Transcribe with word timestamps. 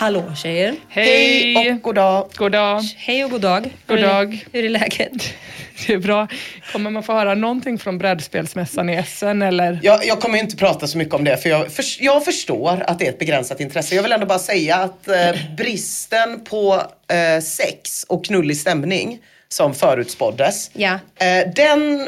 Hallå 0.00 0.34
tjejer. 0.34 0.74
Hej! 0.88 1.54
Hej 1.54 1.72
och 1.72 1.82
god 1.82 1.94
dag. 1.94 2.30
God 2.36 2.52
dag. 2.52 2.80
Hej 2.96 3.24
och 3.24 3.30
god 3.30 3.40
dag. 3.40 3.62
God 3.86 3.98
hur, 3.98 4.06
är- 4.06 4.12
dag. 4.12 4.44
Hur 4.52 4.64
är 4.64 4.68
läget? 4.68 5.12
Det 5.86 5.92
är 5.92 5.98
bra. 5.98 6.28
Kommer 6.72 6.90
man 6.90 7.02
få 7.02 7.12
höra 7.12 7.34
någonting 7.34 7.78
från 7.78 7.98
brädspelsmässan 7.98 8.90
i 8.90 8.94
Essen 8.94 9.42
eller? 9.42 9.80
Jag, 9.82 10.06
jag 10.06 10.20
kommer 10.20 10.38
inte 10.38 10.56
prata 10.56 10.86
så 10.86 10.98
mycket 10.98 11.14
om 11.14 11.24
det 11.24 11.36
för 11.36 11.48
jag, 11.48 11.72
för 11.72 11.84
jag 12.00 12.24
förstår 12.24 12.84
att 12.86 12.98
det 12.98 13.06
är 13.06 13.10
ett 13.10 13.18
begränsat 13.18 13.60
intresse. 13.60 13.94
Jag 13.94 14.02
vill 14.02 14.12
ändå 14.12 14.26
bara 14.26 14.38
säga 14.38 14.76
att 14.76 15.08
eh, 15.08 15.16
bristen 15.56 16.44
på 16.44 16.82
eh, 17.12 17.42
sex 17.42 18.04
och 18.08 18.24
knullig 18.24 18.56
stämning 18.56 19.18
som 19.54 19.74
förutspåddes, 19.74 20.70
Ja. 20.72 20.92
eh, 21.20 21.48
den 21.56 22.00
eh, 22.00 22.06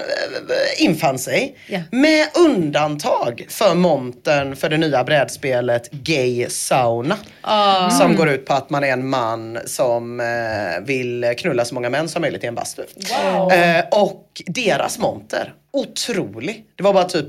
infann 0.84 1.18
sig. 1.18 1.56
Ja. 1.68 1.80
Med 1.90 2.26
undantag 2.36 3.46
för 3.48 3.74
montern 3.74 4.56
för 4.56 4.68
det 4.68 4.76
nya 4.78 5.04
brädspelet 5.04 5.90
Gay 5.90 6.46
Sauna. 6.50 7.16
Ah. 7.40 7.90
Som 7.90 8.16
går 8.16 8.28
ut 8.28 8.46
på 8.46 8.52
att 8.54 8.70
man 8.70 8.84
är 8.84 8.88
en 8.92 9.08
man 9.08 9.58
som 9.66 10.20
eh, 10.20 10.26
vill 10.86 11.34
knulla 11.38 11.64
så 11.64 11.74
många 11.74 11.90
män 11.90 12.08
som 12.08 12.22
möjligt 12.22 12.44
i 12.44 12.46
en 12.46 12.54
bastu. 12.54 12.82
Eh, 13.52 13.84
och 13.90 14.42
deras 14.46 14.98
monter, 14.98 15.52
otrolig. 15.72 16.64
Det 16.76 16.82
var 16.82 16.92
bara 16.92 17.04
typ 17.04 17.26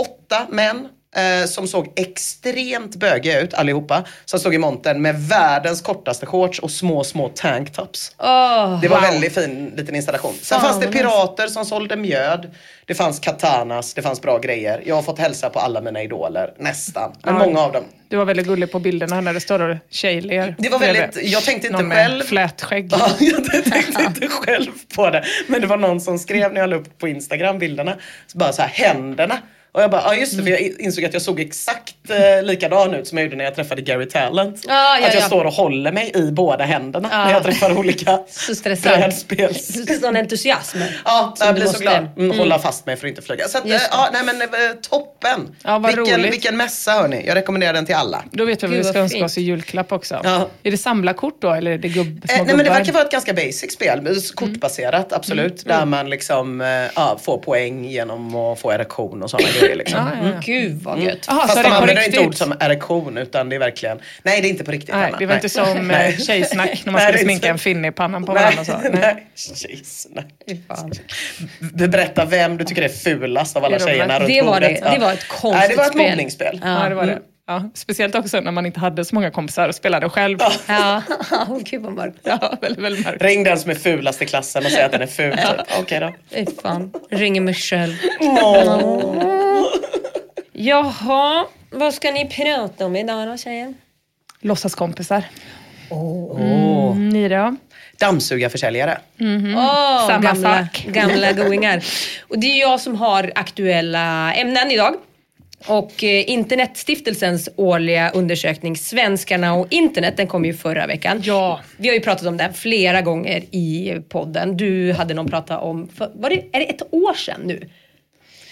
åtta 0.00 0.46
män 0.50 0.88
eh, 1.16 1.46
som 1.46 1.68
såg 1.68 1.92
extremt 1.96 2.96
bögiga 2.96 3.40
ut 3.40 3.54
allihopa. 3.54 4.04
Som 4.24 4.40
stod 4.40 4.54
i 4.54 4.58
montern 4.58 5.02
med 5.02 5.14
världens 5.28 5.82
kortaste 5.82 6.26
shorts 6.26 6.58
och 6.58 6.70
små, 6.70 7.04
små 7.04 7.28
tanktops. 7.28 8.12
Åh, 8.18 8.80
Det 8.80 8.88
var 8.88 9.00
wow. 9.00 9.10
väldigt 9.10 9.34
fin 9.34 9.72
liten 9.76 9.94
installation. 9.96 10.34
Sen 10.42 10.60
Fan, 10.60 10.70
fanns 10.70 10.80
det 10.86 10.92
pirater 10.92 11.46
som 11.46 11.64
sålde 11.64 11.96
mjöd. 11.96 12.50
Det 12.86 12.94
fanns 12.94 13.20
katanas, 13.20 13.94
det 13.94 14.02
fanns 14.02 14.22
bra 14.22 14.38
grejer. 14.38 14.82
Jag 14.86 14.94
har 14.94 15.02
fått 15.02 15.18
hälsa 15.18 15.50
på 15.50 15.58
alla 15.58 15.80
mina 15.80 16.02
idoler, 16.02 16.52
nästan. 16.58 17.12
Men 17.22 17.34
Ja. 17.34 17.44
många 17.46 17.60
av 17.60 17.72
dem. 17.72 17.84
Du 18.08 18.16
var 18.16 18.24
väldigt 18.24 18.46
gullig 18.46 18.72
på 18.72 18.78
bilderna 18.78 19.20
när 19.20 19.32
det 19.32 19.40
står 19.40 19.80
tjejler. 19.90 20.54
Det 20.58 20.68
var 20.68 20.78
väldigt, 20.78 21.30
jag 21.32 21.42
tänkte 21.42 21.66
inte 21.66 21.78
Någon 21.78 21.88
med 21.88 21.96
själv. 21.96 22.22
flätskägg. 22.24 22.88
Ja, 22.92 23.10
jag 23.20 23.44
tänkte 23.64 24.02
inte 24.02 24.28
själv 24.28 24.70
på 24.96 25.10
det. 25.10 25.24
Men 25.48 25.60
det 25.60 25.66
var 25.66 25.76
någon 25.76 26.00
som 26.00 26.18
skrev 26.18 26.52
när 26.52 26.60
jag 26.60 26.70
la 26.70 26.76
upp 26.76 26.98
på 26.98 27.08
Instagram 27.08 27.58
bilderna. 27.58 27.96
Så 28.26 28.38
bara 28.38 28.52
så 28.52 28.62
här, 28.62 28.68
händerna. 28.68 29.38
Och 29.72 29.82
jag 29.82 29.90
bara, 29.90 30.02
ja 30.02 30.14
just 30.14 30.36
det, 30.36 30.42
för 30.42 30.50
jag 30.50 30.60
insåg 30.60 31.04
att 31.04 31.12
jag 31.12 31.22
såg 31.22 31.40
exakt 31.40 31.94
eh, 32.10 32.42
likadan 32.42 32.94
ut 32.94 33.08
som 33.08 33.18
jag 33.18 33.24
gjorde 33.24 33.36
när 33.36 33.44
jag 33.44 33.54
träffade 33.54 33.82
Gary 33.82 34.08
Talent. 34.08 34.64
Ja, 34.68 34.98
ja, 35.00 35.06
att 35.06 35.14
jag 35.14 35.22
ja. 35.22 35.26
står 35.26 35.44
och 35.44 35.52
håller 35.52 35.92
mig 35.92 36.10
i 36.14 36.30
båda 36.30 36.64
händerna 36.64 37.08
Ja. 37.12 37.24
när 37.24 37.32
jag 37.32 37.42
träffar 37.42 37.78
olika 37.78 38.18
brädspels... 38.82 40.00
Sån 40.00 40.16
entusiasm. 40.16 40.78
Ja, 41.04 41.34
jag 41.40 41.48
du 41.48 41.60
blir 41.60 41.66
så 41.66 41.78
glad. 41.78 41.96
Mm, 41.96 42.26
Mm. 42.26 42.38
Hålla 42.38 42.58
fast 42.58 42.86
mig 42.86 42.96
för 42.96 43.06
att 43.06 43.10
inte 43.10 43.22
flyga. 43.22 43.48
Så 43.48 43.58
att, 43.58 43.66
eh, 43.66 43.72
ja, 43.90 44.08
nej 44.12 44.22
men 44.24 44.42
eh, 44.42 44.48
toppen. 44.90 45.56
Ja, 45.64 45.78
vad 45.78 45.96
vilken, 45.96 46.20
roligt. 46.20 46.32
vilken 46.32 46.56
mässa 46.56 46.92
hörni. 46.92 47.26
Jag 47.26 47.34
rekommenderar 47.34 47.72
den 47.72 47.86
till 47.86 47.94
alla. 47.94 48.24
Då 48.32 48.44
vet 48.44 48.62
vi 48.62 48.66
vad 48.66 48.76
vi 48.76 48.84
ska 48.84 48.98
önska 48.98 49.24
oss 49.24 49.38
i 49.38 49.42
julklapp 49.42 49.92
också. 49.92 50.20
Ja. 50.24 50.48
Är 50.62 50.70
det 50.70 50.76
samlarkort 50.78 51.36
då 51.42 51.50
eller 51.52 51.70
är 51.70 51.78
det 51.78 51.88
gubb, 51.88 52.24
små 52.28 52.34
Eh, 52.36 52.44
nej 52.46 52.56
men 52.56 52.64
det 52.64 52.70
verkar 52.70 52.92
vara 52.92 53.04
ett 53.04 53.10
ganska 53.10 53.32
basic 53.34 53.72
spel, 53.72 54.02
men 54.02 54.14
kortbaserat 54.34 55.12
absolut. 55.12 55.66
Mm. 55.66 55.78
Där 55.78 55.86
man 55.86 56.10
liksom 56.10 56.60
eh, 56.60 56.66
ja, 56.94 57.18
får 57.22 57.38
poäng 57.38 57.84
genom 57.84 58.36
att 58.36 58.60
få 58.60 58.72
erektion 58.72 59.22
och 59.22 59.30
sådana 59.30 59.48
grejer. 59.60 59.65
Liksom. 59.74 59.98
Ja, 59.98 60.26
ja, 60.26 60.32
ja. 60.34 60.40
Gud 60.44 60.82
vad 60.82 60.98
gött. 61.00 61.24
Jaha, 61.28 61.40
Fast 61.40 61.54
så 61.54 61.62
de 61.62 61.68
det 61.68 61.74
använder 61.76 61.94
riktigt? 62.02 62.14
inte 62.14 62.26
ord 62.28 62.34
som 62.34 62.54
erektion 62.60 63.18
utan 63.18 63.48
det 63.48 63.56
är 63.56 63.60
verkligen, 63.60 63.98
nej 64.22 64.40
det 64.40 64.48
är 64.48 64.50
inte 64.50 64.64
på 64.64 64.70
riktigt 64.70 64.94
Nej, 64.94 65.04
Anna. 65.08 65.18
det 65.18 65.26
var 65.26 65.34
inte 65.34 65.48
som 65.48 65.88
Nej. 65.88 66.12
eh, 66.12 66.18
tjejsnack 66.24 66.82
när 66.84 66.92
man 66.92 67.02
Nej, 67.02 67.12
det 67.12 67.18
skulle 67.18 67.32
är 67.32 67.36
sminka 67.36 67.48
en 67.48 67.58
finne 67.58 67.88
i 67.88 67.92
pannan 67.92 68.24
på 68.24 68.32
Nej, 68.32 68.42
varandra 68.42 68.64
så. 68.64 68.78
Nej. 68.78 68.90
nej. 68.92 69.26
Tjejsnack. 69.34 70.26
Fan. 70.68 70.92
Berätta 71.88 72.24
vem 72.24 72.56
du 72.56 72.64
tycker 72.64 72.82
är 72.82 72.88
fulast 72.88 73.56
av 73.56 73.64
alla 73.64 73.78
Det 73.78 73.84
tjejerna 73.84 74.18
runt 74.18 74.28
Det 74.28 74.42
var 74.42 74.60
det. 74.60 74.66
bordet. 74.66 74.80
Ja. 74.84 74.90
Det 74.94 74.98
var 74.98 75.12
ett 75.12 75.28
konstigt 75.28 75.52
Nej, 75.60 75.68
det 75.68 75.76
var 75.76 75.84
ett 75.84 75.92
spel. 75.92 76.08
mobbningsspel. 76.10 76.60
Ja, 76.64 76.88
det 76.88 76.94
var 76.94 77.06
det. 77.06 77.18
Mm. 77.48 77.62
Ja, 77.64 77.70
speciellt 77.74 78.14
också 78.14 78.40
när 78.40 78.52
man 78.52 78.66
inte 78.66 78.80
hade 78.80 79.04
så 79.04 79.14
många 79.14 79.30
kompisar 79.30 79.68
och 79.68 79.74
spelade 79.74 80.08
själv. 80.08 80.38
Ja, 80.40 80.52
Ja, 80.68 81.02
oh, 81.48 81.58
gud 81.64 81.82
vad 81.82 81.92
mörkt. 81.92 82.26
väldigt, 82.62 82.84
väldigt 82.84 83.04
mörkt. 83.06 83.22
Ring 83.22 83.44
den 83.44 83.58
som 83.58 83.70
är 83.70 83.74
fulast 83.74 84.22
i 84.22 84.26
klassen 84.26 84.64
och 84.66 84.70
säg 84.70 84.82
att 84.82 84.92
den 84.92 85.02
är 85.02 85.06
ful. 85.06 85.32
typ. 85.36 85.78
Okej 85.78 86.00
då. 86.00 86.12
Fy 86.30 86.46
fan. 86.62 86.92
Ringer 87.10 87.40
mig 87.40 87.54
själv. 87.54 87.94
Åh. 88.20 89.64
Jaha, 90.52 91.46
vad 91.70 91.94
ska 91.94 92.10
ni 92.10 92.28
prata 92.28 92.86
om 92.86 92.96
idag 92.96 93.28
då 93.28 93.36
tjejer? 93.36 93.74
Låtsaskompisar. 94.40 95.24
Åh. 95.90 96.40
Mm, 96.40 97.08
ni 97.08 97.28
då? 97.28 97.56
Dammsugarförsäljare. 97.98 98.98
Åh, 99.56 100.06
Samma 100.06 100.20
gamla, 100.22 100.56
fack. 100.56 100.86
gamla 100.88 101.32
goingar. 101.32 101.84
Och 102.28 102.38
det 102.38 102.46
är 102.46 102.60
jag 102.60 102.80
som 102.80 102.96
har 102.96 103.32
aktuella 103.34 104.34
ämnen 104.34 104.70
idag. 104.70 104.94
Och 105.68 106.04
eh, 106.04 106.30
Internetstiftelsens 106.30 107.48
årliga 107.56 108.10
undersökning 108.10 108.76
Svenskarna 108.76 109.54
och 109.54 109.66
internet, 109.70 110.16
den 110.16 110.26
kom 110.26 110.44
ju 110.44 110.54
förra 110.54 110.86
veckan. 110.86 111.20
Ja. 111.24 111.60
Vi 111.76 111.88
har 111.88 111.94
ju 111.94 112.00
pratat 112.00 112.26
om 112.26 112.36
den 112.36 112.54
flera 112.54 113.02
gånger 113.02 113.44
i 113.50 113.96
podden. 114.08 114.56
Du 114.56 114.92
hade 114.92 115.14
någon 115.14 115.26
prata 115.30 115.58
om, 115.58 115.88
för, 115.88 116.10
var 116.14 116.30
det, 116.30 116.36
är 116.52 116.60
det 116.60 116.64
ett 116.64 116.82
år 116.90 117.14
sedan 117.14 117.40
nu? 117.44 117.68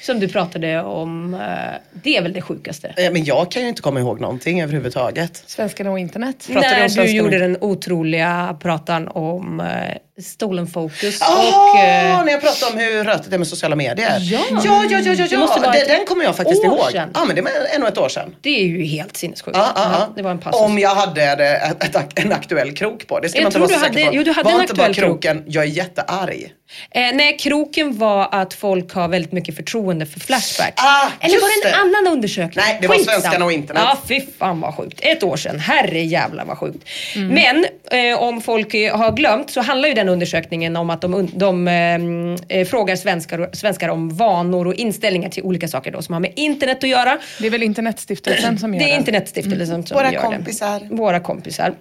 Som 0.03 0.21
du 0.21 0.29
pratade 0.29 0.83
om, 0.83 1.35
eh, 1.35 1.41
det 2.03 2.17
är 2.17 2.23
väl 2.23 2.33
det 2.33 2.43
sjukaste? 2.43 2.95
Eh, 2.97 3.13
Men 3.13 3.25
jag 3.25 3.51
kan 3.51 3.63
ju 3.63 3.69
inte 3.69 3.83
komma 3.83 4.01
ihåg 4.01 4.21
någonting 4.21 4.63
överhuvudtaget. 4.63 5.43
Svenskarna 5.47 5.91
och 5.91 5.99
internet. 5.99 6.49
Pratar 6.53 6.61
du 6.61 6.75
om 6.75 6.79
När 6.81 6.83
du 6.83 6.89
svenskarna? 6.91 7.19
gjorde 7.19 7.39
den 7.39 7.57
otroliga 7.61 8.57
pratan 8.61 9.09
om 9.09 9.63
Stolen 10.23 10.67
Focus. 10.67 11.23
Ah, 11.23 11.37
och, 11.73 11.79
eh, 11.79 12.25
när 12.25 12.33
jag 12.33 12.41
pratade 12.41 12.73
om 12.73 12.79
hur 12.79 13.05
rötet 13.05 13.33
är 13.33 13.39
med 13.39 13.47
sociala 13.47 13.77
medier. 13.77 14.19
Ja. 14.23 14.41
ja, 14.51 14.85
ja, 14.91 14.99
ja, 14.99 15.13
ja, 15.15 15.27
ja. 15.31 15.71
Den, 15.73 15.89
den 15.89 16.07
kommer 16.07 16.25
jag 16.25 16.37
faktiskt 16.37 16.65
ihåg. 16.65 16.91
sedan. 16.93 17.11
Ja, 17.15 17.25
men 17.25 17.37
det 17.37 17.43
är 17.75 17.79
nog 17.79 17.89
ett 17.89 17.99
år 17.99 18.09
sedan. 18.09 18.37
det 18.41 18.51
är 18.61 18.65
ju 18.65 18.85
helt 18.85 19.17
sinnessjukt. 19.17 19.57
Ja, 19.57 19.73
ja, 19.77 19.83
ja. 19.93 20.09
det 20.17 20.23
var 20.23 20.31
en 20.31 20.39
passus. 20.39 20.61
Om 20.61 20.79
jag 20.79 20.95
hade 20.95 21.23
ett, 21.23 21.97
ett, 21.97 22.19
en 22.19 22.33
aktuell 22.33 22.73
krok 22.77 23.07
på. 23.07 23.21
Det 23.21 23.29
ska 23.29 23.39
Jag 23.39 23.43
man 23.43 23.49
inte 23.49 23.59
vara 23.59 23.69
så 23.69 23.75
du 23.75 23.81
säker 23.81 23.99
hade- 24.05 24.11
på. 24.11 24.17
jo, 24.17 24.23
du 24.23 24.33
hade 24.33 24.45
var 24.51 24.57
en 24.57 24.61
inte 24.63 24.75
bara 24.75 24.87
aktuell 24.87 24.95
krok. 25.09 25.23
kroken, 25.23 25.45
jag 25.47 25.65
är 25.65 25.69
jättearg. 25.69 26.53
Eh, 26.91 27.03
nej, 27.15 27.37
kroken 27.39 27.99
var 27.99 28.29
att 28.33 28.55
folk 28.55 28.93
har 28.93 29.09
väldigt 29.09 29.33
mycket 29.33 29.57
förtroende 29.57 30.07
för 30.07 30.21
Flashback. 30.21 30.73
Ah, 30.77 31.09
Eller 31.21 31.41
var 31.41 31.63
det 31.65 31.69
en 31.69 31.81
annan 31.81 32.13
undersökning? 32.13 32.65
Nej, 32.67 32.79
det 32.81 32.89
var 32.89 32.95
Skitsamma. 32.95 33.21
Svenskarna 33.21 33.45
och 33.45 33.53
internet. 33.53 33.83
Ja, 33.87 33.99
fy 34.09 34.21
fan 34.39 34.61
vad 34.61 34.75
sjukt. 34.75 34.99
Ett 35.03 35.23
år 35.23 35.37
sedan. 35.37 35.59
Herre 35.61 36.01
jävla 36.03 36.45
vad 36.45 36.59
sjukt. 36.59 36.89
Mm. 37.15 37.29
Men 37.29 37.67
eh, 38.13 38.23
om 38.23 38.41
folk 38.41 38.73
har 38.75 39.13
glömt 39.17 39.51
så 39.51 39.61
handlar 39.61 39.89
ju 39.89 39.95
den 39.95 40.04
undersökningen 40.09 40.77
om 40.77 40.91
att 40.91 41.01
de, 41.01 41.29
de 41.35 41.69
eh, 41.69 42.59
eh, 42.59 42.67
frågar 42.67 42.97
svenskar, 42.97 43.51
svenskar 43.53 43.89
om 43.89 44.17
vanor 44.17 44.67
och 44.67 44.75
inställningar 44.75 45.29
till 45.31 45.43
olika 45.43 45.69
saker 45.69 45.93
då, 45.93 46.03
som 46.03 46.13
har 46.13 46.21
med 46.21 46.33
internet 46.37 46.85
att 46.85 46.91
göra. 46.91 47.19
Det 47.41 47.47
är 47.47 47.51
väl 47.51 47.63
Internetstiftelsen 47.63 48.59
som 48.59 48.75
gör 48.75 48.81
Det 48.81 48.87
är 48.87 48.95
det. 48.95 48.99
Internetstiftelsen 48.99 49.87
som 49.87 49.97
Våra 49.97 50.13
gör 50.13 50.21
kompisar. 50.21 50.81
det. 50.81 50.95
Våra 50.97 51.21
kompisar. 51.21 51.75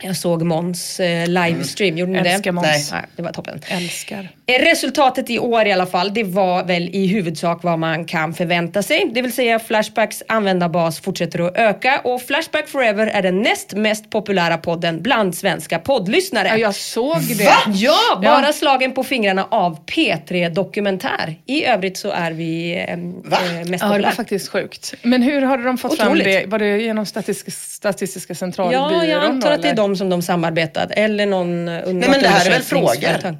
Jag 0.00 0.16
såg 0.16 0.42
Måns 0.42 1.00
eh, 1.00 1.26
livestream, 1.28 1.98
gjorde 1.98 2.12
ni 2.12 2.22
det? 2.22 2.30
Älskar 2.30 2.52
Måns. 2.52 2.66
Nej. 2.66 2.84
Nej, 2.92 3.02
det 3.16 3.22
var 3.22 3.32
toppen. 3.32 3.60
Älskar. 3.68 4.28
Eh, 4.46 4.64
Resultatet 4.64 5.30
i 5.30 5.38
år 5.38 5.66
i 5.66 5.72
alla 5.72 5.86
fall, 5.86 6.14
det 6.14 6.24
var 6.24 6.64
väl 6.64 6.82
i 6.92 7.06
huvudsak 7.06 7.62
vad 7.62 7.78
man 7.78 8.04
kan 8.04 8.34
förvänta 8.34 8.82
sig. 8.82 9.10
Det 9.14 9.22
vill 9.22 9.32
säga 9.32 9.58
Flashbacks 9.58 10.22
användarbas 10.28 11.00
fortsätter 11.00 11.38
att 11.40 11.56
öka 11.56 12.00
och 12.04 12.22
Flashback 12.22 12.68
Forever 12.68 13.06
är 13.06 13.22
den 13.22 13.42
näst 13.42 13.72
mest 13.74 14.10
populära 14.10 14.58
podden 14.58 15.02
bland 15.02 15.34
svenska 15.34 15.78
poddlyssnare. 15.78 16.48
Ja, 16.48 16.56
jag 16.56 16.74
såg 16.74 17.22
det. 17.38 17.52
Ja, 17.74 17.96
bara 18.22 18.46
Ja. 18.46 18.52
slagen 18.52 18.92
på 18.92 19.04
fingrarna 19.04 19.46
av 19.50 19.84
P3 19.86 20.48
Dokumentär. 20.50 21.34
I 21.46 21.64
övrigt 21.64 21.96
så 21.96 22.10
är 22.10 22.30
vi 22.32 22.72
eh, 22.88 22.96
Va? 23.30 23.38
eh, 23.46 23.52
mest 23.52 23.70
Ja, 23.70 23.76
det 23.78 23.82
var 23.84 23.88
populära. 23.88 24.12
faktiskt 24.12 24.48
sjukt. 24.48 24.94
Men 25.02 25.22
hur 25.22 25.42
har 25.42 25.58
de 25.58 25.78
fått 25.78 25.92
Otroligt. 25.92 26.24
fram 26.24 26.32
det? 26.32 26.46
Var 26.46 26.58
det 26.58 26.78
genom 26.82 27.06
Statistiska, 27.06 27.50
statistiska 27.50 28.34
centralbyrån? 28.34 28.92
Ja, 28.92 29.04
jag 29.04 29.24
antar 29.24 29.56
då, 29.56 29.61
att 29.68 29.76
det 29.76 29.82
är 29.82 29.86
de 29.86 29.96
som 29.96 30.08
de 30.08 30.22
samarbetat 30.22 30.90
eller 30.90 31.26
någon 31.26 31.64
Nej 31.64 31.84
men 31.84 32.22
det 32.22 32.28
här 32.28 32.46
är 32.46 32.50
väl 32.50 32.62
frågor? 32.62 33.36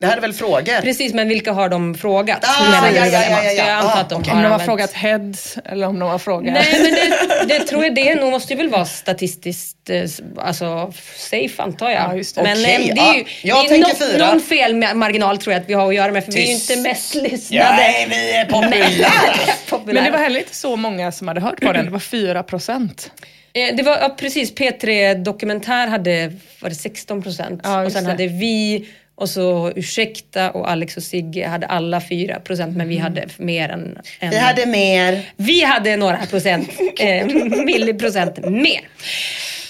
Det 0.00 0.06
här 0.06 0.16
är 0.16 0.20
väl 0.20 0.32
frågor? 0.32 0.80
Precis, 0.80 1.14
men 1.14 1.28
vilka 1.28 1.52
har 1.52 1.68
de 1.68 1.94
frågat? 1.94 2.44
Ah, 2.44 2.82
ja, 2.84 2.90
ja, 2.90 3.06
ja, 3.06 3.42
ja, 3.44 3.52
jag 3.52 3.68
antar 3.68 3.88
Ah, 3.88 4.00
att 4.00 4.08
de 4.08 4.24
har 4.24 4.36
Om 4.36 4.42
de 4.42 4.52
har 4.52 4.58
frågat 4.58 4.92
heads 4.92 5.58
eller 5.64 5.86
om 5.86 5.98
de 5.98 6.08
har 6.08 6.18
frågat... 6.18 6.54
Nej 6.54 6.80
men 6.82 6.94
det, 6.94 7.54
det 7.58 7.64
tror 7.64 7.84
jag 7.84 7.94
det 7.94 8.14
nog 8.14 8.30
måste 8.30 8.54
väl 8.54 8.68
vara 8.68 8.84
statistiskt 8.84 9.90
eh, 9.90 10.02
alltså, 10.38 10.92
safe 11.16 11.62
antar 11.62 11.90
jag. 11.90 12.02
Ja, 12.02 12.14
just 12.14 12.34
det. 12.34 12.42
Men 12.42 12.58
eh, 12.58 12.64
det 12.64 12.70
är 12.70 13.14
ju 13.14 13.20
ja. 13.20 13.24
Jag 13.42 13.64
det 13.64 13.76
är 13.76 13.82
tänker 13.82 14.18
någon 14.18 14.40
felmarginal 14.40 15.38
tror 15.38 15.52
jag 15.52 15.62
att 15.62 15.68
vi 15.68 15.74
har 15.74 15.88
att 15.88 15.94
göra 15.94 16.12
med 16.12 16.24
för 16.24 16.32
vi 16.32 16.42
är 16.42 16.46
ju 16.46 16.52
inte 16.52 16.76
mest 16.76 17.14
lyssnade. 17.14 17.76
Nej, 17.76 18.06
vi 18.10 18.32
är 18.32 18.44
populära. 18.44 19.10
populära. 19.70 19.94
Men 19.94 20.04
det 20.04 20.10
var 20.10 20.18
heller 20.18 20.40
inte 20.40 20.54
så 20.54 20.76
många 20.76 21.12
som 21.12 21.28
hade 21.28 21.40
hört 21.40 21.60
på 21.60 21.72
den. 21.72 21.84
Det 21.84 21.90
var 21.90 21.98
4 21.98 22.42
procent. 22.42 23.10
Eh, 23.56 23.76
Det 23.76 23.82
var 23.82 23.98
ja, 23.98 24.14
precis, 24.18 24.54
P3 24.54 25.14
Dokumentär 25.14 25.86
hade 25.86 26.32
var 26.60 26.68
det 26.68 26.74
16 26.74 27.22
procent 27.22 27.60
Ja, 27.64 27.84
och 27.84 27.92
sen 27.92 28.04
det. 28.04 28.10
hade 28.10 28.26
vi 28.26 28.88
och 29.14 29.28
så 29.28 29.72
Ursäkta 29.76 30.50
och 30.50 30.70
Alex 30.70 30.96
och 30.96 31.02
Sigge 31.02 31.46
hade 31.46 31.66
alla 31.66 32.00
4 32.00 32.40
procent 32.40 32.76
men 32.76 32.88
vi 32.88 32.96
hade 32.96 33.26
mer 33.36 33.68
än, 33.68 33.98
än 34.20 34.30
Vi 34.30 34.38
hade 34.38 34.66
mer. 34.66 35.22
Vi 35.36 35.64
hade 35.64 35.96
några 35.96 36.26
procent, 36.26 36.68
eh, 37.00 37.26
milliprocent 37.64 38.38
mer. 38.38 38.80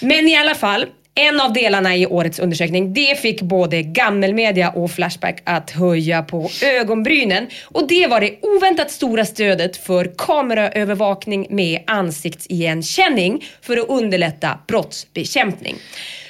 Men 0.00 0.28
i 0.28 0.36
alla 0.36 0.54
fall, 0.54 0.86
en 1.18 1.40
av 1.40 1.52
delarna 1.52 1.96
i 1.96 2.06
årets 2.06 2.38
undersökning, 2.38 2.92
det 2.92 3.18
fick 3.18 3.42
både 3.42 3.82
gammelmedia 3.82 4.70
och 4.70 4.90
Flashback 4.90 5.42
att 5.44 5.70
höja 5.70 6.22
på 6.22 6.48
ögonbrynen. 6.62 7.46
Och 7.64 7.88
det 7.88 8.06
var 8.06 8.20
det 8.20 8.34
oväntat 8.42 8.90
stora 8.90 9.24
stödet 9.24 9.76
för 9.76 10.12
kameraövervakning 10.18 11.46
med 11.50 11.82
ansiktsigenkänning 11.86 13.44
för 13.62 13.76
att 13.76 13.88
underlätta 13.88 14.58
brottsbekämpning. 14.66 15.76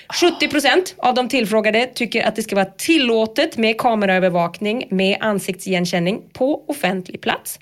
70% 0.09 0.95
av 0.99 1.15
de 1.15 1.29
tillfrågade 1.29 1.87
tycker 1.87 2.27
att 2.27 2.37
det 2.37 2.43
ska 2.43 2.57
vara 2.57 2.65
tillåtet 2.65 3.57
med 3.57 3.79
kameraövervakning 3.79 4.87
med 4.91 5.17
ansiktsigenkänning 5.21 6.23
på 6.33 6.65
offentlig 6.69 7.21
plats. 7.21 7.59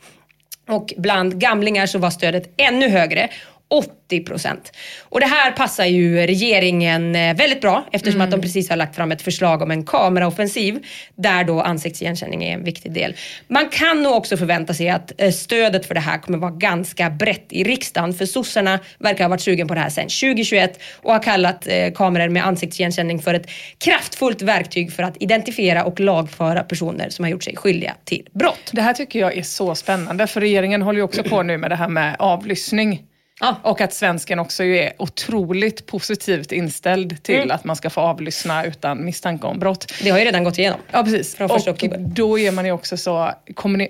Och 0.68 0.92
bland 0.96 1.40
gamlingar 1.40 1.86
så 1.86 1.98
var 1.98 2.10
stödet 2.10 2.54
ännu 2.56 2.88
högre. 2.88 3.28
80 3.74 4.24
procent. 4.24 4.72
Och 5.02 5.20
det 5.20 5.26
här 5.26 5.50
passar 5.50 5.84
ju 5.84 6.26
regeringen 6.26 7.16
eh, 7.16 7.36
väldigt 7.36 7.60
bra 7.60 7.84
eftersom 7.92 8.20
att 8.20 8.30
de 8.30 8.40
precis 8.40 8.70
har 8.70 8.76
lagt 8.76 8.96
fram 8.96 9.12
ett 9.12 9.22
förslag 9.22 9.62
om 9.62 9.70
en 9.70 9.84
kameraoffensiv 9.84 10.84
där 11.14 11.44
då 11.44 11.60
ansiktsigenkänning 11.60 12.44
är 12.44 12.54
en 12.54 12.64
viktig 12.64 12.92
del. 12.92 13.16
Man 13.48 13.68
kan 13.68 14.02
nog 14.02 14.12
också 14.12 14.36
förvänta 14.36 14.74
sig 14.74 14.88
att 14.88 15.12
eh, 15.18 15.30
stödet 15.30 15.86
för 15.86 15.94
det 15.94 16.00
här 16.00 16.18
kommer 16.18 16.38
vara 16.38 16.50
ganska 16.50 17.10
brett 17.10 17.46
i 17.50 17.64
riksdagen 17.64 18.14
för 18.14 18.26
sossarna 18.26 18.78
verkar 18.98 19.24
ha 19.24 19.28
varit 19.28 19.40
sugen 19.40 19.68
på 19.68 19.74
det 19.74 19.80
här 19.80 19.90
sedan 19.90 20.04
2021 20.04 20.80
och 21.02 21.12
har 21.12 21.22
kallat 21.22 21.66
eh, 21.66 21.92
kameror 21.92 22.28
med 22.28 22.46
ansiktsigenkänning 22.46 23.22
för 23.22 23.34
ett 23.34 23.50
kraftfullt 23.78 24.42
verktyg 24.42 24.92
för 24.92 25.02
att 25.02 25.22
identifiera 25.22 25.84
och 25.84 26.00
lagföra 26.00 26.62
personer 26.62 27.10
som 27.10 27.24
har 27.24 27.30
gjort 27.30 27.44
sig 27.44 27.56
skyldiga 27.56 27.94
till 28.04 28.28
brott. 28.32 28.70
Det 28.72 28.82
här 28.82 28.94
tycker 28.94 29.18
jag 29.18 29.36
är 29.36 29.42
så 29.42 29.74
spännande 29.74 30.26
för 30.26 30.40
regeringen 30.40 30.82
håller 30.82 30.98
ju 30.98 31.04
också 31.04 31.22
på 31.22 31.42
nu 31.42 31.58
med 31.58 31.70
det 31.70 31.76
här 31.76 31.88
med 31.88 32.16
avlyssning. 32.18 33.02
Ja. 33.40 33.56
Och 33.62 33.80
att 33.80 33.92
svensken 33.94 34.38
också 34.38 34.64
är 34.64 34.92
otroligt 34.98 35.86
positivt 35.86 36.52
inställd 36.52 37.22
till 37.22 37.34
Mm. 37.34 37.50
att 37.50 37.64
man 37.64 37.76
ska 37.76 37.90
få 37.90 38.00
avlyssna 38.00 38.64
utan 38.64 39.04
misstanke 39.04 39.46
om 39.46 39.58
brott. 39.58 39.92
Det 40.02 40.10
har 40.10 40.18
ju 40.18 40.24
redan 40.24 40.44
gått 40.44 40.58
igenom. 40.58 40.80
Ja 40.90 41.02
precis. 41.04 41.34
Från 41.34 41.48
första 41.48 41.70
och 41.70 41.74
oktober. 41.76 41.98
då 41.98 42.38
är 42.38 42.50
man 42.52 42.64
ju 42.66 42.72
också 42.72 42.96
så, 42.96 43.30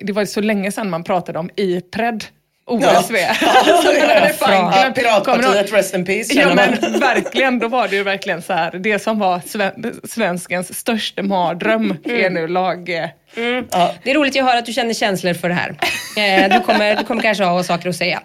det 0.01 0.13
var 0.13 0.25
så 0.25 0.41
länge 0.41 0.73
sedan 0.73 0.91
man 0.91 1.05
pratade 1.05 1.39
om 1.39 1.51
IPRED. 1.57 2.25
OSV. 2.67 3.17
Ja, 3.17 3.35
Ja. 3.41 4.33
Kommer 4.39 4.89
du 4.89 4.93
Piratpartiet, 4.95 5.73
rest 5.73 5.95
in 5.95 6.05
peace. 6.07 6.33
Ja 6.35 6.55
men 6.55 7.01
verkligen, 7.01 7.59
då 7.59 7.69
var 7.69 7.89
det 7.89 7.97
ju 7.97 8.03
verkligen 8.03 8.43
så 8.43 8.53
här, 8.53 8.71
det 8.79 8.99
som 8.99 9.19
var 9.19 9.41
sven- 9.47 10.01
svenskens 10.05 10.79
största 10.79 11.23
mardröm 11.23 11.97
är 12.05 12.31
nu 12.31 12.49
lag... 12.49 12.91
eh, 13.37 13.91
Det 14.03 14.11
är 14.11 14.15
roligt 14.15 14.37
att 14.37 14.45
höra 14.45 14.59
att 14.59 14.67
du 14.67 14.73
känner 14.73 14.95
känslor 14.95 15.35
för 15.35 15.49
det 15.49 15.55
här. 15.55 15.77
Eh, 16.17 16.59
du, 16.59 16.65
kommer, 16.65 16.97
du 16.97 17.05
kommer 17.05 17.23
kanske 17.23 17.45
ha 17.45 17.63
saker 17.63 17.89
att 17.89 17.97
säga. 17.97 18.23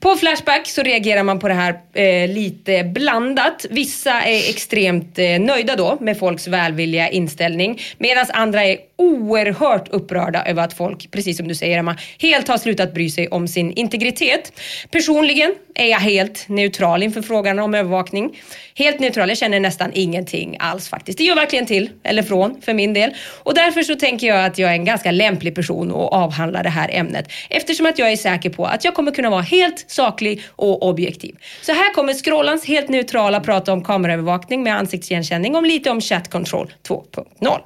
På 0.00 0.16
Flashback 0.16 0.68
så 0.68 0.82
reagerar 0.82 1.22
man 1.22 1.38
på 1.38 1.48
det 1.48 1.54
här 1.54 1.80
eh, 1.92 2.28
lite 2.28 2.84
blandat. 2.84 3.66
Vissa 3.70 4.22
är 4.22 4.50
extremt 4.50 5.18
eh, 5.18 5.40
nöjda 5.40 5.76
då 5.76 5.98
med 6.00 6.18
folks 6.18 6.48
välvilliga 6.48 7.08
inställning 7.08 7.80
medan 7.98 8.26
andra 8.32 8.64
är 8.64 8.78
oerhört 8.96 9.88
upprörda 9.88 10.44
över 10.44 10.62
att 10.62 10.74
folk, 10.74 11.10
precis 11.10 11.36
som 11.36 11.48
du 11.48 11.54
säger 11.54 11.78
Emma, 11.78 11.96
helt 12.18 12.48
har 12.48 12.58
slutat 12.58 12.94
bry 12.94 13.10
sig 13.10 13.28
om 13.28 13.48
sin 13.48 13.72
integritet. 13.72 14.52
Personligen 14.90 15.54
är 15.74 15.86
jag 15.86 15.98
helt 15.98 16.48
neutral 16.48 17.02
inför 17.02 17.22
frågan 17.22 17.58
om 17.58 17.74
övervakning. 17.74 18.40
Helt 18.74 19.00
neutral, 19.00 19.28
jag 19.28 19.38
känner 19.38 19.60
nästan 19.60 19.90
ingenting 19.94 20.56
alls 20.60 20.88
faktiskt. 20.88 21.18
Det 21.18 21.24
gör 21.24 21.34
verkligen 21.34 21.66
till, 21.66 21.90
eller 22.04 22.22
från, 22.22 22.60
för 22.62 22.74
min 22.74 22.92
del. 22.92 23.14
Och 23.42 23.54
därför 23.54 23.82
så 23.82 23.94
tänker 23.94 24.26
jag 24.26 24.44
att 24.44 24.58
jag 24.58 24.70
är 24.70 24.74
en 24.74 24.84
ganska 24.84 25.10
lämplig 25.10 25.54
person 25.54 25.90
att 25.90 26.12
avhandla 26.12 26.62
det 26.62 26.68
här 26.68 26.90
ämnet. 26.92 27.32
Eftersom 27.50 27.86
att 27.86 27.98
jag 27.98 28.12
är 28.12 28.16
säker 28.16 28.50
på 28.50 28.64
att 28.64 28.84
jag 28.84 28.94
kommer 28.94 29.12
kunna 29.12 29.30
vara 29.30 29.40
helt 29.40 29.84
saklig 29.88 30.42
och 30.48 30.88
objektiv. 30.88 31.36
Så 31.62 31.72
här 31.72 31.94
kommer 31.94 32.14
Skrålans 32.14 32.64
helt 32.64 32.88
neutrala 32.88 33.40
prata 33.40 33.72
om 33.72 33.84
kameraövervakning 33.84 34.62
med 34.62 34.76
ansiktsigenkänning 34.76 35.56
och 35.56 35.62
lite 35.62 35.90
om 35.90 36.00
chat 36.00 36.30
control 36.30 36.72
2.0. 36.88 37.60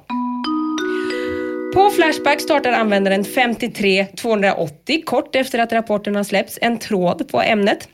På 1.73 1.89
Flashback 1.89 2.41
startar 2.41 2.71
användaren 2.71 3.23
53280 3.23 5.03
kort 5.05 5.35
efter 5.35 5.59
att 5.59 5.73
rapporten 5.73 6.15
har 6.15 6.23
släppts 6.23 6.59
en 6.61 6.77
tråd 6.77 7.29
på 7.31 7.41
ämnet. 7.41 7.89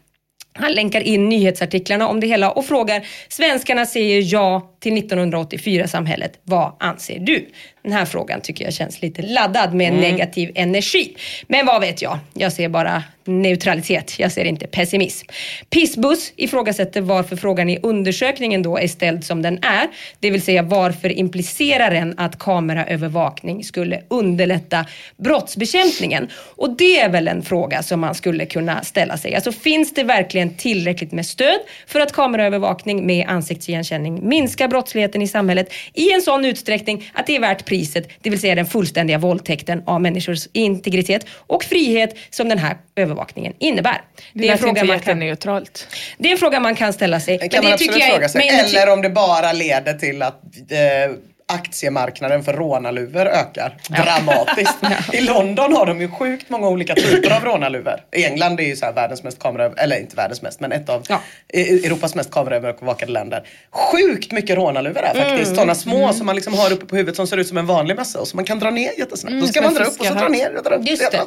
Han 0.55 0.72
länkar 0.72 1.01
in 1.01 1.29
nyhetsartiklarna 1.29 2.07
om 2.07 2.19
det 2.19 2.27
hela 2.27 2.51
och 2.51 2.65
frågar 2.65 3.05
Svenskarna 3.29 3.86
säger 3.86 4.33
ja 4.33 4.75
till 4.79 4.93
1984-samhället. 4.93 6.39
Vad 6.43 6.75
anser 6.79 7.19
du? 7.19 7.50
Den 7.83 7.91
här 7.91 8.05
frågan 8.05 8.41
tycker 8.41 8.65
jag 8.65 8.73
känns 8.73 9.01
lite 9.01 9.21
laddad 9.21 9.73
med 9.73 9.93
negativ 9.93 10.51
energi. 10.55 11.15
Men 11.47 11.65
vad 11.65 11.81
vet 11.81 12.01
jag? 12.01 12.19
Jag 12.33 12.53
ser 12.53 12.69
bara 12.69 13.03
neutralitet. 13.25 14.19
Jag 14.19 14.31
ser 14.31 14.45
inte 14.45 14.67
pessimism. 14.67 15.27
Pissbuss 15.69 16.33
ifrågasätter 16.35 17.01
varför 17.01 17.35
frågan 17.35 17.69
i 17.69 17.79
undersökningen 17.83 18.63
då 18.63 18.77
är 18.77 18.87
ställd 18.87 19.23
som 19.23 19.41
den 19.41 19.57
är. 19.63 19.87
Det 20.19 20.31
vill 20.31 20.41
säga 20.41 20.63
varför 20.63 21.09
implicerar 21.11 21.91
den 21.91 22.19
att 22.19 22.39
kameraövervakning 22.39 23.63
skulle 23.63 24.01
underlätta 24.07 24.85
brottsbekämpningen? 25.17 26.27
Och 26.55 26.77
det 26.77 26.99
är 26.99 27.09
väl 27.09 27.27
en 27.27 27.41
fråga 27.41 27.83
som 27.83 27.99
man 27.99 28.15
skulle 28.15 28.45
kunna 28.45 28.83
ställa 28.83 29.17
sig. 29.17 29.35
Alltså 29.35 29.51
finns 29.51 29.93
det 29.93 30.03
verkligen 30.03 30.53
tillräckligt 30.55 31.11
med 31.11 31.25
stöd 31.25 31.59
för 31.87 31.99
att 31.99 32.11
kameraövervakning 32.11 33.05
med 33.05 33.27
ansiktsigenkänning 33.27 34.29
minskar 34.29 34.67
brottsligheten 34.67 35.21
i 35.21 35.27
samhället 35.27 35.73
i 35.93 36.11
en 36.11 36.21
sån 36.21 36.45
utsträckning 36.45 37.09
att 37.13 37.27
det 37.27 37.35
är 37.35 37.39
värt 37.39 37.65
priset, 37.73 38.07
det 38.21 38.29
vill 38.29 38.39
säga 38.39 38.55
den 38.55 38.65
fullständiga 38.65 39.17
våldtäkten 39.17 39.83
av 39.85 40.01
människors 40.01 40.47
integritet 40.53 41.25
och 41.47 41.63
frihet 41.63 42.15
som 42.29 42.49
den 42.49 42.57
här 42.57 42.77
övervakningen 42.95 43.53
innebär. 43.59 44.01
Det, 44.33 44.47
är 44.47 44.51
lät 44.51 44.67
inte 44.67 44.83
man 44.83 44.99
kan, 44.99 45.19
det 45.19 46.27
är 46.27 46.31
en 46.31 46.37
fråga 46.37 46.59
man 46.59 46.75
kan 46.75 46.93
ställa 46.93 47.19
sig. 47.19 47.37
Det 47.37 47.49
kan 47.49 47.63
men 47.63 47.69
man 47.69 47.71
det 47.71 47.77
tycker 47.77 47.93
absolut 47.93 48.07
jag 48.07 48.15
fråga 48.15 48.29
sig. 48.29 48.41
det 48.41 48.77
Eller 48.81 48.93
om 48.93 49.01
det 49.01 49.09
bara 49.09 49.53
leder 49.53 49.93
till 49.93 50.21
att 50.21 50.41
eh, 50.69 51.15
aktiemarknaden 51.53 52.43
för 52.43 52.53
rånarluvor 52.53 53.25
ökar 53.27 53.77
dramatiskt. 53.89 54.77
I 55.13 55.22
London 55.22 55.74
har 55.74 55.86
de 55.86 56.01
ju 56.01 56.07
sjukt 56.12 56.50
många 56.50 56.67
olika 56.67 56.95
typer 56.95 57.36
av 57.36 57.43
rånarluvor. 57.45 57.95
I 58.15 58.25
England 58.25 58.60
är 58.60 58.63
ju 58.63 58.75
så 58.75 58.86
här 58.86 58.93
världens 58.93 59.24
mest 59.24 59.39
kamera, 59.39 59.72
eller 59.77 60.00
inte 60.00 60.15
världens 60.15 60.41
mest, 60.41 60.60
men 60.60 60.72
ett 60.72 60.89
av 60.89 61.03
Ja. 61.10 61.19
Europas 61.53 62.15
mest 62.15 62.31
kameraövervakade 62.31 63.12
länder. 63.12 63.43
Sjukt 63.72 64.31
mycket 64.31 64.55
rånarluvor 64.55 65.01
där 65.01 65.07
faktiskt. 65.13 65.43
Mm. 65.51 65.55
Sådana 65.55 65.75
små 65.75 66.13
som 66.13 66.25
man 66.25 66.36
liksom 66.36 66.53
har 66.53 66.74
uppe 66.74 66.86
på 66.86 66.95
huvudet 66.95 67.15
som 67.15 67.27
ser 67.27 67.38
ut 67.38 67.48
som 67.48 67.57
en 67.57 67.65
vanlig 67.65 67.95
mössa 67.95 68.19
och 68.19 68.27
som 68.27 68.38
man 68.38 68.45
kan 68.45 68.60
dra 68.60 68.69
ner 68.69 68.91
jättesnabbt. 69.00 69.41
Då 69.41 69.48
ska 69.48 69.62
man 69.62 69.74
dra 69.74 69.83
upp 69.83 70.00
och 70.00 70.05
så 70.05 70.13
dra 70.13 70.27
ner. 70.27 70.50
Dra 70.63 70.75
upp. 70.75 70.88
Just 70.89 71.12
det. 71.12 71.22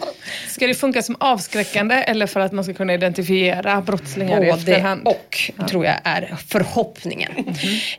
Ska 0.48 0.66
det 0.66 0.74
funka 0.74 1.02
som 1.02 1.16
avskräckande 1.20 1.94
eller 1.94 2.26
för 2.26 2.40
att 2.40 2.52
man 2.52 2.64
ska 2.64 2.74
kunna 2.74 2.94
identifiera 2.94 3.80
brottslingar 3.80 4.36
i 4.44 4.50
Både 4.50 4.58
efterhand? 4.58 5.08
och 5.08 5.50
tror 5.68 5.84
jag 5.84 5.94
är 6.04 6.34
förhoppningen. 6.48 7.32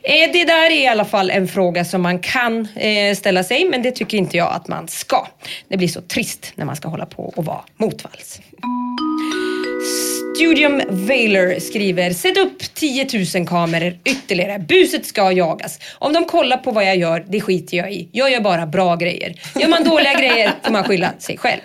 Eh, 0.02 0.32
det 0.32 0.44
där 0.44 0.66
är 0.70 0.82
i 0.82 0.86
alla 0.86 1.04
fall 1.04 1.30
en 1.30 1.48
fråga 1.48 1.84
som 1.84 2.02
man 2.02 2.17
kan 2.18 2.68
eh, 2.76 3.14
ställa 3.14 3.44
sig 3.44 3.68
men 3.68 3.82
det 3.82 3.92
tycker 3.92 4.18
inte 4.18 4.36
jag 4.36 4.52
att 4.52 4.68
man 4.68 4.88
ska. 4.88 5.26
Det 5.68 5.76
blir 5.76 5.88
så 5.88 6.00
trist 6.00 6.52
när 6.54 6.64
man 6.64 6.76
ska 6.76 6.88
hålla 6.88 7.06
på 7.06 7.32
och 7.36 7.44
vara 7.44 7.60
motvalls. 7.76 8.40
Studium 10.36 10.82
Valor 10.88 11.60
skriver, 11.60 12.10
sätt 12.10 12.38
upp 12.38 12.74
10 12.74 13.06
000 13.34 13.46
kameror 13.46 13.98
ytterligare. 14.04 14.58
Buset 14.58 15.06
ska 15.06 15.32
jagas. 15.32 15.78
Om 15.98 16.12
de 16.12 16.24
kollar 16.24 16.56
på 16.56 16.70
vad 16.70 16.84
jag 16.84 16.96
gör, 16.96 17.24
det 17.28 17.40
skiter 17.40 17.76
jag 17.76 17.92
i. 17.92 18.08
Jag 18.12 18.30
gör 18.30 18.40
bara 18.40 18.66
bra 18.66 18.96
grejer. 18.96 19.34
Gör 19.60 19.68
man 19.68 19.84
dåliga 19.84 20.14
grejer 20.14 20.52
får 20.62 20.72
man 20.72 20.84
skylla 20.84 21.12
sig 21.18 21.38
själv. 21.38 21.60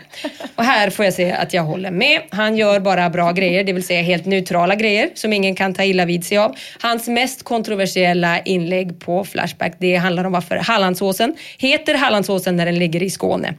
Och 0.55 0.63
här 0.63 0.89
får 0.89 1.05
jag 1.05 1.13
säga 1.13 1.37
att 1.37 1.53
jag 1.53 1.63
håller 1.63 1.91
med. 1.91 2.21
Han 2.29 2.57
gör 2.57 2.79
bara 2.79 3.09
bra 3.09 3.31
grejer, 3.31 3.63
det 3.63 3.73
vill 3.73 3.83
säga 3.83 4.01
helt 4.01 4.25
neutrala 4.25 4.75
grejer 4.75 5.09
som 5.13 5.33
ingen 5.33 5.55
kan 5.55 5.73
ta 5.73 5.83
illa 5.83 6.05
vid 6.05 6.25
sig 6.25 6.37
av. 6.37 6.55
Hans 6.81 7.07
mest 7.07 7.43
kontroversiella 7.43 8.39
inlägg 8.39 8.99
på 8.99 9.25
Flashback, 9.25 9.73
det 9.79 9.95
handlar 9.95 10.23
om 10.23 10.31
varför 10.31 10.55
Hallandsåsen 10.55 11.35
heter 11.57 11.93
Hallandsåsen 11.93 12.57
när 12.57 12.65
den 12.65 12.79
ligger 12.79 13.03
i 13.03 13.09
Skåne. 13.09 13.53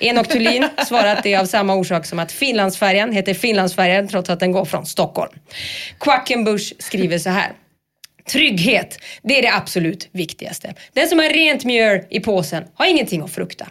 Enok 0.00 0.28
Thulin 0.28 0.66
svarar 0.86 1.16
att 1.16 1.22
det 1.22 1.34
är 1.34 1.40
av 1.40 1.46
samma 1.46 1.74
orsak 1.74 2.06
som 2.06 2.18
att 2.18 2.32
Finlandsfärjan 2.32 3.12
heter 3.12 3.34
Finlandsfärjan 3.34 4.08
trots 4.08 4.30
att 4.30 4.43
den 4.44 4.52
går 4.52 4.64
från 4.64 4.86
Stockholm. 4.86 5.32
Quackenbush 6.00 6.72
skriver 6.78 7.18
så 7.18 7.30
här. 7.30 7.52
Trygghet, 8.28 8.98
det 9.22 9.38
är 9.38 9.42
det 9.42 9.54
absolut 9.54 10.08
viktigaste. 10.12 10.74
Den 10.92 11.08
som 11.08 11.18
har 11.18 11.28
rent 11.28 11.64
mjöl 11.64 12.00
i 12.10 12.20
påsen 12.20 12.64
har 12.74 12.86
ingenting 12.86 13.22
att 13.22 13.34
frukta. 13.34 13.66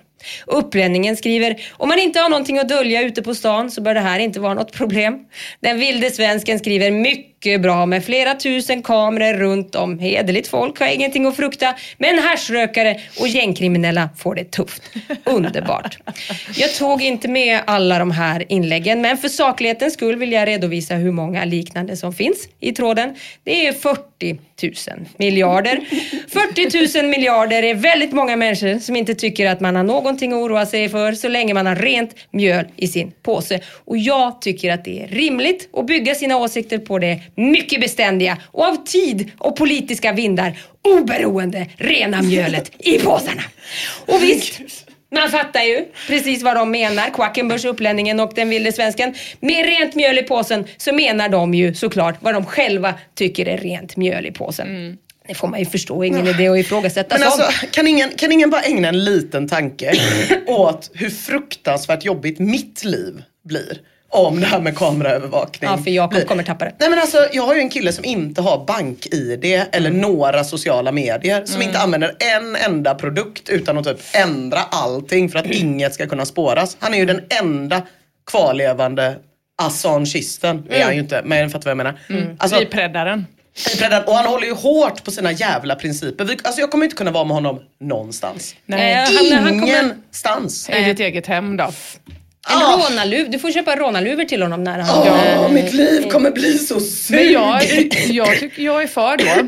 Upplänningen 0.48 1.18
skriver, 1.18 1.62
om 1.72 1.90
man 1.90 2.00
inte 2.00 2.20
har 2.20 2.30
någonting 2.30 2.60
att 2.60 2.70
dölja 2.70 3.02
ute 3.02 3.22
på 3.22 3.36
stan 3.36 3.72
så 3.72 3.82
bör 3.82 3.94
det 3.94 4.00
här 4.00 4.20
inte 4.20 4.40
vara 4.40 4.54
något 4.54 4.72
problem. 4.72 5.20
Den 5.60 5.80
vilde 5.80 6.12
svensken 6.12 6.60
skriver 6.60 6.92
mycket 6.92 7.33
Eh, 7.46 7.62
bra 7.62 7.86
med 7.86 8.06
flera 8.06 8.36
tusen 8.36 8.84
kameror 8.84 9.34
runt 9.34 9.76
om. 9.76 10.00
Hederligt 10.00 10.48
folk 10.48 10.80
har 10.80 10.88
ingenting 10.88 11.26
att 11.26 11.36
frukta, 11.36 11.76
men 11.98 12.20
haschrökare 12.20 13.00
och 13.20 13.28
gängkriminella 13.28 14.10
får 14.18 14.36
det 14.36 14.52
tufft. 14.52 14.84
Underbart. 15.24 15.98
Jag 16.56 16.74
tog 16.76 17.02
inte 17.02 17.28
med 17.28 17.60
alla 17.68 18.00
de 18.00 18.12
här 18.12 18.46
inläggen, 18.50 19.02
men 19.02 19.18
för 19.18 19.30
saklighetens 19.30 19.94
skull 19.94 20.16
vill 20.16 20.32
jag 20.32 20.48
redovisa 20.48 20.96
hur 20.96 21.12
många 21.12 21.46
liknande 21.46 21.98
som 21.98 22.14
finns 22.14 22.48
i 22.60 22.72
tråden. 22.72 23.16
Det 23.44 23.68
är 23.68 23.74
40 23.74 24.40
000 24.64 25.06
miljarder. 25.18 25.80
40 26.30 27.02
000 27.02 27.10
miljarder 27.10 27.64
är 27.64 27.76
väldigt 27.76 28.12
många 28.12 28.36
människor 28.36 28.80
som 28.80 28.96
inte 28.96 29.16
tycker 29.16 29.50
att 29.50 29.60
man 29.60 29.76
har 29.76 29.84
någonting 29.84 30.34
att 30.34 30.38
oroa 30.38 30.66
sig 30.66 30.90
för 30.90 31.14
så 31.14 31.28
länge 31.28 31.54
man 31.54 31.66
har 31.66 31.76
rent 31.76 32.16
mjöl 32.32 32.66
i 32.76 32.88
sin 32.88 33.12
påse. 33.24 33.60
Och 33.86 33.98
jag 33.98 34.42
tycker 34.42 34.74
att 34.74 34.86
det 34.86 35.04
är 35.04 35.08
rimligt 35.08 35.70
att 35.74 35.88
bygga 35.88 36.16
sina 36.16 36.38
åsikter 36.38 36.78
på 36.78 37.00
det 37.00 37.20
mycket 37.36 37.82
beständiga 37.82 38.38
och 38.52 38.66
av 38.66 38.86
tid 38.86 39.32
och 39.38 39.56
politiska 39.56 40.14
vindar 40.14 40.60
oberoende 40.98 41.68
rena 41.78 42.22
mjölet 42.22 42.72
i 42.80 43.00
påsarna. 43.00 43.44
Och 44.06 44.24
visst, 44.24 44.62
man 45.12 45.30
fattar 45.30 45.62
ju 45.62 45.86
precis 46.08 46.44
vad 46.44 46.56
de 46.56 46.72
menar, 46.72 47.10
Quackenbush, 47.10 47.68
Upplänningen 47.68 48.20
och 48.20 48.32
den 48.36 48.50
vilde 48.50 48.72
svensken. 48.72 49.16
Med 49.40 49.66
rent 49.66 49.96
mjöl 49.96 50.18
i 50.18 50.24
påsen 50.24 50.68
så 50.78 50.94
menar 50.94 51.30
de 51.30 51.54
ju 51.54 51.74
såklart 51.74 52.16
vad 52.20 52.34
de 52.34 52.46
själva 52.46 52.94
tycker 53.16 53.48
är 53.48 53.58
rent 53.58 53.96
mjöl 53.96 54.26
i 54.26 54.32
påsen. 54.32 54.98
Det 55.28 55.36
får 55.36 55.48
man 55.48 55.60
ju 55.60 55.66
förstå, 55.66 56.04
ingen 56.04 56.28
idé 56.28 56.48
att 56.48 56.58
ifrågasätta 56.58 57.18
Men 57.18 57.28
alltså, 57.28 57.68
kan 57.72 57.88
ingen, 57.88 58.10
kan 58.10 58.32
ingen 58.32 58.50
bara 58.50 58.62
ägna 58.62 58.88
en 58.88 59.04
liten 59.04 59.48
tanke 59.48 59.94
åt 60.48 60.92
hur 60.94 61.10
fruktansvärt 61.10 62.06
jobbigt 62.06 62.40
mitt 62.40 62.84
liv 62.84 63.24
blir 63.46 63.78
om 64.14 64.40
det 64.40 64.46
här 64.46 64.60
med 64.60 64.78
kameraövervakning 64.78 65.70
Ja, 65.70 65.78
för 65.78 66.08
blir. 66.08 66.26
kommer 66.26 66.44
tappa 66.44 66.66
det. 66.66 66.74
Nej 66.80 66.90
men 66.90 67.00
alltså, 67.00 67.18
jag 67.34 67.44
har 67.44 67.56
ju 67.56 67.62
en 67.62 67.70
kille 67.70 67.92
som 67.94 68.06
inte 68.06 68.42
har 68.42 68.66
bank-id 68.66 69.46
eller 69.72 69.90
Mm. 69.90 70.02
några 70.02 70.44
sociala 70.44 70.92
medier. 70.92 71.46
Som 71.46 71.62
inte 71.62 71.80
använder 71.80 72.16
en 72.38 72.56
enda 72.56 72.96
produkt 72.96 73.50
utan 73.50 73.78
att 73.78 73.86
typ 73.86 74.00
ändra 74.14 74.60
allting 74.72 75.30
för 75.30 75.40
att 75.40 75.46
Mm. 75.46 75.58
inget 75.58 75.94
ska 75.94 76.08
kunna 76.08 76.26
spåras. 76.26 76.78
Han 76.80 76.94
är 76.94 76.98
ju 76.98 77.06
den 77.06 77.22
enda 77.42 77.82
kvarlevande 78.32 79.16
Assangeisten. 79.62 80.64
är 80.70 80.84
han 80.84 80.94
ju 80.94 81.00
inte, 81.00 81.22
men 81.26 81.50
fattar 81.50 81.66
vad 81.66 81.72
jag 81.72 81.78
menar. 81.78 82.00
Alltså, 82.38 82.62
I 82.62 82.66
preddaren. 82.66 83.26
Predator- 83.80 84.10
och 84.10 84.16
han 84.16 84.26
håller 84.26 84.48
ju 84.48 84.54
hårt 84.54 85.04
på 85.04 85.12
sina 85.12 85.32
jävla 85.32 85.76
principer. 85.76 86.36
Alltså 86.44 86.62
jag 86.62 86.72
kommer 86.72 86.84
inte 86.86 86.96
kunna 86.96 87.12
vara 87.12 87.24
med 87.24 87.36
honom 87.36 87.60
någonstans. 87.80 88.56
Nej. 88.66 88.94
Han- 88.96 89.44
han 89.44 89.60
kommer- 89.60 89.84
Ingenstans. 89.84 90.70
I 90.70 90.84
ditt 90.84 91.00
eget 91.00 91.28
hem 91.28 91.58
då. 91.58 91.72
En 92.50 92.58
Ah. 92.58 92.78
rånarluv, 92.90 93.30
du 93.30 93.40
får 93.40 93.52
köpa 93.52 93.76
rånarluvor 93.76 94.24
till 94.24 94.42
honom 94.42 94.64
när 94.64 94.80
han... 94.80 95.08
Åh, 95.40 95.52
mitt 95.52 95.74
liv 95.74 96.10
kommer 96.10 96.32
bli 96.32 96.58
så 96.58 96.80
Men 97.12 97.32
jag, 97.32 97.64
jag, 98.10 98.40
tycker, 98.40 98.62
jag 98.64 98.84
är 98.84 98.88
för 98.88 99.18
då. 99.18 99.48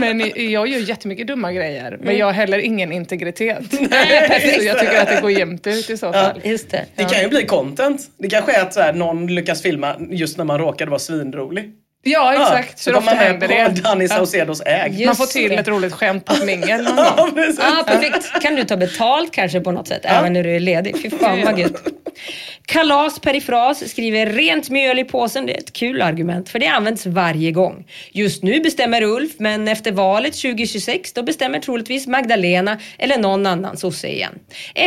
Men 0.00 0.32
jag 0.52 0.68
gör 0.68 0.78
jättemycket 0.78 1.26
dumma 1.26 1.52
grejer. 1.52 1.98
Men 2.02 2.16
jag 2.16 2.26
har 2.26 2.32
heller 2.32 2.58
ingen 2.58 2.92
integritet. 2.92 3.64
Så 3.70 4.64
jag 4.64 4.78
tycker 4.78 5.00
att 5.02 5.08
det 5.08 5.18
går 5.22 5.30
jämnt 5.30 5.66
ut 5.66 5.90
i 5.90 5.96
så 5.96 6.12
fall. 6.12 6.40
Just 6.44 6.70
det. 6.70 6.86
Det 6.96 7.04
kan 7.04 7.22
ju 7.22 7.28
bli 7.28 7.46
content. 7.46 8.00
Det 8.18 8.28
kanske 8.28 8.52
är 8.52 8.62
att 8.62 8.74
så 8.74 8.80
här, 8.80 8.92
någon 8.92 9.26
lyckas 9.26 9.62
filma 9.62 9.96
just 10.10 10.38
när 10.38 10.44
man 10.44 10.58
råkade 10.58 10.90
vara 10.90 10.98
svinrolig. 11.00 11.70
Ja, 12.04 12.32
exakt. 12.34 12.78
så 12.78 12.90
Hur 12.90 12.96
ofta 12.98 13.10
kommer 13.10 13.22
man 13.22 13.26
händer 13.40 13.48
det? 13.48 13.82
Danny 13.82 14.04
Ja. 14.04 14.08
Saucedos 14.08 14.60
äg. 14.66 14.90
Just 14.92 15.06
Man 15.06 15.16
får 15.16 15.26
till 15.26 15.50
det. 15.50 15.56
ett 15.56 15.68
roligt 15.68 15.92
skämt 15.92 16.24
på 16.24 16.32
ett 16.32 16.44
mingel 16.46 16.82
någon 16.84 16.96
gång. 16.96 17.04
Ja, 17.16 17.28
precis. 17.34 17.60
Ja, 17.62 17.84
perfekt. 17.86 18.42
Kan 18.42 18.54
du 18.56 18.64
ta 18.64 18.76
betalt 18.76 19.32
kanske 19.32 19.60
på 19.60 19.72
något 19.72 19.88
sätt, 19.88 20.00
även 20.04 20.32
när 20.32 20.42
du 20.42 20.56
är 20.56 20.60
ledig? 20.60 21.02
Fy 21.02 21.10
fan 21.10 21.42
vad 21.44 21.58
gött. 21.58 21.82
Kalas 22.66 23.18
Perifras 23.18 23.90
skriver 23.90 24.26
rent 24.26 24.70
mjöl 24.70 24.98
i 24.98 25.04
påsen. 25.04 25.46
Det 25.46 25.52
är 25.54 25.58
ett 25.58 25.72
kul 25.72 26.02
argument 26.02 26.48
för 26.48 26.58
det 26.58 26.66
används 26.66 27.06
varje 27.06 27.50
gång. 27.52 27.84
Just 28.12 28.42
nu 28.42 28.60
bestämmer 28.60 29.02
Ulf 29.02 29.32
men 29.38 29.68
efter 29.68 29.92
valet 29.92 30.32
2026 30.34 31.12
då 31.12 31.22
bestämmer 31.22 31.60
troligtvis 31.60 32.06
Magdalena 32.06 32.78
eller 32.98 33.18
någon 33.18 33.46
annan 33.46 33.76
sosse 33.76 34.08
igen. 34.08 34.32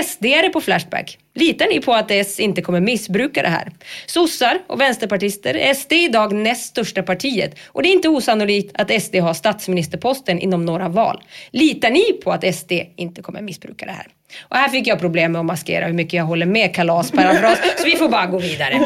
SD 0.06 0.26
är 0.26 0.50
på 0.50 0.62
Flashback. 0.62 1.18
Litar 1.38 1.68
ni 1.68 1.82
på 1.82 1.94
att 1.94 2.12
S 2.12 2.40
inte 2.40 2.62
kommer 2.62 2.80
missbruka 2.80 3.42
det 3.42 3.48
här? 3.48 3.72
Sossar 4.06 4.60
och 4.68 4.82
vänsterpartister, 4.82 5.74
SD 5.74 5.92
är 5.92 6.06
idag 6.06 6.34
näst 6.34 6.66
största 6.66 7.04
partiet 7.04 7.56
och 7.68 7.84
det 7.84 7.90
är 7.90 7.94
inte 7.94 8.10
osannolikt 8.10 8.72
att 8.74 9.04
SD 9.04 9.16
har 9.16 9.34
statsministerposten 9.34 10.40
inom 10.40 10.66
några 10.66 10.90
val. 10.90 11.24
Litar 11.52 11.90
ni 11.90 12.14
på 12.24 12.32
att 12.32 12.56
SD 12.56 12.72
inte 12.96 13.22
kommer 13.22 13.42
missbruka 13.42 13.86
det 13.86 13.92
här? 13.92 14.08
Och 14.42 14.58
här 14.58 14.70
fick 14.70 14.88
jag 14.88 15.00
problem 15.00 15.32
med 15.32 15.40
att 15.40 15.46
maskera 15.46 15.86
hur 15.86 15.94
mycket 15.94 16.14
jag 16.14 16.24
håller 16.24 16.46
med 16.46 16.76
Kalas 16.76 17.12
parafras 17.12 17.60
så 17.78 17.86
vi 17.86 17.96
får 17.96 18.10
bara 18.10 18.26
gå 18.26 18.40
vidare. 18.40 18.80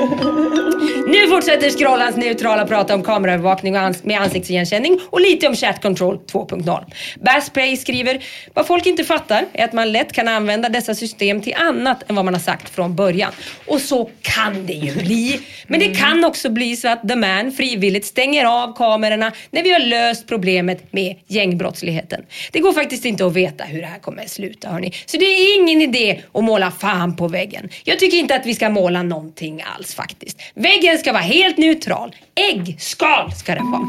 Nu 1.07 1.27
fortsätter 1.27 1.69
scrollans 1.69 2.15
neutrala 2.17 2.65
prata 2.65 2.95
om 2.95 3.03
kameraövervakning 3.03 3.75
ans- 3.75 3.99
med 4.03 4.21
ansiktsigenkänning 4.21 4.99
och 5.09 5.21
lite 5.21 5.47
om 5.47 5.55
chat 5.55 5.81
control 5.81 6.19
2.0. 6.31 6.83
Bassplay 7.25 7.77
skriver, 7.77 8.23
vad 8.53 8.67
folk 8.67 8.85
inte 8.85 9.03
fattar 9.03 9.45
är 9.53 9.65
att 9.65 9.73
man 9.73 9.91
lätt 9.91 10.13
kan 10.13 10.27
använda 10.27 10.69
dessa 10.69 10.95
system 10.95 11.41
till 11.41 11.53
annat 11.53 12.09
än 12.09 12.15
vad 12.15 12.25
man 12.25 12.33
har 12.33 12.41
sagt 12.41 12.69
från 12.69 12.95
början. 12.95 13.31
Och 13.67 13.81
så 13.81 14.09
kan 14.21 14.65
det 14.65 14.73
ju 14.73 14.93
bli. 14.95 15.39
Men 15.67 15.79
det 15.79 15.95
kan 15.95 16.25
också 16.25 16.49
bli 16.49 16.75
så 16.75 16.87
att 16.87 17.07
The 17.07 17.15
Man 17.15 17.51
frivilligt 17.51 18.05
stänger 18.05 18.45
av 18.45 18.75
kamerorna 18.75 19.31
när 19.51 19.63
vi 19.63 19.71
har 19.71 19.79
löst 19.79 20.27
problemet 20.27 20.93
med 20.93 21.15
gängbrottsligheten. 21.27 22.21
Det 22.51 22.59
går 22.59 22.73
faktiskt 22.73 23.05
inte 23.05 23.25
att 23.25 23.33
veta 23.33 23.63
hur 23.63 23.81
det 23.81 23.87
här 23.87 23.99
kommer 23.99 24.21
att 24.21 24.29
sluta 24.29 24.69
hörni. 24.69 24.93
Så 25.05 25.17
det 25.17 25.38
är 25.39 25.61
ingen 25.61 25.81
idé 25.81 26.21
att 26.33 26.43
måla 26.43 26.71
fan 26.71 27.15
på 27.15 27.27
väggen. 27.27 27.69
Jag 27.83 27.99
tycker 27.99 28.17
inte 28.17 28.35
att 28.35 28.45
vi 28.45 28.55
ska 28.55 28.69
måla 28.69 29.03
någonting 29.03 29.63
alls 29.75 29.95
faktiskt. 29.95 30.41
Väggen 30.53 30.97
ska 30.97 31.11
vara 31.11 31.23
helt 31.23 31.57
neutral. 31.57 32.15
Äggskal 32.35 33.31
ska 33.31 33.55
den 33.55 33.71
vara. 33.71 33.87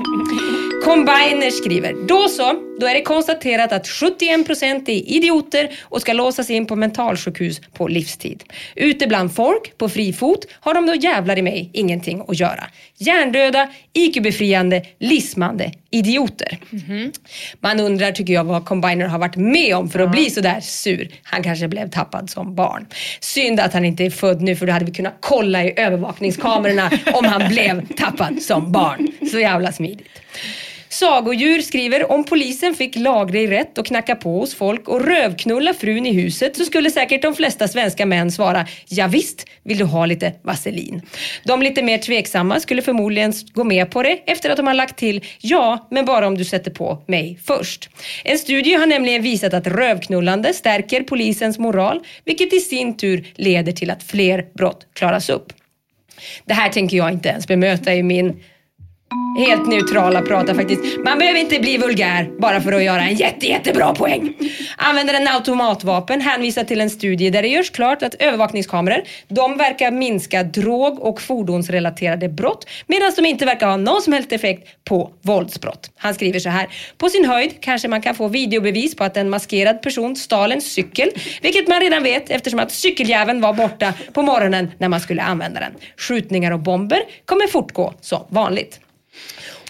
Combiner 0.85 1.51
skriver, 1.51 2.07
då 2.09 2.29
så, 2.29 2.53
då 2.81 2.87
är 2.87 2.95
det 2.95 3.03
konstaterat 3.03 3.73
att 3.73 3.87
71% 3.87 4.91
är 4.91 5.11
idioter 5.11 5.71
och 5.83 6.01
ska 6.01 6.13
låsas 6.13 6.51
in 6.51 6.67
på 6.67 6.77
mentalsjukhus 6.77 7.61
på 7.75 7.89
livstid. 7.89 8.45
Ute 8.77 9.07
bland 9.07 9.35
folk, 9.35 9.79
på 9.79 9.89
fri 9.89 10.13
fot, 10.13 10.47
har 10.61 10.75
de 10.75 10.87
då 10.87 10.95
jävlar 10.95 11.39
i 11.39 11.43
mig 11.43 11.71
ingenting 11.73 12.25
att 12.29 12.41
göra. 12.41 12.65
Hjärndöda, 12.99 13.69
IQ-befriande, 13.93 14.83
lismande 14.99 15.73
idioter. 15.91 16.59
Man 17.61 17.81
undrar, 17.81 18.13
tycker 18.13 18.33
jag, 18.33 18.45
vad 18.45 18.65
Combiner 18.65 19.07
har 19.07 19.19
varit 19.19 19.37
med 19.37 19.77
om 19.77 19.91
för 19.91 19.99
att 19.99 20.11
bli 20.11 20.31
sådär 20.31 20.61
sur. 20.61 21.09
Han 21.23 21.43
kanske 21.43 21.69
blev 21.69 21.91
tappad 21.91 22.31
som 22.31 22.55
barn. 22.55 22.87
Synd 23.21 23.61
att 23.61 23.73
han 23.73 23.85
inte 23.85 24.05
är 24.05 24.11
född 24.11 24.43
nu 24.43 24.57
för 24.57 24.67
då 24.67 24.73
hade 24.73 24.85
vi 24.85 24.93
kunnat 24.93 25.17
kolla 25.21 25.65
i 25.65 25.75
övervakningskamerorna 25.77 26.91
om 27.15 27.25
han 27.25 27.49
blev 27.49 27.87
tappad 27.97 28.43
som 28.43 28.73
barn. 28.73 29.09
Så 29.31 29.39
jävla 29.39 29.73
smidigt. 29.73 30.09
Sagodjur 30.93 31.61
skriver 31.61 32.13
om 32.13 32.25
polisen 32.25 32.75
fick 32.75 32.97
laglig 32.97 33.51
rätt 33.51 33.79
att 33.79 33.87
knacka 33.87 34.17
på 34.17 34.39
hos 34.39 34.55
folk 34.55 34.89
och 34.89 35.05
rövknulla 35.05 35.75
frun 35.75 36.07
i 36.07 36.13
huset 36.13 36.57
så 36.57 36.65
skulle 36.65 36.91
säkert 36.91 37.23
de 37.23 37.35
flesta 37.35 37.69
svenska 37.69 38.07
män 38.07 38.31
svara 38.31 38.67
ja 38.89 39.07
visst 39.07 39.47
vill 39.63 39.79
du 39.79 39.85
ha 39.85 40.07
lite 40.07 40.33
vaselin. 40.43 41.03
De 41.45 41.63
lite 41.63 41.83
mer 41.83 41.99
tveksamma 41.99 42.61
skulle 42.61 42.83
förmodligen 42.83 43.33
gå 43.53 43.65
med 43.65 43.91
på 43.91 44.03
det 44.03 44.23
efter 44.27 44.51
att 44.51 44.57
de 44.57 44.67
har 44.67 44.75
lagt 44.75 44.99
till 44.99 45.25
ja 45.41 45.89
men 45.91 46.05
bara 46.05 46.27
om 46.27 46.39
du 46.39 46.45
sätter 46.45 46.71
på 46.71 47.03
mig 47.07 47.39
först. 47.45 47.91
En 48.25 48.39
studie 48.39 48.75
har 48.75 48.87
nämligen 48.87 49.23
visat 49.23 49.55
att 49.55 49.67
rövknullande 49.67 50.55
stärker 50.55 51.03
polisens 51.03 51.59
moral 51.59 52.01
vilket 52.25 52.53
i 52.53 52.61
sin 52.61 52.97
tur 52.97 53.27
leder 53.35 53.73
till 53.73 53.91
att 53.91 54.03
fler 54.03 54.47
brott 54.55 54.87
klaras 54.95 55.31
upp. 55.31 55.53
Det 56.45 56.55
här 56.55 56.69
tänker 56.69 56.97
jag 56.97 57.13
inte 57.13 57.29
ens 57.29 57.49
bemöta 57.49 57.95
i 57.95 58.03
min 58.03 58.43
helt 59.37 59.67
neutrala 59.67 60.23
pratar 60.23 60.55
faktiskt. 60.55 60.83
Man 61.05 61.19
behöver 61.19 61.41
inte 61.41 61.59
bli 61.59 61.79
vulgär 61.79 62.31
bara 62.39 62.61
för 62.61 62.73
att 62.73 62.83
göra 62.83 63.03
en 63.03 63.15
jätte, 63.15 63.47
jättebra 63.47 63.95
poäng. 63.95 64.35
Använder 64.77 65.15
en 65.15 65.29
automatvapen 65.29 66.21
hänvisar 66.21 66.65
till 66.65 66.81
en 66.81 66.91
studie 66.91 67.31
där 67.31 67.43
det 67.43 67.49
görs 67.49 67.71
klart 67.71 68.03
att 68.03 68.15
övervakningskameror, 68.15 69.03
de 69.29 69.57
verkar 69.57 69.91
minska 69.91 70.43
drog 70.43 71.01
och 71.01 71.21
fordonsrelaterade 71.21 72.29
brott 72.29 72.69
medan 72.87 73.13
de 73.17 73.27
inte 73.27 73.47
verkar 73.47 73.67
ha 73.67 73.77
någon 73.77 74.03
som 74.03 74.13
helst 74.13 74.33
effekt 74.33 74.69
på 74.85 75.11
våldsbrott. 75.23 75.91
Han 75.97 76.15
skriver 76.15 76.39
så 76.39 76.49
här. 76.49 76.69
På 76.99 77.09
sin 77.09 77.25
höjd 77.25 77.61
kanske 77.61 77.89
man 77.89 78.03
kan 78.03 78.15
få 78.15 78.29
videobevis 78.29 78.97
på 78.97 79.05
att 79.05 79.17
en 79.17 79.31
maskerad 79.31 79.83
person 79.83 80.17
stal 80.17 80.53
en 80.53 80.61
cykel, 80.61 81.11
vilket 81.43 81.69
man 81.69 81.81
redan 81.81 82.03
vet 82.03 82.31
eftersom 82.31 82.61
att 82.61 82.73
cykeljäveln 82.73 83.41
var 83.41 83.53
borta 83.53 83.95
på 84.13 84.23
morgonen 84.23 84.71
när 84.79 84.89
man 84.89 85.01
skulle 85.01 85.23
använda 85.23 85.61
den. 85.61 85.73
Skjutningar 85.97 86.51
och 86.51 86.59
bomber 86.61 87.01
kommer 87.25 87.47
fortgå 87.47 87.95
som 88.01 88.25
vanligt. 88.29 88.81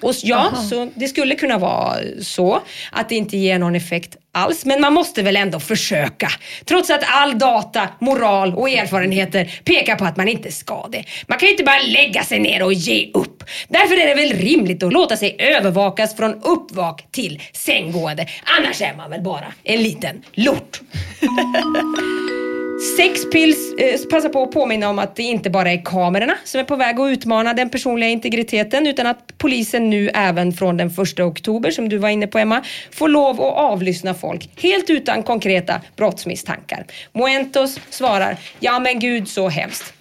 Och 0.01 0.15
ja, 0.23 0.53
så 0.71 0.91
det 0.95 1.09
skulle 1.09 1.35
kunna 1.35 1.59
vara 1.59 1.97
så 2.23 2.63
att 2.93 3.09
det 3.09 3.15
inte 3.15 3.37
ger 3.37 3.59
någon 3.59 3.75
effekt 3.75 4.17
alls. 4.33 4.65
Men 4.65 4.81
man 4.81 4.93
måste 4.93 5.23
väl 5.23 5.37
ändå 5.37 5.61
försöka. 5.61 6.29
Trots 6.65 6.91
att 6.91 7.05
all 7.07 7.39
data, 7.39 7.89
moral 7.99 8.55
och 8.55 8.71
erfarenheter 8.71 9.61
pekar 9.65 9.97
på 9.97 10.05
att 10.05 10.17
man 10.17 10.29
inte 10.29 10.53
ska 10.53 10.89
det. 10.93 11.05
Man 11.27 11.39
kan 11.39 11.47
ju 11.47 11.53
inte 11.53 11.65
bara 11.65 11.83
lägga 11.83 12.25
sig 12.25 12.39
ner 12.39 12.63
och 12.63 12.73
ge 12.73 13.11
upp. 13.15 13.45
Därför 13.69 13.97
är 13.97 14.07
det 14.07 14.15
väl 14.15 14.33
rimligt 14.33 14.83
att 14.83 14.93
låta 14.93 15.17
sig 15.17 15.37
övervakas 15.39 16.17
från 16.17 16.35
uppvak 16.43 17.07
till 17.13 17.43
sänggående. 17.53 18.27
Annars 18.59 18.83
är 18.83 18.95
man 18.97 19.11
väl 19.11 19.23
bara 19.23 19.53
en 19.65 19.83
liten 19.83 20.23
lort. 20.35 20.81
Sexpills 22.81 23.75
eh, 23.79 24.01
passar 24.11 24.29
på 24.29 24.43
att 24.43 24.51
påminna 24.51 24.89
om 24.89 24.99
att 24.99 25.17
det 25.17 25.23
inte 25.23 25.51
bara 25.51 25.71
är 25.73 25.85
kamerorna 25.85 26.35
som 26.45 26.61
är 26.61 26.65
på 26.65 26.77
väg 26.77 27.01
att 27.01 27.09
utmana 27.09 27.55
den 27.55 27.71
personliga 27.71 28.11
integriteten 28.11 28.87
utan 28.87 29.07
att 29.07 29.39
polisen 29.39 29.91
nu 29.91 30.11
även 30.15 30.53
från 30.53 30.77
den 30.77 30.89
1 30.89 31.21
oktober, 31.21 31.71
som 31.71 31.89
du 31.89 31.99
var 31.99 32.09
inne 32.09 32.27
på 32.27 32.39
Emma, 32.39 32.63
får 32.91 33.09
lov 33.09 33.41
att 33.41 33.57
avlyssna 33.57 34.15
folk 34.15 34.51
helt 34.57 34.91
utan 34.91 35.23
konkreta 35.23 35.81
brottsmisstankar. 35.97 36.87
Moentos 37.13 37.81
svarar, 37.91 38.37
ja 38.61 38.79
men 38.79 38.99
gud 38.99 39.29
så 39.29 39.49
hemskt. 39.49 39.95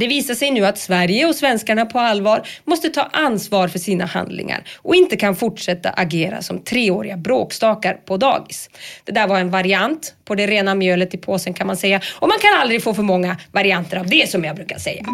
Det 0.00 0.06
visar 0.06 0.34
sig 0.34 0.50
nu 0.50 0.66
att 0.66 0.78
Sverige 0.78 1.26
och 1.26 1.34
svenskarna 1.34 1.86
på 1.86 1.98
allvar 1.98 2.42
måste 2.64 2.88
ta 2.88 3.02
ansvar 3.02 3.68
för 3.68 3.78
sina 3.78 4.04
handlingar 4.04 4.62
och 4.76 4.94
inte 4.94 5.16
kan 5.16 5.36
fortsätta 5.36 5.90
agera 5.90 6.42
som 6.42 6.64
treåriga 6.64 7.16
bråkstakar 7.16 7.94
på 7.94 8.16
dagis. 8.16 8.70
Det 9.04 9.12
där 9.12 9.26
var 9.26 9.38
en 9.38 9.50
variant 9.50 10.14
på 10.24 10.34
det 10.34 10.46
rena 10.46 10.74
mjölet 10.74 11.14
i 11.14 11.18
påsen 11.18 11.54
kan 11.54 11.66
man 11.66 11.76
säga 11.76 12.00
och 12.18 12.28
man 12.28 12.38
kan 12.38 12.60
aldrig 12.60 12.82
få 12.82 12.94
för 12.94 13.02
många 13.02 13.36
varianter 13.52 13.96
av 13.96 14.06
det 14.06 14.30
som 14.30 14.44
jag 14.44 14.56
brukar 14.56 14.78
säga. 14.78 15.04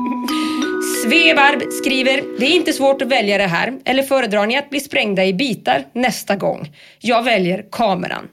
Svevarb 1.05 1.63
skriver, 1.73 2.39
det 2.39 2.47
är 2.47 2.57
inte 2.57 2.73
svårt 2.73 3.03
att 3.03 3.09
välja 3.09 3.39
det 3.39 3.47
här. 3.47 3.79
Eller 3.85 4.03
föredrar 4.03 4.47
ni 4.47 4.57
att 4.57 4.71
bli 4.71 4.81
sprängda 4.81 5.25
i 5.25 5.35
bitar 5.35 5.85
nästa 5.93 6.37
gång? 6.37 6.73
Jag 7.01 7.23
väljer 7.23 7.65
kameran. 7.73 8.29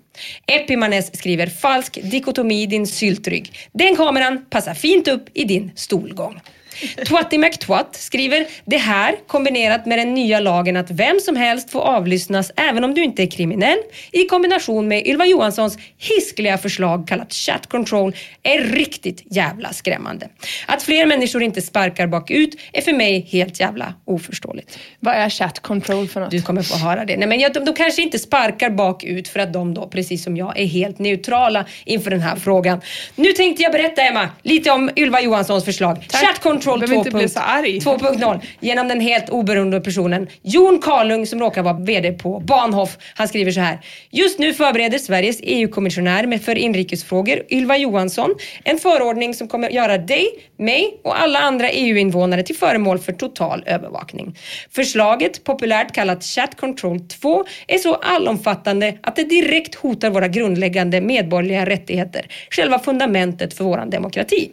Epimanes 0.47 1.11
skriver, 1.17 1.49
falsk 1.49 1.99
dikotomi 2.11 2.61
i 2.63 2.67
din 2.69 2.87
syltrygg. 2.87 3.49
Den 3.73 3.95
kameran 3.95 4.45
passar 4.49 4.73
fint 4.73 5.07
upp 5.07 5.29
i 5.33 5.43
din 5.43 5.71
stolgång. 5.75 6.39
Twatty 7.07 7.37
McTwatt 7.37 7.95
skriver 7.95 8.45
det 8.65 8.77
här 8.77 9.15
kombinerat 9.27 9.85
med 9.85 9.99
den 9.99 10.13
nya 10.13 10.39
lagen 10.39 10.77
att 10.77 10.91
vem 10.91 11.19
som 11.19 11.35
helst 11.35 11.69
får 11.69 11.81
avlyssnas 11.81 12.51
även 12.55 12.83
om 12.83 12.93
du 12.93 13.03
inte 13.03 13.23
är 13.23 13.27
kriminell 13.27 13.77
i 14.11 14.25
kombination 14.25 14.87
med 14.87 15.07
Ylva 15.07 15.25
Johanssons 15.25 15.77
hiskliga 15.97 16.57
förslag 16.57 17.07
kallat 17.07 17.33
chat 17.33 17.67
control 17.67 18.15
är 18.43 18.59
riktigt 18.59 19.23
jävla 19.25 19.73
skrämmande. 19.73 20.29
Att 20.67 20.83
fler 20.83 21.05
människor 21.05 21.43
inte 21.43 21.61
sparkar 21.61 22.07
bakut 22.07 22.59
är 22.73 22.81
för 22.81 22.93
mig 22.93 23.27
helt 23.31 23.59
jävla 23.59 23.93
oförståeligt. 24.05 24.79
Vad 24.99 25.15
är 25.15 25.29
chat 25.29 25.59
control 25.59 26.07
för 26.07 26.19
något? 26.19 26.31
Du 26.31 26.41
kommer 26.41 26.61
få 26.61 26.77
höra 26.77 27.05
det. 27.05 27.17
Nej, 27.17 27.27
men 27.27 27.53
de, 27.53 27.65
de 27.65 27.73
kanske 27.73 28.01
inte 28.01 28.19
sparkar 28.19 28.69
bakut 28.69 29.27
för 29.27 29.39
att 29.39 29.53
de 29.53 29.73
då, 29.73 29.87
precis 29.87 30.23
som 30.23 30.37
jag, 30.37 30.59
är 30.59 30.65
helt 30.65 30.99
neutrala 30.99 31.65
inför 31.85 32.11
den 32.11 32.21
här 32.21 32.35
frågan. 32.35 32.81
Nu 33.15 33.31
tänkte 33.31 33.63
jag 33.63 33.71
berätta, 33.71 34.01
Emma, 34.01 34.29
lite 34.41 34.71
om 34.71 34.89
Ylva 34.95 35.21
Johanssons 35.21 35.65
förslag. 35.65 36.05
Tack. 36.09 36.21
Chat 36.21 36.39
control 36.39 36.62
Arg. 37.41 37.79
2.0 37.79 38.41
genom 38.59 38.87
den 38.87 38.99
helt 38.99 39.29
oberoende 39.29 39.81
personen 39.81 40.27
Jon 40.41 40.79
Karlung 40.79 41.25
som 41.25 41.39
råkar 41.39 41.63
vara 41.63 41.73
VD 41.73 42.11
på 42.11 42.39
Bahnhof. 42.39 42.97
Han 43.15 43.27
skriver 43.27 43.51
så 43.51 43.59
här. 43.59 43.79
Just 44.11 44.39
nu 44.39 44.53
förbereder 44.53 44.97
Sveriges 44.97 45.39
EU-kommissionär 45.43 46.37
för 46.37 46.57
inrikesfrågor 46.57 47.43
Ylva 47.49 47.77
Johansson 47.77 48.35
en 48.63 48.77
förordning 48.77 49.33
som 49.33 49.47
kommer 49.47 49.69
göra 49.69 49.97
dig, 49.97 50.27
mig 50.57 50.99
och 51.03 51.21
alla 51.21 51.39
andra 51.39 51.69
EU-invånare 51.69 52.43
till 52.43 52.55
föremål 52.55 52.99
för 52.99 53.11
total 53.11 53.63
övervakning. 53.65 54.37
Förslaget, 54.71 55.43
populärt 55.43 55.91
kallat 55.91 56.23
Chat 56.23 56.57
Control 56.57 56.99
2, 56.99 57.45
är 57.67 57.77
så 57.77 57.95
allomfattande 57.95 58.97
att 59.01 59.15
det 59.15 59.23
direkt 59.23 59.75
hotar 59.75 60.09
våra 60.09 60.27
grundläggande 60.27 61.01
medborgerliga 61.01 61.65
rättigheter, 61.65 62.27
själva 62.49 62.79
fundamentet 62.79 63.53
för 63.53 63.63
vår 63.63 63.85
demokrati. 63.91 64.51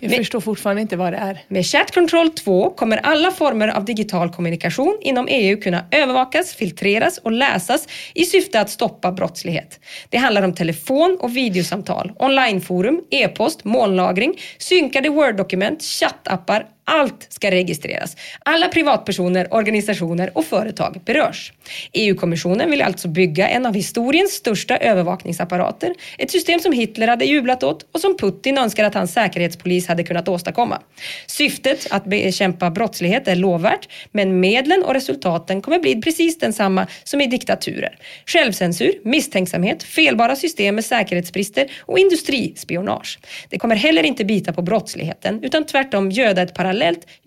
Jag 0.00 0.10
Men- 0.10 0.18
förstår 0.18 0.40
fortfarande 0.40 0.82
inte 0.82 0.96
vad 0.96 1.12
det 1.12 1.16
är. 1.16 1.40
Med 1.48 1.66
Chat 1.66 1.94
Control 1.94 2.30
2 2.30 2.70
kommer 2.70 2.96
alla 2.96 3.30
former 3.30 3.68
av 3.68 3.84
digital 3.84 4.30
kommunikation 4.32 4.98
inom 5.02 5.28
EU 5.30 5.60
kunna 5.60 5.84
övervakas, 5.90 6.54
filtreras 6.54 7.18
och 7.18 7.32
läsas 7.32 7.88
i 8.14 8.24
syfte 8.24 8.60
att 8.60 8.70
stoppa 8.70 9.12
brottslighet. 9.12 9.80
Det 10.08 10.18
handlar 10.18 10.42
om 10.42 10.54
telefon 10.54 11.18
och 11.20 11.36
videosamtal, 11.36 12.12
onlineforum, 12.18 13.00
e-post, 13.10 13.64
molnlagring, 13.64 14.40
synkade 14.58 15.08
Word-dokument, 15.08 15.82
chattappar, 15.82 16.66
allt 16.86 17.26
ska 17.28 17.50
registreras. 17.50 18.16
Alla 18.44 18.68
privatpersoner, 18.68 19.54
organisationer 19.54 20.30
och 20.34 20.44
företag 20.44 21.00
berörs. 21.04 21.52
EU-kommissionen 21.92 22.70
vill 22.70 22.82
alltså 22.82 23.08
bygga 23.08 23.48
en 23.48 23.66
av 23.66 23.74
historiens 23.74 24.32
största 24.32 24.76
övervakningsapparater. 24.76 25.94
Ett 26.18 26.30
system 26.30 26.60
som 26.60 26.72
Hitler 26.72 27.08
hade 27.08 27.24
jublat 27.24 27.62
åt 27.62 27.86
och 27.92 28.00
som 28.00 28.16
Putin 28.16 28.58
önskar 28.58 28.84
att 28.84 28.94
hans 28.94 29.12
säkerhetspolis 29.12 29.88
hade 29.88 30.04
kunnat 30.04 30.28
åstadkomma. 30.28 30.80
Syftet 31.26 31.86
att 31.90 32.04
bekämpa 32.04 32.70
brottslighet 32.70 33.28
är 33.28 33.36
lovvärt, 33.36 33.88
men 34.12 34.40
medlen 34.40 34.82
och 34.84 34.94
resultaten 34.94 35.62
kommer 35.62 35.78
bli 35.78 36.02
precis 36.02 36.38
densamma 36.38 36.86
som 37.04 37.20
i 37.20 37.26
diktaturer. 37.26 37.98
Självcensur, 38.26 38.92
misstänksamhet, 39.04 39.82
felbara 39.82 40.36
system 40.36 40.74
med 40.74 40.84
säkerhetsbrister 40.84 41.70
och 41.80 41.98
industrispionage. 41.98 43.18
Det 43.48 43.58
kommer 43.58 43.76
heller 43.76 44.02
inte 44.02 44.24
bita 44.24 44.52
på 44.52 44.62
brottsligheten 44.62 45.44
utan 45.44 45.66
tvärtom 45.66 46.10
göda 46.10 46.42
ett 46.42 46.54
parallellt 46.54 46.75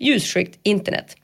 ljusskyggt 0.00 0.58
internet. 0.62 1.16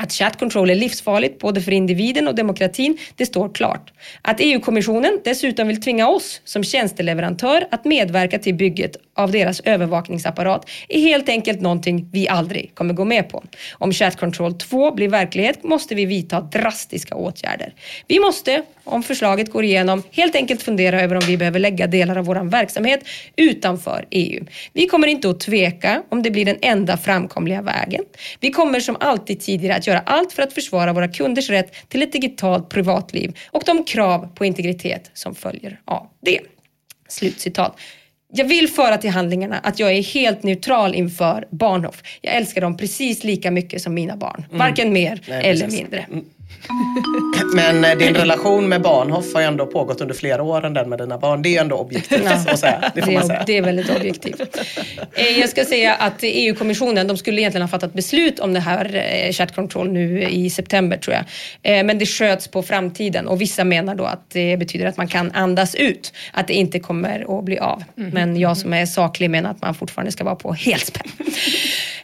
Att 0.00 0.12
chat 0.12 0.38
control 0.38 0.70
är 0.70 0.74
livsfarligt 0.74 1.38
både 1.38 1.60
för 1.60 1.72
individen 1.72 2.28
och 2.28 2.34
demokratin, 2.34 2.98
det 3.16 3.26
står 3.26 3.48
klart. 3.54 3.92
Att 4.22 4.36
EU-kommissionen 4.40 5.20
dessutom 5.24 5.68
vill 5.68 5.82
tvinga 5.82 6.08
oss 6.08 6.40
som 6.44 6.64
tjänsteleverantör 6.64 7.66
att 7.70 7.84
medverka 7.84 8.38
till 8.38 8.54
bygget 8.54 8.96
av 9.16 9.30
deras 9.30 9.60
övervakningsapparat 9.60 10.70
är 10.88 11.00
helt 11.00 11.28
enkelt 11.28 11.60
någonting 11.60 12.08
vi 12.12 12.28
aldrig 12.28 12.74
kommer 12.74 12.94
gå 12.94 13.04
med 13.04 13.28
på. 13.28 13.44
Om 13.72 13.92
chat 13.92 14.16
control 14.16 14.54
2 14.54 14.92
blir 14.94 15.08
verklighet 15.08 15.64
måste 15.64 15.94
vi 15.94 16.04
vidta 16.04 16.40
drastiska 16.40 17.14
åtgärder. 17.14 17.74
Vi 18.06 18.20
måste, 18.20 18.62
om 18.84 19.02
förslaget 19.02 19.52
går 19.52 19.64
igenom, 19.64 20.02
helt 20.10 20.36
enkelt 20.36 20.62
fundera 20.62 21.02
över 21.02 21.16
om 21.16 21.22
vi 21.26 21.36
behöver 21.36 21.58
lägga 21.58 21.86
delar 21.86 22.18
av 22.18 22.24
vår 22.24 22.50
verksamhet 22.50 23.00
utanför 23.36 24.06
EU. 24.10 24.44
Vi 24.72 24.86
kommer 24.86 25.06
inte 25.06 25.30
att 25.30 25.40
tveka 25.40 26.02
om 26.08 26.22
det 26.22 26.30
blir 26.30 26.44
den 26.44 26.58
enda 26.62 26.96
framkomliga 26.96 27.62
vägen. 27.62 28.04
Vi 28.40 28.50
kommer 28.50 28.80
som 28.80 28.96
alltid 29.00 29.40
tidigare 29.40 29.76
att 29.76 29.87
göra 29.88 30.02
allt 30.06 30.32
för 30.32 30.42
att 30.42 30.52
försvara 30.52 30.92
våra 30.92 31.08
kunders 31.08 31.50
rätt 31.50 31.88
till 31.88 32.02
ett 32.02 32.12
digitalt 32.12 32.68
privatliv 32.68 33.38
och 33.50 33.62
de 33.66 33.84
krav 33.84 34.28
på 34.34 34.44
integritet 34.44 35.10
som 35.14 35.34
följer 35.34 35.80
av 35.84 36.08
det. 36.20 36.40
Slutcitat. 37.08 37.80
Jag 38.32 38.44
vill 38.44 38.68
föra 38.68 38.98
till 38.98 39.10
handlingarna 39.10 39.58
att 39.58 39.78
jag 39.78 39.92
är 39.92 40.02
helt 40.02 40.42
neutral 40.42 40.94
inför 40.94 41.46
Bahnhof. 41.50 42.02
Jag 42.20 42.34
älskar 42.34 42.60
dem 42.60 42.76
precis 42.76 43.24
lika 43.24 43.50
mycket 43.50 43.82
som 43.82 43.94
mina 43.94 44.16
barn. 44.16 44.44
Varken 44.50 44.92
mer 44.92 45.20
Nej, 45.28 45.46
eller 45.46 45.68
mindre. 45.68 46.06
Men 47.54 47.84
eh, 47.84 47.98
din 47.98 48.14
relation 48.14 48.68
med 48.68 48.82
Bahnhof 48.82 49.34
har 49.34 49.40
ju 49.40 49.46
ändå 49.46 49.66
pågått 49.66 50.00
under 50.00 50.14
flera 50.14 50.42
år 50.42 50.66
än 50.66 50.74
den 50.74 50.88
med 50.88 50.98
dina 50.98 51.18
barn. 51.18 51.42
Det 51.42 51.48
är 51.48 51.50
ju 51.50 51.56
ändå 51.58 51.76
objektivt 51.76 52.26
att 52.26 52.58
säga. 52.58 52.92
Det 52.94 53.02
får 53.02 53.10
det, 53.10 53.14
man 53.14 53.22
är, 53.22 53.26
säga. 53.26 53.42
det 53.46 53.56
är 53.56 53.62
väldigt 53.62 53.90
objektivt. 53.96 54.56
Eh, 55.12 55.38
Jag 55.40 55.48
ska 55.48 55.64
säga 55.64 55.94
att 55.94 56.14
EU-kommissionen, 56.22 57.06
de 57.06 57.16
skulle 57.16 57.40
egentligen 57.40 57.62
ha 57.62 57.68
fattat 57.68 57.92
beslut 57.94 58.38
om 58.40 58.52
det 58.52 58.60
här 58.60 58.96
eh, 59.26 59.32
chat 59.32 59.54
control 59.54 59.92
nu 59.92 60.22
i 60.22 60.50
september 60.50 60.96
tror 60.96 61.16
jag. 61.16 61.24
Eh, 61.78 61.84
Men 61.84 61.98
det 61.98 62.06
sköts 62.06 62.48
på 62.48 62.62
framtiden 62.62 63.28
och 63.28 63.40
vissa 63.40 63.64
menar 63.64 63.94
då 63.94 64.04
att 64.04 64.30
det 64.30 64.56
betyder 64.56 64.86
att 64.86 64.96
man 64.96 65.08
kan 65.08 65.30
andas 65.32 65.74
ut. 65.74 66.12
Att 66.32 66.46
det 66.46 66.54
inte 66.54 66.78
kommer 66.80 67.38
att 67.38 67.44
bli 67.44 67.58
av. 67.58 67.84
Men 67.94 68.36
jag 68.40 68.56
som 68.56 68.72
är 68.72 68.86
saklig 68.86 69.30
menar 69.30 69.50
att 69.50 69.62
man 69.62 69.74
fortfarande 69.74 70.12
ska 70.12 70.24
vara 70.24 70.36
på 70.36 70.52
helspänn. 70.52 71.08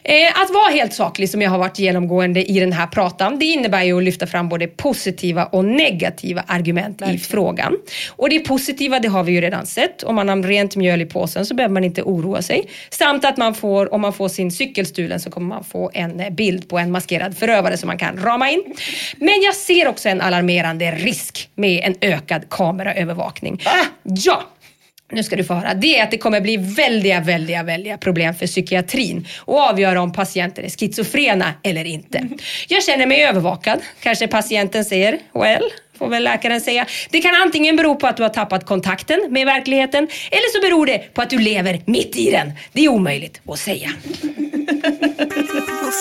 Eh, 0.03 0.41
Att 0.41 0.49
vara 0.53 0.71
helt 0.71 0.93
saklig 0.93 1.29
som 1.29 1.41
jag 1.41 1.49
har 1.51 1.57
varit 1.57 1.79
genomgående 1.79 2.51
i 2.51 2.59
den 2.59 2.73
här 2.73 2.87
pratan, 2.87 3.39
det 3.39 3.45
innebär 3.45 3.83
ju 3.83 3.97
att 3.97 4.03
lyfta 4.03 4.27
fram 4.27 4.34
både 4.43 4.67
positiva 4.67 5.45
och 5.45 5.65
negativa 5.65 6.43
argument 6.47 7.01
i 7.01 7.17
frågan. 7.17 7.77
Och 8.09 8.29
det 8.29 8.39
positiva, 8.39 8.99
det 8.99 9.07
har 9.07 9.23
vi 9.23 9.31
ju 9.31 9.41
redan 9.41 9.65
sett. 9.65 10.03
Om 10.03 10.15
man 10.15 10.29
har 10.29 10.43
rent 10.43 10.75
mjöl 10.75 11.01
i 11.01 11.05
påsen 11.05 11.45
så 11.45 11.55
behöver 11.55 11.73
man 11.73 11.83
inte 11.83 12.01
oroa 12.01 12.41
sig. 12.41 12.69
Samt 12.89 13.25
att 13.25 13.37
man 13.37 13.53
får, 13.53 13.93
om 13.93 14.01
man 14.01 14.13
får 14.13 14.29
sin 14.29 14.51
cykel 14.51 14.85
stulen 14.85 15.19
så 15.19 15.31
kommer 15.31 15.47
man 15.47 15.63
få 15.63 15.91
en 15.93 16.19
eh, 16.19 16.29
bild 16.29 16.69
på 16.69 16.77
en 16.77 16.91
maskerad 16.91 17.37
förövare 17.37 17.77
som 17.77 17.87
man 17.87 17.97
kan 17.97 18.17
rama 18.17 18.49
in. 18.49 18.63
Men 19.17 19.41
jag 19.41 19.55
ser 19.55 19.87
också 19.87 20.09
en 20.09 20.21
alarmerande 20.21 20.91
risk 20.91 21.49
med 21.55 21.81
en 21.83 21.95
ökad 22.01 22.49
kameraövervakning. 22.49 23.61
Ja! 24.03 24.41
Nu 25.15 25.23
ska 25.23 25.35
du 25.35 25.43
få 25.43 25.53
höra, 25.53 25.73
det 25.73 25.99
är 25.99 26.03
att 26.03 26.11
det 26.11 26.17
kommer 26.17 26.41
bli 26.41 26.57
väldiga, 26.57 27.19
väldiga, 27.19 27.63
väldiga 27.63 27.97
problem 27.97 28.35
för 28.35 28.47
psykiatrin 28.47 29.27
och 29.39 29.59
avgöra 29.59 30.01
om 30.01 30.13
patienter 30.13 30.63
är 30.63 30.69
schizofrena 30.69 31.53
eller 31.63 31.85
inte. 31.85 32.27
Jag 32.67 32.83
känner 32.83 33.05
mig 33.05 33.23
övervakad, 33.23 33.79
kanske 33.99 34.27
patienten 34.27 34.85
säger, 34.85 35.19
well, 35.33 35.63
får 35.97 36.07
väl 36.07 36.23
läkaren 36.23 36.61
säga. 36.61 36.85
Det 37.09 37.21
kan 37.21 37.35
antingen 37.35 37.75
bero 37.75 37.95
på 37.95 38.07
att 38.07 38.17
du 38.17 38.23
har 38.23 38.29
tappat 38.29 38.65
kontakten 38.65 39.27
med 39.29 39.45
verkligheten 39.45 40.07
eller 40.31 40.53
så 40.53 40.61
beror 40.61 40.85
det 40.85 41.13
på 41.13 41.21
att 41.21 41.29
du 41.29 41.39
lever 41.39 41.81
mitt 41.85 42.17
i 42.17 42.31
den. 42.31 42.51
Det 42.73 42.85
är 42.85 42.89
omöjligt 42.89 43.41
att 43.47 43.59
säga. 43.59 43.89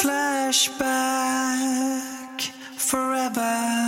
Flashback 0.03 0.75
forever. 2.79 3.85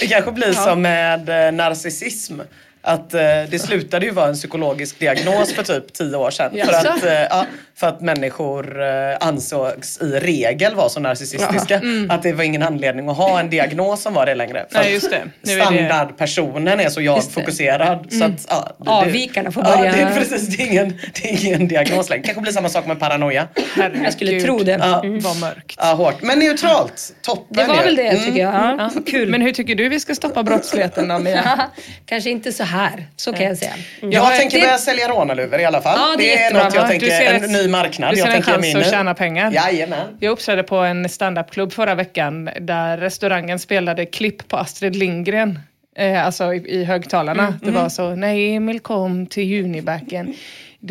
Det 0.00 0.06
kanske 0.06 0.32
blir 0.32 0.52
som 0.52 0.82
med 0.82 1.28
eh, 1.28 1.52
narcissism. 1.52 2.40
Att 2.86 3.14
eh, 3.14 3.20
det 3.50 3.62
slutade 3.62 4.06
ju 4.06 4.12
vara 4.12 4.28
en 4.28 4.34
psykologisk 4.34 4.98
diagnos 4.98 5.52
för 5.52 5.62
typ 5.62 5.92
tio 5.92 6.16
år 6.16 6.30
sedan. 6.30 6.50
För 6.66 6.72
att, 6.74 7.04
eh, 7.04 7.12
ja, 7.12 7.46
för 7.76 7.86
att 7.86 8.00
människor 8.00 8.82
eh, 8.82 9.16
ansågs 9.20 9.98
i 10.00 10.04
regel 10.04 10.74
vara 10.74 10.88
så 10.88 11.00
narcissistiska. 11.00 11.80
Att 12.08 12.22
det 12.22 12.32
var 12.32 12.44
ingen 12.44 12.62
anledning 12.62 13.08
att 13.08 13.16
ha 13.16 13.40
en 13.40 13.50
diagnos 13.50 14.02
som 14.02 14.14
var 14.14 14.26
det 14.26 14.34
längre. 14.34 14.66
För 14.70 14.78
Nej, 14.78 14.92
just 14.92 15.10
det. 15.10 15.22
Nu 15.42 15.52
är 15.52 15.56
det- 15.58 15.64
Standardpersonen 15.64 16.80
är 16.80 16.88
så 16.88 17.00
jag-fokuserad. 17.02 18.12
Så 18.12 18.24
att, 18.24 18.46
ja, 18.48 18.76
det- 18.78 18.90
Avvikarna 18.90 19.52
får 19.52 19.64
Ja, 19.66 19.76
börja- 19.76 19.92
det 19.92 19.98
är 20.00 20.14
precis. 20.14 20.56
Det 20.56 20.62
är 20.62 20.66
ingen, 20.66 20.98
det 21.22 21.28
är 21.30 21.44
ingen 21.46 21.68
diagnos 21.68 22.10
längre. 22.10 22.22
kanske 22.24 22.40
blir 22.42 22.52
samma 22.52 22.68
sak 22.68 22.86
med 22.86 23.00
paranoia. 23.00 23.48
Herregud. 23.76 24.04
Jag 24.04 24.12
skulle 24.12 24.40
tro 24.40 24.58
det. 24.58 24.70
Ja. 24.72 25.02
Vad 25.20 25.36
mörkt. 25.40 25.74
Ja, 25.78 25.84
hårt. 25.92 26.22
Men 26.22 26.38
neutralt. 26.38 27.14
Toppen 27.22 27.56
Det 27.56 27.64
var 27.64 27.76
ju. 27.76 27.82
väl 27.82 27.96
det 27.96 28.02
Mm. 28.08 28.24
tycker 28.24 28.40
jag. 28.42 28.54
Ja, 28.54 28.90
Kul. 29.06 29.28
Men 29.30 29.40
hur 29.42 29.52
tycker 29.52 29.74
du 29.74 29.88
vi 29.88 30.00
ska 30.00 30.14
stoppa 30.14 30.42
brottsligheten 30.42 31.08
då 31.08 31.18
Mia? 31.18 31.60
Kanske 32.06 32.30
inte 32.30 32.52
så 32.52 32.62
här, 32.62 32.75
så 33.16 33.32
kan 33.32 33.44
jag 33.46 33.58
säga. 33.58 33.72
Mm. 34.02 34.12
Jag 34.12 34.36
tänker 34.36 34.56
Det- 34.58 34.62
börja 34.66 34.78
sälja 34.78 35.08
rånarluvor 35.08 35.60
i 35.60 35.64
alla 35.64 35.80
fall. 35.80 35.98
Ja, 36.00 36.14
det 36.18 36.32
är 36.32 36.36
är 36.36 36.40
jättebra. 36.40 36.64
något 36.64 36.74
jag 36.74 36.84
Ja, 36.84 36.88
tänker, 36.88 37.20
en 37.22 37.44
ett- 37.44 37.50
ny 37.50 37.68
marknad. 37.68 38.12
du 38.12 38.16
ser 38.16 38.26
jag 38.26 38.36
en 38.36 38.42
chans 38.42 38.74
att 38.76 38.90
tjäna 38.90 39.14
pengar. 39.14 39.52
Jajamän. 39.52 40.16
Jag 40.20 40.30
uppträdde 40.32 40.62
på 40.62 40.76
en 40.76 41.08
standupklubb 41.08 41.72
förra 41.72 41.94
veckan 41.94 42.50
där 42.60 42.98
restaurangen 42.98 43.58
spelade 43.58 44.06
klipp 44.06 44.48
på 44.48 44.56
Astrid 44.56 44.96
Lindgren. 44.96 45.58
Eh, 45.98 46.26
alltså 46.26 46.54
i, 46.54 46.56
i 46.80 46.84
högtalarna. 46.84 47.54
Det 47.62 47.70
var 47.70 47.88
så, 47.88 48.14
nej 48.14 48.54
Emil 48.56 48.80
kom 48.80 49.26
till 49.26 49.44
Junibacken. 49.44 50.34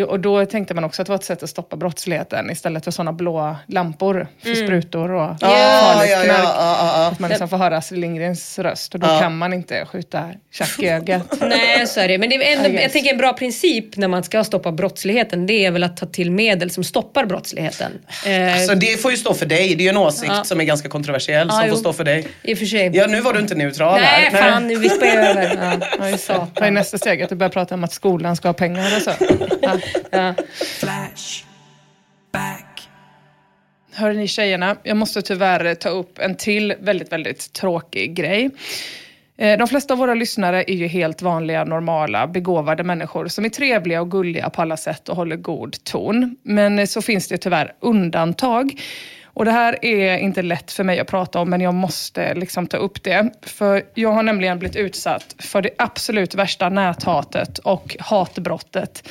Och 0.03 0.19
då 0.19 0.45
tänkte 0.45 0.73
man 0.73 0.83
också 0.83 1.01
att 1.01 1.05
det 1.05 1.09
var 1.11 1.15
ett 1.17 1.23
sätt 1.23 1.43
att 1.43 1.49
stoppa 1.49 1.75
brottsligheten 1.75 2.51
istället 2.51 2.83
för 2.83 2.91
sådana 2.91 3.13
blå 3.13 3.55
lampor 3.67 4.27
för 4.43 4.55
sprutor 4.55 5.11
och 5.11 5.35
Ja, 5.41 5.47
farligt 5.49 6.11
ja, 6.11 6.23
knark. 6.23 6.39
ja, 6.43 6.77
ja. 6.97 7.07
Att 7.07 7.19
man 7.19 7.29
liksom 7.29 7.49
får 7.49 7.57
höra 7.57 7.77
Astrid 7.77 8.01
Lindgrens 8.01 8.59
röst 8.59 8.93
och 8.93 8.99
då 8.99 9.07
kan 9.07 9.37
man 9.37 9.53
inte 9.53 9.85
skjuta 9.85 10.29
tjack 10.51 10.79
i 10.79 10.87
ögat. 10.89 11.33
Nej, 11.41 11.87
så 11.87 11.99
är 11.99 12.07
det. 12.07 12.17
Men 12.17 12.29
det 12.29 12.35
är 12.53 12.57
ändå, 12.65 12.81
jag 12.81 12.91
tänker 12.91 13.11
en 13.11 13.17
bra 13.17 13.33
princip 13.33 13.97
när 13.97 14.07
man 14.07 14.23
ska 14.23 14.43
stoppa 14.43 14.71
brottsligheten, 14.71 15.47
det 15.47 15.65
är 15.65 15.71
väl 15.71 15.83
att 15.83 15.97
ta 15.97 16.05
till 16.05 16.31
medel 16.31 16.71
som 16.71 16.83
stoppar 16.83 17.25
brottsligheten. 17.25 17.91
Eh, 18.25 18.57
Så 18.67 18.73
det 18.73 19.01
får 19.01 19.11
ju 19.11 19.17
stå 19.17 19.33
för 19.33 19.45
dig. 19.45 19.75
Det 19.75 19.81
är 19.81 19.85
ju 19.85 19.89
en 19.89 19.97
åsikt 19.97 20.33
som 20.45 20.59
är 20.61 20.65
ganska 20.65 20.89
kontroversiell 20.89 21.49
som 21.51 21.61
jo. 21.65 21.69
får 21.71 21.77
stå 21.79 21.93
för 21.93 22.03
dig. 22.03 22.27
I 22.43 22.53
och 22.53 22.57
för 22.57 22.65
sig. 22.65 22.91
Ja, 22.93 23.07
nu 23.07 23.21
var 23.21 23.33
du 23.33 23.39
inte 23.39 23.55
neutral 23.55 23.99
Nej, 24.01 24.29
här. 24.31 24.41
fan 24.51 24.67
nu 24.67 24.75
vispar 24.75 25.05
jag 25.05 25.15
över. 25.15 25.45
Ja. 25.99 26.17
Ja. 26.29 26.47
Vad 26.53 26.67
är 26.67 26.71
nästa 26.71 26.97
steg? 26.97 27.21
Att 27.23 27.29
du 27.29 27.35
börjar 27.35 27.49
prata 27.51 27.75
om 27.75 27.83
att 27.83 27.93
skolan 27.93 28.35
ska 28.35 28.47
ha 28.47 28.53
pengar 28.53 28.85
och 28.95 29.01
så? 29.01 29.11
Ja. 29.93 29.99
Ja. 30.11 30.33
Flashback. 30.79 31.45
Hörni 33.93 34.27
tjejerna, 34.27 34.75
jag 34.83 34.97
måste 34.97 35.21
tyvärr 35.21 35.75
ta 35.75 35.89
upp 35.89 36.19
en 36.19 36.35
till 36.35 36.73
väldigt, 36.79 37.11
väldigt 37.11 37.53
tråkig 37.53 38.15
grej. 38.15 38.49
Eh, 39.37 39.57
De 39.57 39.67
flesta 39.67 39.93
av 39.93 39.97
våra 39.97 40.13
lyssnare 40.13 40.63
är 40.67 40.75
ju 40.75 40.87
helt 40.87 41.21
vanliga, 41.21 41.63
normala, 41.63 42.27
begåvade 42.27 42.83
människor 42.83 43.27
som 43.27 43.45
är 43.45 43.49
trevliga 43.49 44.01
och 44.01 44.11
gulliga 44.11 44.49
på 44.49 44.61
alla 44.61 44.77
sätt 44.77 45.09
och 45.09 45.15
håller 45.15 45.35
god 45.35 45.83
ton. 45.83 46.35
Men 46.43 46.87
så 46.87 47.01
finns 47.01 47.27
det 47.27 47.37
tyvärr 47.37 47.73
undantag. 47.79 48.81
Och 49.25 49.45
det 49.45 49.51
här 49.51 49.85
är 49.85 50.17
inte 50.17 50.41
lätt 50.41 50.71
för 50.71 50.83
mig 50.83 50.99
att 50.99 51.07
prata 51.07 51.39
om, 51.39 51.49
men 51.49 51.61
jag 51.61 51.73
måste 51.73 52.33
liksom 52.33 52.67
ta 52.67 52.77
upp 52.77 53.03
det. 53.03 53.29
För 53.41 53.83
jag 53.93 54.11
har 54.11 54.23
nämligen 54.23 54.59
blivit 54.59 54.75
utsatt 54.75 55.35
för 55.39 55.61
det 55.61 55.69
absolut 55.77 56.35
värsta 56.35 56.69
näthatet 56.69 57.57
och 57.57 57.95
hatbrottet 57.99 59.09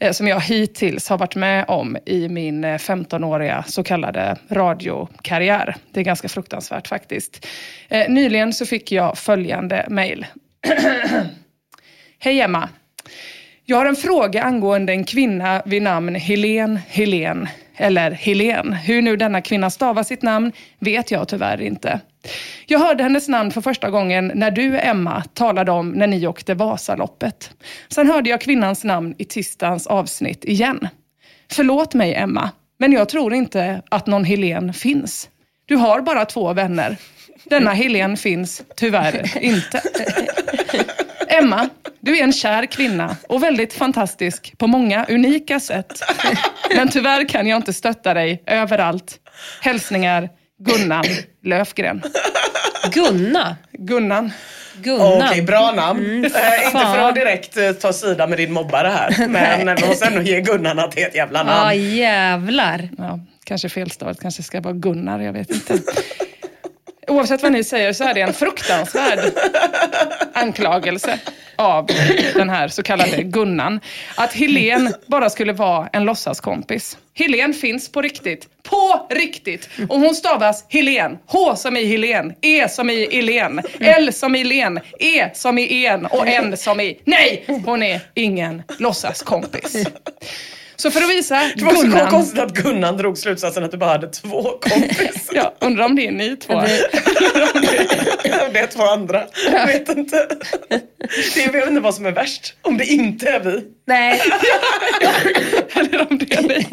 Eh, 0.00 0.12
som 0.12 0.28
jag 0.28 0.40
hittills 0.40 1.08
har 1.08 1.18
varit 1.18 1.34
med 1.34 1.64
om 1.68 1.96
i 2.06 2.28
min 2.28 2.64
eh, 2.64 2.78
15-åriga 2.78 3.64
så 3.66 3.82
kallade 3.82 4.36
radiokarriär. 4.50 5.76
Det 5.92 6.00
är 6.00 6.04
ganska 6.04 6.28
fruktansvärt 6.28 6.88
faktiskt. 6.88 7.46
Eh, 7.88 8.10
nyligen 8.10 8.52
så 8.52 8.66
fick 8.66 8.92
jag 8.92 9.18
följande 9.18 9.86
mejl. 9.88 10.26
Hej 12.18 12.40
Emma. 12.40 12.68
Jag 13.64 13.76
har 13.76 13.86
en 13.86 13.96
fråga 13.96 14.42
angående 14.42 14.92
en 14.92 15.04
kvinna 15.04 15.62
vid 15.66 15.82
namn 15.82 16.14
Helen 16.14 16.78
Helen 16.88 17.48
eller 17.76 18.10
Helen. 18.10 18.72
Hur 18.72 19.02
nu 19.02 19.16
denna 19.16 19.40
kvinna 19.40 19.70
stavar 19.70 20.02
sitt 20.02 20.22
namn 20.22 20.52
vet 20.78 21.10
jag 21.10 21.28
tyvärr 21.28 21.60
inte. 21.60 22.00
Jag 22.66 22.78
hörde 22.78 23.02
hennes 23.02 23.28
namn 23.28 23.50
för 23.50 23.60
första 23.60 23.90
gången 23.90 24.32
när 24.34 24.50
du, 24.50 24.78
Emma, 24.78 25.22
talade 25.34 25.72
om 25.72 25.90
när 25.90 26.06
ni 26.06 26.26
åkte 26.26 26.54
Vasaloppet. 26.54 27.50
Sen 27.88 28.10
hörde 28.10 28.30
jag 28.30 28.40
kvinnans 28.40 28.84
namn 28.84 29.14
i 29.18 29.24
tisdagens 29.24 29.86
avsnitt 29.86 30.44
igen. 30.44 30.88
Förlåt 31.50 31.94
mig, 31.94 32.14
Emma, 32.14 32.50
men 32.78 32.92
jag 32.92 33.08
tror 33.08 33.34
inte 33.34 33.82
att 33.88 34.06
någon 34.06 34.24
Helen 34.24 34.74
finns. 34.74 35.28
Du 35.66 35.76
har 35.76 36.00
bara 36.00 36.24
två 36.24 36.52
vänner. 36.52 36.96
Denna 37.44 37.72
Helen 37.72 38.16
finns 38.16 38.62
tyvärr 38.76 39.38
inte. 39.40 39.82
Emma, 41.28 41.68
du 42.00 42.18
är 42.18 42.24
en 42.24 42.32
kär 42.32 42.66
kvinna 42.66 43.16
och 43.28 43.42
väldigt 43.42 43.72
fantastisk 43.72 44.58
på 44.58 44.66
många 44.66 45.06
unika 45.08 45.60
sätt. 45.60 46.02
Men 46.76 46.88
tyvärr 46.88 47.28
kan 47.28 47.46
jag 47.46 47.56
inte 47.56 47.72
stötta 47.72 48.14
dig 48.14 48.42
överallt. 48.46 49.18
Hälsningar 49.60 50.28
Gunnan 50.58 51.04
Löfgren. 51.44 52.02
Gunna. 52.92 53.56
Gunnan. 53.72 54.32
Gunna. 54.82 55.26
Okej, 55.30 55.42
bra 55.42 55.72
namn. 55.76 56.00
Eh, 56.24 56.66
inte 56.66 56.78
för 56.78 56.98
att 56.98 57.14
direkt 57.14 57.56
eh, 57.56 57.72
ta 57.72 57.92
sida 57.92 58.26
med 58.26 58.38
din 58.38 58.52
mobbare 58.52 58.88
här. 58.88 59.28
Men 59.28 59.76
vi 59.76 59.86
måste 59.86 60.06
ändå 60.06 60.22
ge 60.22 60.40
Gunnan 60.40 60.78
att 60.78 60.92
det 60.92 61.02
är 61.02 61.08
ett 61.08 61.14
jävla 61.14 61.38
Ja, 61.38 61.44
namn. 61.44 61.96
jävlar. 61.96 62.88
Ja, 62.98 63.20
kanske 63.44 63.68
felstavat, 63.68 64.20
kanske 64.20 64.42
ska 64.42 64.60
vara 64.60 64.74
Gunnar, 64.74 65.20
jag 65.20 65.32
vet 65.32 65.50
inte. 65.50 65.78
Oavsett 67.08 67.42
vad 67.42 67.52
ni 67.52 67.64
säger 67.64 67.92
så 67.92 68.04
är 68.04 68.14
det 68.14 68.20
en 68.20 68.32
fruktansvärd 68.32 69.18
anklagelse 70.32 71.18
av 71.58 71.86
den 72.34 72.50
här 72.50 72.68
så 72.68 72.82
kallade 72.82 73.16
Gunnan. 73.22 73.80
Att 74.14 74.32
Helen 74.32 74.94
bara 75.06 75.30
skulle 75.30 75.52
vara 75.52 75.88
en 75.92 76.04
låtsaskompis. 76.04 76.98
Helen 77.14 77.54
finns 77.54 77.92
på 77.92 78.02
riktigt. 78.02 78.48
På 78.62 79.06
riktigt! 79.10 79.68
Och 79.88 80.00
hon 80.00 80.14
stavas 80.14 80.64
Helen. 80.68 81.18
H 81.26 81.56
som 81.56 81.76
i 81.76 81.84
Helen, 81.84 82.32
E 82.42 82.68
som 82.68 82.90
i 82.90 83.18
Elen, 83.18 83.60
L 83.80 84.12
som 84.12 84.34
i 84.34 84.44
Len, 84.44 84.80
E 84.98 85.30
som 85.34 85.58
i 85.58 85.86
en 85.86 86.06
och 86.06 86.26
N 86.26 86.56
som 86.56 86.80
i... 86.80 87.00
Nej! 87.04 87.44
Hon 87.64 87.82
är 87.82 88.00
ingen 88.14 88.62
låtsaskompis. 88.78 89.86
Så 90.76 90.90
för 90.90 91.00
att 91.00 91.10
visa 91.10 91.34
Det 91.56 91.64
var 91.64 91.74
så 91.74 91.82
Gunnan... 91.82 92.10
konstigt 92.10 92.38
att 92.38 92.52
Gunnan 92.52 92.96
drog 92.96 93.18
slutsatsen 93.18 93.64
att 93.64 93.70
du 93.70 93.76
bara 93.76 93.90
hade 93.90 94.08
två 94.08 94.42
kompisar. 94.42 95.12
Ja, 95.32 95.54
undrar 95.60 95.84
om 95.84 95.96
det 95.96 96.06
är 96.06 96.12
ni 96.12 96.36
två. 96.36 96.54
det 98.52 98.58
är 98.58 98.66
två 98.66 98.82
andra. 98.82 99.24
Jag 99.52 99.66
vet 99.66 99.88
inte. 99.88 100.28
Det 101.34 101.40
är, 101.40 101.46
jag 101.46 101.52
vet 101.52 101.68
inte 101.68 101.80
vad 101.80 101.94
som 101.94 102.06
är 102.06 102.12
värst. 102.12 102.54
Om 102.62 102.76
det 102.76 102.84
inte 102.86 103.28
är 103.28 103.40
vi. 103.40 103.64
Nej. 103.86 104.22
Eller 105.72 106.10
om 106.10 106.18
det 106.18 106.34
är 106.34 106.42
ni. 106.42 106.66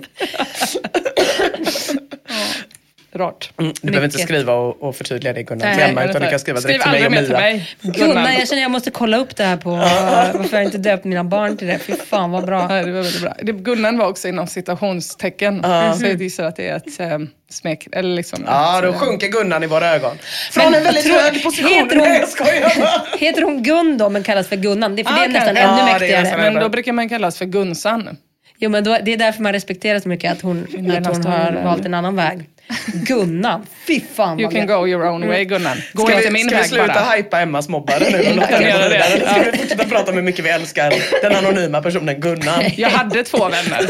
Rart. 3.16 3.52
Mm, 3.60 3.74
du 3.82 3.88
behöver 3.92 4.06
inte 4.06 4.18
Mycket. 4.18 4.30
skriva 4.30 4.54
och, 4.54 4.84
och 4.84 4.96
förtydliga 4.96 5.34
det 5.34 5.44
Gunnar 5.44 5.66
Nej, 5.78 5.90
Emma, 5.90 6.04
utan 6.04 6.22
du 6.22 6.30
kan 6.30 6.40
skriva 6.40 6.62
Skriv 6.62 6.72
direkt 6.72 6.84
till 6.84 6.92
mig 6.92 7.06
och 7.06 7.12
Mia. 7.12 7.22
till 7.24 7.32
mig. 7.32 7.70
Gunnar, 7.82 8.32
jag 8.40 8.48
känner 8.48 8.62
jag 8.62 8.72
måste 8.72 8.92
kolla 8.92 9.18
upp 9.18 9.36
det 9.36 9.44
här 9.44 9.58
på 9.58 9.70
varför 10.34 10.58
jag 10.58 10.64
inte 10.66 10.78
döpt 10.78 11.06
mina 11.06 11.24
barn 11.24 11.58
till 11.58 11.68
det. 11.68 11.80
Fy 11.80 11.94
fan 11.96 12.32
vad 12.32 12.46
bra. 12.46 12.62
Ja, 12.62 12.84
det 12.86 12.92
var 12.92 13.02
väldigt 13.02 13.22
bra. 13.22 13.34
Det, 13.44 13.52
Gunnan 13.52 13.98
var 13.98 14.08
också 14.08 14.28
inom 14.28 14.48
citationstecken. 14.48 15.64
Så 16.00 16.06
jag 16.06 16.22
gissar 16.22 16.44
att 16.44 16.56
det 16.56 16.68
är 16.70 16.76
ett 16.76 17.00
eh, 17.00 17.18
smek... 17.52 17.88
Eller 17.92 18.16
liksom 18.16 18.44
Ja, 18.48 18.82
då 18.82 18.94
sjunker 18.94 19.28
Gunnan 19.28 19.64
i 19.64 19.68
våra 19.68 19.96
ögon. 19.96 20.18
Från 20.52 20.74
en 20.74 20.84
väldigt 20.84 21.06
tror- 21.06 21.16
hög 21.16 21.44
position. 21.44 21.72
heter 21.72 21.96
hon- 21.96 22.14
jag 22.20 22.28
skojar. 22.30 23.18
Heter 23.18 23.42
hon 23.42 23.64
Gun 23.64 23.98
då 23.98 24.10
men 24.10 24.24
kallas 24.24 24.48
för 24.48 24.56
Gunnan? 24.56 24.96
Det, 24.96 25.04
för 25.04 25.14
det 25.14 25.20
är 25.20 25.24
Ah, 25.26 25.28
nästan 25.28 25.56
kanske. 25.56 25.64
ännu 25.74 25.80
Ja, 25.80 25.86
mäktigare. 26.00 26.38
Men 26.52 26.54
då 26.64 26.70
brukar 26.70 26.94
man 26.94 27.10
kallas 27.10 27.38
för 27.38 27.46
Gunsan. 27.46 28.18
Jo 28.58 28.70
men 28.70 28.84
då, 28.84 28.98
det 29.04 29.14
är 29.14 29.18
därför 29.18 29.44
man 29.44 29.54
respekterar 29.54 30.00
så 30.00 30.10
mycket 30.10 30.32
att 30.32 30.42
hon, 30.42 30.64
att 30.92 31.08
hon 31.08 31.26
har 31.26 31.62
valt 31.64 31.86
en 31.86 31.94
annan 31.94 32.16
väg. 32.16 32.50
Gunnan, 32.94 33.66
fy 33.88 34.00
fan 34.14 34.40
You 34.40 34.52
can 34.52 34.68
go 34.68 34.88
your 34.88 35.06
own 35.06 35.28
way 35.28 35.46
Gunnan. 35.46 35.78
Gå 35.94 36.06
Ska 36.06 36.14
inte 36.16 36.28
vi, 36.28 36.34
min 36.34 36.48
ska 36.48 36.56
vi 36.56 36.62
väg 36.62 36.70
sluta 36.70 36.88
bara. 36.88 37.16
hypa 37.16 37.40
Emmas 37.42 37.70
mobbare 37.70 38.10
nu 38.12 38.18
vidare? 38.24 39.04
Ska 39.04 39.52
vi 39.52 39.58
fortsätta 39.58 39.84
prata 39.86 40.12
om 40.12 40.16
hur 40.18 40.24
mycket 40.24 40.46
vi 40.46 40.50
älskar 40.50 40.94
den 41.22 41.36
anonyma 41.46 41.82
personen 41.82 42.20
Gunnan? 42.22 42.64
Jag 42.78 42.90
hade 42.90 43.24
två 43.24 43.38
vänner. 43.50 43.86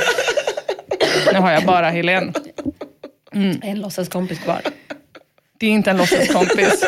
Nu 1.33 1.39
har 1.39 1.51
jag 1.51 1.63
bara 1.63 1.89
Helene. 1.89 2.33
En 3.61 3.79
låtsaskompis 3.81 4.39
kvar. 4.39 4.61
Det 5.59 5.65
är 5.65 5.71
inte 5.71 5.89
en 5.89 5.97
låtsaskompis. 5.97 6.83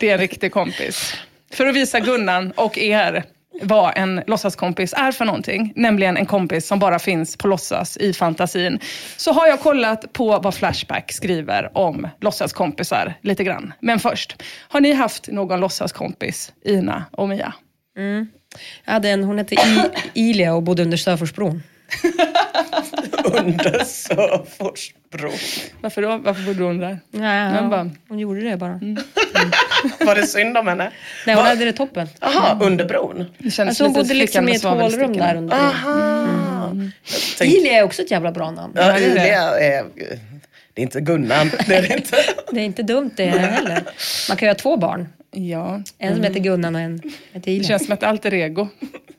Det 0.00 0.08
är 0.08 0.12
en 0.12 0.18
riktig 0.20 0.52
kompis. 0.52 1.14
För 1.52 1.66
att 1.66 1.74
visa 1.74 2.00
Gunnan 2.00 2.52
och 2.52 2.78
er 2.78 3.24
vad 3.62 3.92
en 3.96 4.22
låtsaskompis 4.26 4.94
är 4.96 5.12
för 5.12 5.24
någonting, 5.24 5.72
nämligen 5.76 6.16
en 6.16 6.26
kompis 6.26 6.66
som 6.66 6.78
bara 6.78 6.98
finns 6.98 7.36
på 7.36 7.48
låtsas 7.48 7.96
i 7.96 8.12
fantasin, 8.12 8.80
så 9.16 9.32
har 9.32 9.46
jag 9.46 9.60
kollat 9.60 10.12
på 10.12 10.38
vad 10.38 10.54
Flashback 10.54 11.12
skriver 11.12 11.78
om 11.78 12.08
låtsaskompisar 12.20 13.14
lite 13.22 13.44
grann. 13.44 13.72
Men 13.80 13.98
först, 13.98 14.42
har 14.68 14.80
ni 14.80 14.92
haft 14.92 15.28
någon 15.28 15.60
låtsaskompis, 15.60 16.52
Ina 16.64 17.04
och 17.12 17.28
Mia? 17.28 17.52
Mm. 17.96 18.28
Jag 18.84 18.92
hade 18.92 19.10
en, 19.10 19.24
hon 19.24 19.38
hette 19.38 19.54
I, 19.54 19.82
Ilia 20.14 20.54
och 20.54 20.62
bodde 20.62 20.82
under 20.82 20.96
Sörforsbron. 20.96 21.62
Under 23.24 23.84
Söforsbro. 23.84 25.30
Varför 25.80 26.02
då? 26.02 26.16
Varför 26.18 26.42
bodde 26.42 26.62
hon 26.64 26.78
där? 26.78 26.98
Ja, 27.10 27.54
Jag 27.54 27.70
bara- 27.70 27.90
hon 28.08 28.18
gjorde 28.18 28.40
det 28.50 28.56
bara. 28.56 28.72
Var 30.06 30.14
det 30.14 30.26
synd 30.26 30.58
om 30.58 30.68
henne? 30.68 30.92
Nej, 31.26 31.34
hon 31.36 31.44
Va- 31.44 31.48
hade 31.50 31.64
det 31.64 31.72
toppen. 31.72 32.08
Jaha, 32.20 32.58
under 32.60 32.84
bron? 32.84 33.24
Det 33.38 33.50
känns 33.50 33.68
Alltså 33.68 33.84
hon 33.84 33.92
lite 33.92 34.02
bodde 34.02 34.14
liksom 34.14 34.48
i 34.48 34.54
ett 34.54 34.62
hålrum 34.64 35.12
där 35.12 35.36
under 35.36 35.56
bron. 35.56 35.60
Aha. 35.60 36.70
Tänk- 37.38 37.54
Ilia 37.54 37.72
är 37.72 37.82
också 37.82 38.02
ett 38.02 38.10
jävla 38.10 38.32
bra 38.32 38.50
namn. 38.50 38.72
Ja. 38.76 38.98
Ilia 38.98 39.42
är... 39.60 39.84
Det 40.78 40.82
är 40.82 40.84
inte 40.84 41.00
Gunnan. 41.00 41.50
Det 41.66 41.74
är 41.74 41.82
det 41.82 41.94
inte. 41.96 42.16
Det 42.52 42.60
är 42.60 42.64
inte 42.64 42.82
dumt 42.82 43.10
det 43.16 43.24
heller. 43.26 43.82
Man 44.28 44.36
kan 44.36 44.46
ju 44.46 44.50
ha 44.50 44.54
två 44.54 44.76
barn. 44.76 45.08
Ja, 45.30 45.82
En 45.98 46.14
som 46.14 46.24
heter 46.24 46.40
Gunnan 46.40 46.74
och 46.74 46.80
en 46.80 46.98
heter 47.32 47.40
det 47.44 47.50
Ilia. 47.50 47.68
känns 47.68 47.84
som 47.84 47.92
ett 47.92 48.02
alter 48.02 48.34
ego. 48.34 48.68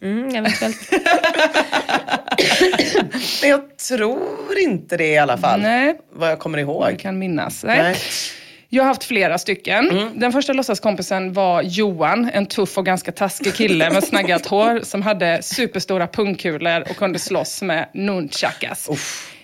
Mm, 0.01 0.35
eventuellt. 0.35 0.77
Men 3.41 3.49
jag 3.49 3.77
tror 3.77 4.59
inte 4.59 4.97
det 4.97 5.07
i 5.07 5.17
alla 5.17 5.37
fall. 5.37 5.61
Nej. 5.61 5.97
Vad 6.13 6.31
jag 6.31 6.39
kommer 6.39 6.57
ihåg. 6.57 6.83
Jag 6.91 6.99
kan 6.99 7.19
minnas. 7.19 7.63
Nej. 7.63 7.77
Nej. 7.81 7.95
Jag 8.69 8.83
har 8.83 8.87
haft 8.87 9.03
flera 9.03 9.37
stycken. 9.37 9.89
Mm. 9.89 10.19
Den 10.19 10.31
första 10.31 10.53
låtsaskompisen 10.53 11.33
var 11.33 11.61
Johan, 11.61 12.29
en 12.33 12.45
tuff 12.45 12.77
och 12.77 12.85
ganska 12.85 13.11
taskig 13.11 13.53
kille 13.53 13.89
med 13.93 14.03
snaggat 14.03 14.45
hår 14.45 14.79
som 14.83 15.01
hade 15.01 15.39
superstora 15.41 16.07
pungkulor 16.07 16.81
och 16.81 16.95
kunde 16.97 17.19
slåss 17.19 17.61
med 17.61 17.89
nunchakas. 17.93 18.89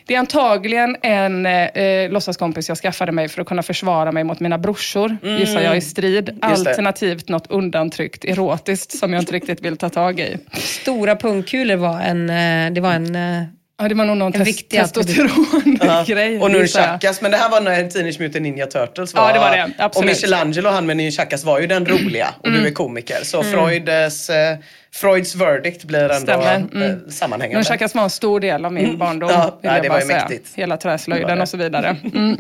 Det 0.08 0.16
är 0.16 0.20
antagligen 0.20 0.96
en 1.02 1.46
eh, 1.46 2.10
låtsaskompis 2.10 2.70
jag 2.70 2.78
skaffade 2.78 3.12
mig 3.12 3.28
för 3.28 3.42
att 3.42 3.48
kunna 3.48 3.64
försvara 3.64 4.12
mig 4.12 4.24
mot 4.24 4.40
mina 4.40 4.58
brorsor, 4.58 5.18
gissar 5.40 5.62
jag, 5.62 5.78
i 5.78 5.82
strid. 5.82 6.30
Mm. 6.30 6.40
Alternativt 6.42 7.30
något 7.30 7.48
undantryckt 7.52 8.26
erotiskt 8.26 8.98
som 8.98 9.14
jag 9.14 9.22
inte 9.22 9.34
riktigt 9.34 9.62
vill 9.62 9.78
ta 9.78 9.90
tag 9.90 10.20
i. 10.20 10.38
Stora 10.54 11.16
pungkulor 11.16 11.76
var 11.76 12.02
en, 12.02 12.30
eh, 12.30 12.74
det 12.74 12.82
var 12.82 12.94
en 12.94 13.16
eh, 13.16 13.44
Ja, 13.78 13.88
det 13.88 13.96
var 13.96 14.06
nog 14.06 14.18
någon 14.18 14.34
En 14.36 14.42
tes- 14.42 14.46
viktig 14.46 14.78
attribut. 14.78 15.08
testosteron-grej. 15.16 16.40
Och 16.40 16.50
gissar 16.50 16.80
jag. 16.82 16.88
Nunchakas, 16.90 17.22
men 17.22 17.32
det 17.32 17.38
här 17.38 17.50
var 17.50 17.62
när 17.62 17.90
Teenage 17.90 18.20
Mutant 18.20 18.44
Ninja 18.44 18.66
Turtles 18.66 19.14
var. 19.14 19.28
Ja, 19.28 19.34
det 19.34 19.40
var 19.40 19.52
det. 19.52 19.72
Absolut. 19.78 19.96
Och 19.96 20.16
Michelangelo, 20.16 20.70
han 20.70 20.86
med 20.86 20.98
Nunchakas, 20.98 21.44
var 21.44 21.60
ju 21.60 21.68
den 21.68 21.86
roliga. 21.86 22.28
Och 22.40 22.48
Mm. 22.48 22.62
du 22.62 22.68
är 22.68 22.72
komiker. 22.72 23.18
Så 23.24 23.44
Freuds, 23.44 24.30
eh, 24.30 24.58
Freuds 24.94 25.36
verdict 25.36 25.84
blir 25.84 26.00
ändå 26.12 26.16
Stämmer. 26.16 26.56
eh, 26.56 26.62
Mm. 26.86 27.10
sammanhängande. 27.12 27.58
Nunchakas 27.58 27.96
var 27.96 28.04
en 28.04 28.10
stor 28.10 28.40
del 28.40 28.66
av 28.66 28.74
min 28.74 28.98
barndom. 28.98 29.30
Ja, 29.30 29.44
vill 29.62 29.70
ja, 29.70 29.74
jag 29.76 29.84
det 29.84 29.90
var 29.90 30.00
ju 30.00 30.06
säga. 30.06 30.18
mäktigt. 30.20 30.50
Hela 30.56 30.78
träslöjden 30.78 31.42
och 31.42 31.50
så 31.50 31.58
vidare. 31.58 31.96
Mm. 32.16 32.38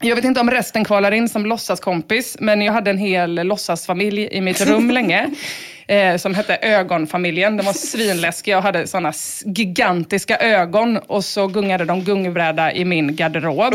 Jag 0.00 0.16
vet 0.16 0.24
inte 0.24 0.40
om 0.40 0.50
resten 0.50 0.84
kvalar 0.84 1.12
in 1.12 1.28
som 1.28 1.46
låtsaskompis, 1.46 2.36
men 2.40 2.62
jag 2.62 2.72
hade 2.72 2.90
en 2.90 2.98
hel 2.98 3.34
låtsasfamilj 3.34 4.28
i 4.30 4.40
mitt 4.40 4.60
rum 4.66 4.90
länge. 4.90 5.30
Eh, 5.88 6.16
som 6.16 6.34
hette 6.34 6.56
Ögonfamiljen. 6.62 7.56
De 7.56 7.66
var 7.66 7.72
svinläskiga 7.72 8.56
och 8.56 8.62
hade 8.62 8.86
såna 8.86 9.08
s- 9.08 9.42
gigantiska 9.46 10.36
ögon. 10.38 10.96
Och 10.96 11.24
så 11.24 11.46
gungade 11.46 11.84
de 11.84 12.04
gungbräda 12.04 12.72
i 12.72 12.84
min 12.84 13.16
garderob. 13.16 13.74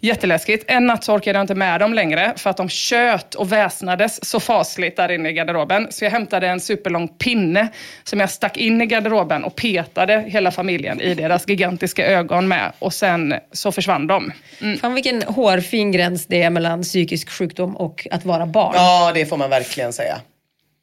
Jätteläskigt. 0.00 0.64
En 0.68 0.86
natt 0.86 1.04
så 1.04 1.12
orkade 1.14 1.38
jag 1.38 1.42
inte 1.42 1.54
med 1.54 1.80
dem 1.80 1.94
längre 1.94 2.32
för 2.36 2.50
att 2.50 2.56
de 2.56 2.68
tjöt 2.68 3.34
och 3.34 3.52
väsnades 3.52 4.24
så 4.30 4.40
fasligt 4.40 4.96
där 4.96 5.10
inne 5.10 5.28
i 5.28 5.32
garderoben. 5.32 5.86
Så 5.90 6.04
jag 6.04 6.10
hämtade 6.10 6.48
en 6.48 6.60
superlång 6.60 7.08
pinne 7.08 7.68
som 8.04 8.20
jag 8.20 8.30
stack 8.30 8.56
in 8.56 8.80
i 8.82 8.86
garderoben 8.86 9.44
och 9.44 9.56
petade 9.56 10.24
hela 10.26 10.50
familjen 10.50 11.00
i 11.00 11.14
deras 11.14 11.48
gigantiska 11.48 12.06
ögon 12.06 12.48
med. 12.48 12.72
Och 12.78 12.94
sen 12.94 13.34
så 13.52 13.72
försvann 13.72 14.06
de. 14.06 14.32
Mm. 14.60 14.78
Fan 14.78 14.94
vilken 14.94 15.22
hårfin 15.22 15.92
gräns 15.92 16.26
det 16.26 16.42
är 16.42 16.50
mellan 16.50 16.82
psykisk 16.82 17.30
sjukdom 17.30 17.76
och 17.76 18.06
att 18.10 18.24
vara 18.24 18.46
barn. 18.46 18.72
Ja, 18.74 19.10
det 19.14 19.26
får 19.26 19.36
man 19.36 19.50
verkligen 19.50 19.92
säga. 19.92 20.16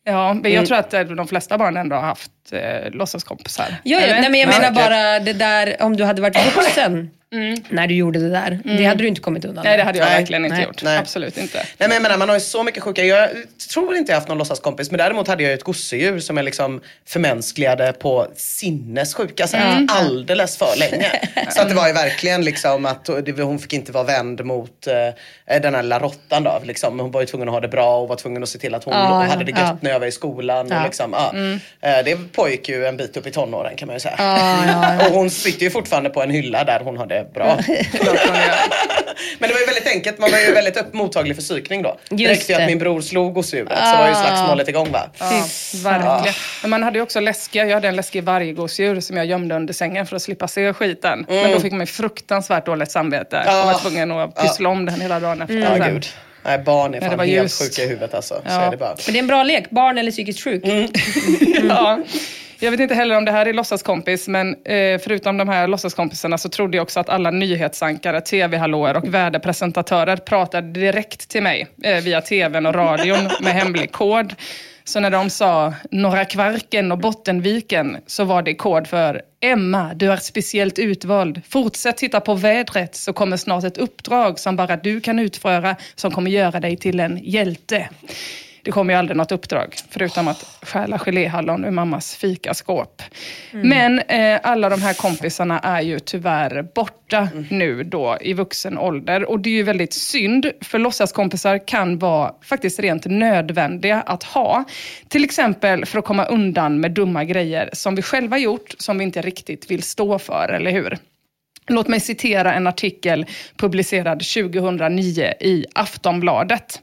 Ja, 0.09 0.33
men 0.33 0.51
jag 0.51 0.65
tror 0.65 0.77
att 0.77 0.93
eh, 0.93 1.01
de 1.01 1.27
flesta 1.27 1.57
barn 1.57 1.77
ändå 1.77 1.95
har 1.95 2.03
haft 2.03 2.31
eh, 2.53 2.91
låtsaskompisar. 2.91 3.75
Ja, 3.83 3.99
ja, 3.99 4.07
nej, 4.07 4.29
men 4.29 4.39
jag 4.39 4.49
Ja, 4.53 4.59
menar 4.59 4.71
bara 4.71 5.19
det 5.19 5.33
där, 5.33 5.75
om 5.79 5.97
du 5.97 6.03
hade 6.03 6.21
varit 6.21 6.55
vuxen 6.55 7.09
när 7.69 7.87
du 7.87 7.95
gjorde 7.95 8.19
det 8.19 8.29
där. 8.29 8.59
Det 8.63 8.85
hade 8.85 9.03
du 9.03 9.07
inte 9.07 9.21
kommit 9.21 9.45
undan 9.45 9.63
Nej, 9.65 9.77
det 9.77 9.83
hade 9.83 9.97
jag 9.97 10.05
Nej, 10.07 10.17
verkligen 10.19 10.45
inte 10.45 10.57
nej, 10.57 10.65
gjort. 10.65 10.83
nej. 10.83 10.97
Absolut 10.97 11.37
inte. 11.37 11.57
Nej 11.57 11.67
men 11.77 11.91
jag 11.91 12.01
menar, 12.01 12.17
man 12.17 12.29
har 12.29 12.35
ju 12.35 12.39
så 12.41 12.63
mycket 12.63 12.83
sjuka. 12.83 13.03
Jag 13.03 13.29
tror 13.73 13.95
inte 13.95 14.11
jag 14.11 14.17
haft 14.17 14.27
någon 14.27 14.37
låtsaskompis 14.37 14.91
men 14.91 14.97
däremot 14.97 15.27
hade 15.27 15.43
jag 15.43 15.53
ett 15.53 15.63
gosedjur 15.63 16.19
som 16.19 16.37
jag 16.37 16.43
liksom 16.43 16.81
förmänskligade 17.07 17.93
på 17.93 18.27
sinnessjuka 18.35 19.47
sätt 19.47 19.61
alldeles 19.89 20.57
för 20.57 20.79
länge. 20.79 21.11
Så 21.49 21.61
att 21.61 21.69
det 21.69 21.75
var 21.75 21.87
ju 21.87 21.93
verkligen 21.93 22.45
liksom 22.45 22.85
att 22.85 23.07
hon 23.37 23.59
fick 23.59 23.73
inte 23.73 23.91
vara 23.91 24.03
vänd 24.03 24.45
mot 24.45 24.87
eh, 24.87 25.59
den 25.61 25.75
här 25.75 25.83
lilla 25.83 25.99
råttan 25.99 26.43
då. 26.43 26.61
Liksom. 26.63 26.99
Hon 26.99 27.11
var 27.11 27.21
ju 27.21 27.27
tvungen 27.27 27.47
att 27.47 27.53
ha 27.53 27.59
det 27.61 27.67
bra 27.67 27.97
och 27.97 28.07
var 28.07 28.15
tvungen 28.15 28.43
att 28.43 28.49
se 28.49 28.59
till 28.59 28.75
att 28.75 28.83
hon 28.83 28.93
Ja, 28.93 29.23
hade 29.29 29.43
det 29.43 29.51
gött 29.51 29.59
ja. 29.59 29.77
när 29.81 29.91
jag 29.91 29.99
var 29.99 30.07
i 30.07 30.11
skolan. 30.11 30.67
Ja. 30.69 30.77
Och 30.79 30.83
liksom, 30.85 31.13
ja. 31.13 31.33
Eh, 31.89 32.03
det 32.05 32.33
pågick 32.37 32.69
ju 32.69 32.85
en 32.85 32.97
bit 32.97 33.17
upp 33.17 33.27
i 33.27 33.31
tonåren 33.31 33.75
kan 33.75 33.87
man 33.87 33.95
ju 33.95 33.99
säga. 33.99 34.15
Ja, 34.17 34.65
ja, 34.67 35.07
Och 35.07 35.13
hon 35.13 35.29
sitter 35.29 35.63
ju 35.63 35.69
fortfarande 35.69 36.09
på 36.09 36.21
en 36.23 36.29
hylla 36.29 36.63
där 36.63 36.79
hon 36.79 36.97
har 36.97 37.05
det 37.05 37.33
bra. 37.33 37.59
Men 39.39 39.49
det 39.49 39.53
var 39.53 39.59
ju 39.59 39.65
väldigt 39.65 39.87
enkelt, 39.87 40.19
man 40.19 40.31
var 40.31 40.39
ju 40.39 40.51
väldigt 40.51 40.77
upp, 40.77 40.93
mottaglig 40.93 41.35
för 41.35 41.43
psykning 41.43 41.81
då. 41.81 41.97
Det 42.09 42.15
Just 42.15 42.29
räckte 42.31 42.51
ju 42.51 42.57
det. 42.57 42.63
att 42.63 42.69
min 42.69 42.79
bror 42.79 43.01
slog 43.01 43.33
gosedjuret 43.33 43.77
så 43.77 43.97
var 43.97 44.07
ju 44.07 44.13
slagsmålet 44.13 44.67
igång 44.67 44.91
va. 44.91 45.09
Ja, 45.19 45.45
verkligen. 45.83 46.35
Men 46.61 46.69
man 46.69 46.83
hade 46.83 46.97
ju 46.97 47.03
också 47.03 47.19
läskiga, 47.19 47.65
jag 47.65 47.73
hade 47.73 47.87
en 47.87 47.95
läskig 47.95 48.23
varggosedjur 48.23 48.99
som 48.99 49.17
jag 49.17 49.25
gömde 49.25 49.55
under 49.55 49.73
sängen 49.73 50.05
för 50.05 50.15
att 50.15 50.21
slippa 50.21 50.47
se 50.47 50.73
skiten. 50.73 51.25
Men 51.27 51.51
då 51.51 51.59
fick 51.59 51.71
man 51.71 51.79
ju 51.79 51.85
fruktansvärt 51.85 52.65
dåligt 52.65 52.91
samvete 52.91 53.37
och 53.37 53.67
var 53.67 53.79
tvungen 53.79 54.11
att 54.11 54.35
pyssla 54.35 54.69
om 54.69 54.85
den 54.85 55.01
hela 55.01 55.19
dagen 55.19 55.41
efter. 55.41 55.91
Gud. 55.91 56.07
Nej 56.47 56.57
barn 56.59 56.93
är 56.93 56.97
Ja, 56.97 57.01
det 57.01 57.07
fan 57.09 57.17
var 57.17 57.25
helt 57.25 57.43
just. 57.43 57.61
sjuka 57.63 57.83
i 57.83 57.87
huvudet 57.87 58.13
alltså. 58.13 58.33
Så 58.33 58.41
Ja. 58.45 58.61
är 58.61 58.71
det 58.71 58.77
bara. 58.77 58.95
Men 59.05 59.13
det 59.13 59.17
är 59.17 59.21
en 59.21 59.27
bra 59.27 59.43
lek, 59.43 59.69
barn 59.69 59.97
eller 59.97 60.11
psykiskt 60.11 60.43
sjuk. 60.43 60.63
Ja. 61.69 61.99
Jag 62.59 62.71
vet 62.71 62.79
inte 62.79 62.95
heller 62.95 63.15
om 63.17 63.25
det 63.25 63.31
här 63.31 63.45
är 63.45 63.53
låtsaskompis, 63.53 64.27
men 64.27 64.49
eh, 64.65 64.99
förutom 65.03 65.37
de 65.37 65.49
här 65.49 65.67
låtsaskompisarna 65.67 66.37
så 66.37 66.49
trodde 66.49 66.77
jag 66.77 66.83
också 66.83 66.99
att 66.99 67.09
alla 67.09 67.31
nyhetsankare, 67.31 68.21
tv-hallåor 68.21 68.97
och 68.97 69.13
väderpresentatörer 69.13 70.17
pratade 70.17 70.67
direkt 70.67 71.29
till 71.29 71.43
mig 71.43 71.67
eh, 71.83 71.95
via 72.03 72.21
tvn 72.21 72.65
och 72.65 72.75
radion 72.75 73.29
med 73.41 73.53
hemlig 73.53 73.91
kod. 73.91 74.33
Så 74.87 74.99
när 74.99 75.09
de 75.09 75.29
sa 75.29 75.73
Norra 75.91 76.25
Kvarken 76.25 76.91
och 76.91 76.97
Bottenviken 76.97 77.97
så 78.05 78.23
var 78.23 78.41
det 78.41 78.55
kod 78.55 78.87
för 78.87 79.21
Emma, 79.41 79.93
du 79.93 80.11
är 80.11 80.17
speciellt 80.17 80.79
utvald. 80.79 81.41
Fortsätt 81.49 81.97
titta 81.97 82.19
på 82.19 82.33
vädret 82.33 82.95
så 82.95 83.13
kommer 83.13 83.37
snart 83.37 83.63
ett 83.63 83.77
uppdrag 83.77 84.39
som 84.39 84.55
bara 84.55 84.77
du 84.77 85.01
kan 85.01 85.19
utföra 85.19 85.75
som 85.95 86.11
kommer 86.11 86.31
göra 86.31 86.59
dig 86.59 86.77
till 86.77 86.99
en 86.99 87.17
hjälte. 87.23 87.89
Det 88.67 88.71
kom 88.71 88.89
ju 88.89 88.95
aldrig 88.95 89.17
något 89.17 89.31
uppdrag, 89.31 89.75
förutom 89.89 90.27
att 90.27 90.57
stjäla 90.61 90.99
geléhallon 90.99 91.65
ur 91.65 91.71
mammas 91.71 92.15
fikaskåp. 92.15 93.01
Men 93.51 93.99
eh, 93.99 94.39
alla 94.43 94.69
de 94.69 94.81
här 94.81 94.93
kompisarna 94.93 95.59
är 95.59 95.81
ju 95.81 95.99
tyvärr 95.99 96.67
borta 96.75 97.29
nu 97.49 97.83
då 97.83 98.17
i 98.21 98.33
vuxen 98.33 98.77
ålder. 98.77 99.29
Och 99.29 99.39
det 99.39 99.49
är 99.49 99.53
ju 99.53 99.63
väldigt 99.63 99.93
synd, 99.93 100.51
för 100.61 100.79
låtsaskompisar 100.79 101.67
kan 101.67 101.99
vara 101.99 102.33
faktiskt 102.41 102.79
rent 102.79 103.05
nödvändiga 103.05 104.01
att 104.01 104.23
ha. 104.23 104.63
Till 105.07 105.23
exempel 105.23 105.85
för 105.85 105.99
att 105.99 106.05
komma 106.05 106.25
undan 106.25 106.79
med 106.79 106.91
dumma 106.91 107.23
grejer 107.23 107.69
som 107.73 107.95
vi 107.95 108.01
själva 108.01 108.37
gjort, 108.37 108.75
som 108.77 108.97
vi 108.97 109.03
inte 109.03 109.21
riktigt 109.21 109.71
vill 109.71 109.83
stå 109.83 110.19
för, 110.19 110.49
eller 110.49 110.71
hur? 110.71 110.97
Låt 111.67 111.87
mig 111.87 111.99
citera 111.99 112.53
en 112.53 112.67
artikel 112.67 113.25
publicerad 113.57 114.19
2009 114.19 115.33
i 115.39 115.65
Aftonbladet. 115.75 116.81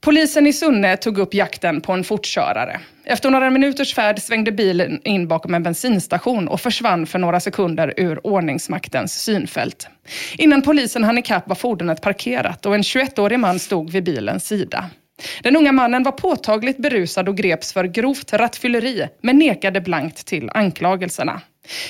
Polisen 0.00 0.46
i 0.46 0.52
Sunne 0.52 0.96
tog 0.96 1.18
upp 1.18 1.34
jakten 1.34 1.80
på 1.80 1.92
en 1.92 2.04
fortkörare. 2.04 2.80
Efter 3.04 3.30
några 3.30 3.50
minuters 3.50 3.94
färd 3.94 4.22
svängde 4.22 4.52
bilen 4.52 5.00
in 5.04 5.28
bakom 5.28 5.54
en 5.54 5.62
bensinstation 5.62 6.48
och 6.48 6.60
försvann 6.60 7.06
för 7.06 7.18
några 7.18 7.40
sekunder 7.40 7.94
ur 7.96 8.26
ordningsmaktens 8.26 9.22
synfält. 9.22 9.88
Innan 10.36 10.62
polisen 10.62 11.04
hann 11.04 11.18
ikapp 11.18 11.48
var 11.48 11.54
fordonet 11.54 12.02
parkerat 12.02 12.66
och 12.66 12.74
en 12.74 12.82
21-årig 12.82 13.38
man 13.38 13.58
stod 13.58 13.90
vid 13.90 14.04
bilens 14.04 14.46
sida. 14.46 14.90
Den 15.42 15.56
unga 15.56 15.72
mannen 15.72 16.02
var 16.02 16.12
påtagligt 16.12 16.78
berusad 16.78 17.28
och 17.28 17.36
greps 17.36 17.72
för 17.72 17.84
grovt 17.84 18.32
rattfylleri 18.32 19.08
men 19.22 19.38
nekade 19.38 19.80
blankt 19.80 20.26
till 20.26 20.50
anklagelserna. 20.54 21.40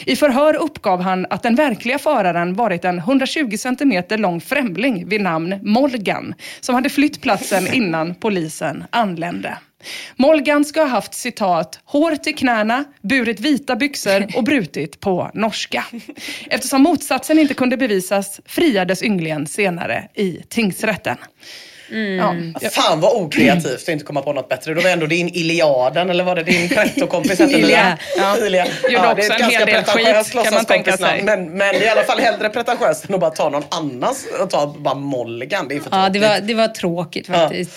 I 0.04 0.16
förhör 0.16 0.54
uppgav 0.54 1.00
han 1.00 1.26
att 1.30 1.42
den 1.42 1.54
verkliga 1.54 1.98
föraren 1.98 2.54
varit 2.54 2.84
en 2.84 2.98
120 2.98 3.56
centimeter 3.56 4.18
lång 4.18 4.40
främling 4.40 5.08
vid 5.08 5.20
namn 5.20 5.60
Molgan 5.62 6.34
som 6.60 6.74
hade 6.74 6.90
flytt 6.90 7.20
platsen 7.20 7.74
innan 7.74 8.14
polisen 8.14 8.84
anlände. 8.90 9.58
Molgan 10.16 10.64
ska 10.64 10.80
ha 10.80 10.88
haft 10.88 11.14
citat, 11.14 11.80
hår 11.84 12.16
till 12.16 12.36
knäna, 12.36 12.84
burit 13.02 13.40
vita 13.40 13.76
byxor 13.76 14.26
och 14.36 14.44
brutit 14.44 15.00
på 15.00 15.30
norska. 15.34 15.84
Eftersom 16.50 16.82
motsatsen 16.82 17.38
inte 17.38 17.54
kunde 17.54 17.76
bevisas 17.76 18.40
friades 18.46 19.02
ynglingen 19.02 19.46
senare 19.46 20.08
i 20.14 20.42
tingsrätten. 20.48 21.16
Mm. 21.90 22.54
Ja, 22.60 22.70
Fan 22.70 23.00
vad 23.00 23.12
okreativt 23.22 23.82
att 23.82 23.88
inte 23.88 24.04
komma 24.04 24.22
på 24.22 24.32
något 24.32 24.48
bättre. 24.48 24.74
Då 24.74 24.80
var 24.80 24.90
ändå 24.90 25.06
din 25.06 25.28
Iliaden, 25.28 26.10
eller 26.10 26.24
var 26.24 26.34
det 26.36 26.42
din 26.42 26.68
pretto-kompis 26.68 27.38
hette? 27.38 27.52
Ilia. 27.52 27.98
Ja. 28.16 28.36
Ilia. 28.46 28.66
Gjorde 28.66 29.14
det 29.16 29.22
är 29.22 29.30
ett 29.32 29.38
ganska 29.38 29.66
pretentiöst 29.66 30.32
skit, 30.32 30.44
kan 30.44 30.54
man 30.54 30.64
tänka 30.64 30.96
sig. 30.96 31.00
låtsaskompisnamn, 31.00 31.24
Men, 31.24 31.58
men 31.72 31.82
i 31.82 31.88
alla 31.88 32.02
fall 32.02 32.18
hellre 32.18 32.48
pretentiöst 32.48 33.08
än 33.08 33.14
att 33.14 33.20
bara 33.20 33.30
ta 33.30 33.48
någon 33.50 33.64
annans 33.68 34.26
och 34.42 34.50
ta 34.50 34.74
bara 34.78 34.94
Molgan. 34.94 35.68
Det 35.68 35.76
är 35.76 35.80
för 35.80 35.88
Ja, 35.92 36.08
det 36.08 36.18
tråkigt. 36.20 36.22
var, 36.30 36.40
det 36.48 36.54
var 36.54 36.68
tråkigt 36.68 37.26
faktiskt. 37.26 37.72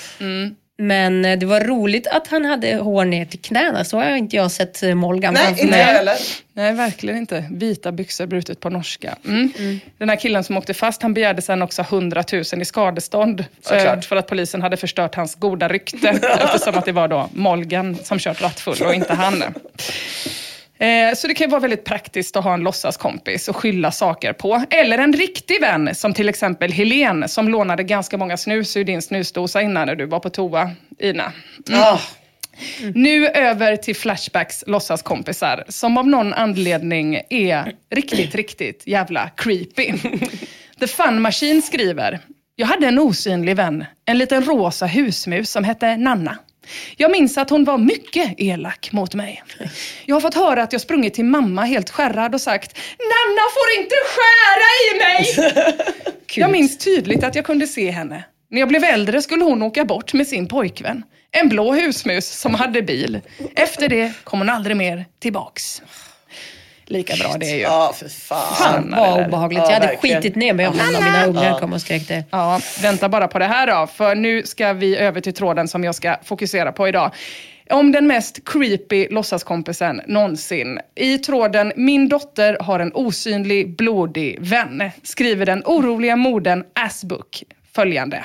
Men 0.81 1.25
eh, 1.25 1.39
det 1.39 1.45
var 1.45 1.59
roligt 1.59 2.07
att 2.07 2.27
han 2.27 2.45
hade 2.45 2.75
hår 2.75 3.05
ner 3.05 3.25
till 3.25 3.39
knäna. 3.39 3.83
Så 3.83 3.97
har 3.97 4.05
jag 4.05 4.17
inte 4.17 4.35
jag 4.35 4.51
sett 4.51 4.83
eh, 4.83 4.95
Molgan 4.95 5.33
Nej, 5.33 5.49
inte 5.49 5.77
jag 5.77 5.85
heller. 5.85 6.15
Nej, 6.53 6.73
verkligen 6.73 7.17
inte. 7.17 7.45
Vita 7.51 7.91
byxor 7.91 8.25
brutet 8.25 8.59
på 8.59 8.69
norska. 8.69 9.15
Mm. 9.25 9.79
Den 9.97 10.09
här 10.09 10.15
killen 10.15 10.43
som 10.43 10.57
åkte 10.57 10.73
fast, 10.73 11.01
han 11.01 11.13
begärde 11.13 11.41
sen 11.41 11.61
också 11.61 11.81
100 11.81 12.23
000 12.33 12.41
i 12.61 12.65
skadestånd. 12.65 13.45
Såklart. 13.61 13.97
eh, 13.97 14.01
För 14.01 14.15
att 14.15 14.27
polisen 14.27 14.61
hade 14.61 14.77
förstört 14.77 15.15
hans 15.15 15.35
goda 15.35 15.67
rykte. 15.67 16.09
eftersom 16.43 16.77
att 16.77 16.85
det 16.85 16.91
var 16.91 17.07
då 17.07 17.29
Molgan 17.33 17.97
som 18.03 18.19
kört 18.19 18.41
rattfull 18.41 18.77
och 18.85 18.93
inte 18.93 19.13
han. 19.13 19.43
Eh, 20.81 21.15
Så 21.15 21.27
det 21.27 21.33
kan 21.33 21.47
ju 21.47 21.51
vara 21.51 21.61
väldigt 21.61 21.85
praktiskt 21.85 22.35
att 22.35 22.43
ha 22.43 22.53
en 22.53 22.61
låtsaskompis 22.61 23.47
och 23.47 23.55
skylla 23.55 23.91
saker 23.91 24.33
på. 24.33 24.63
Eller 24.69 24.97
en 24.97 25.13
riktig 25.13 25.61
vän, 25.61 25.95
som 25.95 26.13
till 26.13 26.29
exempel 26.29 26.71
Helen 26.71 27.29
som 27.29 27.49
lånade 27.49 27.83
ganska 27.83 28.17
många 28.17 28.37
snus 28.37 28.77
ur 28.77 28.83
din 28.83 29.01
snusdosa 29.01 29.61
innan 29.61 29.87
när 29.87 29.95
du 29.95 30.05
var 30.05 30.19
på 30.19 30.29
toa, 30.29 30.71
Ina. 30.99 31.31
Ah, 31.71 31.99
Nu 32.95 33.27
över 33.27 33.75
till 33.75 33.95
Flashbacks 33.95 34.63
låtsaskompisar 34.67 35.63
som 35.67 35.97
av 35.97 36.07
någon 36.07 36.33
anledning 36.33 37.21
är 37.29 37.71
riktigt, 37.89 38.35
riktigt 38.35 38.83
jävla 38.87 39.29
creepy. 39.37 39.93
The 40.79 40.87
Fun 40.87 41.21
Machine 41.21 41.61
skriver, 41.61 42.19
jag 42.55 42.67
hade 42.67 42.87
en 42.87 42.99
osynlig 42.99 43.55
vän, 43.55 43.85
en 44.05 44.17
liten 44.17 44.45
rosa 44.45 44.85
husmus 44.85 45.51
som 45.51 45.63
hette 45.63 45.97
Nanna. 45.97 46.37
Jag 46.97 47.11
minns 47.11 47.37
att 47.37 47.49
hon 47.49 47.63
var 47.63 47.77
mycket 47.77 48.33
elak 48.37 48.91
mot 48.91 49.15
mig. 49.15 49.43
Jag 50.05 50.15
har 50.15 50.21
fått 50.21 50.35
höra 50.35 50.63
att 50.63 50.73
jag 50.73 50.81
sprungit 50.81 51.13
till 51.13 51.25
mamma 51.25 51.61
helt 51.63 51.89
skärrad 51.89 52.33
och 52.33 52.41
sagt 52.41 52.77
Nanna 52.99 53.41
får 53.53 53.81
inte 53.81 53.95
skära 54.11 54.69
i 54.85 54.97
mig! 54.97 55.53
Jag 56.35 56.51
minns 56.51 56.77
tydligt 56.77 57.23
att 57.23 57.35
jag 57.35 57.45
kunde 57.45 57.67
se 57.67 57.91
henne. 57.91 58.23
När 58.49 58.59
jag 58.59 58.69
blev 58.69 58.83
äldre 58.83 59.21
skulle 59.21 59.43
hon 59.43 59.61
åka 59.63 59.85
bort 59.85 60.13
med 60.13 60.27
sin 60.27 60.47
pojkvän. 60.47 61.03
En 61.31 61.49
blå 61.49 61.73
husmus 61.73 62.39
som 62.39 62.55
hade 62.55 62.81
bil. 62.81 63.21
Efter 63.55 63.89
det 63.89 64.13
kom 64.23 64.39
hon 64.39 64.49
aldrig 64.49 64.77
mer 64.77 65.05
tillbaks. 65.19 65.81
Lika 66.85 67.15
bra 67.15 67.35
det 67.39 67.51
är 67.51 67.55
ju. 67.55 67.61
Ja, 67.61 67.93
för 67.95 68.09
fan. 68.09 68.55
Fan. 68.55 68.93
Vad 68.97 69.19
det 69.19 69.25
obehagligt. 69.25 69.59
Ja, 69.59 69.65
jag 69.65 69.73
hade 69.73 69.87
verkligen. 69.87 70.21
skitit 70.21 70.35
ner 70.35 70.53
mig 70.53 70.67
om 70.67 70.77
någon 70.77 70.95
av 70.95 71.03
mina 71.03 71.25
ungar 71.25 71.59
kom 71.59 71.73
och 71.73 71.81
skräkte. 71.81 72.23
Ja, 72.29 72.59
vänta 72.81 73.09
bara 73.09 73.27
på 73.27 73.39
det 73.39 73.45
här 73.45 73.67
då, 73.67 73.87
för 73.87 74.15
nu 74.15 74.43
ska 74.43 74.73
vi 74.73 74.97
över 74.97 75.21
till 75.21 75.33
tråden 75.33 75.67
som 75.67 75.83
jag 75.83 75.95
ska 75.95 76.17
fokusera 76.23 76.71
på 76.71 76.87
idag. 76.87 77.11
Om 77.69 77.91
den 77.91 78.07
mest 78.07 78.45
creepy 78.45 79.07
låtsaskompisen 79.09 80.01
någonsin. 80.07 80.79
I 80.95 81.17
tråden 81.17 81.73
“Min 81.75 82.09
dotter 82.09 82.57
har 82.61 82.79
en 82.79 82.91
osynlig, 82.93 83.75
blodig 83.75 84.37
vän” 84.39 84.91
skriver 85.03 85.45
den 85.45 85.63
oroliga 85.65 86.15
modern 86.15 86.63
Asbook 86.75 87.43
följande. 87.75 88.23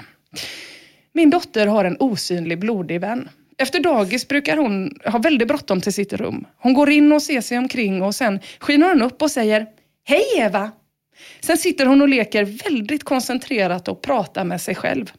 Min 1.13 1.31
dotter 1.31 1.67
har 1.67 1.85
en 1.85 1.97
osynlig, 2.01 2.59
blodig 2.59 3.01
vän. 3.01 3.29
Efter 3.59 3.81
dagis 3.81 4.29
brukar 4.29 4.57
hon 4.57 4.91
ha 5.05 5.19
väldigt 5.19 5.49
bråttom 5.49 5.81
till 5.81 5.93
sitt 5.93 6.13
rum. 6.13 6.47
Hon 6.59 6.75
går 6.75 6.91
in 6.91 7.13
och 7.13 7.23
ser 7.23 7.41
sig 7.41 7.59
omkring 7.59 8.03
och 8.03 8.15
sen 8.15 8.41
skiner 8.59 8.89
hon 8.89 9.03
upp 9.03 9.23
och 9.23 9.31
säger 9.31 9.67
“Hej 10.05 10.23
Eva!” 10.39 10.71
Sen 11.41 11.59
sitter 11.59 11.87
hon 11.87 12.03
och 12.03 12.09
leker 12.09 12.45
väldigt 12.45 13.05
koncentrerat 13.05 13.89
och 13.89 14.03
pratar 14.03 14.45
med 14.45 14.61
sig 14.61 14.75
själv. 14.75 15.13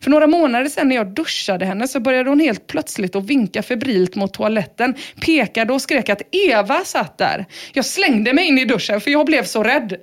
För 0.00 0.10
några 0.10 0.26
månader 0.26 0.66
sedan 0.66 0.88
när 0.88 0.96
jag 0.96 1.14
duschade 1.14 1.64
henne 1.64 1.88
så 1.88 2.00
började 2.00 2.30
hon 2.30 2.40
helt 2.40 2.66
plötsligt 2.66 3.16
att 3.16 3.24
vinka 3.24 3.62
febrilt 3.62 4.14
mot 4.14 4.34
toaletten, 4.34 4.94
pekade 5.20 5.72
och 5.72 5.82
skrek 5.82 6.08
att 6.08 6.22
Eva 6.32 6.84
satt 6.84 7.18
där. 7.18 7.46
Jag 7.72 7.84
slängde 7.84 8.32
mig 8.32 8.48
in 8.48 8.58
i 8.58 8.64
duschen 8.64 9.00
för 9.00 9.10
jag 9.10 9.26
blev 9.26 9.44
så 9.44 9.62
rädd. 9.62 9.96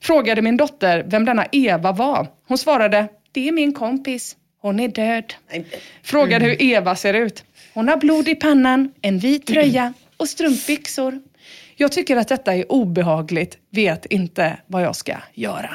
Frågade 0.00 0.42
min 0.42 0.56
dotter 0.56 1.04
vem 1.06 1.24
denna 1.24 1.46
Eva 1.52 1.92
var. 1.92 2.26
Hon 2.48 2.58
svarade, 2.58 3.08
det 3.32 3.48
är 3.48 3.52
min 3.52 3.72
kompis. 3.72 4.36
Hon 4.62 4.80
är 4.80 4.88
död. 4.88 5.34
Frågade 6.02 6.44
hur 6.44 6.62
Eva 6.62 6.96
ser 6.96 7.14
ut. 7.14 7.44
Hon 7.74 7.88
har 7.88 7.96
blod 7.96 8.28
i 8.28 8.34
pannan, 8.34 8.92
en 9.02 9.18
vit 9.18 9.46
tröja 9.46 9.92
och 10.16 10.28
strumpbyxor. 10.28 11.20
Jag 11.76 11.92
tycker 11.92 12.16
att 12.16 12.28
detta 12.28 12.54
är 12.54 12.72
obehagligt, 12.72 13.58
vet 13.70 14.06
inte 14.06 14.56
vad 14.66 14.82
jag 14.82 14.96
ska 14.96 15.12
göra. 15.34 15.70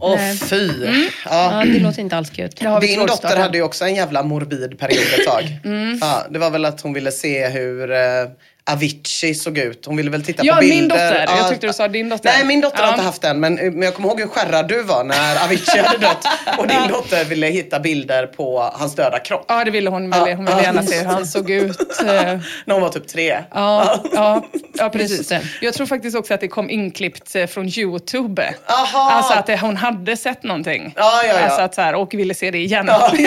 Åh 0.00 0.32
fy. 0.34 0.70
Ja. 0.84 1.08
Ja, 1.24 1.64
det 1.64 1.78
låter 1.78 2.00
inte 2.00 2.16
alls 2.16 2.30
kul. 2.30 2.50
Din 2.80 3.06
dotter 3.06 3.36
hade 3.36 3.58
ju 3.58 3.64
också 3.64 3.84
en 3.84 3.94
jävla 3.94 4.22
morbid 4.22 4.78
period 4.78 5.04
ett 5.18 5.26
tag. 5.26 5.44
Mm. 5.64 5.98
Ja, 6.00 6.26
det 6.30 6.38
var 6.38 6.50
väl 6.50 6.64
att 6.64 6.80
hon 6.80 6.92
ville 6.92 7.12
se 7.12 7.48
hur 7.48 7.90
eh, 7.90 7.98
Avicii 8.70 9.34
såg 9.34 9.58
ut. 9.58 9.86
Hon 9.86 9.96
ville 9.96 10.10
väl 10.10 10.24
titta 10.24 10.44
Ja, 10.44 10.54
på 10.54 10.60
bilder. 10.60 10.76
min 10.76 10.88
dotter. 10.88 11.24
Ja. 11.28 11.36
Jag 11.36 11.48
tyckte 11.50 11.66
du 11.66 11.72
sa 11.72 11.88
din 11.88 12.08
dotter. 12.08 12.30
Nej, 12.36 12.44
min 12.44 12.60
dotter 12.60 12.78
har 12.78 12.84
Ja. 12.86 12.90
inte 12.92 13.02
haft 13.04 13.22
den. 13.22 13.40
Men, 13.40 13.54
men 13.54 13.82
jag 13.82 13.94
kommer 13.94 14.08
ihåg 14.08 14.20
hur 14.20 14.26
skärrad 14.28 14.68
du 14.68 14.82
var 14.82 15.04
när 15.04 15.44
Avicii 15.44 15.80
hade 15.80 15.98
dött. 15.98 16.24
Och 16.58 16.66
din 16.68 16.88
dotter 16.88 17.24
ville 17.24 17.46
hitta 17.46 17.80
bilder 17.80 18.26
på 18.26 18.70
hans 18.74 18.94
döda 18.94 19.18
kropp. 19.18 19.44
Ja, 19.48 19.64
det 19.64 19.70
ville 19.70 19.90
hon. 19.90 20.10
Ville, 20.10 20.34
hon 20.34 20.44
ville 20.44 20.56
Ja. 20.58 20.62
gärna 20.62 20.82
se 20.82 20.98
hur 20.98 21.04
han 21.06 21.26
såg 21.26 21.50
ut. 21.50 21.80
eh, 22.00 22.06
När 22.64 22.72
hon 22.72 22.82
var 22.82 22.88
typ 22.88 23.08
tre. 23.08 23.38
Ja, 23.54 24.00
ja, 24.12 24.44
ja 24.78 24.90
precis. 24.90 25.32
Jag 25.60 25.74
tror 25.74 25.86
faktiskt 25.86 26.16
också 26.16 26.34
att 26.34 26.40
det 26.40 26.48
kom 26.48 26.70
inklippt 26.70 27.36
eh, 27.36 27.46
från 27.46 27.68
Youtube. 27.78 28.54
Aha. 28.66 29.10
Alltså 29.10 29.32
att 29.32 29.46
det, 29.46 29.56
hon 29.60 29.76
hade 29.76 30.16
sett 30.16 30.42
någonting. 30.42 30.92
Ja, 30.96 31.22
ja, 31.26 31.32
ja. 31.34 31.44
Alltså 31.44 31.60
att 31.60 31.74
så 31.74 31.80
här, 31.80 31.94
och 31.94 32.14
ville 32.14 32.34
se 32.34 32.50
det 32.50 32.58
igen. 32.58 32.84
Ja. 32.88 33.12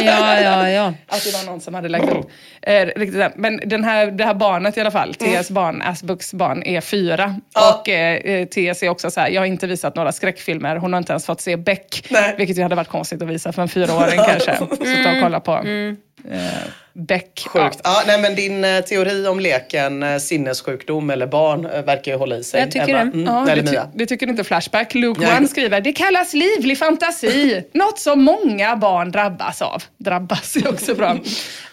Ja, 0.00 0.40
ja, 0.40 0.68
ja. 0.70 0.92
Att 1.08 1.24
det 1.24 1.32
var 1.32 1.44
någon 1.46 1.60
som 1.60 1.74
hade 1.74 1.88
lagt 1.88 2.08
upp. 2.08 2.30
Eh. 2.62 2.88
Men 3.36 3.60
den 3.64 3.84
här, 3.84 4.06
det 4.06 4.24
här 4.24 4.34
barnet 4.34 4.63
i 4.76 4.80
alla 4.80 4.90
fall, 4.90 5.14
TS 5.14 5.50
barn, 5.50 5.82
Asbooks 5.82 6.34
barn, 6.34 6.62
är 6.62 6.80
fyra. 6.80 7.24
Mm. 7.24 7.40
Ja. 7.54 7.80
Och 7.80 7.88
eh, 7.88 8.16
eh, 8.16 8.48
TS 8.48 8.82
är 8.82 8.88
också 8.88 9.10
så 9.10 9.20
här, 9.20 9.28
jag 9.28 9.40
har 9.40 9.46
inte 9.46 9.66
visat 9.66 9.96
några 9.96 10.12
skräckfilmer. 10.12 10.76
Hon 10.76 10.92
har 10.92 10.98
inte 10.98 11.12
ens 11.12 11.26
fått 11.26 11.40
se 11.40 11.56
Beck. 11.56 12.06
Nej. 12.10 12.34
Vilket 12.38 12.58
ju 12.58 12.62
hade 12.62 12.74
varit 12.74 12.88
konstigt 12.88 13.22
att 13.22 13.28
visa 13.28 13.52
för 13.52 13.62
en 13.62 13.68
fyraåring 13.68 14.20
kanske. 14.28 14.56
Sitta 14.56 15.12
och 15.12 15.20
kolla 15.22 15.40
på 15.40 15.62
eh, 16.30 16.38
Beck. 16.96 17.44
Sjukt. 17.46 17.80
Ja, 17.84 18.02
nej, 18.06 18.20
men 18.20 18.34
din 18.34 18.64
eh, 18.64 18.80
teori 18.80 19.26
om 19.26 19.40
leken 19.40 20.02
eh, 20.02 20.18
sinnessjukdom 20.18 21.10
eller 21.10 21.26
barn 21.26 21.62
verkar 21.62 22.12
ju 22.12 22.18
hålla 22.18 22.36
i 22.36 22.44
sig. 22.44 22.60
Jag 22.60 22.70
tycker 22.70 22.88
Eva. 22.88 22.98
det. 22.98 23.00
Mm, 23.04 23.24
Ja, 23.24 23.54
det, 23.54 23.62
ty- 23.66 23.78
det 23.94 24.06
tycker 24.06 24.26
inte 24.26 24.44
Flashback. 24.44 24.94
Luke 24.94 25.20
Nej. 25.20 25.36
One 25.38 25.48
skriver, 25.48 25.80
det 25.80 25.92
kallas 25.92 26.34
livlig 26.34 26.78
fantasi. 26.78 27.64
Något 27.72 27.98
som 27.98 28.22
många 28.22 28.76
barn 28.76 29.10
drabbas 29.10 29.62
av. 29.62 29.82
Drabbas 29.98 30.56
är 30.56 30.68
också 30.68 30.94
bra. 30.94 31.16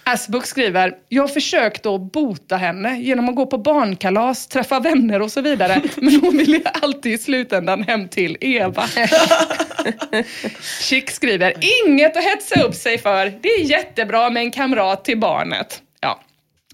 Asbook 0.04 0.46
skriver, 0.46 0.94
jag 1.10 1.24
har 1.24 1.28
försökt 1.28 1.86
att 1.86 2.02
bota 2.12 2.56
henne 2.58 3.00
genom 3.00 3.30
att 3.30 3.36
gå 3.36 3.46
på 3.46 3.58
barnkalas, 3.58 4.48
träffa 4.48 4.80
vänner 4.80 5.22
och 5.22 5.32
så 5.32 5.42
vidare. 5.42 5.82
Men 5.96 6.22
hon 6.22 6.38
vill 6.38 6.62
alltid 6.82 7.14
i 7.14 7.18
slutändan 7.18 7.84
hem 7.84 8.08
till 8.08 8.38
Eva. 8.42 8.84
Chick 10.82 11.12
skriver, 11.12 11.54
inget 11.86 12.18
att 12.18 12.24
hetsa 12.24 12.62
upp 12.62 12.76
sig 12.76 12.98
för. 12.98 13.34
Det 13.42 13.50
är 13.50 13.64
jättebra 13.64 14.30
med 14.30 14.41
en 14.42 14.52
kamrat 14.52 15.06
till 15.06 15.20
barnet. 15.20 15.82
Ja. 16.02 16.20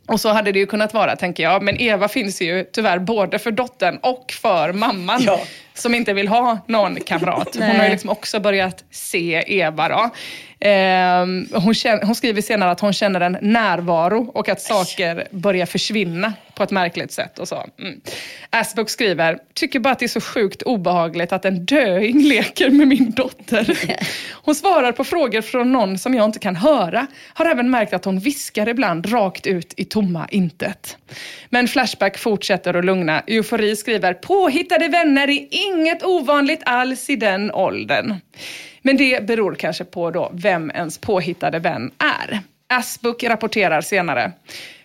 Och 0.07 0.21
så 0.21 0.29
hade 0.29 0.51
det 0.51 0.59
ju 0.59 0.65
kunnat 0.65 0.93
vara, 0.93 1.15
tänker 1.15 1.43
jag. 1.43 1.63
Men 1.63 1.81
Eva 1.81 2.07
finns 2.07 2.41
ju 2.41 2.63
tyvärr 2.63 2.99
både 2.99 3.39
för 3.39 3.51
dottern 3.51 3.99
och 4.01 4.31
för 4.41 4.73
mamman. 4.73 5.23
Ja. 5.23 5.39
som 5.73 5.95
inte 5.95 6.13
vill 6.13 6.27
ha 6.27 6.59
någon 6.67 6.95
kamrat. 6.95 7.55
Hon 7.59 7.75
har 7.75 7.83
ju 7.83 7.89
liksom 7.89 8.09
också 8.09 8.39
börjat 8.39 8.83
se 8.91 9.43
Eva 9.47 9.89
då. 9.89 10.09
Ehm, 10.59 11.47
hon, 11.53 11.73
känner, 11.73 12.05
hon 12.05 12.15
skriver 12.15 12.41
senare 12.41 12.71
att 12.71 12.79
hon 12.79 12.93
känner 12.93 13.21
en 13.21 13.37
närvaro 13.41 14.31
och 14.33 14.49
att 14.49 14.61
saker 14.61 15.27
börjar 15.31 15.65
försvinna 15.65 16.33
på 16.57 16.63
ett 16.63 16.71
märkligt 16.71 17.11
sätt. 17.11 17.39
Och 17.39 17.47
så. 17.47 17.65
Mm. 17.79 18.01
Asbook 18.49 18.89
skriver, 18.89 19.37
tycker 19.53 19.79
bara 19.79 19.93
att 19.93 19.99
det 19.99 20.05
är 20.05 20.07
så 20.07 20.21
sjukt 20.21 20.61
obehagligt 20.61 21.31
att 21.31 21.45
en 21.45 21.65
döing 21.65 22.21
leker 22.21 22.69
med 22.69 22.87
min 22.87 23.11
dotter. 23.11 23.77
Hon 24.31 24.55
svarar 24.55 24.91
på 24.91 25.03
frågor 25.03 25.41
från 25.41 25.71
någon 25.71 25.97
som 25.97 26.13
jag 26.13 26.25
inte 26.25 26.39
kan 26.39 26.55
höra. 26.55 27.07
Har 27.33 27.45
även 27.45 27.69
märkt 27.69 27.93
att 27.93 28.05
hon 28.05 28.19
viskar 28.19 28.69
ibland 28.69 29.13
rakt 29.13 29.47
ut 29.47 29.73
i 29.77 29.85
tomma 29.85 30.27
intet. 30.31 30.97
Men 31.49 31.67
Flashback 31.67 32.17
fortsätter 32.17 32.73
att 32.73 32.85
lugna. 32.85 33.23
Eufori 33.27 33.75
skriver, 33.75 34.13
påhittade 34.13 34.87
vänner 34.87 35.29
är 35.29 35.47
inget 35.51 36.03
ovanligt 36.03 36.61
alls 36.65 37.09
i 37.09 37.15
den 37.15 37.51
åldern. 37.51 38.15
Men 38.81 38.97
det 38.97 39.27
beror 39.27 39.55
kanske 39.55 39.83
på 39.83 40.11
då 40.11 40.31
vem 40.33 40.71
ens 40.71 40.97
påhittade 40.97 41.59
vän 41.59 41.91
är. 41.97 42.39
Asbook 42.69 43.23
rapporterar 43.23 43.81
senare. 43.81 44.31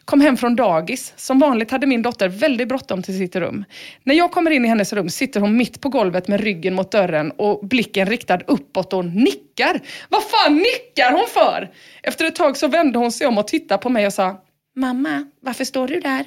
Kom 0.05 0.21
hem 0.21 0.37
från 0.37 0.57
dagis. 0.57 1.13
Som 1.17 1.39
vanligt 1.39 1.71
hade 1.71 1.87
min 1.87 2.03
dotter 2.03 2.29
väldigt 2.29 2.69
bråttom 2.69 3.03
till 3.03 3.19
sitt 3.19 3.37
rum. 3.37 3.65
När 4.05 4.15
jag 4.15 4.31
kommer 4.31 4.51
in 4.51 4.65
i 4.65 4.69
hennes 4.69 4.93
rum 4.93 5.09
sitter 5.09 5.41
hon 5.41 5.57
mitt 5.57 5.81
på 5.81 5.89
golvet 5.89 6.29
med 6.29 6.41
ryggen 6.41 6.75
mot 6.75 6.93
dörren 6.93 7.31
och 7.31 7.67
blicken 7.67 8.07
riktad 8.07 8.39
uppåt 8.47 8.93
och 8.93 9.05
nickar. 9.05 9.81
Vad 10.09 10.23
fan 10.23 10.57
nickar 10.57 11.13
hon 11.13 11.27
för? 11.29 11.71
Efter 12.03 12.25
ett 12.25 12.37
tag 12.37 12.57
så 12.57 12.69
vände 12.69 12.99
hon 12.99 13.13
sig 13.13 13.27
om 13.27 13.39
och 13.39 13.49
tittade 13.49 13.83
på 13.83 13.89
mig 13.89 14.07
och 14.07 14.13
sa 14.13 14.43
Mamma, 14.77 15.25
varför 15.41 15.65
står 15.65 15.89
du 15.89 16.01
där? 16.01 16.25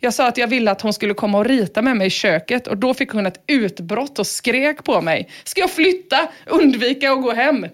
Jag 0.00 0.14
sa 0.14 0.26
att 0.26 0.38
jag 0.38 0.48
ville 0.48 0.70
att 0.70 0.80
hon 0.80 0.92
skulle 0.92 1.14
komma 1.14 1.38
och 1.38 1.44
rita 1.44 1.82
med 1.82 1.96
mig 1.96 2.06
i 2.06 2.10
köket 2.10 2.66
och 2.66 2.76
då 2.76 2.94
fick 2.94 3.10
hon 3.10 3.26
ett 3.26 3.44
utbrott 3.46 4.18
och 4.18 4.26
skrek 4.26 4.84
på 4.84 5.00
mig. 5.00 5.28
Ska 5.44 5.60
jag 5.60 5.70
flytta? 5.70 6.28
Undvika 6.46 7.12
att 7.12 7.22
gå 7.22 7.32
hem? 7.32 7.66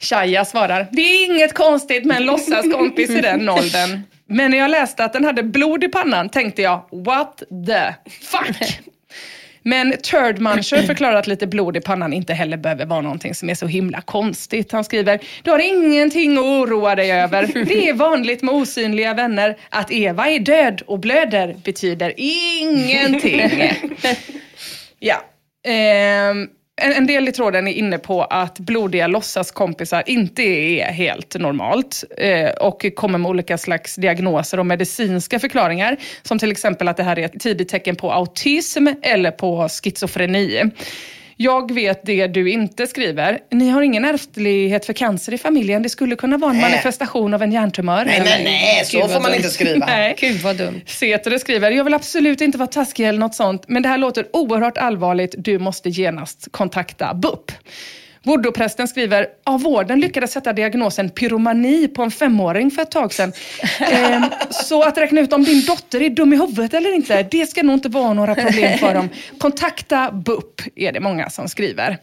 Shaya 0.00 0.44
svarar, 0.44 0.86
det 0.92 1.02
är 1.02 1.26
inget 1.26 1.54
konstigt 1.54 2.04
med 2.04 2.16
en 2.16 2.26
låtsaskompis 2.26 3.10
i 3.10 3.20
den 3.20 3.48
åldern. 3.48 4.02
Men 4.28 4.50
när 4.50 4.58
jag 4.58 4.70
läste 4.70 5.04
att 5.04 5.12
den 5.12 5.24
hade 5.24 5.42
blod 5.42 5.84
i 5.84 5.88
pannan 5.88 6.28
tänkte 6.28 6.62
jag, 6.62 6.84
what 6.90 7.42
the 7.66 7.94
fuck? 8.20 8.80
Men 9.62 9.92
Turd 9.92 10.38
Muncher 10.38 10.86
förklarar 10.86 11.16
att 11.16 11.26
lite 11.26 11.46
blod 11.46 11.76
i 11.76 11.80
pannan 11.80 12.12
inte 12.12 12.34
heller 12.34 12.56
behöver 12.56 12.86
vara 12.86 13.00
någonting 13.00 13.34
som 13.34 13.50
är 13.50 13.54
så 13.54 13.66
himla 13.66 14.00
konstigt. 14.00 14.72
Han 14.72 14.84
skriver, 14.84 15.20
du 15.42 15.50
har 15.50 15.58
ingenting 15.58 16.38
att 16.38 16.44
oroa 16.44 16.94
dig 16.94 17.12
över. 17.12 17.64
Det 17.64 17.88
är 17.88 17.94
vanligt 17.94 18.42
med 18.42 18.54
osynliga 18.54 19.14
vänner. 19.14 19.58
Att 19.68 19.92
Eva 19.92 20.28
är 20.28 20.38
död 20.38 20.82
och 20.86 20.98
blöder 20.98 21.56
betyder 21.64 22.14
ingenting. 22.16 23.72
Ja. 25.00 25.24
Ehm, 25.66 26.48
en, 26.80 26.92
en 26.92 27.06
del 27.06 27.28
i 27.28 27.32
tråden 27.32 27.68
är 27.68 27.72
inne 27.72 27.98
på 27.98 28.24
att 28.24 28.58
blodiga 28.58 29.06
låtsaskompisar 29.06 30.02
inte 30.06 30.42
är 30.42 30.92
helt 30.92 31.34
normalt 31.34 32.04
eh, 32.16 32.50
och 32.50 32.86
kommer 32.94 33.18
med 33.18 33.28
olika 33.28 33.58
slags 33.58 33.94
diagnoser 33.96 34.60
och 34.60 34.66
medicinska 34.66 35.38
förklaringar. 35.38 35.96
Som 36.22 36.38
till 36.38 36.50
exempel 36.50 36.88
att 36.88 36.96
det 36.96 37.02
här 37.02 37.18
är 37.18 37.24
ett 37.24 37.40
tidigt 37.40 37.68
tecken 37.68 37.96
på 37.96 38.12
autism 38.12 38.86
eller 39.02 39.30
på 39.30 39.68
schizofreni. 39.68 40.62
Jag 41.40 41.74
vet 41.74 42.06
det 42.06 42.26
du 42.26 42.50
inte 42.50 42.86
skriver. 42.86 43.38
Ni 43.50 43.68
har 43.68 43.82
ingen 43.82 44.04
ärftlighet 44.04 44.86
för 44.86 44.92
cancer 44.92 45.34
i 45.34 45.38
familjen. 45.38 45.82
Det 45.82 45.88
skulle 45.88 46.16
kunna 46.16 46.36
vara 46.36 46.50
en 46.50 46.56
Nej. 46.56 46.70
manifestation 46.70 47.34
av 47.34 47.42
en 47.42 47.52
hjärntumör. 47.52 48.04
Nej, 48.04 48.20
nej, 48.24 48.44
nej, 48.44 48.84
så 48.84 48.98
Gud, 48.98 49.10
får 49.10 49.20
man 49.20 49.22
dumt. 49.22 49.34
inte 49.36 49.48
skriva. 49.48 49.86
Nej. 49.86 50.16
Gud 50.18 50.40
vad 50.40 50.56
dumt. 50.56 50.80
Setere 50.86 51.38
skriver, 51.38 51.70
jag 51.70 51.84
vill 51.84 51.94
absolut 51.94 52.40
inte 52.40 52.58
vara 52.58 52.66
taskig 52.66 53.08
eller 53.08 53.18
något 53.18 53.34
sånt, 53.34 53.64
men 53.68 53.82
det 53.82 53.88
här 53.88 53.98
låter 53.98 54.26
oerhört 54.32 54.78
allvarligt. 54.78 55.34
Du 55.38 55.58
måste 55.58 55.88
genast 55.88 56.48
kontakta 56.50 57.14
BUP. 57.14 57.52
Voodoo-prästen 58.22 58.88
skriver, 58.88 59.26
ja, 59.44 59.56
vården 59.56 60.00
lyckades 60.00 60.32
sätta 60.32 60.52
diagnosen 60.52 61.10
pyromani 61.10 61.88
på 61.88 62.02
en 62.02 62.10
femåring 62.10 62.70
för 62.70 62.82
ett 62.82 62.90
tag 62.90 63.12
sedan. 63.12 63.32
Ehm, 63.80 64.24
så 64.50 64.82
att 64.82 64.98
räkna 64.98 65.20
ut 65.20 65.32
om 65.32 65.44
din 65.44 65.66
dotter 65.66 66.02
är 66.02 66.10
dum 66.10 66.32
i 66.32 66.36
huvudet 66.36 66.74
eller 66.74 66.94
inte, 66.94 67.22
det 67.22 67.46
ska 67.46 67.62
nog 67.62 67.74
inte 67.74 67.88
vara 67.88 68.12
några 68.12 68.34
problem 68.34 68.78
för 68.78 68.94
dem. 68.94 69.08
Kontakta 69.38 70.10
BUP, 70.12 70.60
är 70.76 70.92
det 70.92 71.00
många 71.00 71.30
som 71.30 71.48
skriver. 71.48 71.98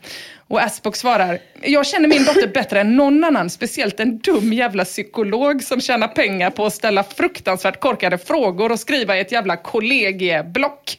Och 0.47 0.61
Asbock 0.61 0.95
svarar, 0.95 1.39
jag 1.61 1.87
känner 1.87 2.07
min 2.07 2.25
dotter 2.25 2.47
bättre 2.47 2.81
än 2.81 2.95
någon 2.95 3.23
annan, 3.23 3.49
speciellt 3.49 3.99
en 3.99 4.17
dum 4.17 4.53
jävla 4.53 4.85
psykolog 4.85 5.63
som 5.63 5.81
tjänar 5.81 6.07
pengar 6.07 6.49
på 6.49 6.65
att 6.65 6.73
ställa 6.73 7.03
fruktansvärt 7.03 7.79
korkade 7.79 8.17
frågor 8.17 8.71
och 8.71 8.79
skriva 8.79 9.17
i 9.17 9.19
ett 9.19 9.31
jävla 9.31 9.57
kollegieblock. 9.57 10.97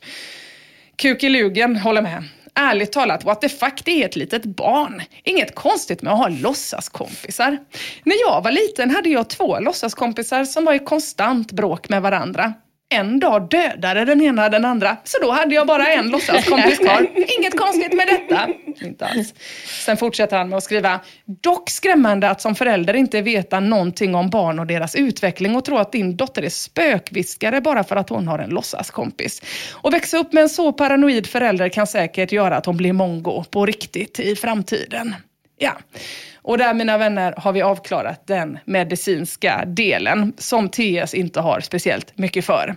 Kukilugen 0.97 1.77
håller 1.77 2.03
med. 2.03 2.25
Ärligt 2.59 2.93
talat, 2.93 3.25
what 3.25 3.41
the 3.41 3.49
fuck, 3.49 3.85
det 3.85 4.03
är 4.03 4.07
ett 4.07 4.17
litet 4.17 4.45
barn. 4.45 5.03
Inget 5.25 5.55
konstigt 5.55 6.03
med 6.03 6.13
att 6.13 6.19
ha 6.19 6.29
låtsaskompisar. 6.29 7.59
När 8.05 8.17
jag 8.21 8.43
var 8.43 8.51
liten 8.51 8.91
hade 8.91 9.09
jag 9.09 9.31
två 9.31 9.61
låtsaskompisar 9.61 10.45
som 10.45 10.65
var 10.65 10.75
i 10.75 10.79
konstant 10.79 11.53
bråk 11.53 11.89
med 11.89 12.03
varandra. 12.03 12.55
En 12.89 13.21
dag 13.21 13.49
dödade 13.51 14.05
den 14.05 14.23
ena 14.23 14.49
den 14.49 14.65
andra, 14.65 14.97
så 15.05 15.19
då 15.23 15.31
hade 15.33 15.55
jag 15.55 15.67
bara 15.67 15.87
en 15.87 16.09
låtsaskompis 16.09 16.79
kvar. 16.79 17.11
Inget 17.39 17.59
konstigt 17.59 17.93
med 17.93 18.07
detta. 18.07 18.49
Inte 18.87 19.07
alls. 19.07 19.35
Sen 19.85 19.97
fortsätter 19.97 20.37
han 20.37 20.49
med 20.49 20.57
att 20.57 20.63
skriva, 20.63 21.01
dock 21.43 21.71
skrämmande 21.71 22.31
att 22.31 22.41
som 22.41 22.55
förälder 22.55 22.95
inte 22.95 23.23
veta 23.23 23.61
någonting 23.61 24.15
om 24.15 24.31
barn 24.31 24.59
och 24.59 24.67
deras 24.67 24.95
utveckling 24.95 25.57
och 25.57 25.65
tro 25.65 25.77
att 25.77 25.93
din 25.93 26.17
dotter 26.17 26.43
är 26.43 26.49
spökviskare 26.49 27.61
bara 27.61 27.85
för 27.85 27.97
att 27.97 28.09
hon 28.09 28.29
har 28.29 28.39
en 28.39 28.51
låtsaskompis. 28.51 29.43
Och 29.73 29.93
växa 29.93 30.19
upp 30.19 30.33
med 30.33 30.43
en 30.43 30.49
så 30.49 30.73
paranoid 30.73 31.27
förälder 31.27 31.69
kan 31.69 31.87
säkert 31.87 32.33
göra 32.33 32.57
att 32.57 32.67
hon 32.67 32.77
blir 32.77 32.93
mongo 32.93 33.45
på 33.45 33.67
riktigt 33.67 34.21
i 34.21 34.37
framtiden. 34.37 35.15
Ja. 35.59 35.79
Och 36.47 36.59
där 36.59 36.75
mina 36.75 36.99
vänner 36.99 37.35
har 37.37 37.53
vi 37.53 37.63
avklarat 37.63 38.27
den 38.27 38.59
medicinska 38.65 39.65
delen 39.67 40.33
som 40.39 40.69
TS 40.69 41.15
inte 41.15 41.41
har 41.41 41.61
speciellt 41.61 42.19
mycket 42.19 42.45
för. 42.45 42.77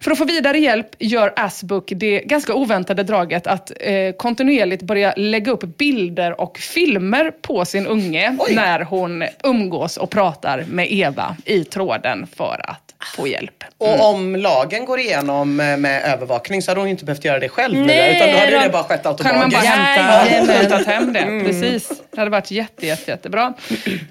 För 0.00 0.10
att 0.10 0.18
få 0.18 0.24
vidare 0.24 0.58
hjälp 0.58 0.86
gör 0.98 1.32
Asbook 1.36 1.92
det 1.96 2.20
ganska 2.20 2.54
oväntade 2.54 3.02
draget 3.02 3.46
att 3.46 3.72
eh, 3.80 4.12
kontinuerligt 4.12 4.82
börja 4.82 5.14
lägga 5.16 5.52
upp 5.52 5.78
bilder 5.78 6.40
och 6.40 6.58
filmer 6.58 7.30
på 7.30 7.64
sin 7.64 7.86
unge 7.86 8.36
Oj. 8.38 8.54
när 8.54 8.80
hon 8.80 9.24
umgås 9.44 9.96
och 9.96 10.10
pratar 10.10 10.64
med 10.68 10.92
Eva 10.92 11.36
i 11.44 11.64
tråden 11.64 12.26
för 12.26 12.60
att 12.70 12.87
få 13.16 13.26
hjälp. 13.28 13.64
Och 13.78 14.10
om 14.10 14.36
lagen 14.36 14.84
går 14.84 14.98
igenom 15.00 15.60
eh, 15.60 15.76
med 15.76 16.04
övervakning 16.04 16.62
så 16.62 16.70
hade 16.70 16.80
hon 16.80 16.88
ju 16.88 16.90
inte 16.90 17.04
behövt 17.04 17.24
göra 17.24 17.38
det 17.38 17.48
själv 17.48 17.74
nu, 17.74 17.84
Nej, 17.86 18.16
utan 18.16 18.30
då 18.32 18.38
hade 18.38 18.50
då- 18.56 18.60
det 18.62 18.68
bara 18.68 18.84
skett 18.84 19.02
kan 19.02 19.12
man 19.38 19.50
bara 19.50 19.60
automatiskt. 19.60 19.66
hämta, 19.66 20.52
hämtat 20.52 20.86
hem 20.86 21.12
det. 21.12 21.42
Precis. 21.46 21.88
Det 22.10 22.20
hade 22.20 22.30
varit 22.30 22.50
jätte, 22.50 22.86
jätte, 22.86 23.10
jättebra. 23.10 23.54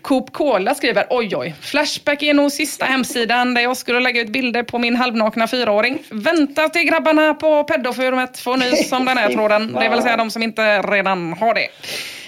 Coop 0.01 0.33
Cola 0.33 0.75
skriver, 0.75 1.05
oj 1.09 1.35
oj, 1.35 1.55
Flashback 1.61 2.23
är 2.23 2.33
nog 2.33 2.51
sista 2.51 2.85
hemsidan 2.85 3.53
där 3.53 3.61
jag 3.61 3.77
skulle 3.77 3.99
lägga 3.99 4.21
ut 4.21 4.29
bilder 4.29 4.63
på 4.63 4.79
min 4.79 4.95
halvnakna 4.95 5.47
fyraåring. 5.47 6.03
Vänta 6.11 6.69
till 6.69 6.83
grabbarna 6.83 7.33
på 7.33 7.63
pedoforumet 7.63 8.39
får 8.39 8.57
nys 8.57 8.91
om 8.91 9.05
den 9.05 9.17
här 9.17 9.29
tråden. 9.33 9.73
Det 9.73 9.89
vill 9.89 10.01
säga 10.01 10.17
de 10.17 10.31
som 10.31 10.43
inte 10.43 10.81
redan 10.81 11.33
har 11.33 11.53
det. 11.53 11.67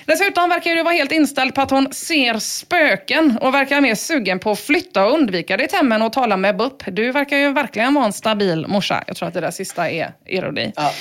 Dessutom 0.10 0.50
verkar 0.50 0.76
du 0.76 0.84
vara 0.84 0.94
helt 0.94 1.12
inställd 1.12 1.56
på 1.56 1.62
att 1.62 1.72
hon 1.72 1.94
ser 1.94 2.40
spöken 2.40 3.38
och 3.42 3.54
verkar 3.54 3.82
mer 3.82 3.96
sugen 3.96 4.40
på 4.40 4.52
att 4.52 4.60
flytta 4.60 5.06
och 5.06 5.14
undvika 5.14 5.58
ditt 5.58 5.72
hem 5.72 5.92
än 5.92 6.02
att 6.02 6.14
tala 6.14 6.38
med 6.38 6.58
BUP. 6.58 6.84
Du 6.88 7.12
verkar 7.12 7.38
ju 7.38 7.54
verkligen 7.54 7.94
vara 7.94 8.06
en 8.06 8.14
stabil 8.14 8.68
morsa. 8.68 9.04
Jag 9.08 9.16
tror 9.16 9.28
att 9.28 9.34
det 9.34 9.42
där 9.42 9.52
sista 9.52 9.90
är 9.90 10.14
ironi. 10.26 10.74
Ja. 10.76 10.92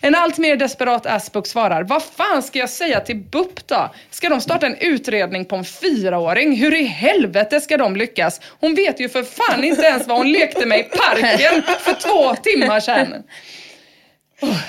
En 0.00 0.14
allt 0.14 0.38
mer 0.38 0.56
desperat 0.56 1.06
Asbook 1.06 1.46
svarar, 1.46 1.82
vad 1.82 2.02
fan 2.02 2.42
ska 2.42 2.58
jag 2.58 2.70
säga 2.70 3.00
till 3.00 3.16
BUP 3.16 3.66
då? 3.66 3.90
Ska 4.10 4.28
de 4.28 4.40
starta 4.40 4.66
en 4.66 4.76
utredning 4.76 5.44
på 5.44 5.56
en 5.56 5.64
fyraåring? 5.64 6.56
Hur 6.56 6.74
i 6.74 6.84
helvete 6.84 7.60
ska 7.60 7.76
de 7.76 7.96
lyckas? 7.96 8.40
Hon 8.60 8.74
vet 8.74 9.00
ju 9.00 9.08
för 9.08 9.22
fan 9.22 9.64
inte 9.64 9.82
ens 9.82 10.06
vad 10.06 10.18
hon 10.18 10.32
lekte 10.32 10.66
med 10.66 10.78
i 10.78 10.82
parken 10.82 11.62
för 11.80 11.92
två 11.92 12.34
timmar 12.34 12.80
sedan. 12.80 13.22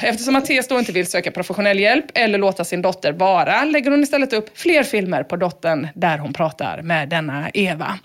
Eftersom 0.02 0.34
Mattias 0.34 0.68
då 0.68 0.80
inte 0.80 0.92
vill 0.92 1.08
söka 1.08 1.32
professionell 1.32 1.80
hjälp 1.80 2.06
eller 2.14 2.38
låta 2.38 2.64
sin 2.64 2.82
dotter 2.82 3.12
vara 3.12 3.66
lägger 3.66 3.92
hon 3.92 4.04
istället 4.04 4.34
upp 4.34 4.58
fler 4.58 4.84
filmer 4.84 5.24
på 5.24 5.36
dottern 5.36 5.88
där 5.96 6.18
hon 6.18 6.34
pratar 6.34 6.82
med 6.82 7.10
denna 7.10 7.50
Eva. 7.54 8.00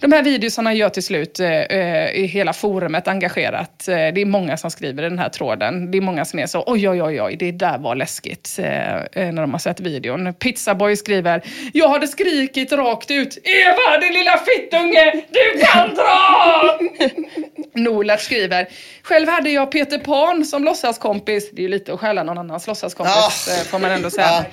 De 0.00 0.12
här 0.12 0.22
videosarna 0.22 0.74
gör 0.74 0.88
till 0.88 1.02
slut 1.02 1.40
eh, 1.40 1.50
eh, 1.50 2.10
i 2.10 2.26
hela 2.26 2.52
forumet 2.52 3.08
engagerat. 3.08 3.88
Eh, 3.88 3.94
det 3.94 4.20
är 4.20 4.24
många 4.24 4.56
som 4.56 4.70
skriver 4.70 5.02
i 5.02 5.08
den 5.08 5.18
här 5.18 5.28
tråden. 5.28 5.90
Det 5.90 5.98
är 5.98 6.02
många 6.02 6.24
som 6.24 6.38
är 6.38 6.46
så 6.46 6.64
oj, 6.66 6.88
oj, 6.88 7.02
oj, 7.02 7.22
oj, 7.22 7.36
det 7.36 7.52
där 7.52 7.78
var 7.78 7.94
läskigt 7.94 8.56
eh, 8.58 8.96
eh, 8.96 9.02
när 9.12 9.40
de 9.40 9.52
har 9.52 9.58
sett 9.58 9.80
videon. 9.80 10.34
Pizzaboy 10.34 10.96
skriver, 10.96 11.42
jag 11.72 11.88
hade 11.88 12.08
skrikit 12.08 12.72
rakt 12.72 13.10
ut, 13.10 13.38
Eva, 13.44 14.00
din 14.00 14.12
lilla 14.12 14.38
fittunge, 14.38 15.12
du 15.30 15.60
kan 15.60 15.94
dra! 15.94 16.78
Norlert 17.80 18.20
skriver, 18.20 18.68
själv 19.02 19.28
hade 19.28 19.50
jag 19.50 19.70
Peter 19.70 19.98
Pan 19.98 20.44
som 20.44 20.64
låtsaskompis. 20.64 21.50
Det 21.50 21.60
är 21.60 21.62
ju 21.62 21.68
lite 21.68 21.92
att 21.92 22.00
stjäla 22.00 22.22
någon 22.22 22.38
annans 22.38 22.66
låtsaskompis, 22.66 23.48
eh, 23.48 23.66
får 23.66 23.78
man 23.78 23.90
ändå 23.90 24.10
säga. 24.10 24.26
Ja. 24.26 24.44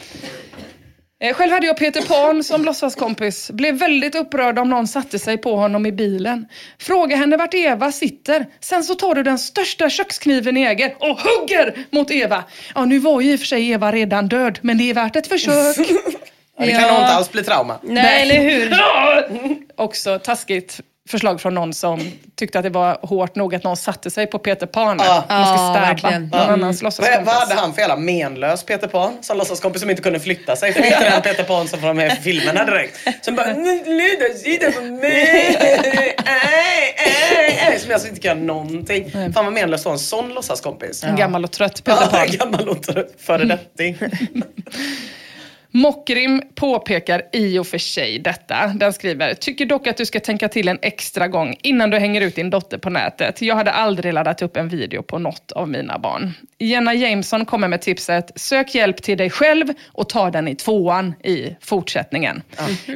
Eh, 1.24 1.34
Själv 1.34 1.52
hade 1.52 1.68
jag 1.68 1.78
Peter 1.78 2.02
Pan 2.02 2.44
som 2.44 2.66
låtsaskompis. 2.66 3.52
Blev 3.52 3.76
väldigt 3.76 4.16
upprörd 4.16 4.60
om 4.60 4.70
någon 4.70 4.88
satte 4.88 5.20
sig 5.20 5.38
på 5.38 5.56
honom 5.56 5.86
i 5.86 5.92
bilen. 5.92 6.46
Fråga 6.80 7.16
henne 7.16 7.38
vart 7.38 7.54
Eva 7.54 7.92
sitter. 7.92 8.46
Sen 8.60 8.84
så 8.84 8.96
tar 8.96 9.16
du 9.16 9.24
den 9.24 9.40
största 9.40 9.90
kökskniven 9.90 10.58
i 10.58 10.62
äger 10.62 10.96
och 11.00 11.20
hugger 11.20 11.86
mot 11.90 12.12
Eva. 12.12 12.44
Ja, 12.76 12.86
nu 12.86 13.00
var 13.00 13.22
ju 13.22 13.32
i 13.32 13.36
och 13.36 13.40
för 13.40 13.48
sig 13.48 13.70
Eva 13.72 13.92
redan 13.92 14.28
död, 14.28 14.60
men 14.62 14.78
det 14.78 14.90
är 14.90 14.94
värt 14.94 15.16
ett 15.16 15.28
försök. 15.28 15.78
Ja, 16.58 16.66
det 16.66 16.72
kan 16.72 16.82
nog 16.82 16.92
inte 16.92 17.14
alls 17.14 17.32
bli 17.32 17.44
trauma. 17.44 17.80
Nej, 17.84 18.22
eller 18.22 18.44
hur? 18.44 18.76
Också 19.76 20.20
taskigt 20.20 20.82
förslag 21.10 21.42
från 21.42 21.54
någon 21.54 21.74
som 21.74 22.12
tyckte 22.36 22.60
att 22.60 22.64
det 22.64 22.70
var 22.70 22.98
hårt 23.02 23.36
nog 23.36 23.56
att 23.56 23.64
någon 23.64 23.78
satte 23.78 24.12
sig 24.12 24.28
på 24.28 24.40
Peter 24.40 24.66
Pan. 24.68 25.00
Ja. 25.04 25.24
Man 25.30 25.46
ska 25.46 26.18
någon 26.20 26.34
annans 26.34 26.82
Vad, 26.82 26.84
låtsaskompis. 26.88 27.26
vad 27.26 27.36
hade 27.36 27.54
han 27.56 27.74
för 27.74 27.82
jävla 27.82 27.96
menlös 27.96 28.64
Peter 28.64 28.88
Pan 28.88 29.18
som 29.22 29.38
låtsaskompis 29.38 29.82
som 29.82 29.90
inte 29.90 30.02
kunde 30.02 30.20
flytta 30.20 30.56
sig? 30.56 30.74
För 30.74 30.82
det 30.82 30.88
är 30.94 31.12
den 31.12 31.22
Peter 31.22 31.44
Pan 31.44 31.68
som 31.68 31.80
från 31.80 31.96
de 31.96 32.02
här 32.02 32.16
filmerna 32.16 32.66
direkt. 32.66 33.26
Som 33.26 33.36
bara 33.36 33.54
“Sluta 33.54 34.38
sitta 34.38 34.72
på 34.72 34.82
mig!” 34.82 36.16
Som 37.80 37.92
alltså 37.94 38.08
inte 38.08 38.20
kan 38.22 38.48
någonting. 38.48 39.12
Fan 39.12 39.46
vad 39.46 39.54
menlöst 39.54 39.82
att 39.82 39.86
ha 39.86 39.94
en 39.94 40.00
sån 40.00 40.34
låtsaskompis. 40.34 41.04
En 41.04 41.16
gammal 41.16 41.44
och 41.44 41.52
trött 41.52 41.84
Peter 41.84 42.06
Pan. 42.08 42.20
Ja, 42.20 42.26
gammal 42.46 42.70
och 42.70 42.84
trött 42.84 43.14
föredetting. 43.18 43.98
Mockrim 45.76 46.42
påpekar 46.56 47.22
i 47.32 47.60
och 47.60 47.68
för 47.68 47.78
sig 47.78 48.20
detta. 48.20 48.68
Den 48.68 48.94
skriver, 48.94 49.34
tycker 49.34 49.66
dock 49.66 49.88
att 49.88 49.98
du 49.98 50.06
ska 50.06 50.20
tänka 50.20 50.50
till 50.50 50.68
en 50.68 50.80
extra 50.82 51.28
gång 51.28 51.56
innan 51.64 51.90
du 51.90 51.98
hänger 51.98 52.22
ut 52.22 52.36
din 52.36 52.50
dotter 52.50 52.78
på 52.78 52.90
nätet. 52.90 53.42
Jag 53.42 53.56
hade 53.56 53.72
aldrig 53.72 54.14
laddat 54.14 54.42
upp 54.42 54.58
en 54.58 54.70
video 54.70 55.04
på 55.04 55.20
något 55.20 55.52
av 55.52 55.70
mina 55.70 56.00
barn. 56.00 56.32
Jenna 56.60 56.94
Jameson 56.94 57.46
kommer 57.46 57.68
med 57.68 57.82
tipset, 57.82 58.32
sök 58.36 58.76
hjälp 58.76 59.02
till 59.02 59.18
dig 59.18 59.30
själv 59.30 59.68
och 59.88 60.10
ta 60.10 60.32
den 60.32 60.48
i 60.48 60.56
tvåan 60.56 61.14
i 61.24 61.56
fortsättningen. 61.62 62.42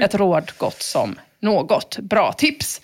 Ett 0.01 0.15
råd 0.15 0.51
gott 0.57 0.81
som 0.81 1.15
något. 1.39 1.97
Bra 1.99 2.33
tips. 2.33 2.81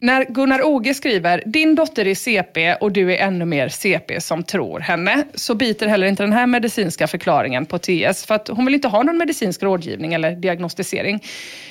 När 0.00 0.24
Gunnar 0.24 0.62
Oge 0.62 0.94
skriver 0.94 1.42
“Din 1.46 1.74
dotter 1.74 2.06
är 2.06 2.14
CP 2.14 2.74
och 2.74 2.92
du 2.92 3.14
är 3.14 3.18
ännu 3.26 3.44
mer 3.44 3.68
CP 3.68 4.20
som 4.20 4.42
tror 4.42 4.80
henne” 4.80 5.24
så 5.34 5.54
biter 5.54 5.86
heller 5.86 6.06
inte 6.06 6.22
den 6.22 6.32
här 6.32 6.46
medicinska 6.46 7.06
förklaringen 7.06 7.66
på 7.66 7.78
TS 7.78 8.26
för 8.26 8.34
att 8.34 8.48
hon 8.48 8.64
vill 8.64 8.74
inte 8.74 8.88
ha 8.88 9.02
någon 9.02 9.18
medicinsk 9.18 9.62
rådgivning 9.62 10.14
eller 10.14 10.36
diagnostisering. 10.36 11.20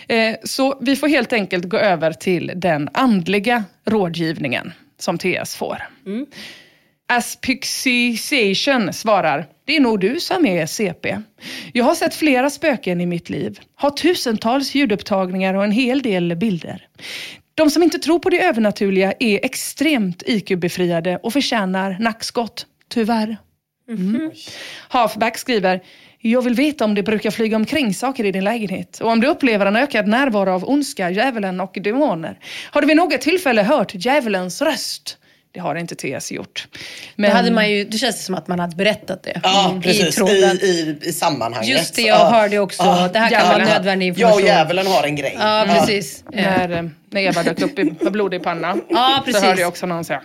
Eh, 0.08 0.36
Så 0.44 0.78
vi 0.82 0.96
får 0.96 1.08
helt 1.08 1.34
enkelt 1.34 1.66
gå 1.70 1.78
över 1.78 2.12
till 2.14 2.52
den 2.56 2.90
andliga 2.94 3.64
rådgivningen 3.86 4.74
som 5.00 5.18
TS 5.18 5.56
får. 5.56 5.78
Asphyxiation 7.08 8.94
svarar, 8.94 9.46
det 9.66 9.76
är 9.76 9.80
nog 9.80 10.00
du 10.00 10.20
som 10.20 10.46
är 10.46 10.66
CP. 10.66 11.18
Jag 11.74 11.86
har 11.86 11.96
sett 11.96 12.16
flera 12.16 12.50
spöken 12.50 13.02
i 13.02 13.06
mitt 13.06 13.30
liv. 13.30 13.60
Har 13.76 13.90
tusentals 13.90 14.76
ljudupptagningar 14.76 15.54
och 15.54 15.64
en 15.64 15.72
hel 15.72 16.02
del 16.02 16.36
bilder. 16.36 16.88
De 17.56 17.70
som 17.70 17.84
inte 17.84 18.00
tror 18.00 18.20
på 18.20 18.30
det 18.30 18.46
övernaturliga 18.46 19.14
är 19.20 19.46
extremt 19.46 20.24
IQ-befriade 20.26 21.20
och 21.24 21.34
förtjänar 21.34 21.98
nackskott, 22.00 22.66
tyvärr. 22.90 23.38
Mm. 23.90 24.32
Halfback 24.90 25.38
skriver, 25.38 25.84
jag 26.20 26.42
vill 26.42 26.54
veta 26.54 26.86
om 26.86 26.96
det 26.96 27.04
brukar 27.04 27.32
flyga 27.32 27.56
omkring 27.56 27.94
saker 27.94 28.26
i 28.26 28.32
din 28.32 28.44
lägenhet 28.44 29.00
och 29.00 29.10
om 29.10 29.20
du 29.20 29.28
upplever 29.28 29.66
en 29.66 29.76
ökad 29.76 30.08
närvaro 30.08 30.52
av 30.52 30.70
ondska, 30.70 31.10
djävulen 31.10 31.60
och 31.60 31.78
demoner. 31.82 32.40
Har 32.72 32.82
du 32.82 32.88
vid 32.88 32.98
något 32.98 33.22
tillfälle 33.22 33.64
hört 33.64 33.92
djävulens 33.94 34.62
röst? 34.62 35.18
Det 35.56 35.62
har 35.62 35.76
inte 35.76 35.96
TS 35.96 36.32
gjort. 36.32 36.68
Men... 37.16 37.30
Då 37.30 37.36
hade 37.38 37.52
man 37.52 37.72
ju, 37.72 37.84
det 37.84 37.98
känns 37.98 38.26
som 38.26 38.36
att 38.36 38.48
man 38.48 38.60
hade 38.60 38.76
berättat 38.76 39.24
det. 39.24 39.40
Ja, 39.44 39.70
Mm, 39.70 39.82
precis. 39.82 40.08
I, 40.08 40.12
tråden. 40.12 40.58
i, 40.62 40.98
i 41.02 41.12
sammanhanget. 41.14 41.70
Just 41.70 41.96
det, 41.96 42.02
jag 42.02 42.20
Ja. 42.20 42.26
hörde 42.30 42.60
också. 42.60 42.84
Ja. 42.84 43.10
Det 43.14 43.20
här 43.20 43.30
kan 43.30 43.48
vara 43.48 43.66
nödvändig 43.66 44.06
Jag 44.06 44.12
information. 44.18 44.42
och 44.42 44.48
djävulen 44.48 44.88
har 44.88 45.04
en 45.04 45.16
grej. 45.16 45.36
Ja, 45.40 45.66
precis. 45.70 46.24
Ja, 46.32 46.42
när, 46.42 46.72
eh, 46.78 46.84
när 47.10 47.22
Eva 47.22 47.44
dök 47.44 47.62
upp 47.62 47.80
i- 47.80 47.94
med 48.00 48.12
blod 48.12 48.34
i 48.34 48.40
pannan. 48.40 48.82
Ja, 48.90 49.22
precis. 49.26 49.42
Så 49.42 49.48
hörde 49.48 49.62
jag 49.62 49.68
också 49.68 49.86
någon 49.86 50.06
säga 50.06 50.22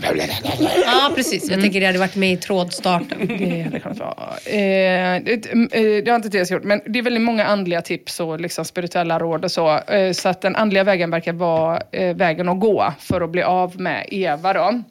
ja 0.87 1.11
precis. 1.17 1.51
Jag 1.51 1.61
tänker 1.61 1.81
det 1.81 1.87
hade 1.87 1.99
varit 1.99 2.17
med 2.17 2.33
i 2.33 2.37
trådstarten. 2.37 3.19
Det 3.39 3.63
hade 3.63 3.81
kunnat 3.81 3.99
vara. 3.99 4.13
Eh, 4.47 5.23
det, 5.25 5.47
eh, 5.73 6.05
det 6.05 6.11
har 6.11 6.17
inte 6.17 6.31
TS 6.31 6.51
gjort, 6.51 6.65
men 6.65 6.81
det 6.87 6.99
är 6.99 7.03
väldigt 7.03 7.23
många 7.23 7.45
andliga 7.47 7.81
tips 7.83 8.21
och 8.21 8.41
liksom 8.41 8.65
spirituella 8.65 9.19
råd 9.19 9.45
och 9.45 9.51
så. 9.53 9.79
Eh, 9.79 10.13
så 10.13 10.29
att 10.29 10.41
den 10.41 10.57
andliga 10.57 10.85
vägen 10.85 11.11
verkar 11.11 11.33
vara 11.33 11.83
eh, 11.93 12.17
vägen 12.17 12.49
att 12.49 12.61
gå 12.61 12.93
för 13.01 13.21
att 13.21 13.31
bli 13.31 13.43
av 13.43 13.81
med 13.81 14.07
Eva 14.11 14.53
då. 14.53 14.83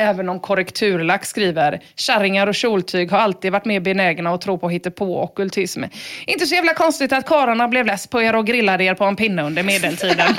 Även 0.00 0.28
om 0.28 0.40
korrekturlack 0.40 1.24
skriver, 1.24 1.80
kärringar 1.96 2.46
och 2.46 2.54
kjoltyg 2.54 3.10
har 3.10 3.18
alltid 3.18 3.52
varit 3.52 3.64
mer 3.64 3.80
benägna 3.80 4.30
att 4.30 4.40
tro 4.40 4.58
på 4.58 4.68
hittepå 4.68 5.14
och 5.14 5.24
ockultism. 5.24 5.84
Inte 6.26 6.46
så 6.46 6.54
jävla 6.54 6.74
konstigt 6.74 7.12
att 7.12 7.26
karlarna 7.26 7.68
blev 7.68 7.86
less 7.86 8.06
på 8.06 8.22
er 8.22 8.36
och 8.36 8.46
grillade 8.46 8.84
er 8.84 8.94
på 8.94 9.04
en 9.04 9.16
pinne 9.16 9.42
under 9.42 9.62
medeltiden. 9.62 10.34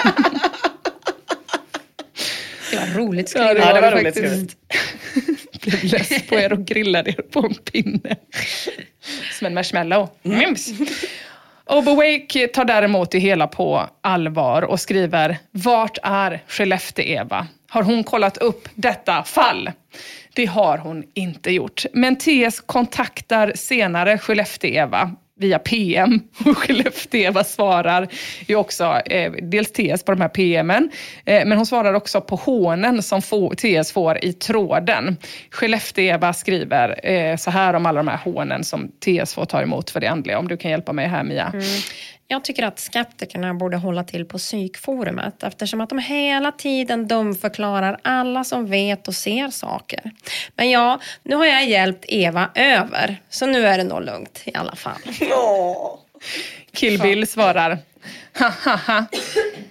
Det 2.71 2.77
var 2.77 2.99
roligt 2.99 3.29
skrivet. 3.29 3.57
Ja, 3.57 3.73
det 3.73 3.81
var 3.81 3.91
det 3.91 4.01
roligt 4.01 4.15
faktiskt. 4.15 4.57
Blev 5.61 5.83
less 5.83 6.27
på 6.27 6.35
er 6.35 6.53
och 6.53 6.65
grillade 6.65 7.09
er 7.09 7.21
på 7.31 7.39
en 7.39 7.53
pinne. 7.53 8.15
Som 9.31 9.47
en 9.47 9.53
marshmallow. 9.53 10.09
Mums. 10.21 10.69
Obawake 11.69 12.47
tar 12.47 12.65
däremot 12.65 13.11
det 13.11 13.19
hela 13.19 13.47
på 13.47 13.89
allvar 14.01 14.61
och 14.61 14.79
skriver 14.79 15.37
Vart 15.51 15.97
är 16.03 16.43
Skellefteå-Eva? 16.47 17.47
Har 17.69 17.83
hon 17.83 18.03
kollat 18.03 18.37
upp 18.37 18.69
detta 18.75 19.23
fall? 19.23 19.71
Det 20.33 20.45
har 20.45 20.77
hon 20.77 21.03
inte 21.13 21.51
gjort. 21.51 21.85
Men 21.93 22.15
TS 22.15 22.59
kontaktar 22.65 23.51
senare 23.55 24.17
Skellefteå-Eva 24.17 25.11
via 25.39 25.59
PM 25.59 26.21
och 26.45 26.57
Skellefteå-Eva 26.57 27.43
svarar 27.43 28.07
ju 28.47 28.55
också 28.55 28.83
eh, 29.05 29.31
dels 29.31 29.71
TS 29.71 30.03
på 30.03 30.11
de 30.11 30.21
här 30.21 30.29
PMen 30.29 30.91
eh, 31.25 31.45
men 31.45 31.57
hon 31.57 31.65
svarar 31.65 31.93
också 31.93 32.21
på 32.21 32.35
hånen 32.35 33.03
som 33.03 33.21
få, 33.21 33.53
TS 33.55 33.91
får 33.91 34.25
i 34.25 34.33
tråden. 34.33 35.17
Skellefteå-Eva 35.51 36.33
skriver 36.33 37.05
eh, 37.11 37.35
så 37.35 37.51
här 37.51 37.73
om 37.73 37.85
alla 37.85 37.97
de 37.97 38.07
här 38.07 38.17
hånen 38.17 38.63
som 38.63 38.91
TS 38.99 39.33
får 39.33 39.45
ta 39.45 39.61
emot 39.61 39.89
för 39.89 39.99
det 39.99 40.07
andliga. 40.07 40.39
Om 40.39 40.47
du 40.47 40.57
kan 40.57 40.71
hjälpa 40.71 40.93
mig 40.93 41.07
här 41.07 41.23
Mia. 41.23 41.47
Mm. 41.53 41.65
Jag 42.31 42.43
tycker 42.43 42.63
att 42.63 42.79
skeptikerna 42.79 43.53
borde 43.53 43.77
hålla 43.77 44.03
till 44.03 44.25
på 44.25 44.37
psykforumet 44.37 45.43
eftersom 45.43 45.81
att 45.81 45.89
de 45.89 45.99
hela 45.99 46.51
tiden 46.51 47.07
dumförklarar 47.07 47.99
alla 48.01 48.43
som 48.43 48.65
vet 48.65 49.07
och 49.07 49.15
ser 49.15 49.49
saker. 49.49 50.11
Men 50.55 50.69
ja, 50.69 50.99
nu 51.23 51.35
har 51.35 51.45
jag 51.45 51.65
hjälpt 51.65 52.05
Eva 52.07 52.49
över, 52.55 53.21
så 53.29 53.45
nu 53.45 53.67
är 53.67 53.77
det 53.77 53.83
nog 53.83 54.01
lugnt 54.01 54.41
i 54.45 54.55
alla 54.55 54.75
fall. 54.75 55.01
Kill 56.71 56.99
Bill 56.99 57.27
svarar 57.27 57.77
ha, 58.39 58.53
ha, 58.65 58.75
ha. 58.75 59.05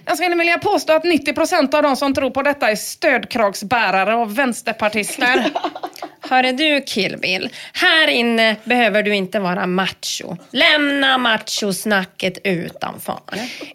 Jag 0.05 0.17
skulle 0.17 0.35
vilja 0.35 0.57
påstå 0.57 0.93
att 0.93 1.03
90% 1.03 1.75
av 1.75 1.83
de 1.83 1.95
som 1.95 2.13
tror 2.13 2.29
på 2.29 2.41
detta 2.41 2.71
är 2.71 2.75
stödkragsbärare 2.75 4.15
och 4.15 4.37
vänsterpartister. 4.37 5.51
Hörru 6.29 6.51
du 6.51 6.81
Kill 6.81 7.17
Bill, 7.17 7.49
här 7.73 8.07
inne 8.07 8.55
behöver 8.63 9.03
du 9.03 9.15
inte 9.15 9.39
vara 9.39 9.67
macho. 9.67 10.37
Lämna 10.51 11.17
machosnacket 11.17 12.37
utanför. 12.43 13.19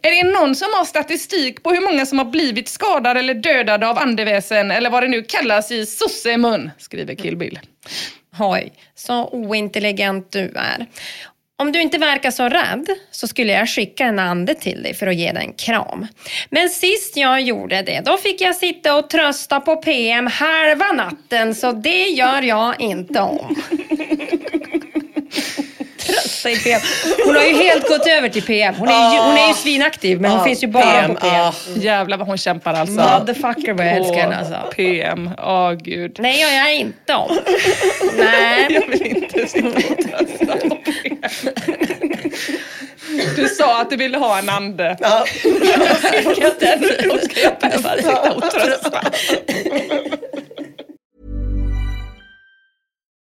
Är 0.02 0.10
det 0.24 0.32
någon 0.40 0.54
som 0.54 0.68
har 0.74 0.84
statistik 0.84 1.62
på 1.62 1.70
hur 1.70 1.80
många 1.80 2.06
som 2.06 2.18
har 2.18 2.24
blivit 2.24 2.68
skadade 2.68 3.20
eller 3.20 3.34
dödade 3.34 3.88
av 3.88 3.98
andeväsen 3.98 4.70
eller 4.70 4.90
vad 4.90 5.02
det 5.02 5.08
nu 5.08 5.22
kallas 5.22 5.70
i 5.70 5.86
sossemun? 5.86 6.70
Skriver 6.78 7.14
Kill 7.14 7.36
Bill. 7.36 7.60
Oj, 8.38 8.72
så 8.94 9.28
ointelligent 9.28 10.32
du 10.32 10.52
är. 10.56 10.86
Om 11.56 11.72
du 11.72 11.80
inte 11.82 11.98
verkar 11.98 12.30
så 12.30 12.48
rädd 12.48 12.86
så 13.10 13.28
skulle 13.28 13.52
jag 13.52 13.68
skicka 13.68 14.04
en 14.04 14.18
ande 14.18 14.54
till 14.54 14.82
dig 14.82 14.94
för 14.94 15.06
att 15.06 15.14
ge 15.14 15.32
dig 15.32 15.44
en 15.44 15.52
kram. 15.52 16.06
Men 16.50 16.68
sist 16.68 17.16
jag 17.16 17.40
gjorde 17.40 17.82
det, 17.82 18.00
då 18.04 18.16
fick 18.16 18.40
jag 18.40 18.56
sitta 18.56 18.96
och 18.96 19.10
trösta 19.10 19.60
på 19.60 19.76
PM 19.76 20.26
halva 20.26 20.92
natten, 20.92 21.54
så 21.54 21.72
det 21.72 22.06
gör 22.06 22.42
jag 22.42 22.80
inte 22.80 23.20
om. 23.20 23.56
Trösta 26.44 26.50
i 26.50 26.56
PM. 26.56 26.80
Hon 27.24 27.34
har 27.34 27.42
ju 27.42 27.54
helt 27.54 27.88
gått 27.88 28.06
över 28.06 28.28
till 28.28 28.42
PM. 28.42 28.74
Hon 28.74 28.88
är 28.88 29.14
ju, 29.14 29.20
hon 29.20 29.36
är 29.36 29.48
ju 29.48 29.54
svinaktiv 29.54 30.20
men 30.20 30.30
hon 30.30 30.44
finns 30.44 30.62
ju 30.62 30.66
bara 30.66 30.84
PM, 30.84 31.14
på 31.14 31.20
PM. 31.20 31.40
ah. 31.46 31.52
Jävlar 31.76 32.16
vad 32.16 32.26
hon 32.26 32.38
kämpar 32.38 32.74
alltså. 32.74 32.94
Motherfucker 32.94 33.72
vad 33.72 33.86
jag 33.86 33.92
älskar 33.96 34.16
henne 34.16 34.36
alltså. 34.36 34.72
PM, 34.76 35.30
åh 35.38 35.72
gud. 35.72 36.16
Nej, 36.18 36.40
jag 36.40 36.74
inte 36.74 37.14
om. 37.14 37.38
Nej. 38.18 38.66
Jag 38.70 38.86
vill 38.86 39.06
inte 39.06 39.46
sitta 39.46 39.68
och 39.68 40.28
trösta 40.28 40.68
på 40.68 40.76
PM. 40.76 41.54
Du 43.36 43.48
sa 43.48 43.80
att 43.80 43.90
du 43.90 43.96
ville 43.96 44.18
ha 44.18 44.38
en 44.38 44.48
ande. 44.48 44.96
Ja. 45.00 45.24
Då 45.42 47.18
ska 47.18 47.40
jag 47.40 47.58
behöva 47.60 47.96
sitta 47.96 48.32
och 48.32 48.50
trösta. 48.50 49.00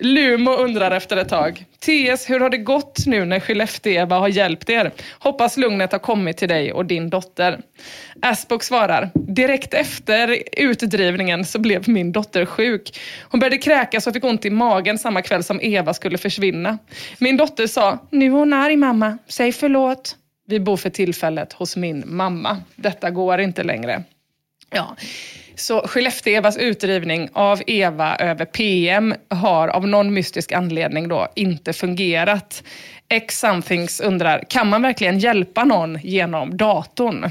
Lumo 0.00 0.50
undrar 0.50 0.90
efter 0.90 1.16
ett 1.16 1.28
tag. 1.28 1.64
TS, 1.78 2.30
hur 2.30 2.40
har 2.40 2.50
det 2.50 2.58
gått 2.58 3.06
nu 3.06 3.24
när 3.24 3.40
Skellefteå-Eva 3.40 4.18
har 4.18 4.28
hjälpt 4.28 4.70
er? 4.70 4.92
Hoppas 5.18 5.56
lugnet 5.56 5.92
har 5.92 5.98
kommit 5.98 6.36
till 6.36 6.48
dig 6.48 6.72
och 6.72 6.86
din 6.86 7.10
dotter. 7.10 7.60
Asbok 8.22 8.62
svarar. 8.62 9.10
Direkt 9.14 9.74
efter 9.74 10.42
utdrivningen 10.52 11.44
så 11.44 11.58
blev 11.58 11.88
min 11.88 12.12
dotter 12.12 12.44
sjuk. 12.44 12.98
Hon 13.22 13.40
började 13.40 13.58
kräkas 13.58 14.06
och 14.06 14.12
fick 14.12 14.24
ont 14.24 14.44
i 14.44 14.50
magen 14.50 14.98
samma 14.98 15.22
kväll 15.22 15.44
som 15.44 15.60
Eva 15.62 15.94
skulle 15.94 16.18
försvinna. 16.18 16.78
Min 17.18 17.36
dotter 17.36 17.66
sa, 17.66 17.98
nu 18.10 18.26
är 18.26 18.30
hon 18.30 18.52
arg 18.52 18.76
mamma, 18.76 19.18
säg 19.28 19.52
förlåt. 19.52 20.16
Vi 20.46 20.60
bor 20.60 20.76
för 20.76 20.90
tillfället 20.90 21.52
hos 21.52 21.76
min 21.76 22.02
mamma. 22.06 22.56
Detta 22.76 23.10
går 23.10 23.40
inte 23.40 23.62
längre. 23.62 24.02
Ja. 24.70 24.96
Så 25.54 25.80
Skellefteå-Evas 25.80 26.58
utrivning 26.58 27.28
av 27.32 27.62
Eva 27.66 28.16
över 28.16 28.44
PM 28.44 29.14
har 29.28 29.68
av 29.68 29.88
någon 29.88 30.14
mystisk 30.14 30.52
anledning 30.52 31.08
då 31.08 31.28
inte 31.34 31.72
fungerat. 31.72 32.62
X-somethings 33.08 34.00
undrar, 34.00 34.44
kan 34.48 34.68
man 34.68 34.82
verkligen 34.82 35.18
hjälpa 35.18 35.64
någon 35.64 35.98
genom 36.02 36.56
datorn? 36.56 37.30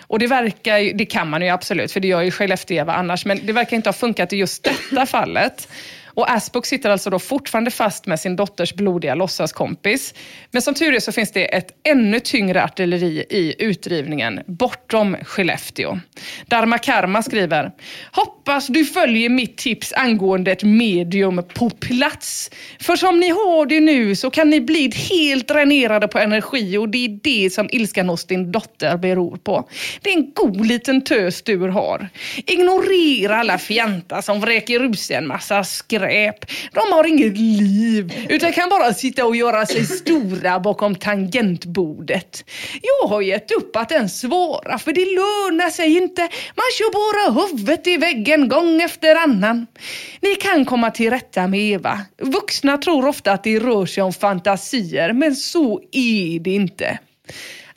Och 0.00 0.18
det 0.18 0.26
verkar 0.26 0.94
det 0.94 1.06
kan 1.06 1.30
man 1.30 1.42
ju 1.42 1.48
absolut, 1.48 1.92
för 1.92 2.00
det 2.00 2.08
gör 2.08 2.22
ju 2.22 2.30
Skellefteå-Eva 2.30 2.94
annars, 2.94 3.24
men 3.24 3.40
det 3.46 3.52
verkar 3.52 3.76
inte 3.76 3.88
ha 3.88 3.94
funkat 3.94 4.32
i 4.32 4.36
just 4.36 4.62
detta 4.62 5.06
fallet. 5.06 5.68
Och 6.14 6.30
Asbuk 6.30 6.66
sitter 6.66 6.90
alltså 6.90 7.10
då 7.10 7.18
fortfarande 7.18 7.70
fast 7.70 8.06
med 8.06 8.20
sin 8.20 8.36
dotters 8.36 8.74
blodiga 8.74 9.14
låtsaskompis. 9.14 10.14
Men 10.50 10.62
som 10.62 10.74
tur 10.74 10.94
är 10.94 11.00
så 11.00 11.12
finns 11.12 11.32
det 11.32 11.44
ett 11.44 11.68
ännu 11.88 12.20
tyngre 12.20 12.64
artilleri 12.64 13.24
i 13.30 13.54
utdrivningen 13.58 14.40
bortom 14.46 15.16
Skellefteå. 15.24 16.00
Dharma 16.46 16.78
Karma 16.78 17.22
skriver, 17.22 17.70
hoppas 18.12 18.66
du 18.66 18.84
följer 18.84 19.28
mitt 19.28 19.56
tips 19.56 19.92
angående 19.92 20.52
ett 20.52 20.62
medium 20.62 21.42
på 21.54 21.70
plats. 21.70 22.50
För 22.80 22.96
som 22.96 23.20
ni 23.20 23.28
har 23.28 23.66
det 23.66 23.80
nu 23.80 24.16
så 24.16 24.30
kan 24.30 24.50
ni 24.50 24.60
bli 24.60 24.92
helt 25.10 25.48
dränerade 25.48 26.08
på 26.08 26.18
energi 26.18 26.78
och 26.78 26.88
det 26.88 27.04
är 27.04 27.20
det 27.22 27.50
som 27.50 27.68
ilskan 27.72 28.08
hos 28.08 28.24
din 28.24 28.52
dotter 28.52 28.96
beror 28.96 29.36
på. 29.36 29.68
Det 30.02 30.10
är 30.10 30.16
en 30.16 30.32
god 30.34 30.66
liten 30.66 31.04
tös 31.04 31.42
du 31.42 31.58
har. 31.58 32.08
Ignorera 32.46 33.36
alla 33.36 33.58
fjantar 33.58 34.20
som 34.20 34.40
vräker 34.40 34.80
ut 34.80 34.98
sig 34.98 35.16
en 35.16 35.26
massa 35.26 35.64
skräp. 35.64 36.01
De 36.72 36.92
har 36.92 37.06
inget 37.08 37.38
liv 37.38 38.26
utan 38.28 38.52
kan 38.52 38.68
bara 38.68 38.94
sitta 38.94 39.26
och 39.26 39.36
göra 39.36 39.66
sig 39.66 39.86
stora 39.86 40.60
bakom 40.60 40.94
tangentbordet. 40.94 42.44
Jag 42.82 43.08
har 43.08 43.20
gett 43.20 43.52
upp 43.52 43.76
att 43.76 43.92
ens 43.92 44.20
svara 44.20 44.78
för 44.78 44.92
det 44.92 45.04
lönar 45.04 45.70
sig 45.70 45.96
inte. 45.96 46.22
Man 46.54 46.66
kör 46.78 46.92
bara 46.92 47.40
huvudet 47.40 47.86
i 47.86 47.96
väggen 47.96 48.48
gång 48.48 48.82
efter 48.82 49.14
annan. 49.16 49.66
Ni 50.20 50.34
kan 50.34 50.64
komma 50.64 50.90
till 50.90 51.10
rätta 51.10 51.46
med 51.46 51.60
Eva. 51.60 52.00
Vuxna 52.18 52.78
tror 52.78 53.06
ofta 53.08 53.32
att 53.32 53.44
det 53.44 53.58
rör 53.58 53.86
sig 53.86 54.02
om 54.02 54.12
fantasier 54.12 55.12
men 55.12 55.36
så 55.36 55.80
är 55.92 56.40
det 56.40 56.50
inte. 56.50 56.98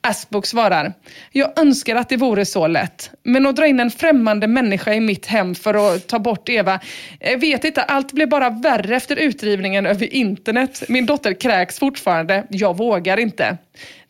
Asbock 0.06 0.46
svarar, 0.46 0.94
jag 1.32 1.60
önskar 1.60 1.96
att 1.96 2.10
det 2.10 2.18
vore 2.18 2.46
så 2.46 2.68
lätt. 2.68 3.12
Men 3.24 3.46
att 3.46 3.56
dra 3.56 3.68
in 3.68 3.80
en 3.80 3.92
främmande 3.92 4.48
människa 4.48 4.94
i 4.94 5.00
mitt 5.00 5.26
hem 5.26 5.56
för 5.56 5.96
att 5.96 6.08
ta 6.08 6.20
bort 6.20 6.50
Eva, 6.50 6.80
jag 7.20 7.38
vet 7.38 7.64
inte, 7.64 7.84
allt 7.84 8.12
blev 8.12 8.30
bara 8.30 8.50
värre 8.50 8.96
efter 8.96 9.16
utdrivningen 9.16 9.86
över 9.86 10.14
internet. 10.14 10.84
Min 10.90 11.06
dotter 11.06 11.34
kräks 11.34 11.80
fortfarande, 11.80 12.46
jag 12.50 12.78
vågar 12.78 13.18
inte. 13.18 13.58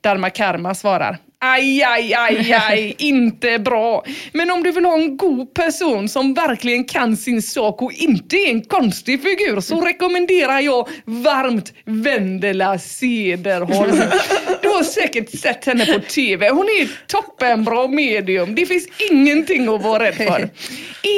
Dharma 0.01 0.29
Karma 0.29 0.75
svarar, 0.75 1.17
Aj, 1.45 1.83
aj, 1.83 2.13
aj, 2.13 2.53
aj, 2.69 2.95
inte 2.97 3.59
bra. 3.59 4.03
Men 4.33 4.51
om 4.51 4.63
du 4.63 4.71
vill 4.71 4.85
ha 4.85 4.93
en 4.93 5.17
god 5.17 5.53
person 5.53 6.09
som 6.09 6.33
verkligen 6.33 6.83
kan 6.85 7.17
sin 7.17 7.41
sak 7.41 7.81
och 7.81 7.91
inte 7.93 8.35
är 8.35 8.49
en 8.49 8.61
konstig 8.61 9.21
figur 9.21 9.61
så 9.61 9.81
rekommenderar 9.81 10.59
jag 10.59 10.87
varmt 11.05 11.73
Vendela 11.85 12.79
Cederholm. 12.79 14.01
Du 14.61 14.67
har 14.69 14.83
säkert 14.83 15.39
sett 15.39 15.65
henne 15.65 15.85
på 15.85 15.99
TV. 15.99 16.49
Hon 16.49 16.65
är 16.65 17.07
toppenbra 17.07 17.87
medium. 17.87 18.55
Det 18.55 18.65
finns 18.65 18.87
ingenting 19.11 19.67
att 19.75 19.83
vara 19.83 20.03
rädd 20.03 20.15
för. 20.15 20.49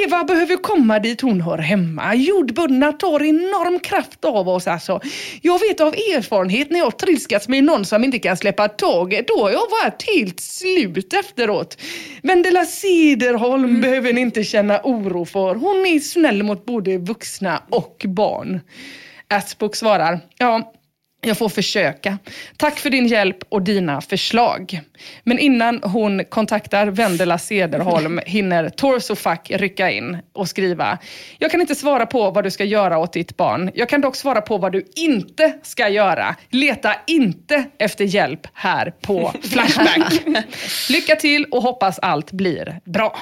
Eva 0.05 0.23
behöver 0.23 0.55
komma 0.55 0.99
dit 0.99 1.21
hon 1.21 1.41
hör 1.41 1.57
hemma. 1.57 2.15
Jordbundna 2.15 2.91
tar 2.91 3.23
enorm 3.23 3.79
kraft 3.79 4.25
av 4.25 4.49
oss 4.49 4.67
alltså. 4.67 5.01
Jag 5.41 5.59
vet 5.59 5.81
av 5.81 5.93
erfarenhet 5.93 6.69
när 6.69 6.79
jag 6.79 6.99
trilskats 6.99 7.47
med 7.47 7.63
någon 7.63 7.85
som 7.85 8.03
inte 8.03 8.19
kan 8.19 8.37
släppa 8.37 8.67
taget. 8.67 9.27
Då 9.27 9.41
har 9.43 9.51
jag 9.51 9.69
varit 9.69 9.99
helt 10.17 10.39
slut 10.39 11.13
efteråt. 11.13 11.77
Vendela 12.23 12.65
Cederholm 12.65 13.63
mm. 13.63 13.81
behöver 13.81 14.13
ni 14.13 14.21
inte 14.21 14.43
känna 14.43 14.81
oro 14.83 15.25
för. 15.25 15.55
Hon 15.55 15.85
är 15.85 15.99
snäll 15.99 16.43
mot 16.43 16.65
både 16.65 16.97
vuxna 16.97 17.63
och 17.69 18.05
barn. 18.07 18.59
Asbook 19.27 19.75
svarar, 19.75 20.19
ja, 20.37 20.73
jag 21.27 21.37
får 21.37 21.49
försöka. 21.49 22.17
Tack 22.57 22.79
för 22.79 22.89
din 22.89 23.07
hjälp 23.07 23.37
och 23.49 23.61
dina 23.61 24.01
förslag. 24.01 24.81
Men 25.23 25.39
innan 25.39 25.79
hon 25.83 26.25
kontaktar 26.25 26.87
Vendela 26.87 27.37
Cederholm 27.37 28.19
hinner 28.25 28.69
Torsofack 28.69 29.51
rycka 29.51 29.91
in 29.91 30.17
och 30.33 30.49
skriva. 30.49 30.97
Jag 31.37 31.51
kan 31.51 31.61
inte 31.61 31.75
svara 31.75 32.05
på 32.05 32.31
vad 32.31 32.43
du 32.43 32.51
ska 32.51 32.63
göra 32.63 32.97
åt 32.97 33.13
ditt 33.13 33.37
barn. 33.37 33.71
Jag 33.73 33.89
kan 33.89 34.01
dock 34.01 34.15
svara 34.15 34.41
på 34.41 34.57
vad 34.57 34.71
du 34.71 34.85
inte 34.95 35.53
ska 35.63 35.89
göra. 35.89 36.35
Leta 36.49 36.95
inte 37.07 37.63
efter 37.79 38.05
hjälp 38.05 38.47
här 38.53 38.93
på 39.01 39.33
Flashback. 39.41 40.13
Lycka 40.89 41.15
till 41.15 41.45
och 41.45 41.61
hoppas 41.61 41.99
allt 41.99 42.31
blir 42.31 42.79
bra. 42.85 43.19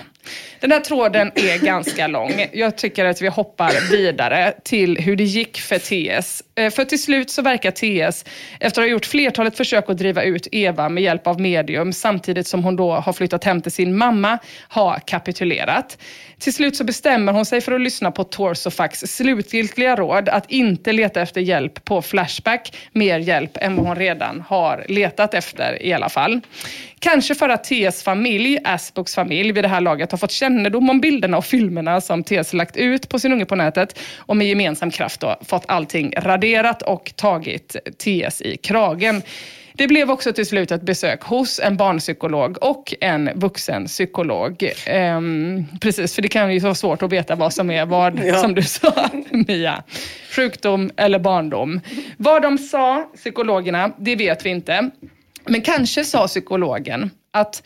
Den 0.59 0.71
här 0.71 0.79
tråden 0.79 1.31
är 1.35 1.65
ganska 1.65 2.07
lång. 2.07 2.45
Jag 2.53 2.77
tycker 2.77 3.05
att 3.05 3.21
vi 3.21 3.27
hoppar 3.27 3.91
vidare 3.91 4.53
till 4.63 4.97
hur 4.97 5.15
det 5.15 5.23
gick 5.23 5.57
för 5.57 5.79
TS. 5.79 6.43
Eh, 6.55 6.69
för 6.71 6.85
till 6.85 7.01
slut 7.01 7.29
så 7.29 7.41
verkar 7.41 7.71
TS, 7.71 8.25
efter 8.59 8.81
att 8.81 8.85
ha 8.85 8.91
gjort 8.91 9.05
flertalet 9.05 9.57
försök 9.57 9.89
att 9.89 9.97
driva 9.97 10.23
ut 10.23 10.47
Eva 10.51 10.89
med 10.89 11.03
hjälp 11.03 11.27
av 11.27 11.41
medium, 11.41 11.93
samtidigt 11.93 12.47
som 12.47 12.63
hon 12.63 12.75
då 12.75 12.91
har 12.91 13.13
flyttat 13.13 13.43
hem 13.43 13.61
till 13.61 13.71
sin 13.71 13.97
mamma, 13.97 14.37
ha 14.69 14.99
kapitulerat. 14.99 15.97
Till 16.39 16.53
slut 16.53 16.75
så 16.75 16.83
bestämmer 16.83 17.33
hon 17.33 17.45
sig 17.45 17.61
för 17.61 17.71
att 17.71 17.81
lyssna 17.81 18.11
på 18.11 18.23
Torsofax 18.23 18.99
slutgiltiga 18.99 19.95
råd 19.95 20.29
att 20.29 20.51
inte 20.51 20.93
leta 20.93 21.21
efter 21.21 21.41
hjälp 21.41 21.85
på 21.85 22.01
Flashback, 22.01 22.77
mer 22.91 23.19
hjälp 23.19 23.57
än 23.57 23.75
vad 23.75 23.85
hon 23.85 23.95
redan 23.95 24.43
har 24.47 24.85
letat 24.87 25.33
efter 25.33 25.83
i 25.83 25.93
alla 25.93 26.09
fall. 26.09 26.41
Kanske 26.99 27.35
för 27.35 27.49
att 27.49 27.63
TS 27.63 28.03
familj, 28.03 28.59
Asbooks 28.63 29.15
familj, 29.15 29.51
vid 29.51 29.63
det 29.63 29.67
här 29.67 29.81
laget 29.81 30.13
har 30.15 30.17
fått 30.17 30.31
kännedom 30.31 30.89
om 30.89 31.01
bilderna 31.01 31.37
och 31.37 31.45
filmerna 31.45 32.01
som 32.01 32.23
TS 32.23 32.53
lagt 32.53 32.77
ut 32.77 33.09
på 33.09 33.19
sin 33.19 33.33
unge 33.33 33.45
på 33.45 33.55
nätet 33.55 33.99
och 34.17 34.37
med 34.37 34.47
gemensam 34.47 34.91
kraft 34.91 35.19
då 35.21 35.35
fått 35.45 35.63
allting 35.67 36.13
raderat 36.17 36.81
och 36.81 37.13
tagit 37.15 37.75
TS 37.97 38.41
i 38.41 38.57
kragen. 38.57 39.21
Det 39.77 39.87
blev 39.87 40.11
också 40.11 40.33
till 40.33 40.45
slut 40.45 40.71
ett 40.71 40.81
besök 40.81 41.23
hos 41.23 41.59
en 41.59 41.77
barnpsykolog 41.77 42.57
och 42.63 42.93
en 43.01 43.29
vuxenpsykolog. 43.35 44.71
Ehm, 44.87 45.65
precis, 45.81 46.15
för 46.15 46.21
det 46.21 46.27
kan 46.27 46.53
ju 46.53 46.59
vara 46.59 46.75
svårt 46.75 47.03
att 47.03 47.11
veta 47.11 47.35
vad 47.35 47.53
som 47.53 47.71
är 47.71 47.85
vad, 47.85 48.19
Ja. 48.25 48.35
som 48.35 48.55
du 48.55 48.61
sa 48.61 49.09
Mia. 49.47 49.83
Sjukdom 50.35 50.91
eller 50.97 51.19
barndom. 51.19 51.81
Vad 52.17 52.41
de 52.41 52.57
sa, 52.57 53.09
psykologerna, 53.15 53.91
det 53.97 54.15
vet 54.15 54.45
vi 54.45 54.49
inte. 54.49 54.89
Men 55.45 55.61
kanske 55.61 56.03
sa 56.03 56.27
psykologen 56.27 57.11
att 57.33 57.63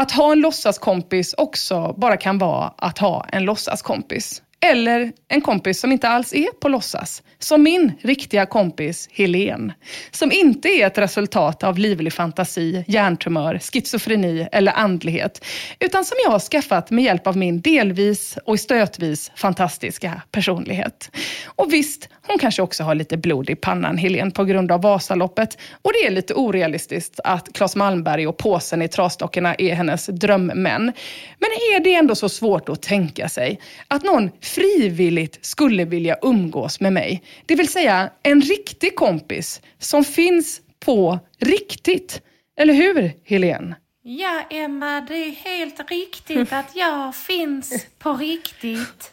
att 0.00 0.10
ha 0.10 0.32
en 0.32 0.40
låtsaskompis 0.40 1.34
också 1.38 1.94
bara 1.98 2.16
kan 2.16 2.38
vara 2.38 2.74
att 2.78 2.98
ha 2.98 3.26
en 3.28 3.44
låtsaskompis. 3.44 4.41
Eller 4.64 5.12
en 5.28 5.40
kompis 5.40 5.80
som 5.80 5.92
inte 5.92 6.08
alls 6.08 6.34
är 6.34 6.52
på 6.60 6.68
låtsas. 6.68 7.22
Som 7.38 7.62
min 7.62 7.92
riktiga 8.02 8.46
kompis 8.46 9.08
Helen. 9.12 9.72
Som 10.10 10.32
inte 10.32 10.68
är 10.68 10.86
ett 10.86 10.98
resultat 10.98 11.62
av 11.62 11.78
livlig 11.78 12.12
fantasi, 12.12 12.84
hjärntumör, 12.88 13.58
schizofreni 13.58 14.48
eller 14.52 14.72
andlighet. 14.72 15.44
Utan 15.80 16.04
som 16.04 16.16
jag 16.24 16.30
har 16.30 16.38
skaffat 16.38 16.90
med 16.90 17.04
hjälp 17.04 17.26
av 17.26 17.36
min 17.36 17.60
delvis 17.60 18.38
och 18.44 18.60
stötvis 18.60 19.32
fantastiska 19.36 20.22
personlighet. 20.30 21.10
Och 21.44 21.72
visst, 21.72 22.08
hon 22.26 22.38
kanske 22.38 22.62
också 22.62 22.82
har 22.82 22.94
lite 22.94 23.16
blod 23.16 23.50
i 23.50 23.54
pannan, 23.54 23.98
Helen, 23.98 24.30
på 24.30 24.44
grund 24.44 24.72
av 24.72 24.82
Vasaloppet. 24.82 25.58
Och 25.82 25.92
det 25.92 26.06
är 26.06 26.10
lite 26.10 26.34
orealistiskt 26.34 27.20
att 27.24 27.52
Claes 27.52 27.76
Malmberg 27.76 28.26
och 28.26 28.36
påsen 28.36 28.82
i 28.82 28.88
trasdockorna 28.88 29.54
är 29.54 29.74
hennes 29.74 30.06
drömmän. 30.06 30.92
Men 31.38 31.50
är 31.74 31.84
det 31.84 31.94
ändå 31.94 32.14
så 32.14 32.28
svårt 32.28 32.68
att 32.68 32.82
tänka 32.82 33.28
sig 33.28 33.60
att 33.88 34.02
någon 34.02 34.30
frivilligt 34.54 35.38
skulle 35.44 35.84
vilja 35.84 36.16
umgås 36.22 36.80
med 36.80 36.92
mig? 36.92 37.22
Det 37.46 37.54
vill 37.54 37.68
säga 37.68 38.10
en 38.22 38.40
riktig 38.40 38.96
kompis 38.96 39.60
som 39.78 40.04
finns 40.04 40.60
på 40.80 41.18
riktigt. 41.38 42.22
Eller 42.56 42.74
hur, 42.74 43.12
Helen? 43.24 43.74
Ja, 44.02 44.42
Emma, 44.50 45.00
det 45.00 45.14
är 45.14 45.30
helt 45.30 45.90
riktigt 45.90 46.52
att 46.52 46.76
jag 46.76 47.16
finns 47.26 47.86
på 47.98 48.12
riktigt. 48.12 49.12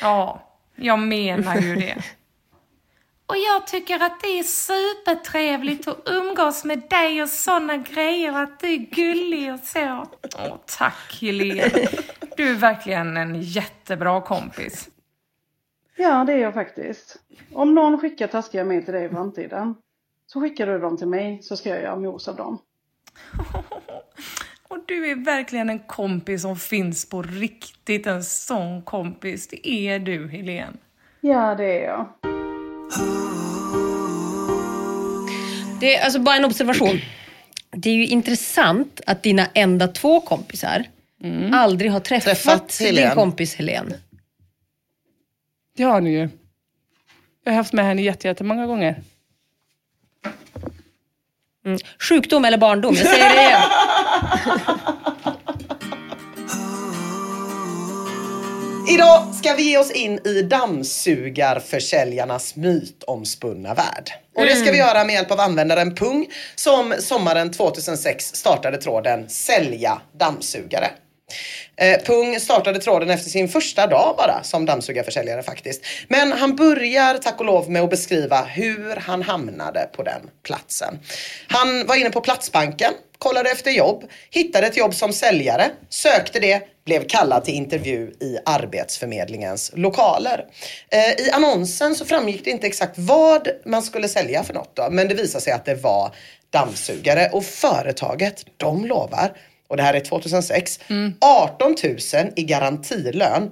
Ja, 0.00 0.50
jag 0.76 0.98
menar 0.98 1.60
ju 1.60 1.76
det. 1.76 2.04
Och 3.26 3.36
jag 3.36 3.66
tycker 3.66 4.02
att 4.02 4.20
det 4.20 4.38
är 4.38 4.42
supertrevligt 4.42 5.88
att 5.88 6.02
umgås 6.06 6.64
med 6.64 6.82
dig 6.90 7.22
och 7.22 7.28
såna 7.28 7.76
grejer, 7.76 8.32
att 8.32 8.60
du 8.60 8.72
är 8.72 8.76
gullig 8.76 9.52
och 9.54 9.60
så. 9.60 10.06
Åh, 10.38 10.56
tack 10.66 11.18
Helene. 11.20 11.88
Du 12.40 12.50
är 12.50 12.54
verkligen 12.54 13.16
en 13.16 13.42
jättebra 13.42 14.20
kompis. 14.20 14.88
Ja, 15.96 16.24
det 16.24 16.32
är 16.32 16.38
jag 16.38 16.54
faktiskt. 16.54 17.16
Om 17.52 17.74
någon 17.74 17.98
skickar 17.98 18.26
taskiga 18.26 18.64
mejl 18.64 18.84
till 18.84 18.94
dig 18.94 19.04
i 19.04 19.08
framtiden 19.08 19.74
så 20.26 20.40
skickar 20.40 20.66
du 20.66 20.78
dem 20.78 20.96
till 20.96 21.06
mig 21.06 21.42
så 21.42 21.56
ska 21.56 21.68
jag 21.68 21.82
göra 21.82 21.96
mos 21.96 22.28
av 22.28 22.36
dem. 22.36 22.58
Och 24.68 24.78
du 24.86 25.10
är 25.10 25.24
verkligen 25.24 25.70
en 25.70 25.78
kompis 25.78 26.42
som 26.42 26.56
finns 26.56 27.08
på 27.08 27.22
riktigt. 27.22 28.06
En 28.06 28.24
sån 28.24 28.82
kompis. 28.82 29.48
Det 29.48 29.68
är 29.68 29.98
du, 29.98 30.28
Helene. 30.28 30.76
Ja, 31.20 31.54
det 31.54 31.84
är 31.84 31.84
jag. 31.84 32.08
Det 35.80 35.96
är 35.96 36.04
alltså 36.04 36.20
bara 36.20 36.36
en 36.36 36.44
observation. 36.44 36.98
Det 37.70 37.90
är 37.90 37.94
ju 37.94 38.06
intressant 38.06 39.00
att 39.06 39.22
dina 39.22 39.46
enda 39.54 39.88
två 39.88 40.20
kompisar 40.20 40.84
aldrig 41.54 41.90
har 41.90 42.00
träffat, 42.00 42.24
Träffat 42.24 42.78
din 42.78 43.10
kompis 43.14 43.54
Helen. 43.54 43.94
Det 45.76 45.82
har 45.82 46.00
ni 46.00 46.10
ju. 46.10 46.28
Jag 47.44 47.52
har 47.52 47.56
haft 47.56 47.72
med 47.72 47.84
henne 47.84 48.02
jätte- 48.02 48.28
jättemånga 48.28 48.66
gånger. 48.66 49.02
Sjukdom 51.98 52.44
eller 52.44 52.58
barndom, 52.58 52.94
jag 52.94 53.06
säger 53.06 53.34
det 53.34 53.42
igen. 53.42 53.60
Idag 58.94 59.34
ska 59.34 59.54
vi 59.54 59.62
ge 59.62 59.78
oss 59.78 59.90
in 59.90 60.18
i 60.26 60.42
dammsugarförsäljarnas 60.42 62.56
mytomspunna 62.56 63.74
värld. 63.74 64.10
Och 64.36 64.44
det 64.46 64.56
ska 64.56 64.72
vi 64.72 64.78
göra 64.78 65.04
med 65.04 65.14
hjälp 65.14 65.30
av 65.30 65.40
användaren 65.40 65.94
Pung 65.94 66.26
som 66.54 66.94
sommaren 66.98 67.50
2006 67.50 68.34
startade 68.34 68.78
tråden 68.78 69.28
Sälja 69.28 70.00
dammsugare. 70.18 70.90
Eh, 71.76 72.00
Pung 72.00 72.40
startade 72.40 72.78
tråden 72.78 73.10
efter 73.10 73.30
sin 73.30 73.48
första 73.48 73.86
dag 73.86 74.14
bara 74.16 74.42
som 74.42 74.66
dammsugarförsäljare 74.66 75.42
faktiskt. 75.42 75.82
Men 76.08 76.32
han 76.32 76.56
börjar 76.56 77.14
tack 77.14 77.40
och 77.40 77.46
lov 77.46 77.70
med 77.70 77.82
att 77.82 77.90
beskriva 77.90 78.42
hur 78.42 78.96
han 78.96 79.22
hamnade 79.22 79.88
på 79.92 80.02
den 80.02 80.30
platsen. 80.42 80.98
Han 81.48 81.86
var 81.86 81.96
inne 81.96 82.10
på 82.10 82.20
Platsbanken, 82.20 82.92
kollade 83.18 83.50
efter 83.50 83.70
jobb, 83.70 84.04
hittade 84.30 84.66
ett 84.66 84.76
jobb 84.76 84.94
som 84.94 85.12
säljare, 85.12 85.70
sökte 85.88 86.40
det, 86.40 86.62
blev 86.84 87.08
kallad 87.08 87.44
till 87.44 87.54
intervju 87.54 88.12
i 88.20 88.38
Arbetsförmedlingens 88.44 89.72
lokaler. 89.74 90.44
Eh, 90.90 91.26
I 91.26 91.30
annonsen 91.30 91.94
så 91.94 92.04
framgick 92.04 92.44
det 92.44 92.50
inte 92.50 92.66
exakt 92.66 92.98
vad 92.98 93.48
man 93.64 93.82
skulle 93.82 94.08
sälja 94.08 94.44
för 94.44 94.54
något 94.54 94.76
då, 94.76 94.88
men 94.90 95.08
det 95.08 95.14
visade 95.14 95.44
sig 95.44 95.52
att 95.52 95.64
det 95.64 95.74
var 95.74 96.14
dammsugare 96.50 97.28
och 97.32 97.44
företaget, 97.44 98.44
de 98.56 98.86
lovar 98.86 99.32
och 99.70 99.76
det 99.76 99.82
här 99.82 99.94
är 99.94 100.00
2006, 100.00 100.80
18 101.20 101.74
000 101.84 101.96
i 102.36 102.42
garantilön 102.42 103.50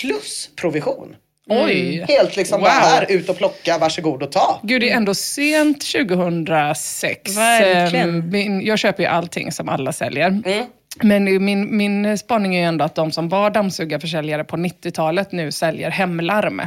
plus 0.00 0.50
provision. 0.60 1.16
Oj! 1.48 2.04
Helt 2.08 2.36
liksom 2.36 2.60
Wow. 2.60 2.68
här, 2.68 3.06
ut 3.12 3.28
och 3.28 3.36
plocka, 3.36 3.78
varsågod 3.78 4.22
och 4.22 4.32
ta. 4.32 4.60
Gud, 4.62 4.80
det 4.80 4.90
är 4.90 4.96
ändå 4.96 5.14
sent 5.14 5.80
2006. 5.92 7.36
Verkligen. 7.36 8.08
Ehm, 8.08 8.30
Min, 8.30 8.66
jag 8.66 8.78
köper 8.78 9.02
ju 9.02 9.08
allting 9.08 9.52
som 9.52 9.68
alla 9.68 9.92
säljer. 9.92 10.26
Mm. 10.28 10.66
Men 11.02 11.44
min, 11.44 11.76
min 11.76 12.18
spaning 12.18 12.54
är 12.54 12.58
ju 12.60 12.64
ändå 12.66 12.84
att 12.84 12.94
de 12.94 13.12
som 13.12 13.28
var 13.28 13.50
dammsugarförsäljare 13.50 14.44
på 14.44 14.56
90-talet 14.56 15.32
nu 15.32 15.52
säljer 15.52 15.90
hemlarm. 15.90 16.62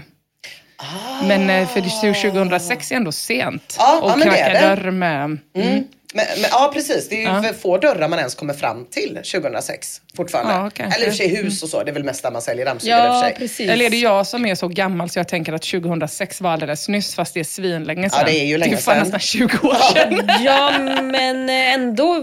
Men 1.28 1.50
eh, 1.50 1.68
för 1.68 1.82
det- 1.82 2.22
2006 2.32 2.92
är 2.92 2.96
ändå 2.96 3.12
sent. 3.12 3.76
Ja, 3.80 4.00
och 4.02 4.10
är 4.12 4.22
knacka 4.22 4.62
dörr 4.76 4.92
med... 4.92 5.38
Mm. 5.56 5.84
Men, 6.14 6.26
men, 6.42 6.50
ja 6.52 6.72
precis, 6.74 7.10
det 7.10 7.16
är 7.16 7.20
ju 7.20 7.24
Ja. 7.36 7.44
för 7.44 7.54
få 7.54 7.78
dörrar 7.78 8.08
man 8.08 8.20
ens 8.20 8.36
kommer 8.36 8.54
fram 8.54 8.86
till 8.86 9.20
2006 9.32 10.02
fortfarande. 10.18 10.72
Ja. 10.78 10.86
Eller 10.86 11.06
i 11.06 11.10
och 11.10 11.14
för 11.14 11.18
sig 11.18 11.36
hus 11.36 11.64
och 11.64 11.70
så, 11.70 11.84
det 11.84 11.92
är 11.92 11.94
väl 11.94 12.04
mest 12.04 12.24
där 12.24 12.32
man 12.32 12.42
säljer 12.42 12.66
dammsugare 12.66 13.02
för 13.02 13.08
Ja, 13.16 13.22
sig. 13.22 13.36
precis. 13.38 13.70
Eller 13.70 13.86
är 13.86 13.90
det 13.90 13.98
jag 13.98 14.28
som 14.28 14.46
är 14.46 14.56
så 14.56 14.68
gammal 14.68 15.10
så 15.10 15.20
jag 15.20 15.28
tänker 15.28 15.54
att 15.54 15.62
2006 15.62 16.42
var 16.42 16.52
alldeles 16.52 16.88
nyss 16.90 17.16
fast 17.16 17.34
det 17.34 17.40
är 17.40 17.44
svinlänge 17.44 18.10
sedan. 18.10 18.20
Ja, 18.22 18.32
det 18.32 18.40
är 18.40 18.46
ju 18.46 18.58
länge 18.58 18.72
Det 18.76 18.78
är 18.80 18.82
sedan. 18.82 18.98
nästan 19.00 19.20
20 19.20 19.44
år 19.68 19.94
sedan. 19.94 20.30
Ja, 20.42 20.72
men 21.04 21.50
ändå. 21.50 22.16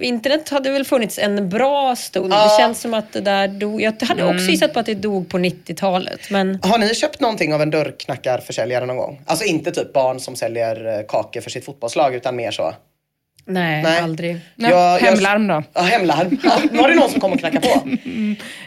Internet 0.00 0.48
hade 0.48 0.70
väl 0.70 0.84
funnits 0.84 1.18
en 1.18 1.48
bra 1.48 1.96
stund. 1.96 2.32
Ja. 2.32 2.44
Det 2.44 2.62
känns 2.62 2.80
som 2.80 2.94
att 2.94 3.12
det 3.12 3.20
där 3.20 3.48
dog. 3.48 3.82
Jag 3.82 4.02
hade 4.02 4.24
också 4.24 4.50
gissat 4.50 4.72
på 4.74 4.80
att 4.80 4.86
det 4.86 4.94
dog 4.94 5.28
på 5.28 5.38
90-talet. 5.38 6.20
Men 6.30 6.58
Har 6.62 6.78
ni 6.78 6.94
köpt 6.94 7.20
någonting 7.20 7.54
av 7.54 7.62
en 7.62 7.70
dörrknackarförsäljare 7.70 8.86
någon 8.86 8.96
gång? 8.96 9.22
Alltså 9.26 9.44
inte 9.44 9.70
typ 9.70 9.92
barn 9.92 10.20
som 10.20 10.36
säljer 10.36 10.98
eh, 10.98 11.06
kakor 11.08 11.40
för 11.40 11.50
sitt 11.50 11.64
fotbollslag 11.64 12.14
utan 12.14 12.36
mer 12.36 12.50
så. 12.50 12.74
Nej, 13.44 13.82
Nej. 13.82 14.00
aldrig. 14.00 14.36
Nej, 14.54 14.70
Jag- 14.70 14.98
hemlarm 14.98 15.46
då. 15.46 15.62
Ja, 15.72 15.80
hemlarm. 15.80 16.38
Ja, 16.44 16.52
var 16.80 16.88
det 16.88 16.94
någon 16.94 17.10
som 17.10 17.20
kom 17.20 17.32
och 17.32 17.38
knackade 17.38 17.68
på? 17.68 17.88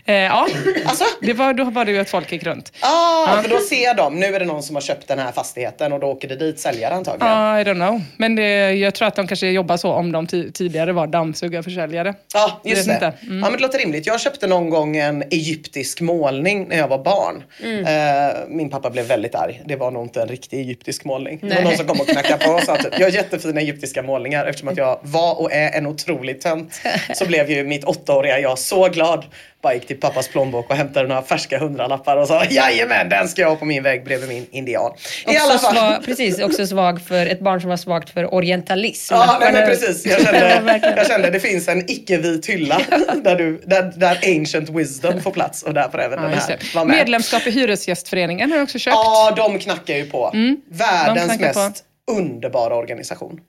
Eh, 0.05 0.15
ja, 0.15 0.47
Alltså? 0.85 1.03
det 1.21 1.33
var, 1.33 1.53
då 1.53 1.63
var 1.63 1.85
det 1.85 1.91
ju 1.91 1.99
att 1.99 2.09
folk 2.09 2.31
gick 2.31 2.43
runt. 2.43 2.71
Ah, 2.79 3.41
för 3.41 3.49
då 3.49 3.59
ser 3.59 3.93
de, 3.93 4.19
nu 4.19 4.25
är 4.25 4.39
det 4.39 4.45
någon 4.45 4.63
som 4.63 4.75
har 4.75 4.81
köpt 4.81 5.07
den 5.07 5.19
här 5.19 5.31
fastigheten 5.31 5.93
och 5.93 5.99
då 5.99 6.07
åker 6.07 6.27
det 6.27 6.35
dit 6.35 6.59
säljare 6.59 6.93
antagligen. 6.93 7.27
Ja, 7.37 7.59
I 7.61 7.63
don't 7.63 7.87
know. 7.87 8.01
Men 8.17 8.35
det, 8.35 8.71
jag 8.73 8.93
tror 8.95 9.07
att 9.07 9.15
de 9.15 9.27
kanske 9.27 9.47
jobbar 9.47 9.77
så 9.77 9.91
om 9.91 10.11
de 10.11 10.27
ti- 10.27 10.51
tidigare 10.51 10.91
var 10.91 11.07
dammsugarförsäljare. 11.07 12.13
Ja, 12.33 12.61
just 12.65 12.87
Vet 12.87 12.99
det. 12.99 13.05
inte. 13.05 13.17
Mm. 13.25 13.39
Ja, 13.39 13.43
men 13.45 13.53
det 13.53 13.59
låter 13.59 13.79
rimligt. 13.79 14.05
Jag 14.07 14.21
köpte 14.21 14.47
någon 14.47 14.69
gång 14.69 14.97
en 14.97 15.21
egyptisk 15.21 16.01
målning 16.01 16.67
när 16.69 16.77
jag 16.77 16.87
var 16.87 17.03
barn. 17.03 17.43
Eh, 17.63 18.39
min 18.47 18.69
pappa 18.69 18.89
blev 18.89 19.05
väldigt 19.05 19.35
arg. 19.35 19.61
Det 19.65 19.75
var 19.75 19.91
nog 19.91 20.05
inte 20.05 20.21
en 20.21 20.27
riktig 20.27 20.59
egyptisk 20.59 21.05
målning. 21.05 21.39
Det 21.41 21.47
var 21.47 21.55
Nej. 21.55 21.63
någon 21.63 21.77
som 21.77 21.87
kom 21.87 21.99
och 21.99 22.07
knackade 22.07 22.45
på 22.45 22.51
och 22.51 22.63
sa 22.63 22.75
typ, 22.75 22.93
jag 22.99 23.05
har 23.05 23.11
jättefina 23.11 23.61
egyptiska 23.61 24.01
målningar. 24.01 24.45
Eftersom 24.69 24.85
att 24.85 25.03
jag 25.03 25.11
var 25.11 25.41
och 25.41 25.51
är 25.51 25.71
en 25.77 25.85
otrolig 25.87 26.41
tönt 26.41 26.81
så 27.13 27.25
blev 27.25 27.51
ju 27.51 27.63
mitt 27.63 27.83
åttaåriga 27.83 28.39
jag 28.39 28.59
så 28.59 28.87
glad. 28.89 29.25
Bara 29.61 29.73
gick 29.73 29.87
till 29.87 29.99
pappas 29.99 30.27
plånbok 30.27 30.69
och 30.69 30.75
hämtade 30.75 31.07
några 31.07 31.21
färska 31.21 31.59
hundralappar 31.59 32.17
och 32.17 32.27
sa 32.27 32.45
jajamän 32.49 33.09
den 33.09 33.27
ska 33.27 33.41
jag 33.41 33.49
ha 33.49 33.55
på 33.55 33.65
min 33.65 33.83
vägg 33.83 34.03
bredvid 34.05 34.29
min 34.29 34.45
indian. 34.51 34.91
I 35.27 35.37
alla 35.37 35.53
Också 35.55 35.65
fall. 35.67 35.75
svag, 35.75 36.05
precis, 36.05 36.39
också 36.39 36.67
svag 36.67 37.01
för 37.01 37.25
ett 37.25 37.39
barn 37.39 37.61
som 37.61 37.69
var 37.69 37.77
svagt 37.77 38.09
för 38.09 38.33
orientalism. 38.33 39.13
Ja, 39.13 39.37
nej, 39.41 39.53
men 39.53 39.67
precis. 39.69 40.05
Jag 40.05 40.21
kände, 40.21 40.93
jag 40.97 41.07
kände 41.07 41.29
det 41.29 41.39
finns 41.39 41.67
en 41.67 41.91
icke-vit 41.91 42.45
hylla 42.45 42.81
där, 43.23 43.35
du, 43.35 43.61
där, 43.65 43.93
där 43.95 44.19
ancient 44.39 44.69
wisdom 44.69 45.21
får 45.21 45.31
plats 45.31 45.63
och 45.63 45.73
där 45.73 45.89
får 45.89 46.01
även 46.01 46.19
Ja, 46.23 46.29
den 46.29 46.39
här 46.39 46.59
vara 46.75 46.85
med. 46.85 46.95
Medlemskap 46.97 47.47
i 47.47 47.51
Hyresgästföreningen 47.51 48.49
har 48.51 48.57
jag 48.57 48.63
också 48.63 48.79
köpt. 48.79 48.93
Ja, 48.95 49.33
de 49.35 49.59
knackar 49.59 49.95
ju 49.95 50.05
på. 50.05 50.29
de 50.33 50.61
Världens 50.69 51.39
mest 51.39 51.83
underbara 52.11 52.75
organisation. 52.75 53.39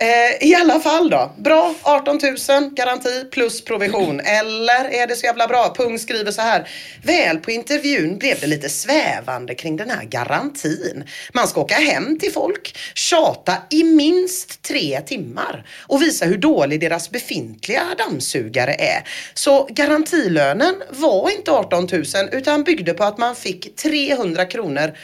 Eh, 0.00 0.48
I 0.48 0.54
alla 0.54 0.80
fall 0.80 1.10
då. 1.10 1.32
Bra, 1.38 1.74
18 1.82 2.18
000 2.48 2.70
garanti 2.70 3.24
plus 3.30 3.64
provision. 3.64 4.20
Eller 4.20 4.84
är 4.84 5.06
det 5.06 5.16
så 5.16 5.26
jävla 5.26 5.46
bra? 5.46 5.74
Pung 5.76 5.98
skriver 5.98 6.32
så 6.32 6.42
här. 6.42 6.68
Väl 7.02 7.38
på 7.38 7.50
intervjun 7.50 8.18
blev 8.18 8.40
det 8.40 8.46
lite 8.46 8.68
svävande 8.68 9.54
kring 9.54 9.76
den 9.76 9.90
här 9.90 10.04
garantin. 10.04 11.04
Man 11.32 11.48
ska 11.48 11.60
åka 11.60 11.74
hem 11.74 12.18
till 12.18 12.32
folk, 12.32 12.78
tjata 12.94 13.56
i 13.70 13.84
minst 13.84 14.62
tre 14.62 15.00
timmar 15.00 15.66
och 15.86 16.02
visa 16.02 16.24
hur 16.24 16.38
dålig 16.38 16.80
deras 16.80 17.10
befintliga 17.10 17.82
dammsugare 17.98 18.74
är. 18.74 19.08
Så 19.34 19.68
garantilönen 19.70 20.74
var 20.90 21.30
inte 21.30 21.50
18 21.50 21.88
000 21.92 22.04
utan 22.32 22.64
byggde 22.64 22.94
på 22.94 23.04
att 23.04 23.18
man 23.18 23.36
fick 23.36 23.76
300 23.76 24.44
kronor 24.44 24.94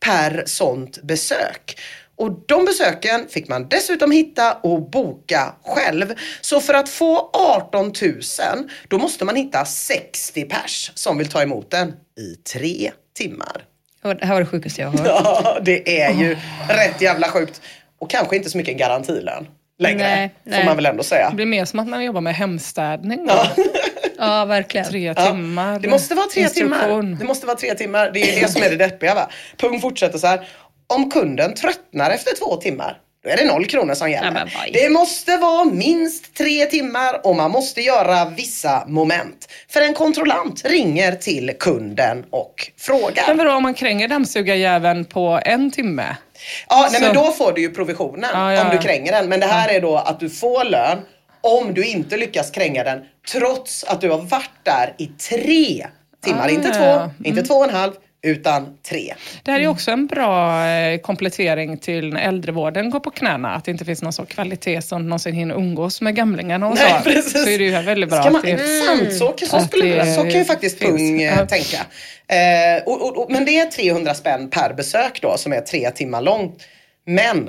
per 0.00 0.42
sånt 0.46 1.02
besök. 1.02 1.76
Och 2.20 2.32
de 2.46 2.64
besöken 2.64 3.28
fick 3.28 3.48
man 3.48 3.68
dessutom 3.68 4.10
hitta 4.10 4.52
och 4.52 4.90
boka 4.90 5.54
själv. 5.64 6.14
Så 6.40 6.60
för 6.60 6.74
att 6.74 6.88
få 6.88 7.30
18 7.32 7.86
000 7.86 7.92
då 8.88 8.98
måste 8.98 9.24
man 9.24 9.36
hitta 9.36 9.64
60 9.64 10.44
pers 10.44 10.92
som 10.94 11.18
vill 11.18 11.28
ta 11.28 11.42
emot 11.42 11.70
den 11.70 11.88
i 12.18 12.34
tre 12.52 12.90
timmar. 13.16 13.64
Det 14.02 14.24
här 14.24 14.32
var 14.32 14.40
det 14.40 14.46
sjukaste 14.46 14.80
jag 14.82 14.88
har 14.88 14.98
hört. 14.98 15.40
Ja, 15.44 15.58
det 15.62 16.00
är 16.00 16.14
ju 16.14 16.36
rätt 16.68 17.00
jävla 17.00 17.28
sjukt. 17.28 17.60
Och 17.98 18.10
kanske 18.10 18.36
inte 18.36 18.50
så 18.50 18.58
mycket 18.58 18.78
garantilön 18.78 19.46
längre. 19.78 19.98
Nej, 19.98 20.30
får 20.44 20.50
nej. 20.50 20.64
man 20.64 20.76
väl 20.76 20.86
ändå 20.86 21.02
säga. 21.02 21.30
Det 21.30 21.36
blir 21.36 21.46
mer 21.46 21.64
som 21.64 21.78
att 21.78 21.88
man 21.88 22.04
jobbar 22.04 22.20
med 22.20 22.34
hemstädning. 22.34 23.26
då. 23.26 23.42
Ja, 24.18 24.44
verkligen. 24.44 24.86
Tre 24.86 25.06
Ja, 25.06 25.14
timmar. 25.14 25.78
Det 25.78 25.88
måste 25.88 26.14
vara 26.14 26.26
tre 26.26 26.48
timmar. 26.48 27.16
Det 27.18 27.24
måste 27.24 27.46
vara 27.46 27.56
tre 27.56 27.74
timmar. 27.74 28.10
Det 28.14 28.20
är 28.36 28.40
det 28.40 28.48
som 28.48 28.62
är 28.62 28.70
det 28.70 28.76
deppiga 28.76 29.14
va. 29.14 29.30
Pung 29.56 29.80
fortsätter 29.80 30.18
så 30.18 30.26
här. 30.26 30.48
Om 30.94 31.10
kunden 31.10 31.54
tröttnar 31.54 32.10
efter 32.10 32.36
två 32.36 32.56
timmar 32.56 32.98
då 33.24 33.30
är 33.30 33.36
det 33.36 33.44
noll 33.44 33.66
kronor 33.66 33.94
som 33.94 34.10
gäller. 34.10 34.50
Ja, 34.54 34.70
det 34.72 34.90
måste 34.90 35.36
vara 35.36 35.64
minst 35.64 36.34
tre 36.34 36.66
timmar 36.66 37.26
och 37.26 37.36
man 37.36 37.50
måste 37.50 37.80
göra 37.80 38.24
vissa 38.24 38.84
moment. 38.86 39.48
För 39.68 39.80
en 39.80 39.94
kontrollant 39.94 40.64
ringer 40.64 41.12
till 41.12 41.52
kunden 41.58 42.24
och 42.30 42.70
frågar. 42.78 43.24
Men 43.26 43.36
vadå 43.36 43.52
om 43.52 43.62
man 43.62 43.74
kränger 43.74 44.08
dammsugarjäveln 44.08 45.04
på 45.04 45.40
en 45.44 45.70
timme? 45.70 46.16
Ja, 46.68 46.88
nej, 46.92 47.00
men 47.00 47.14
då 47.14 47.32
får 47.32 47.52
du 47.52 47.60
ju 47.60 47.70
provisionen 47.70 48.30
Ja, 48.32 48.52
ja, 48.52 48.64
om 48.64 48.70
du 48.70 48.78
kränger 48.78 49.12
den. 49.12 49.28
Men 49.28 49.40
det 49.40 49.46
här 49.46 49.68
är 49.68 49.80
då 49.80 49.96
att 49.96 50.20
du 50.20 50.30
får 50.30 50.64
lön 50.64 50.98
om 51.40 51.74
du 51.74 51.84
inte 51.84 52.16
lyckas 52.16 52.50
kränga 52.50 52.84
den 52.84 53.00
trots 53.32 53.84
att 53.84 54.00
du 54.00 54.10
har 54.10 54.18
varit 54.18 54.64
där 54.64 54.94
i 54.98 55.06
tre 55.06 55.86
timmar. 56.24 56.46
Ah, 56.46 56.50
inte 56.50 56.68
två, 56.68 57.10
inte 57.24 57.42
två 57.42 57.54
och 57.54 57.64
en 57.64 57.74
halv, 57.74 57.92
utan 58.22 58.76
tre. 58.88 59.14
Det 59.42 59.52
här 59.52 59.60
är 59.60 59.66
också 59.66 59.90
en 59.90 60.06
bra 60.06 60.66
eh, 60.66 60.98
komplettering 61.00 61.78
till 61.78 62.12
när 62.12 62.20
äldrevården 62.20 62.90
går 62.90 63.00
på 63.00 63.10
knäna. 63.10 63.54
Att 63.54 63.64
det 63.64 63.70
inte 63.70 63.84
finns 63.84 64.02
någon 64.02 64.12
så 64.12 64.26
kvalitet 64.26 64.82
som 64.82 65.08
någonsin 65.08 65.34
hinner 65.34 65.54
umgås 65.54 66.00
med 66.00 66.16
gamlingarna 66.16 66.68
och 66.68 66.74
Nej, 66.74 66.94
så. 66.98 67.10
precis. 67.10 67.32
Så 67.32 67.48
är 67.48 67.58
det 67.58 67.64
ju 67.64 67.70
väldigt 67.70 68.10
bra. 68.10 68.22
Ska 68.22 68.30
man, 68.30 68.42
det, 68.42 68.58
Sant, 68.86 69.12
så, 69.12 69.46
så, 69.46 69.56
att 69.56 69.66
skulle, 69.66 70.04
det 70.04 70.14
så 70.14 70.20
kan 70.20 70.30
ju 70.30 70.44
faktiskt 70.44 70.78
finns. 70.78 70.90
Pung 70.90 71.22
eh, 71.22 71.38
Ja. 71.38 71.46
tänka. 71.46 71.76
Eh, 72.28 72.82
och, 72.86 73.02
och, 73.02 73.18
och, 73.18 73.30
men 73.30 73.44
det 73.44 73.58
är 73.58 73.66
300 73.66 74.14
spänn 74.14 74.50
per 74.50 74.72
besök 74.74 75.18
då 75.22 75.36
som 75.36 75.52
är 75.52 75.60
tre 75.60 75.90
timmar 75.90 76.22
långt. 76.22 76.62
Men 77.06 77.48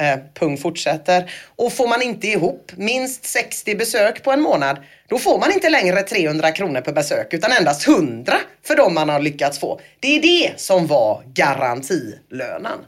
eh, 0.00 0.18
Pung 0.34 0.56
fortsätter. 0.58 1.30
Och 1.56 1.72
får 1.72 1.88
man 1.88 2.02
inte 2.02 2.28
ihop 2.28 2.72
minst 2.76 3.24
60 3.24 3.74
besök 3.74 4.22
på 4.22 4.32
en 4.32 4.40
månad 4.40 4.76
då 5.12 5.18
får 5.18 5.38
man 5.38 5.52
inte 5.52 5.68
längre 5.70 6.02
300 6.02 6.50
kronor 6.52 6.80
per 6.80 6.92
besök 6.92 7.34
utan 7.34 7.52
endast 7.52 7.88
100 7.88 8.34
för 8.66 8.76
de 8.76 8.94
man 8.94 9.08
har 9.08 9.20
lyckats 9.20 9.58
få. 9.58 9.80
Det 10.00 10.16
är 10.16 10.22
det 10.22 10.52
som 10.60 10.86
var 10.86 11.22
garantilönen. 11.34 12.78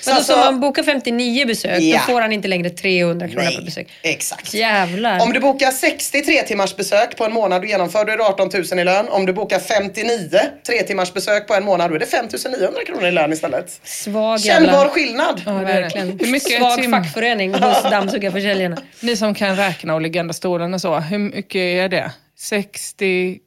Så 0.00 0.10
Men 0.10 0.14
då 0.14 0.18
alltså- 0.18 0.36
man 0.36 0.60
bokar 0.60 0.82
59 0.82 1.46
besök, 1.46 1.80
Ja. 1.82 2.00
då 2.06 2.12
får 2.12 2.20
han 2.20 2.32
inte 2.32 2.48
längre 2.48 2.70
300 2.70 3.28
kronor 3.28 3.44
Nej, 3.44 3.56
per 3.56 3.62
besök. 3.64 3.88
Exakt. 4.02 4.54
Jävlar. 4.54 5.20
Om 5.22 5.32
du 5.32 5.40
bokar 5.40 5.70
63 5.70 6.42
timmars 6.42 6.76
besök 6.76 7.16
på 7.16 7.24
en 7.24 7.32
månad 7.32 7.64
genomför 7.64 8.04
då 8.04 8.12
är 8.12 8.16
det 8.16 8.24
18 8.24 8.50
000 8.70 8.78
i 8.80 8.84
lön. 8.84 9.08
Om 9.08 9.26
du 9.26 9.32
bokar 9.32 9.58
59 9.58 10.40
tre 10.66 10.82
timmars 10.82 11.12
besök 11.12 11.46
på 11.48 11.54
en 11.54 11.64
månad 11.64 11.90
då 11.90 11.94
är 11.94 11.98
det 11.98 12.06
5 12.06 12.26
900 12.58 12.80
kronor 12.86 13.06
i 13.06 13.10
lön 13.10 13.32
istället. 13.32 13.80
Svag 13.84 14.40
Kännbar 14.40 14.72
jävla... 14.72 14.88
skillnad. 14.88 15.42
Ja. 15.46 15.52
Verkligen. 15.52 16.18
Hur 16.20 16.26
mycket 16.26 16.58
Svag 16.58 16.78
tim- 16.78 16.90
fackförening 16.90 17.54
hos 17.54 17.82
dammsugarförsäljarna. 17.90 18.76
Ni 19.00 19.16
som 19.16 19.34
kan 19.34 19.56
räkna 19.56 19.94
och 19.94 20.00
ligga 20.00 20.20
under 20.20 20.34
stolen 20.34 20.74
och 20.74 20.80
så. 20.80 20.96
Hur 20.96 21.18
mycket 21.18 21.71
är 21.78 21.88
det? 21.88 22.12
60 22.38 23.38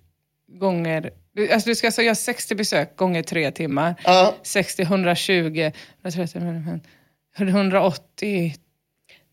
gånger... 0.47 1.11
Alltså 1.53 1.69
du 1.69 1.75
ska 1.75 1.87
alltså 1.87 2.01
göra 2.01 2.15
60 2.15 2.55
besök 2.55 2.95
gånger 2.95 3.23
tre 3.23 3.51
timmar. 3.51 3.95
Ja. 4.03 4.35
60, 4.43 4.81
120, 4.81 5.71
130, 6.03 6.81
180. 7.37 8.55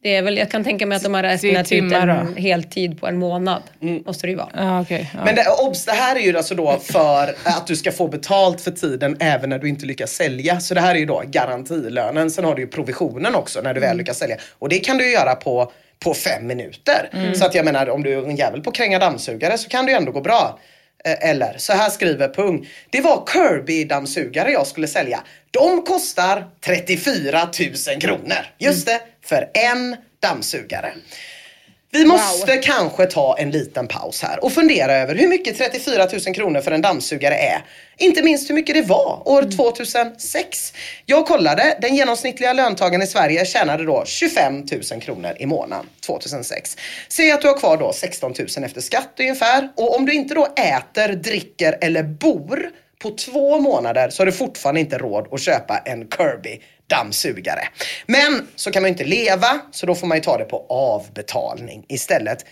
Det 0.03 0.17
är 0.17 0.23
väl, 0.23 0.37
jag 0.37 0.51
kan 0.51 0.65
tänka 0.65 0.87
mig 0.87 0.97
att 0.97 1.03
de 1.03 1.15
har 1.15 1.23
räknat 1.23 1.61
ut 1.61 1.69
timmar 1.69 2.09
en 2.09 2.37
heltid 2.37 3.01
på 3.01 3.07
en 3.07 3.19
månad. 3.19 3.63
Måste 4.07 4.27
det 4.27 4.31
ju 4.31 4.37
vara. 4.37 4.49
Ja, 4.55 4.81
okej. 4.81 5.11
ja. 5.15 5.25
Men 5.25 5.35
det, 5.35 5.45
obs, 5.67 5.85
det 5.85 5.93
här 5.93 6.17
är 6.17 6.21
ju 6.21 6.37
alltså 6.37 6.55
då 6.55 6.79
för 6.83 7.35
att 7.45 7.67
du 7.67 7.77
ska 7.77 7.93
få 7.93 8.09
betalt 8.09 8.61
för 8.61 8.71
tiden 8.71 9.17
även 9.21 9.51
när 9.51 9.59
du 9.59 9.69
inte 9.69 9.87
lyckas 9.87 10.11
sälja. 10.11 10.61
Så 10.61 10.75
det 10.75 10.81
här 10.81 10.95
är 10.95 10.99
ju 10.99 11.07
då 11.07 11.23
garantilönen. 11.27 12.31
Sen 12.31 12.45
har 12.45 12.55
du 12.55 12.63
ju 12.63 12.69
provisionen 12.69 13.35
också 13.35 13.61
när 13.61 13.75
du 13.75 13.81
väl 13.81 13.97
lyckas 13.97 14.19
sälja. 14.19 14.37
Och 14.59 14.69
det 14.69 14.79
kan 14.79 14.99
du 14.99 15.05
ju 15.05 15.13
göra 15.13 15.35
på, 15.35 15.73
på 16.03 16.15
fem 16.15 16.47
minuter. 16.47 17.11
Så 17.35 17.45
att 17.45 17.55
jag 17.55 17.65
menar 17.65 17.89
om 17.91 18.03
du 18.03 18.13
är 18.13 18.23
en 18.29 18.37
jävel 18.37 18.61
på 18.63 18.71
att 18.71 18.77
kränga 18.77 18.99
dammsugare 18.99 19.59
så 19.59 19.69
kan 19.69 19.87
det 19.87 19.93
ju 19.93 19.97
ändå 19.99 20.13
gå 20.13 20.21
bra. 20.21 20.59
Eh, 21.05 21.31
Eller 21.31 21.55
så 21.59 21.73
här 21.73 21.91
skriver 21.91 22.29
Pung. 22.29 22.69
Det 22.91 23.01
var 23.01 23.27
Kirby-dammsugare 23.27 24.51
jag 24.51 24.67
skulle 24.67 24.87
sälja. 24.87 25.21
De 25.51 25.83
kostar 25.83 26.45
34 26.65 27.49
000 27.91 28.01
kronor. 28.01 28.47
Just 28.59 28.87
det, 28.87 29.01
för 29.25 29.51
en 29.55 29.97
dammsugare. 30.21 30.93
Vi 31.95 32.05
måste 32.05 32.57
kanske 32.57 33.07
ta 33.07 33.37
en 33.39 33.51
liten 33.51 33.89
paus 33.89 34.23
här 34.23 34.45
och 34.45 34.53
fundera 34.53 34.93
över 34.93 35.15
hur 35.15 35.29
mycket 35.29 35.59
34 35.59 36.09
000 36.27 36.35
kronor 36.35 36.61
för 36.61 36.71
en 36.71 36.83
dammsugare 36.83 37.35
är. 37.35 37.65
Inte 37.99 38.23
minst 38.23 38.51
hur 38.51 38.55
mycket 38.55 38.75
det 38.75 38.83
var 38.83 39.23
år 39.29 39.43
2006. 39.57 40.73
Jag 41.07 41.27
kollade, 41.27 41.79
den 41.81 41.95
genomsnittliga 41.95 42.53
löntagaren 42.53 43.03
i 43.03 43.07
Sverige 43.07 43.45
tjänade 43.45 43.85
då 43.85 44.03
25 44.07 44.55
000 44.93 45.01
kronor 45.01 45.37
i 45.39 45.47
månaden 45.47 45.87
2006. 46.07 46.77
Säg 47.09 47.33
att 47.33 47.41
du 47.41 47.49
har 47.49 47.59
kvar 47.59 47.77
då 47.77 47.93
16 47.93 48.35
000 48.39 48.65
efter 48.65 48.81
skatt 48.81 49.15
ungefär 49.19 49.69
och 49.77 49.97
om 49.97 50.07
du 50.07 50.13
inte 50.13 50.35
då 50.35 50.47
äter, 50.47 51.13
dricker 51.13 51.79
eller 51.81 52.03
bor 52.03 52.71
på 53.03 53.11
två 53.11 53.61
månader 53.61 54.11
så 54.11 54.21
har 54.21 54.27
du 54.27 54.33
fortfarande 54.33 54.81
inte 54.81 54.99
råd 54.99 55.29
att 55.33 55.41
köpa 55.41 55.79
en 55.79 56.09
Kirby 56.17 56.61
dammsugare. 56.97 57.69
Men 58.07 58.49
så 58.57 58.71
kan 58.71 58.83
man 58.83 58.89
ju 58.89 58.93
inte 58.93 59.05
leva 59.05 59.61
så 59.71 59.87
då 59.87 59.95
får 59.95 60.07
man 60.07 60.19
ju 60.19 60.23
ta 60.23 60.39
det 60.39 60.45
på 60.45 60.67
avbetalning 60.69 61.85
istället. 61.89 62.45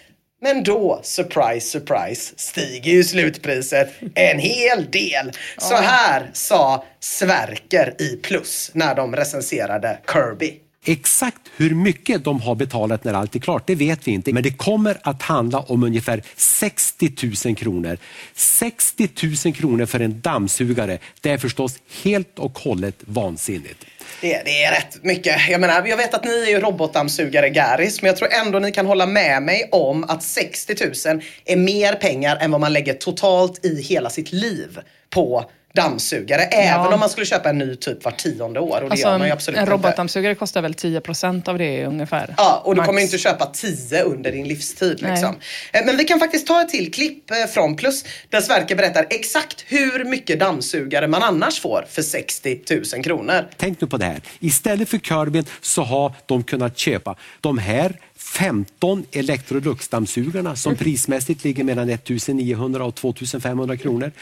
Men 0.43 0.63
då, 0.63 1.01
surprise, 1.03 1.69
surprise, 1.69 2.35
stiger 2.37 2.93
ju 2.93 3.05
slutpriset 3.05 3.91
en 4.15 4.39
hel 4.39 4.91
del. 4.91 5.33
Så 5.59 5.75
här 5.75 6.31
sa 6.33 6.85
Sverker 7.01 7.95
i 7.99 8.17
Plus 8.17 8.71
när 8.75 8.95
de 8.95 9.17
recenserade 9.17 9.99
Kirby. 10.13 10.61
Exakt 10.85 11.41
hur 11.57 11.75
mycket 11.75 12.25
de 12.25 12.41
har 12.41 12.55
betalat 12.55 13.05
när 13.05 13.15
allt 13.15 13.35
är 13.35 13.39
klart, 13.39 13.67
det 13.67 13.75
vet 13.75 14.09
vi 14.09 14.13
inte. 14.13 14.33
Men 14.33 14.43
det 14.43 14.51
kommer 14.51 14.99
att 15.03 15.23
handla 15.23 15.61
om 15.61 15.83
ungefär 15.85 16.23
60 16.37 17.13
000 17.47 17.57
kronor. 17.57 17.99
60 18.35 19.09
000 19.45 19.55
kronor 19.55 19.87
för 19.87 20.01
en 20.01 20.21
dammsugare, 20.21 20.99
det 21.21 21.31
är 21.31 21.39
förstås 21.39 21.79
helt 22.03 22.39
och 22.39 22.59
hållet 22.59 22.97
vansinnigt. 23.01 23.85
Det, 24.21 24.43
det 24.45 24.65
är 24.65 24.71
rätt 24.71 25.05
mycket. 25.05 25.49
Jag 25.49 25.61
menar, 25.61 25.87
jag 25.87 25.97
vet 25.97 26.15
att 26.15 26.25
ni 26.25 26.43
är 26.43 26.49
ju 26.49 26.61
robotdammsugare 26.61 27.51
Garis, 27.51 28.03
men 28.03 28.07
jag 28.09 28.17
tror 28.17 28.33
ändå 28.33 28.59
ni 28.59 28.73
kan 28.73 28.87
hålla 28.87 29.07
med 29.07 29.43
mig 29.43 29.69
om 29.73 30.05
att 30.05 30.23
60 30.23 30.75
000 31.09 31.23
är 31.45 31.57
mer 31.57 31.93
pengar 31.93 32.37
än 32.41 32.51
vad 32.51 32.61
man 32.61 32.73
lägger 32.73 32.95
totalt 32.95 33.65
i 33.65 33.83
hela 33.83 34.11
sitt 34.11 34.33
liv 34.33 34.79
på 35.11 35.51
dammsugare. 35.75 36.43
Även 36.43 36.93
om 36.93 37.01
man 37.01 37.09
skulle 37.11 37.27
köpa 37.27 37.51
en 37.51 37.59
ny 37.59 37.77
typ 37.77 38.05
var 38.05 38.13
tionde 38.13 38.61
år 38.61 38.77
och 38.77 38.81
det 38.81 38.91
Alltså, 38.91 39.09
gör 39.09 39.19
man 39.19 39.27
ju 39.27 39.33
absolut 39.33 39.59
en 39.59 39.63
inte. 39.65 39.73
robotdammsugare 39.73 40.35
kostar 40.35 40.63
väl 40.63 40.73
10% 40.75 41.49
av 41.49 41.59
det 41.59 41.87
ungefär. 41.87 42.35
Ja, 42.37 42.63
och 42.65 42.75
du 42.75 42.77
Max. 42.77 42.87
kommer 42.87 43.03
inte 43.03 43.19
köpa 43.19 43.47
10 43.47 44.03
under 44.03 44.33
din 44.33 44.49
livstid. 44.49 45.03
Liksom. 45.03 45.37
Eh, 45.73 45.85
Men 45.87 45.97
vi 45.97 46.05
kan 46.05 46.19
faktiskt 46.19 46.47
ta 46.47 46.63
ett 46.63 46.69
till 46.69 46.93
klipp 46.93 47.31
eh, 47.31 47.37
från 47.51 47.77
Plus 47.77 48.05
där 48.29 48.41
Sverker 48.41 48.77
berättar 48.77 49.07
exakt 49.11 49.65
hur 49.67 50.05
mycket 50.05 50.41
dammsugare 50.41 51.09
man 51.09 51.23
annars 51.23 51.61
får 51.61 51.85
för 51.91 52.03
60 52.03 52.61
000 52.95 53.05
kronor. 53.05 53.49
Tänk 53.57 53.81
nu 53.81 53.87
på 53.87 53.97
det 53.97 54.05
här. 54.05 54.21
Istället 54.41 54.89
för 54.89 54.99
Kirbyn 54.99 55.45
så 55.61 55.83
har 55.83 56.13
de 56.27 56.43
kunnat 56.45 56.79
köpa 56.79 57.17
de 57.41 57.59
här 57.59 57.97
15 58.31 59.05
Electrolux-dammsugarna 59.13 60.57
som 60.57 60.77
prismässigt 60.77 61.45
ligger 61.45 61.65
mellan 61.65 61.91
1900 61.91 62.85
och 62.85 62.95
2500 62.95 63.77
kronor. 63.77 64.13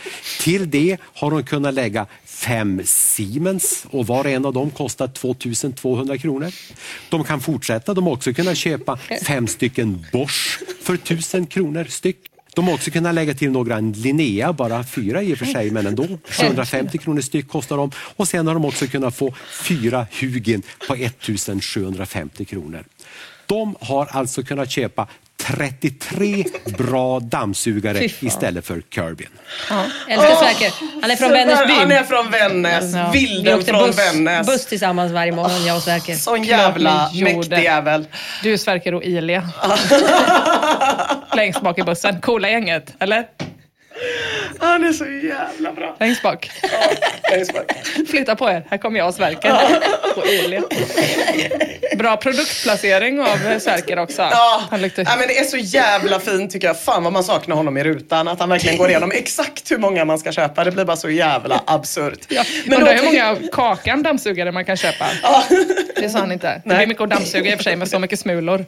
Till 0.41 0.71
det 0.71 0.97
har 1.03 1.31
de 1.31 1.43
kunnat 1.45 1.75
lägga 1.75 2.07
fem 2.25 2.83
Siemens 2.85 3.87
och 3.91 4.07
var 4.07 4.25
och 4.25 4.31
en 4.31 4.47
av 4.47 4.53
dem 4.53 4.71
kostar 4.71 5.09
2200 5.09 6.19
kronor. 6.19 6.53
De 7.09 7.25
kan 7.25 7.41
fortsätta, 7.41 7.95
de 7.95 8.07
har 8.07 8.13
också 8.13 8.33
kunnat 8.33 8.57
köpa 8.57 8.99
fem 9.27 9.47
stycken 9.47 10.07
Bosch 10.13 10.61
för 10.83 10.95
1000 10.95 11.47
kronor 11.47 11.85
styck. 11.85 12.19
De 12.55 12.67
har 12.67 12.75
också 12.75 12.91
kunnat 12.91 13.15
lägga 13.15 13.35
till 13.35 13.51
några 13.51 13.81
Linnea, 13.81 14.53
bara 14.53 14.85
fyra 14.85 15.23
i 15.23 15.35
och 15.35 15.39
för 15.39 15.47
sig, 15.47 15.71
men 15.71 15.87
ändå. 15.87 16.19
750 16.25 16.99
kronor 16.99 17.21
styck 17.21 17.49
kostar 17.49 17.77
de. 17.77 17.91
Och 18.17 18.29
sen 18.29 18.47
har 18.47 18.55
de 18.55 18.65
också 18.65 18.87
kunnat 18.87 19.17
få 19.17 19.35
fyra 19.63 20.07
Hugin 20.21 20.63
på 20.89 20.95
1750 20.95 22.45
kronor. 22.45 22.85
De 23.49 23.77
har 23.81 24.09
alltså 24.13 24.43
kunnat 24.43 24.71
köpa 24.71 25.07
33 25.43 26.45
bra 26.79 27.21
dammsugare 27.21 28.05
istället 28.05 28.67
för 28.67 28.83
Kirbyn. 28.91 29.29
Ja. 29.71 29.85
Älskar 30.09 30.35
Sverker. 30.35 30.73
Han 31.03 31.11
är 31.11 31.17
från 31.17 31.31
Vännäsby. 31.31 31.73
Han 31.73 31.93
är 31.93 32.03
från 32.03 32.31
Vännäs. 32.31 32.95
Ja. 32.95 33.11
Vi 33.13 33.27
Vilden 33.27 33.59
åkte 33.59 33.71
från 33.71 33.87
buss, 33.87 33.99
Vännäs. 33.99 34.47
buss 34.47 34.67
tillsammans 34.67 35.13
varje 35.13 35.33
morgon, 35.33 35.67
jag 35.67 35.77
och 35.77 35.83
Sverker. 35.83 36.15
Sån 36.15 36.45
jävla 36.45 37.11
vi 37.15 37.23
mäktig 37.25 37.63
jävel. 37.63 38.07
Du, 38.43 38.59
Sverker 38.59 38.95
och 38.95 39.03
Ilia. 39.05 39.49
Längst 41.35 41.61
bak 41.61 41.79
i 41.79 41.83
bussen. 41.83 42.21
Coola 42.21 42.51
gänget, 42.51 42.95
eller? 42.99 43.25
Han 44.61 44.85
är 44.85 44.93
så 44.93 45.05
jävla 45.05 45.73
bra. 45.73 45.97
Längst 46.01 46.23
bak. 46.23 46.51
Längst 47.31 47.55
bak. 47.55 47.73
Flytta 48.11 48.37
på 48.37 48.51
er, 48.51 48.67
här 48.71 48.79
kommer 48.79 48.99
jag 48.99 49.09
och 49.09 49.15
Sverker. 49.15 49.53
Ilia. 50.27 50.63
Bra 51.99 52.17
produktplacering 52.17 53.21
av 53.21 53.59
Sverker 53.61 53.99
också. 53.99 54.23
Ja, 54.23 54.63
Han 54.71 54.83
luktar... 54.83 55.03
ja, 55.07 55.17
men 55.19 55.29
det 55.29 55.39
är 55.39 55.45
så 55.45 55.57
jävla 55.57 56.21
fint 56.21 56.51
tycker 56.51 56.67
jag. 56.67 56.81
Fan 56.81 57.05
vad 57.05 57.13
man 57.13 57.25
saknar 57.25 57.57
honom 57.57 57.77
i 57.77 57.85
rutan. 57.85 58.29
Att 58.29 58.41
han 58.41 58.49
verkligen 58.49 58.77
går 58.79 58.89
igenom 58.89 59.11
exakt 59.11 59.71
hur 59.71 59.79
många 59.79 60.05
man 60.05 60.19
ska 60.19 60.33
köpa. 60.33 60.65
Det 60.65 60.71
blir 60.71 60.85
bara 60.85 60.97
så 60.97 61.11
jävla 61.11 61.63
absurt. 61.67 62.19
Ja, 62.29 62.43
Men 62.67 62.79
undrar 62.79 62.95
hur 62.95 63.05
många 63.05 63.37
Kakan 63.53 64.03
dammsugare 64.03 64.53
man 64.53 64.65
kan 64.65 64.77
köpa. 64.77 65.07
Det 65.97 66.09
sa 66.11 66.19
han 66.19 66.33
inte. 66.33 66.63
Det 66.65 66.75
blir 66.77 66.87
mycket 66.87 67.03
att 67.03 67.11
dammsuga 67.11 67.51
i 67.51 67.55
och 67.55 67.59
för 67.59 67.65
sig 67.65 67.77
med 67.77 67.89
så 67.89 67.99
mycket 67.99 68.19
smulor. 68.21 68.65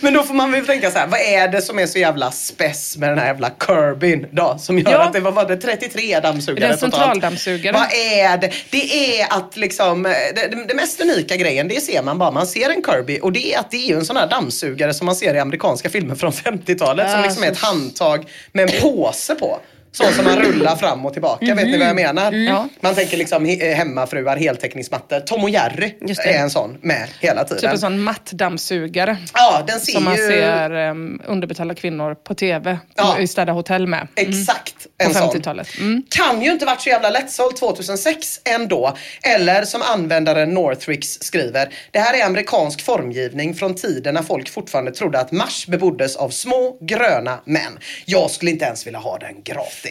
Men 0.00 0.12
då 0.14 0.22
får 0.22 0.34
man 0.34 0.52
väl 0.52 0.66
tänka 0.66 0.90
så 0.90 0.98
här, 0.98 1.06
vad 1.06 1.20
är 1.20 1.48
det 1.48 1.62
som 1.62 1.78
är 1.78 1.86
så 1.86 1.98
jävla 1.98 2.30
spess 2.30 2.96
med 2.96 3.08
den 3.08 3.18
här 3.18 3.26
jävla 3.26 3.50
Kirbyn 3.66 4.26
då? 4.30 4.56
Som 4.58 4.78
gör 4.78 4.90
Ja. 4.90 5.02
att 5.02 5.12
det 5.12 5.20
var, 5.20 5.32
var 5.32 5.44
det 5.48 5.56
33 5.56 6.20
dammsugare 6.20 6.60
Det 6.60 6.66
är 6.66 6.72
en 6.72 6.78
totalt? 6.78 6.94
centraldammsugare. 6.94 7.72
Vad 7.76 7.92
är 7.92 8.38
det? 8.38 8.50
Det 8.70 9.20
är 9.20 9.26
att 9.38 9.56
liksom, 9.56 10.02
det, 10.02 10.32
det, 10.34 10.64
det 10.68 10.74
mest 10.74 11.00
unika 11.00 11.36
grejen, 11.36 11.68
det 11.68 11.80
ser 11.80 12.02
man 12.02 12.18
bara, 12.18 12.30
man 12.30 12.46
ser 12.46 12.70
en 12.70 12.82
Kirby 12.84 13.18
och 13.22 13.32
det 13.32 13.54
är 13.54 13.58
att 13.58 13.70
det 13.70 13.76
är 13.76 13.88
ju 13.88 13.94
en 13.96 14.04
sån 14.04 14.16
här 14.16 14.26
dammsugare 14.26 14.94
som 14.94 15.06
man 15.06 15.16
ser 15.16 15.34
i 15.34 15.38
amerikanska 15.38 15.90
filmer 15.90 16.14
från 16.14 16.32
50-talet 16.32 17.10
som 17.12 17.22
liksom 17.22 17.42
är 17.44 17.48
ett 17.52 17.58
handtag 17.58 18.26
med 18.52 18.70
en 18.70 18.80
påse 18.80 19.34
på. 19.34 19.58
Så 19.94 20.04
som 20.12 20.24
man 20.24 20.38
rullar 20.38 20.76
fram 20.76 21.06
och 21.06 21.12
tillbaka, 21.12 21.54
vet 21.54 21.66
ni 21.66 21.78
vad 21.78 21.88
jag 21.88 21.96
menar? 21.96 22.32
Ja. 22.32 22.68
Man 22.80 22.94
tänker 22.94 23.16
liksom 23.16 23.46
he- 23.46 23.70
eh, 23.70 23.76
hemmafruar, 23.76 24.36
heltäckningsmattor. 24.36 25.20
Tom 25.20 25.42
och 25.44 25.50
Jerry 25.50 25.94
är 26.26 26.34
en 26.38 26.50
sån 26.50 26.78
med 26.80 27.08
hela 27.20 27.44
tiden. 27.44 27.60
Typ 27.60 27.70
en 27.70 27.78
sån 27.78 28.00
mattdammsugare. 28.00 29.16
Ja, 29.34 29.64
den 29.66 29.80
ser 29.80 29.92
Som 29.92 30.04
man 30.04 30.16
ju... 30.16 30.26
ser 30.26 30.72
um, 30.90 31.22
underbetalda 31.26 31.74
kvinnor 31.74 32.14
på 32.14 32.34
TV 32.34 32.78
Ja. 32.96 33.18
i 33.18 33.26
Städa 33.26 33.52
Hotell 33.52 33.86
med. 33.86 34.08
Mm. 34.16 34.30
Exakt 34.30 34.74
På 34.98 35.04
en 35.04 35.14
sån. 35.14 35.30
50-talet. 35.30 35.68
Mm. 35.78 36.02
Kan 36.08 36.42
ju 36.42 36.50
inte 36.52 36.66
varit 36.66 36.80
så 36.80 36.88
jävla 36.88 37.10
lättsåld 37.10 37.56
2006 37.56 38.40
ändå. 38.44 38.96
Eller 39.22 39.64
som 39.64 39.82
användaren 39.82 40.50
Northrix 40.50 41.08
skriver. 41.22 41.68
Det 41.90 41.98
här 41.98 42.20
är 42.20 42.24
amerikansk 42.26 42.82
formgivning 42.82 43.54
från 43.54 43.74
tiden 43.74 44.14
när 44.14 44.22
folk 44.22 44.48
fortfarande 44.50 44.92
trodde 44.92 45.20
att 45.20 45.32
Mars 45.32 45.66
beboddes 45.66 46.16
av 46.16 46.28
små 46.28 46.78
gröna 46.80 47.38
män. 47.44 47.78
Jag 48.04 48.30
skulle 48.30 48.50
inte 48.50 48.64
ens 48.64 48.86
vilja 48.86 48.98
ha 48.98 49.18
den 49.18 49.42
gratis. 49.44 49.83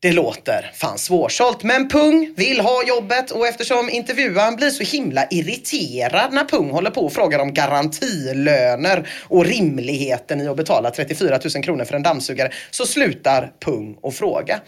Det 0.00 0.12
låter 0.12 0.70
fan 0.74 0.98
svårsålt 0.98 1.62
men 1.62 1.88
Pung 1.88 2.34
vill 2.36 2.60
ha 2.60 2.84
jobbet 2.86 3.30
och 3.30 3.46
eftersom 3.46 3.90
intervjuaren 3.90 4.56
blir 4.56 4.70
så 4.70 4.96
himla 4.96 5.26
irriterad 5.30 6.32
när 6.32 6.44
Pung 6.44 6.70
håller 6.70 6.90
på 6.90 7.00
och 7.00 7.12
frågar 7.12 7.38
om 7.38 7.54
garantilöner 7.54 9.08
och 9.22 9.44
rimligheten 9.44 10.40
i 10.40 10.48
att 10.48 10.56
betala 10.56 10.90
34 10.90 11.38
000 11.54 11.64
kronor 11.64 11.84
för 11.84 11.94
en 11.94 12.02
dammsugare 12.02 12.52
så 12.70 12.86
slutar 12.86 13.52
Pung 13.60 13.96
och 14.00 14.14
fråga. 14.14 14.60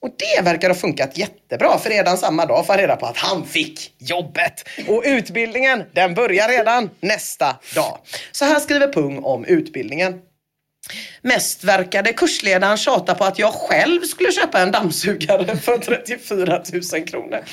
Och 0.00 0.10
det 0.18 0.42
verkar 0.42 0.68
ha 0.68 0.74
funkat 0.74 1.18
jättebra 1.18 1.78
för 1.78 1.90
redan 1.90 2.18
samma 2.18 2.46
dag 2.46 2.66
får 2.66 2.72
han 2.72 2.80
reda 2.80 2.96
på 2.96 3.06
att 3.06 3.16
han 3.16 3.46
fick 3.46 3.92
jobbet. 3.98 4.68
Och 4.88 5.02
utbildningen 5.06 5.82
den 5.92 6.14
börjar 6.14 6.48
redan 6.48 6.90
nästa 7.00 7.56
dag. 7.74 7.98
Så 8.32 8.44
här 8.44 8.60
skriver 8.60 8.92
Pung 8.92 9.18
om 9.18 9.44
utbildningen. 9.44 10.20
Mest 11.22 11.64
verkade 11.64 12.12
kursledaren 12.12 12.76
tjata 12.76 13.14
på 13.14 13.24
att 13.24 13.38
jag 13.38 13.52
själv 13.52 14.02
skulle 14.02 14.32
köpa 14.32 14.60
en 14.60 14.70
dammsugare 14.70 15.56
för 15.56 15.78
34 15.78 16.62
000 16.92 17.06
kronor. 17.06 17.44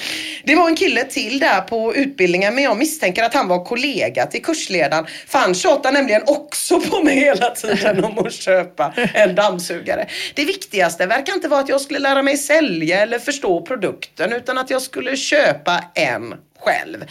Det 0.43 0.55
var 0.55 0.69
en 0.69 0.75
kille 0.75 1.03
till 1.03 1.39
där 1.39 1.61
på 1.61 1.95
utbildningen 1.95 2.55
men 2.55 2.63
jag 2.63 2.77
misstänker 2.77 3.23
att 3.23 3.33
han 3.33 3.47
var 3.47 3.65
kollega 3.65 4.25
till 4.25 4.43
kursledaren. 4.43 5.05
För 5.27 5.39
han 5.39 5.55
tjatar 5.55 5.91
nämligen 5.91 6.21
också 6.25 6.81
på 6.81 7.03
mig 7.03 7.15
hela 7.15 7.49
tiden 7.49 8.03
om 8.03 8.25
att 8.25 8.33
köpa 8.33 8.93
en 9.13 9.35
dammsugare. 9.35 10.07
Det 10.33 10.45
viktigaste 10.45 11.05
verkar 11.05 11.33
inte 11.33 11.47
vara 11.47 11.59
att 11.59 11.69
jag 11.69 11.81
skulle 11.81 11.99
lära 11.99 12.21
mig 12.21 12.37
sälja 12.37 13.01
eller 13.01 13.19
förstå 13.19 13.61
produkten 13.61 14.33
utan 14.33 14.57
att 14.57 14.69
jag 14.69 14.81
skulle 14.81 15.17
köpa 15.17 15.83
en 15.95 16.33
själv. 16.59 17.05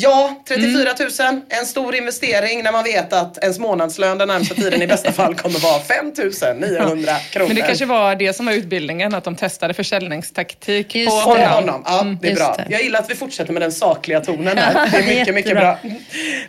Ja, 0.00 0.42
34 0.48 0.90
000, 1.30 1.40
en 1.48 1.66
stor 1.66 1.94
investering 1.94 2.62
när 2.62 2.72
man 2.72 2.84
vet 2.84 3.12
att 3.12 3.38
ens 3.38 3.58
månadslön 3.58 4.18
den 4.18 4.28
närmsta 4.28 4.54
tiden 4.54 4.82
i 4.82 4.86
bästa 4.86 5.12
fall 5.12 5.34
kommer 5.34 5.58
vara 5.58 5.80
5 5.80 6.12
900 6.60 7.12
kronor. 7.30 7.46
Men 7.48 7.56
det 7.56 7.62
kanske 7.62 7.84
var 7.86 8.14
det 8.14 8.32
som 8.32 8.46
var 8.46 8.52
utbildningen, 8.52 9.14
att 9.14 9.24
de 9.24 9.36
testade 9.36 9.74
försäljningstaktik 9.74 10.94
Just 10.94 11.24
På 11.24 11.34
det. 11.36 11.46
honom. 11.46 11.82
Ja, 11.86 12.00
Mm, 12.00 12.18
det 12.20 12.26
är 12.26 12.30
just 12.30 12.42
bra. 12.42 12.54
det. 12.56 12.66
Jag 12.72 12.82
gillar 12.82 12.98
att 12.98 13.10
vi 13.10 13.14
fortsätter 13.14 13.52
med 13.52 13.62
den 13.62 13.72
sakliga 13.72 14.20
tonen 14.20 14.58
här. 14.58 14.88
Det 14.92 14.96
är 14.98 15.18
mycket, 15.18 15.34
mycket 15.34 15.52
bra. 15.56 15.78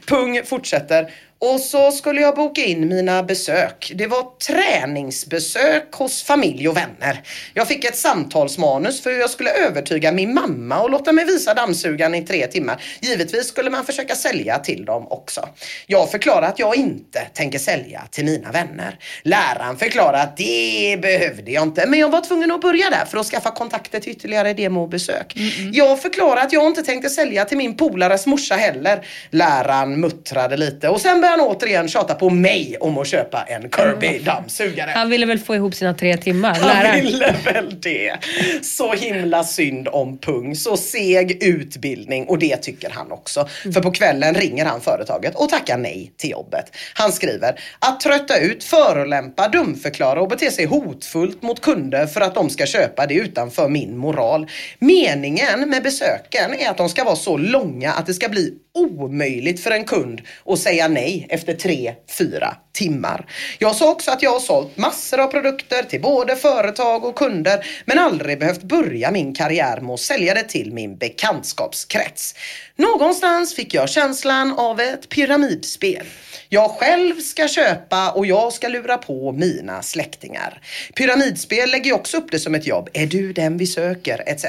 Pung 0.07 0.41
fortsätter. 0.45 1.09
Och 1.41 1.59
så 1.59 1.91
skulle 1.91 2.21
jag 2.21 2.35
boka 2.35 2.61
in 2.61 2.87
mina 2.87 3.23
besök. 3.23 3.91
Det 3.95 4.07
var 4.07 4.23
träningsbesök 4.47 5.93
hos 5.93 6.23
familj 6.23 6.69
och 6.69 6.77
vänner. 6.77 7.21
Jag 7.53 7.67
fick 7.67 7.85
ett 7.85 7.97
samtalsmanus 7.97 9.01
för 9.01 9.11
hur 9.11 9.19
jag 9.19 9.29
skulle 9.29 9.51
övertyga 9.51 10.11
min 10.11 10.33
mamma 10.33 10.81
och 10.81 10.89
låta 10.89 11.11
mig 11.11 11.25
visa 11.25 11.53
dammsugaren 11.53 12.15
i 12.15 12.21
tre 12.21 12.47
timmar. 12.47 12.83
Givetvis 13.01 13.47
skulle 13.47 13.69
man 13.69 13.85
försöka 13.85 14.15
sälja 14.15 14.59
till 14.59 14.85
dem 14.85 15.07
också. 15.09 15.49
Jag 15.87 16.11
förklarar 16.11 16.47
att 16.47 16.59
jag 16.59 16.75
inte 16.75 17.19
tänker 17.33 17.59
sälja 17.59 18.01
till 18.11 18.25
mina 18.25 18.51
vänner. 18.51 18.99
Läraren 19.23 19.77
förklarar 19.77 20.23
att 20.23 20.37
det 20.37 20.99
behövde 21.01 21.51
jag 21.51 21.63
inte, 21.63 21.87
men 21.87 21.99
jag 21.99 22.09
var 22.09 22.21
tvungen 22.21 22.51
att 22.51 22.61
börja 22.61 22.89
där 22.89 23.05
för 23.05 23.17
att 23.17 23.25
skaffa 23.25 23.51
kontakter 23.51 23.99
till 23.99 24.11
ytterligare 24.11 24.53
demobesök. 24.53 25.33
Jag 25.73 26.01
förklarar 26.01 26.41
att 26.41 26.53
jag 26.53 26.67
inte 26.67 26.83
tänkte 26.83 27.09
sälja 27.09 27.45
till 27.45 27.57
min 27.57 27.77
polares 27.77 28.25
morsa 28.25 28.55
heller. 28.55 29.07
Läraren 29.29 29.99
muttrade 29.99 30.57
lite 30.57 30.89
och 30.89 31.01
sen 31.01 31.21
han 31.29 31.41
återigen 31.41 31.87
tjata 31.87 32.15
på 32.15 32.29
mig 32.29 32.77
om 32.79 32.97
att 32.97 33.07
köpa 33.07 33.43
en 33.47 33.61
Kirby 33.61 34.19
dammsugare. 34.19 34.91
Han 34.95 35.09
ville 35.09 35.25
väl 35.25 35.39
få 35.39 35.55
ihop 35.55 35.75
sina 35.75 35.93
tre 35.93 36.17
timmar, 36.17 36.55
Han 36.55 37.01
ville 37.01 37.35
väl 37.45 37.79
det. 37.81 38.15
Så 38.61 38.93
himla 38.93 39.43
synd 39.43 39.87
om 39.87 40.17
Pung. 40.17 40.55
Så 40.55 40.77
seg 40.77 41.43
utbildning 41.43 42.25
och 42.25 42.39
det 42.39 42.57
tycker 42.57 42.89
han 42.89 43.11
också. 43.11 43.47
För 43.73 43.81
på 43.81 43.91
kvällen 43.91 44.35
ringer 44.35 44.65
han 44.65 44.81
företaget 44.81 45.35
och 45.35 45.49
tackar 45.49 45.77
nej 45.77 46.11
till 46.17 46.29
jobbet. 46.29 46.75
Han 46.93 47.11
skriver 47.11 47.59
att 47.79 47.99
trötta 47.99 48.39
ut, 48.39 48.63
förolämpa, 48.63 49.47
dumförklara 49.47 50.21
och 50.21 50.29
bete 50.29 50.51
sig 50.51 50.65
hotfullt 50.65 51.41
mot 51.41 51.61
kunder 51.61 52.07
för 52.07 52.21
att 52.21 52.35
de 52.35 52.49
ska 52.49 52.65
köpa 52.65 53.05
det 53.05 53.13
utanför 53.13 53.69
min 53.69 53.97
moral. 53.97 54.47
Meningen 54.79 55.69
med 55.69 55.83
besöken 55.83 56.53
är 56.53 56.69
att 56.69 56.77
de 56.77 56.89
ska 56.89 57.03
vara 57.03 57.15
så 57.15 57.37
långa 57.37 57.91
att 57.91 58.05
det 58.05 58.13
ska 58.13 58.29
bli 58.29 58.53
omöjligt 58.73 59.63
för 59.63 59.71
en 59.71 59.83
kund 59.83 60.21
att 60.45 60.59
säga 60.59 60.87
nej 60.87 61.18
efter 61.29 61.53
tre, 61.53 61.93
fyra 62.17 62.55
timmar. 62.73 63.25
Jag 63.59 63.75
sa 63.75 63.91
också 63.91 64.11
att 64.11 64.23
jag 64.23 64.31
har 64.31 64.39
sålt 64.39 64.77
massor 64.77 65.19
av 65.19 65.27
produkter 65.27 65.83
till 65.83 66.01
både 66.01 66.35
företag 66.35 67.05
och 67.05 67.15
kunder 67.15 67.65
men 67.85 67.99
aldrig 67.99 68.39
behövt 68.39 68.63
börja 68.63 69.11
min 69.11 69.35
karriär 69.35 69.81
med 69.81 69.93
att 69.93 69.99
sälja 69.99 70.33
det 70.33 70.43
till 70.43 70.73
min 70.73 70.97
bekantskapskrets. 70.97 72.35
Någonstans 72.75 73.55
fick 73.55 73.73
jag 73.73 73.89
känslan 73.89 74.59
av 74.59 74.79
ett 74.79 75.09
pyramidspel. 75.09 76.05
Jag 76.51 76.71
själv 76.71 77.19
ska 77.19 77.47
köpa 77.47 78.11
och 78.11 78.25
jag 78.25 78.53
ska 78.53 78.67
lura 78.67 78.97
på 78.97 79.31
mina 79.31 79.81
släktingar. 79.81 80.61
Pyramidspel 80.95 81.71
lägger 81.71 81.85
ju 81.85 81.93
också 81.93 82.17
upp 82.17 82.31
det 82.31 82.39
som 82.39 82.55
ett 82.55 82.67
jobb. 82.67 82.89
Är 82.93 83.07
du 83.07 83.33
den 83.33 83.57
vi 83.57 83.67
söker? 83.67 84.23
Etc. 84.25 84.45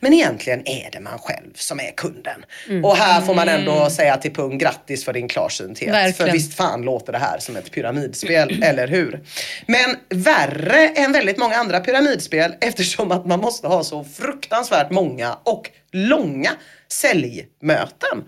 Men 0.00 0.12
egentligen 0.12 0.68
är 0.68 0.90
det 0.92 1.00
man 1.00 1.18
själv 1.18 1.50
som 1.54 1.80
är 1.80 1.90
kunden. 1.90 2.44
Och 2.84 2.96
här 2.96 3.20
får 3.20 3.34
man 3.34 3.48
ändå 3.48 3.90
säga 3.90 4.16
till 4.16 4.34
Pung 4.34 4.58
grattis 4.58 5.04
för 5.04 5.12
din 5.12 5.28
klarsynthet. 5.28 5.88
Verkligen. 5.88 6.14
För 6.14 6.32
visst 6.32 6.54
fan 6.54 6.82
låter 6.82 7.12
det 7.12 7.18
här 7.18 7.38
som 7.38 7.56
ett 7.56 7.70
pyramidspel, 7.70 8.62
eller 8.62 8.88
hur? 8.88 9.20
Men 9.66 9.96
värre 10.08 10.88
än 10.88 11.12
väldigt 11.12 11.38
många 11.38 11.56
andra 11.56 11.80
pyramidspel 11.80 12.54
eftersom 12.60 13.12
att 13.12 13.26
man 13.26 13.40
måste 13.40 13.66
ha 13.66 13.84
så 13.84 14.04
fruktansvärt 14.04 14.90
många 14.90 15.38
och 15.44 15.70
långa 15.92 16.50
säljmöten. 16.88 18.24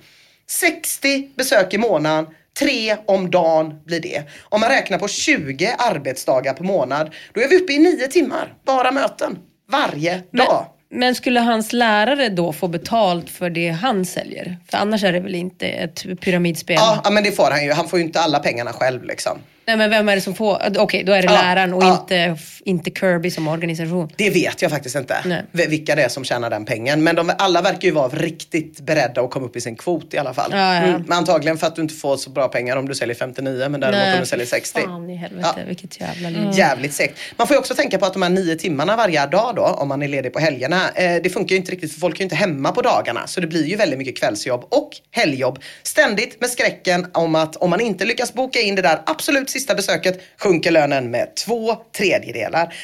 60 0.51 1.31
besök 1.37 1.75
i 1.75 1.79
månaden, 1.79 2.27
tre 2.59 2.97
om 3.07 3.31
dagen 3.31 3.75
blir 3.85 4.01
det. 4.01 4.23
Om 4.43 4.61
man 4.61 4.71
räknar 4.71 4.99
på 4.99 5.09
20 5.09 5.75
arbetsdagar 5.79 6.55
per 6.55 6.65
månad, 6.65 7.15
då 7.33 7.41
är 7.41 7.49
vi 7.49 7.57
uppe 7.57 7.73
i 7.73 7.79
nio 7.79 8.07
timmar, 8.09 8.55
bara 8.67 8.91
möten. 8.91 9.39
Varje 9.71 10.23
dag. 10.33 10.67
Men 10.93 11.15
skulle 11.15 11.41
hans 11.41 11.73
lärare 11.73 12.29
då 12.29 12.53
få 12.53 12.69
betalt 12.69 13.31
för 13.31 13.51
det 13.51 13.69
han 13.69 14.05
säljer? 14.05 14.57
För 14.71 14.79
annars 14.79 15.05
är 15.05 15.13
det 15.13 15.21
väl 15.21 15.35
inte 15.35 15.67
ett 15.67 16.21
pyramidspel? 16.21 16.77
Ja, 16.79 17.01
ja, 17.05 17.11
men 17.11 17.25
det 17.25 17.33
får 17.33 17.51
han 17.51 17.65
ju. 17.65 17.73
Han 17.73 17.89
får 17.89 17.99
ju 17.99 18.05
inte 18.05 18.21
alla 18.21 18.39
pengarna 18.39 18.73
själv 18.73 19.05
liksom. 19.05 19.39
Nej 19.71 19.77
men 19.77 19.91
vem 19.91 20.09
är 20.09 20.15
det 20.15 20.21
som 20.21 20.35
får? 20.35 20.63
Okej, 20.79 21.05
då 21.05 21.13
är 21.13 21.23
det 21.23 21.29
Ja, 21.29 21.33
läraren 21.43 21.75
och 21.75 21.83
ja. 21.83 22.01
inte, 22.01 22.37
inte 22.65 22.91
Kirby 22.91 23.31
som 23.31 23.49
organisation. 23.49 24.09
Det 24.17 24.31
vet 24.31 24.63
jag 24.63 24.71
faktiskt 24.71 24.97
inte. 24.97 25.17
Nej. 25.25 25.45
Vilka 25.69 25.95
det 25.95 26.03
är 26.03 26.09
som 26.09 26.25
tjänar 26.25 26.51
den 26.51 26.65
pengen. 26.65 27.03
Men 27.03 27.17
de 27.17 27.33
alla 27.39 27.63
verkar 27.63 27.89
ju 27.89 27.91
vara 27.95 28.09
riktigt 28.09 28.81
beredda 28.81 29.21
att 29.21 29.31
komma 29.31 29.47
upp 29.47 29.57
i 29.57 29.61
sin 29.61 29.77
kvot 29.77 30.15
i 30.15 30.19
alla 30.19 30.35
fall. 30.35 30.51
Ja. 30.53 30.75
Mm, 30.75 31.03
men 31.07 31.19
antagligen 31.19 31.59
för 31.59 31.67
att 31.67 31.77
du 31.77 31.83
inte 31.83 31.95
får 31.95 32.17
så 32.17 32.31
bra 32.31 32.49
pengar 32.49 32.77
om 32.77 32.89
du 32.89 32.95
säljer 32.95 33.17
59 33.17 33.69
men 33.69 33.81
däremot 33.81 33.99
Nej, 33.99 34.15
om 34.15 34.21
du 34.21 34.27
säljer 34.27 34.47
60. 34.47 34.81
Fan 34.81 35.11
i 35.11 35.17
helvete, 35.17 35.49
Ja. 35.57 35.63
vilket 35.69 36.01
jävla 36.01 36.29
Mm. 36.29 36.41
liv. 36.45 36.59
Jävligt 36.59 36.93
segt. 36.95 37.19
Man 37.37 37.47
får 37.47 37.55
ju 37.55 37.59
också 37.59 37.75
tänka 37.75 37.99
på 37.99 38.07
att 38.07 38.13
de 38.13 38.23
här 38.23 38.31
nio 38.31 38.57
timmarna 38.57 38.97
varje 38.97 39.27
dag 39.27 39.53
då, 39.57 39.63
om 39.63 39.89
man 39.89 40.03
är 40.03 40.09
ledig 40.09 40.33
på 40.33 40.39
helgerna, 40.39 40.91
eh, 40.95 41.23
det 41.23 41.31
funkar 41.31 41.51
ju 41.51 41.57
inte 41.57 41.73
riktigt 41.73 41.93
för 41.93 42.01
folk 42.01 42.15
är 42.17 42.19
ju 42.19 42.25
inte 42.25 42.37
hemma 42.37 42.73
på 42.73 42.83
dagarna. 42.83 43.27
Så 43.27 43.41
det 43.41 43.47
blir 43.47 43.65
ju 43.67 43.77
väldigt 43.77 43.99
mycket 43.99 44.19
kvällsjobb 44.19 44.65
och 44.69 44.91
helgjobb. 45.11 45.59
Ständigt 45.83 46.41
med 46.41 46.51
skräcken 46.51 47.07
om 47.15 47.35
att 47.35 47.57
om 47.57 47.71
man 47.71 47.81
inte 47.81 48.05
lyckas 48.05 48.33
boka 48.35 48.61
in 48.61 48.75
det 48.75 48.83
där 48.83 49.03
absolut 49.07 49.51
sista 49.61 49.75
besöket 49.75 50.21
sjunker 50.39 50.71
lönen 50.71 51.11
med 51.11 51.35
två 51.37 51.77
tredjedelar. 51.97 52.75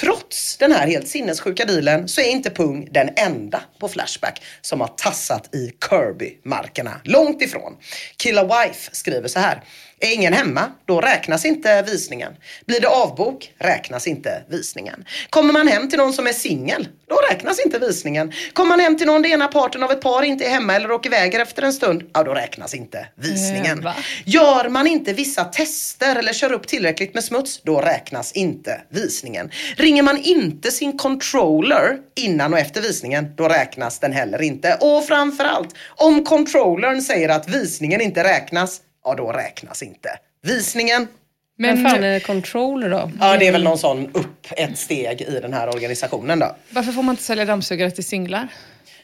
Trots 0.00 0.56
den 0.56 0.72
här 0.72 0.86
helt 0.86 1.08
sinnessjuka 1.08 1.64
dealen 1.64 2.08
så 2.08 2.20
är 2.20 2.24
inte 2.24 2.50
Pung 2.50 2.88
den 2.90 3.10
enda 3.16 3.60
på 3.78 3.88
Flashback 3.88 4.42
som 4.60 4.80
har 4.80 4.88
tassat 4.88 5.54
i 5.54 5.70
Kirby-markerna. 5.88 7.00
Långt 7.04 7.42
ifrån. 7.42 7.76
Killa 8.16 8.42
Wife 8.44 8.90
skriver 8.92 9.28
så 9.28 9.38
här. 9.38 9.62
Är 10.00 10.14
ingen 10.14 10.32
hemma, 10.32 10.70
då 10.84 11.00
räknas 11.00 11.44
inte 11.44 11.82
visningen. 11.82 12.32
Blir 12.66 12.80
det 12.80 12.88
avbok, 12.88 13.52
räknas 13.58 14.06
inte 14.06 14.42
visningen. 14.48 15.04
Kommer 15.30 15.52
man 15.52 15.68
hem 15.68 15.90
till 15.90 15.98
någon 15.98 16.12
som 16.12 16.26
är 16.26 16.32
singel, 16.32 16.88
då 17.08 17.16
räknas 17.30 17.60
inte 17.64 17.78
visningen. 17.78 18.32
Kommer 18.52 18.68
man 18.68 18.80
hem 18.80 18.98
till 18.98 19.06
någon 19.06 19.22
där 19.22 19.30
ena 19.30 19.48
parten 19.48 19.82
av 19.82 19.90
ett 19.90 20.00
par 20.00 20.22
inte 20.22 20.44
är 20.44 20.50
hemma 20.50 20.74
eller 20.74 20.90
åker 20.90 21.10
iväg 21.10 21.34
efter 21.34 21.62
en 21.62 21.72
stund, 21.72 22.10
ja 22.14 22.22
då 22.22 22.34
räknas 22.34 22.74
inte 22.74 23.06
visningen. 23.16 23.80
Va? 23.80 23.94
Gör 24.24 24.68
man 24.68 24.86
inte 24.86 25.12
vissa 25.12 25.44
tester 25.44 26.16
eller 26.16 26.32
kör 26.32 26.52
upp 26.52 26.66
tillräckligt 26.66 27.14
med 27.14 27.24
smuts, 27.24 27.62
då 27.62 27.80
räknas 27.80 28.32
inte 28.32 28.80
visningen. 28.88 29.50
Ringer 29.76 30.02
man 30.02 30.18
inte 30.18 30.70
sin 30.70 30.98
controller 30.98 31.98
innan 32.14 32.52
och 32.52 32.58
efter 32.58 32.80
visningen, 32.80 33.32
då 33.36 33.48
räknas 33.48 33.98
den 33.98 34.12
heller 34.12 34.42
inte. 34.42 34.78
Och 34.80 35.06
framförallt, 35.06 35.74
om 35.88 36.24
controllern 36.24 37.02
säger 37.02 37.28
att 37.28 37.48
visningen 37.48 38.00
inte 38.00 38.24
räknas, 38.24 38.80
ja 39.04 39.14
då 39.14 39.32
räknas 39.32 39.82
inte 39.82 40.18
visningen. 40.42 41.08
Men 41.56 41.90
fan 41.90 42.04
är 42.04 42.20
controller 42.20 42.90
då? 42.90 43.10
Ja, 43.20 43.36
det 43.36 43.46
är 43.46 43.52
väl 43.52 43.64
någon 43.64 43.78
sån 43.78 44.10
upp 44.12 44.46
ett 44.50 44.78
steg 44.78 45.20
i 45.20 45.40
den 45.40 45.52
här 45.52 45.68
organisationen 45.68 46.38
då. 46.38 46.56
Varför 46.70 46.92
får 46.92 47.02
man 47.02 47.12
inte 47.12 47.22
sälja 47.22 47.44
dammsugare 47.44 47.90
till 47.90 48.04
singlar? 48.04 48.48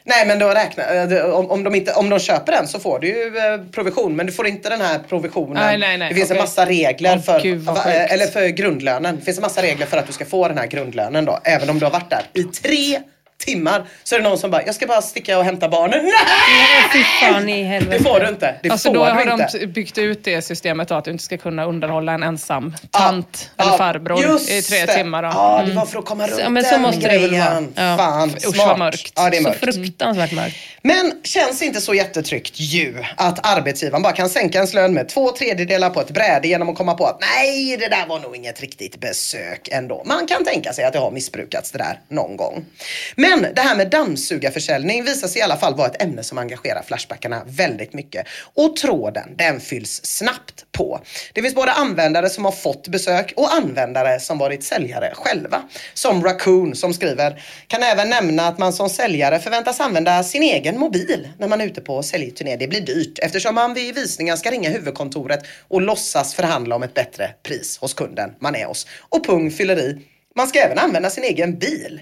Nej 0.03 0.27
men 0.27 0.39
då 0.39 0.49
räknar, 0.49 1.11
eh, 1.11 1.25
om, 1.25 1.51
om, 1.51 1.63
de 1.63 1.75
inte, 1.75 1.93
om 1.93 2.09
de 2.09 2.19
köper 2.19 2.51
den 2.51 2.67
så 2.67 2.79
får 2.79 2.99
du 2.99 3.07
ju 3.07 3.37
eh, 3.37 3.71
provision 3.71 4.15
men 4.15 4.25
du 4.25 4.31
får 4.31 4.47
inte 4.47 4.69
den 4.69 4.81
här 4.81 4.99
provisionen. 5.09 5.53
Nej, 5.53 5.77
nej, 5.77 5.97
nej, 5.97 6.09
det 6.09 6.15
finns 6.15 6.31
okej. 6.31 6.37
en 6.37 6.43
massa 6.43 6.65
regler 6.65 7.15
Åh, 7.15 7.21
för, 7.21 7.41
gud, 7.41 7.69
eller 7.85 8.27
för 8.27 8.47
grundlönen. 8.47 9.15
Det 9.15 9.21
finns 9.21 9.37
en 9.37 9.41
massa 9.41 9.61
regler 9.61 9.85
för 9.85 9.97
att 9.97 10.07
du 10.07 10.13
ska 10.13 10.25
få 10.25 10.47
den 10.47 10.57
här 10.57 10.67
grundlönen 10.67 11.25
då. 11.25 11.39
Även 11.43 11.69
om 11.69 11.79
du 11.79 11.85
har 11.85 11.91
varit 11.91 12.09
där 12.09 12.23
i 12.33 12.43
tre 12.43 12.99
timmar 13.41 13.83
så 14.03 14.15
är 14.15 14.19
det 14.19 14.29
någon 14.29 14.37
som 14.37 14.51
bara, 14.51 14.63
jag 14.65 14.75
ska 14.75 14.87
bara 14.87 15.01
sticka 15.01 15.37
och 15.37 15.43
hämta 15.45 15.69
barnen. 15.69 15.99
Nej! 17.45 17.81
Det 17.89 18.03
får 18.03 18.19
du 18.19 18.27
inte. 18.27 18.55
Det 18.63 18.69
alltså 18.69 18.89
får 18.89 18.95
då 18.95 19.05
du 19.05 19.11
har 19.11 19.31
inte. 19.41 19.57
de 19.57 19.65
byggt 19.67 19.97
ut 19.97 20.23
det 20.23 20.41
systemet 20.41 20.87
då, 20.87 20.95
att 20.95 21.05
du 21.05 21.11
inte 21.11 21.23
ska 21.23 21.37
kunna 21.37 21.65
underhålla 21.65 22.11
en 22.13 22.23
ensam 22.23 22.75
tant 22.91 23.51
eller 23.57 23.71
ja, 23.71 23.77
farbror 23.77 24.41
i 24.49 24.61
tre 24.61 24.85
det. 24.85 24.93
timmar. 24.95 25.23
Då. 25.23 25.29
Ja, 25.33 25.63
det 25.67 25.73
var 25.73 25.85
för 25.85 25.99
att 25.99 26.05
komma 26.05 26.27
runt 26.27 26.39
Ja, 26.39 26.49
men 26.49 26.63
så 26.63 26.69
den 26.71 26.81
måste 26.81 27.01
det 27.01 27.07
väl 27.19 27.29
grejen. 27.29 27.73
vara. 27.75 27.89
Ja. 27.89 27.97
Fan, 27.97 28.29
Usch, 28.29 28.41
smart. 28.55 28.67
vad 28.67 28.79
mörkt. 28.79 29.13
Ja, 29.15 29.29
det 29.29 29.37
är 29.37 29.41
Så 29.41 29.47
mörkt. 29.49 29.59
fruktansvärt 29.75 30.31
mörkt. 30.31 30.55
Men 30.81 31.13
känns 31.23 31.61
inte 31.61 31.81
så 31.81 31.93
jättetryggt 31.93 32.59
ju 32.59 33.03
att 33.15 33.47
arbetsgivaren 33.57 34.01
bara 34.03 34.13
kan 34.13 34.29
sänka 34.29 34.57
ens 34.57 34.73
lön 34.73 34.93
med 34.93 35.09
två 35.09 35.31
tredjedelar 35.31 35.89
på 35.89 36.01
ett 36.01 36.11
bräde 36.11 36.47
genom 36.47 36.69
att 36.69 36.75
komma 36.77 36.93
på 36.93 37.05
att 37.05 37.17
nej, 37.35 37.77
det 37.77 37.87
där 37.87 38.05
var 38.07 38.19
nog 38.19 38.35
inget 38.35 38.61
riktigt 38.61 38.99
besök 38.99 39.69
ändå. 39.71 40.03
Man 40.05 40.27
kan 40.27 40.45
tänka 40.45 40.73
sig 40.73 40.85
att 40.85 40.93
det 40.93 40.99
har 40.99 41.11
missbrukats 41.11 41.71
det 41.71 41.77
där 41.77 41.99
någon 42.09 42.37
gång. 42.37 42.65
Men 43.15 43.30
men 43.37 43.53
det 43.53 43.61
här 43.61 43.75
med 43.75 43.89
dammsugarförsäljning 43.89 45.03
visar 45.03 45.27
sig 45.27 45.39
i 45.39 45.43
alla 45.43 45.57
fall 45.57 45.75
vara 45.75 45.87
ett 45.87 46.01
ämne 46.01 46.23
som 46.23 46.37
engagerar 46.37 46.83
Flashbackarna 46.87 47.41
väldigt 47.45 47.93
mycket. 47.93 48.27
Och 48.53 48.75
tråden, 48.75 49.35
den 49.35 49.59
fylls 49.59 50.05
snabbt 50.05 50.65
på. 50.71 51.01
Det 51.33 51.41
finns 51.41 51.55
både 51.55 51.71
användare 51.71 52.29
som 52.29 52.45
har 52.45 52.51
fått 52.51 52.87
besök 52.87 53.33
och 53.35 53.53
användare 53.53 54.19
som 54.19 54.37
varit 54.37 54.63
säljare 54.63 55.11
själva. 55.15 55.63
Som 55.93 56.23
Raccoon 56.23 56.75
som 56.75 56.93
skriver, 56.93 57.43
kan 57.67 57.83
även 57.83 58.09
nämna 58.09 58.47
att 58.47 58.57
man 58.57 58.73
som 58.73 58.89
säljare 58.89 59.39
förväntas 59.39 59.79
använda 59.79 60.23
sin 60.23 60.43
egen 60.43 60.79
mobil 60.79 61.29
när 61.37 61.47
man 61.47 61.61
är 61.61 61.65
ute 61.65 61.81
på 61.81 62.03
säljturné. 62.03 62.55
Det 62.55 62.67
blir 62.67 62.81
dyrt 62.81 63.19
eftersom 63.19 63.55
man 63.55 63.73
vid 63.73 63.95
visningar 63.95 64.35
ska 64.35 64.51
ringa 64.51 64.69
huvudkontoret 64.69 65.39
och 65.67 65.81
låtsas 65.81 66.33
förhandla 66.33 66.75
om 66.75 66.83
ett 66.83 66.93
bättre 66.93 67.33
pris 67.43 67.77
hos 67.77 67.93
kunden 67.93 68.31
man 68.39 68.55
är 68.55 68.65
hos. 68.65 68.87
Och 68.99 69.25
Pung 69.25 69.51
fyller 69.51 69.79
i, 69.79 69.97
man 70.35 70.47
ska 70.47 70.59
även 70.59 70.79
använda 70.79 71.09
sin 71.09 71.23
egen 71.23 71.59
bil. 71.59 72.01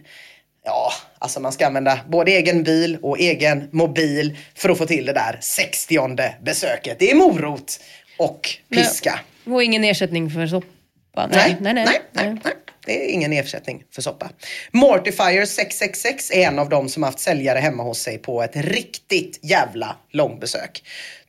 Ja, 0.70 0.94
alltså 1.20 1.40
man 1.40 1.52
ska 1.52 1.68
använda 1.68 2.00
både 2.08 2.32
egen 2.32 2.64
bil 2.64 2.98
och 3.02 3.20
egen 3.20 3.70
mobil 3.72 4.38
för 4.56 4.70
att 4.70 4.78
få 4.78 4.86
till 4.86 5.06
det 5.06 5.14
där 5.14 5.38
60 5.42 6.00
besöket. 6.42 7.00
Det 7.00 7.12
är 7.12 7.16
morot 7.16 7.80
och 8.18 8.50
piska. 8.70 9.20
Och 9.46 9.64
ingen 9.64 9.84
ersättning 9.84 10.30
för 10.30 10.48
soppa? 10.48 11.28
Nej, 11.28 11.58
nej, 11.60 11.74
nej, 11.74 11.86
nej, 12.12 12.38
nej. 12.44 12.54
Det 12.86 13.06
är 13.06 13.14
ingen 13.14 13.34
ersättning 13.34 13.84
för 13.92 14.02
soppa. 14.02 14.30
Mortifier 14.72 15.46
666 15.46 16.32
är 16.32 16.48
en 16.48 16.60
av 16.60 16.70
dem 16.70 16.90
som 16.90 17.04
haft 17.04 17.20
säljare 17.20 17.60
hemma 17.60 17.84
hos 17.84 18.00
sig 18.00 18.18
på 18.18 18.44
ett 18.44 18.56
riktigt 18.56 19.40
jävla 19.42 19.96
långbesök. 20.12 20.84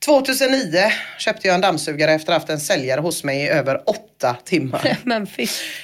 2009 0.05 0.91
köpte 1.17 1.47
jag 1.47 1.55
en 1.55 1.61
dammsugare 1.61 2.11
efter 2.11 2.33
att 2.33 2.35
ha 2.35 2.39
haft 2.39 2.49
en 2.49 2.59
säljare 2.59 3.01
hos 3.01 3.23
mig 3.23 3.41
i 3.41 3.47
över 3.47 3.89
åtta 3.89 4.35
timmar. 4.45 4.97
Men. 5.03 5.27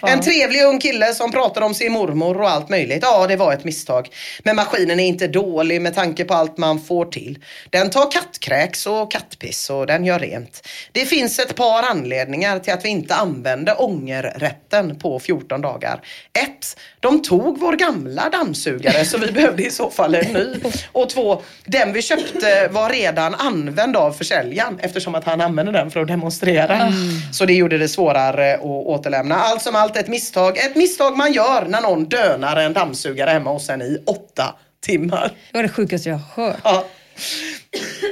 En 0.01 0.21
trevlig 0.21 0.63
ung 0.63 0.79
kille 0.79 1.13
som 1.13 1.31
pratade 1.31 1.65
om 1.65 1.73
sin 1.73 1.91
mormor 1.91 2.41
och 2.41 2.49
allt 2.49 2.69
möjligt. 2.69 2.99
Ja, 3.01 3.27
det 3.27 3.35
var 3.35 3.53
ett 3.53 3.63
misstag. 3.63 4.09
Men 4.43 4.55
maskinen 4.55 4.99
är 4.99 5.07
inte 5.07 5.27
dålig 5.27 5.81
med 5.81 5.95
tanke 5.95 6.25
på 6.25 6.33
allt 6.33 6.57
man 6.57 6.79
får 6.79 7.05
till. 7.05 7.39
Den 7.69 7.89
tar 7.89 8.11
kattkräks 8.11 8.87
och 8.87 9.11
kattpiss 9.11 9.69
och 9.69 9.87
den 9.87 10.05
gör 10.05 10.19
rent. 10.19 10.67
Det 10.91 11.05
finns 11.05 11.39
ett 11.39 11.55
par 11.55 11.83
anledningar 11.83 12.59
till 12.59 12.73
att 12.73 12.85
vi 12.85 12.89
inte 12.89 13.15
använde 13.15 13.73
ångerrätten 13.73 14.99
på 14.99 15.19
14 15.19 15.61
dagar. 15.61 16.01
Ett, 16.43 16.79
de 17.07 17.21
tog 17.21 17.59
vår 17.59 17.73
gamla 17.73 18.29
dammsugare 18.29 19.05
så 19.05 19.17
vi 19.17 19.31
behövde 19.31 19.63
i 19.63 19.71
så 19.71 19.89
fall 19.89 20.15
en 20.15 20.33
ny. 20.33 20.55
Och 20.91 21.09
två, 21.09 21.41
den 21.65 21.93
vi 21.93 22.01
köpte 22.01 22.67
var 22.71 22.89
redan 22.89 23.35
använd 23.35 23.97
av 23.97 24.11
försäljaren 24.11 24.79
eftersom 24.79 25.15
att 25.15 25.23
han 25.23 25.41
använde 25.41 25.71
den 25.71 25.91
för 25.91 25.99
att 25.99 26.07
demonstrera. 26.07 26.93
Så 27.33 27.45
det 27.45 27.53
gjorde 27.53 27.77
det 27.77 27.87
svårare 27.87 28.53
att 28.53 28.61
återlämna. 28.63 29.35
Allt 29.35 29.61
som 29.61 29.75
allt 29.75 29.97
ett 29.97 30.07
misstag. 30.07 30.57
Ett 30.57 30.75
misstag 30.75 31.17
man 31.17 31.33
gör 31.33 31.65
när 31.65 31.81
någon 31.81 32.05
dönar 32.05 32.57
en 32.57 32.73
dammsugare 32.73 33.29
hemma 33.29 33.51
hos 33.51 33.69
en 33.69 33.81
i 33.81 33.97
åtta 34.05 34.55
timmar. 34.85 35.31
Det 35.51 35.57
var 35.57 35.63
det 35.63 35.69
sjukaste 35.69 36.09
jag 36.09 36.17
har 36.17 36.43
hört. 36.43 36.57
Ja. 36.63 36.85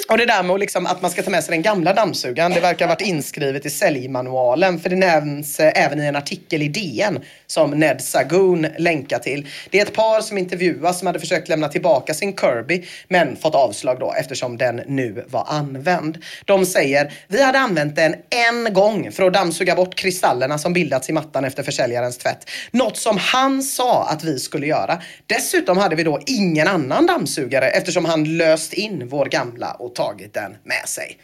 Och 0.09 0.17
det 0.17 0.25
där 0.25 0.43
med 0.43 0.53
att, 0.53 0.59
liksom, 0.59 0.85
att 0.85 1.01
man 1.01 1.11
ska 1.11 1.23
ta 1.23 1.29
med 1.29 1.43
sig 1.43 1.51
den 1.51 1.61
gamla 1.61 1.93
dammsugaren, 1.93 2.51
det 2.51 2.59
verkar 2.59 2.85
ha 2.85 2.93
varit 2.93 3.01
inskrivet 3.01 3.65
i 3.65 3.69
säljmanualen. 3.69 4.79
För 4.79 4.89
det 4.89 4.95
nämns 4.95 5.59
eh, 5.59 5.85
även 5.85 6.01
i 6.01 6.05
en 6.05 6.15
artikel 6.15 6.61
i 6.61 6.67
DN 6.67 7.19
som 7.47 7.71
Ned 7.71 8.01
Sagoon 8.01 8.67
länkar 8.77 9.19
till. 9.19 9.47
Det 9.69 9.79
är 9.79 9.85
ett 9.85 9.93
par 9.93 10.21
som 10.21 10.37
intervjuas 10.37 10.99
som 10.99 11.07
hade 11.07 11.19
försökt 11.19 11.49
lämna 11.49 11.67
tillbaka 11.67 12.13
sin 12.13 12.35
Kirby 12.37 12.83
men 13.07 13.35
fått 13.35 13.55
avslag 13.55 13.99
då 13.99 14.13
eftersom 14.19 14.57
den 14.57 14.75
nu 14.87 15.25
var 15.29 15.45
använd. 15.49 16.17
De 16.45 16.65
säger, 16.65 17.13
vi 17.27 17.43
hade 17.43 17.59
använt 17.59 17.95
den 17.95 18.15
en 18.29 18.73
gång 18.73 19.11
för 19.11 19.23
att 19.23 19.33
dammsuga 19.33 19.75
bort 19.75 19.95
kristallerna 19.95 20.57
som 20.57 20.73
bildats 20.73 21.09
i 21.09 21.13
mattan 21.13 21.45
efter 21.45 21.63
försäljarens 21.63 22.17
tvätt. 22.17 22.49
Något 22.71 22.97
som 22.97 23.17
han 23.17 23.63
sa 23.63 24.03
att 24.03 24.23
vi 24.23 24.39
skulle 24.39 24.67
göra. 24.67 25.01
Dessutom 25.27 25.77
hade 25.77 25.95
vi 25.95 26.03
då 26.03 26.19
ingen 26.25 26.67
annan 26.67 27.05
dammsugare 27.05 27.69
eftersom 27.69 28.05
han 28.05 28.37
löst 28.37 28.73
in 28.73 29.07
vår 29.07 29.25
gamla 29.25 29.54
och 29.63 29.95
tagit 29.95 30.33
den 30.33 30.57
med 30.63 30.89
sig. 30.89 31.17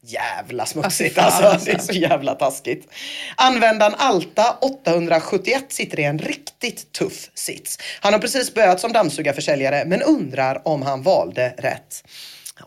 Jävla 0.00 0.66
smutsigt 0.66 1.14
fan, 1.14 1.44
alltså. 1.44 1.64
Det 1.64 1.72
är 1.72 1.78
så 1.78 1.92
jävla 1.92 2.34
taskigt. 2.34 2.88
Användaren 3.36 3.94
Alta 3.98 4.56
871 4.60 5.64
sitter 5.68 6.00
i 6.00 6.04
en 6.04 6.18
riktigt 6.18 6.92
tuff 6.92 7.30
sits. 7.34 7.78
Han 8.00 8.12
har 8.12 8.20
precis 8.20 8.54
börjat 8.54 8.80
som 8.80 8.92
dammsugarförsäljare 8.92 9.84
men 9.86 10.02
undrar 10.02 10.68
om 10.68 10.82
han 10.82 11.02
valde 11.02 11.54
rätt. 11.58 12.02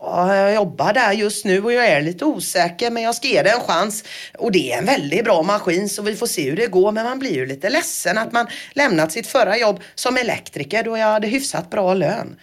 Ja, 0.00 0.36
jag 0.36 0.54
jobbar 0.54 0.92
där 0.92 1.12
just 1.12 1.44
nu 1.44 1.64
och 1.64 1.72
jag 1.72 1.86
är 1.86 2.02
lite 2.02 2.24
osäker 2.24 2.90
men 2.90 3.02
jag 3.02 3.14
ska 3.14 3.28
ge 3.28 3.42
det 3.42 3.50
en 3.50 3.60
chans. 3.60 4.04
Och 4.38 4.52
det 4.52 4.72
är 4.72 4.78
en 4.78 4.84
väldigt 4.84 5.24
bra 5.24 5.42
maskin 5.42 5.88
så 5.88 6.02
vi 6.02 6.16
får 6.16 6.26
se 6.26 6.50
hur 6.50 6.56
det 6.56 6.66
går 6.66 6.92
men 6.92 7.04
man 7.04 7.18
blir 7.18 7.34
ju 7.34 7.46
lite 7.46 7.70
ledsen 7.70 8.18
att 8.18 8.32
man 8.32 8.46
lämnat 8.72 9.12
sitt 9.12 9.26
förra 9.26 9.58
jobb 9.58 9.80
som 9.94 10.16
elektriker 10.16 10.84
då 10.84 10.98
jag 10.98 11.06
hade 11.06 11.26
hyfsat 11.26 11.70
bra 11.70 11.94
lön. 11.94 12.36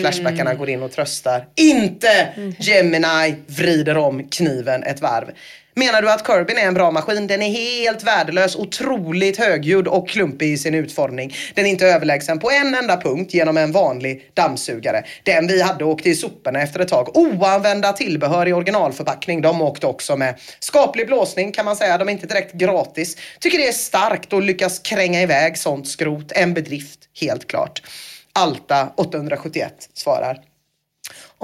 Flashbackarna 0.00 0.54
går 0.54 0.68
in 0.68 0.82
och 0.82 0.92
tröstar. 0.92 1.46
Inte 1.54 2.28
Gemini 2.58 3.34
vrider 3.46 3.96
om 3.96 4.28
kniven 4.28 4.82
ett 4.82 5.00
varv. 5.00 5.30
Menar 5.76 6.02
du 6.02 6.10
att 6.10 6.26
Kirbyn 6.26 6.58
är 6.58 6.66
en 6.66 6.74
bra 6.74 6.90
maskin? 6.90 7.26
Den 7.26 7.42
är 7.42 7.50
helt 7.50 8.02
värdelös, 8.02 8.56
otroligt 8.56 9.36
högljudd 9.36 9.88
och 9.88 10.08
klumpig 10.08 10.52
i 10.52 10.58
sin 10.58 10.74
utformning. 10.74 11.34
Den 11.54 11.66
är 11.66 11.70
inte 11.70 11.86
överlägsen 11.86 12.38
på 12.38 12.50
en 12.50 12.74
enda 12.74 12.96
punkt 12.96 13.34
genom 13.34 13.56
en 13.56 13.72
vanlig 13.72 14.30
dammsugare. 14.34 15.04
Den 15.22 15.46
vi 15.46 15.62
hade 15.62 15.84
åkte 15.84 16.10
i 16.10 16.14
soporna 16.14 16.62
efter 16.62 16.80
ett 16.80 16.88
tag. 16.88 17.16
Oanvända 17.16 17.92
tillbehör 17.92 18.48
i 18.48 18.52
originalförpackning, 18.52 19.42
de 19.42 19.62
åkte 19.62 19.86
också 19.86 20.16
med. 20.16 20.34
Skaplig 20.58 21.06
blåsning 21.06 21.52
kan 21.52 21.64
man 21.64 21.76
säga, 21.76 21.98
de 21.98 22.08
är 22.08 22.12
inte 22.12 22.26
direkt 22.26 22.52
gratis. 22.52 23.16
Tycker 23.40 23.58
det 23.58 23.68
är 23.68 23.72
starkt 23.72 24.32
att 24.32 24.44
lyckas 24.44 24.78
kränga 24.78 25.22
iväg 25.22 25.58
sånt 25.58 25.88
skrot. 25.88 26.32
En 26.32 26.54
bedrift, 26.54 26.98
helt 27.20 27.46
klart. 27.46 27.82
Alta 28.36 28.92
871 28.96 29.90
svarar. 29.94 30.53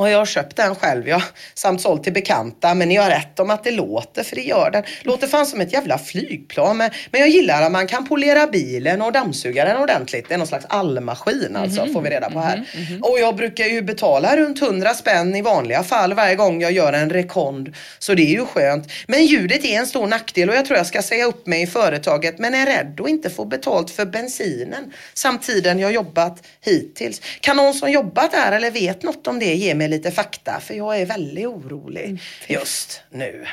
Och 0.00 0.10
jag 0.10 0.18
har 0.18 0.26
köpt 0.26 0.56
den 0.56 0.74
själv, 0.74 1.08
ja. 1.08 1.22
Samt 1.54 1.80
sålt 1.80 2.04
till 2.04 2.12
bekanta. 2.12 2.74
Men 2.74 2.88
ni 2.88 2.96
har 2.96 3.10
rätt 3.10 3.40
om 3.40 3.50
att 3.50 3.64
det 3.64 3.70
låter, 3.70 4.22
för 4.22 4.36
det 4.36 4.42
gör 4.42 4.70
den. 4.70 4.82
Låter 5.02 5.26
fan 5.26 5.46
som 5.46 5.60
ett 5.60 5.72
jävla 5.72 5.98
flygplan. 5.98 6.76
Men, 6.76 6.90
men 7.10 7.20
jag 7.20 7.30
gillar 7.30 7.62
att 7.62 7.72
man 7.72 7.86
kan 7.86 8.06
polera 8.06 8.46
bilen 8.46 9.02
och 9.02 9.12
dammsuga 9.12 9.64
den 9.64 9.76
ordentligt. 9.76 10.28
Det 10.28 10.34
är 10.34 10.38
någon 10.38 10.46
slags 10.46 10.64
allmaskin 10.68 11.56
alltså, 11.56 11.86
får 11.86 12.02
vi 12.02 12.10
reda 12.10 12.30
på 12.30 12.40
här. 12.40 12.64
Och 13.02 13.18
jag 13.20 13.36
brukar 13.36 13.66
ju 13.66 13.82
betala 13.82 14.36
runt 14.36 14.62
100 14.62 14.94
spänn 14.94 15.36
i 15.36 15.42
vanliga 15.42 15.82
fall 15.82 16.14
varje 16.14 16.36
gång 16.36 16.62
jag 16.62 16.72
gör 16.72 16.92
en 16.92 17.10
rekond. 17.10 17.74
Så 17.98 18.14
det 18.14 18.22
är 18.22 18.32
ju 18.32 18.46
skönt. 18.46 18.88
Men 19.06 19.26
ljudet 19.26 19.64
är 19.64 19.78
en 19.78 19.86
stor 19.86 20.06
nackdel 20.06 20.48
och 20.50 20.56
jag 20.56 20.66
tror 20.66 20.76
jag 20.76 20.86
ska 20.86 21.02
säga 21.02 21.24
upp 21.24 21.46
mig 21.46 21.62
i 21.62 21.66
företaget. 21.66 22.38
Men 22.38 22.54
är 22.54 22.66
rädd 22.66 23.00
att 23.00 23.08
inte 23.08 23.30
få 23.30 23.44
betalt 23.44 23.90
för 23.90 24.06
bensinen. 24.06 24.92
Samt 25.14 25.42
tiden 25.42 25.78
jag 25.78 25.92
jobbat 25.92 26.46
hittills. 26.60 27.20
Kan 27.40 27.56
någon 27.56 27.74
som 27.74 27.90
jobbat 27.90 28.32
där 28.32 28.52
eller 28.52 28.70
vet 28.70 29.02
något 29.02 29.26
om 29.26 29.38
det 29.38 29.54
ge 29.54 29.74
mig 29.74 29.89
lite 29.90 30.10
fakta? 30.10 30.60
För 30.60 30.74
jag 30.74 31.00
är 31.00 31.06
väldigt 31.06 31.46
orolig 31.46 32.20
just 32.48 33.02
nu. 33.10 33.46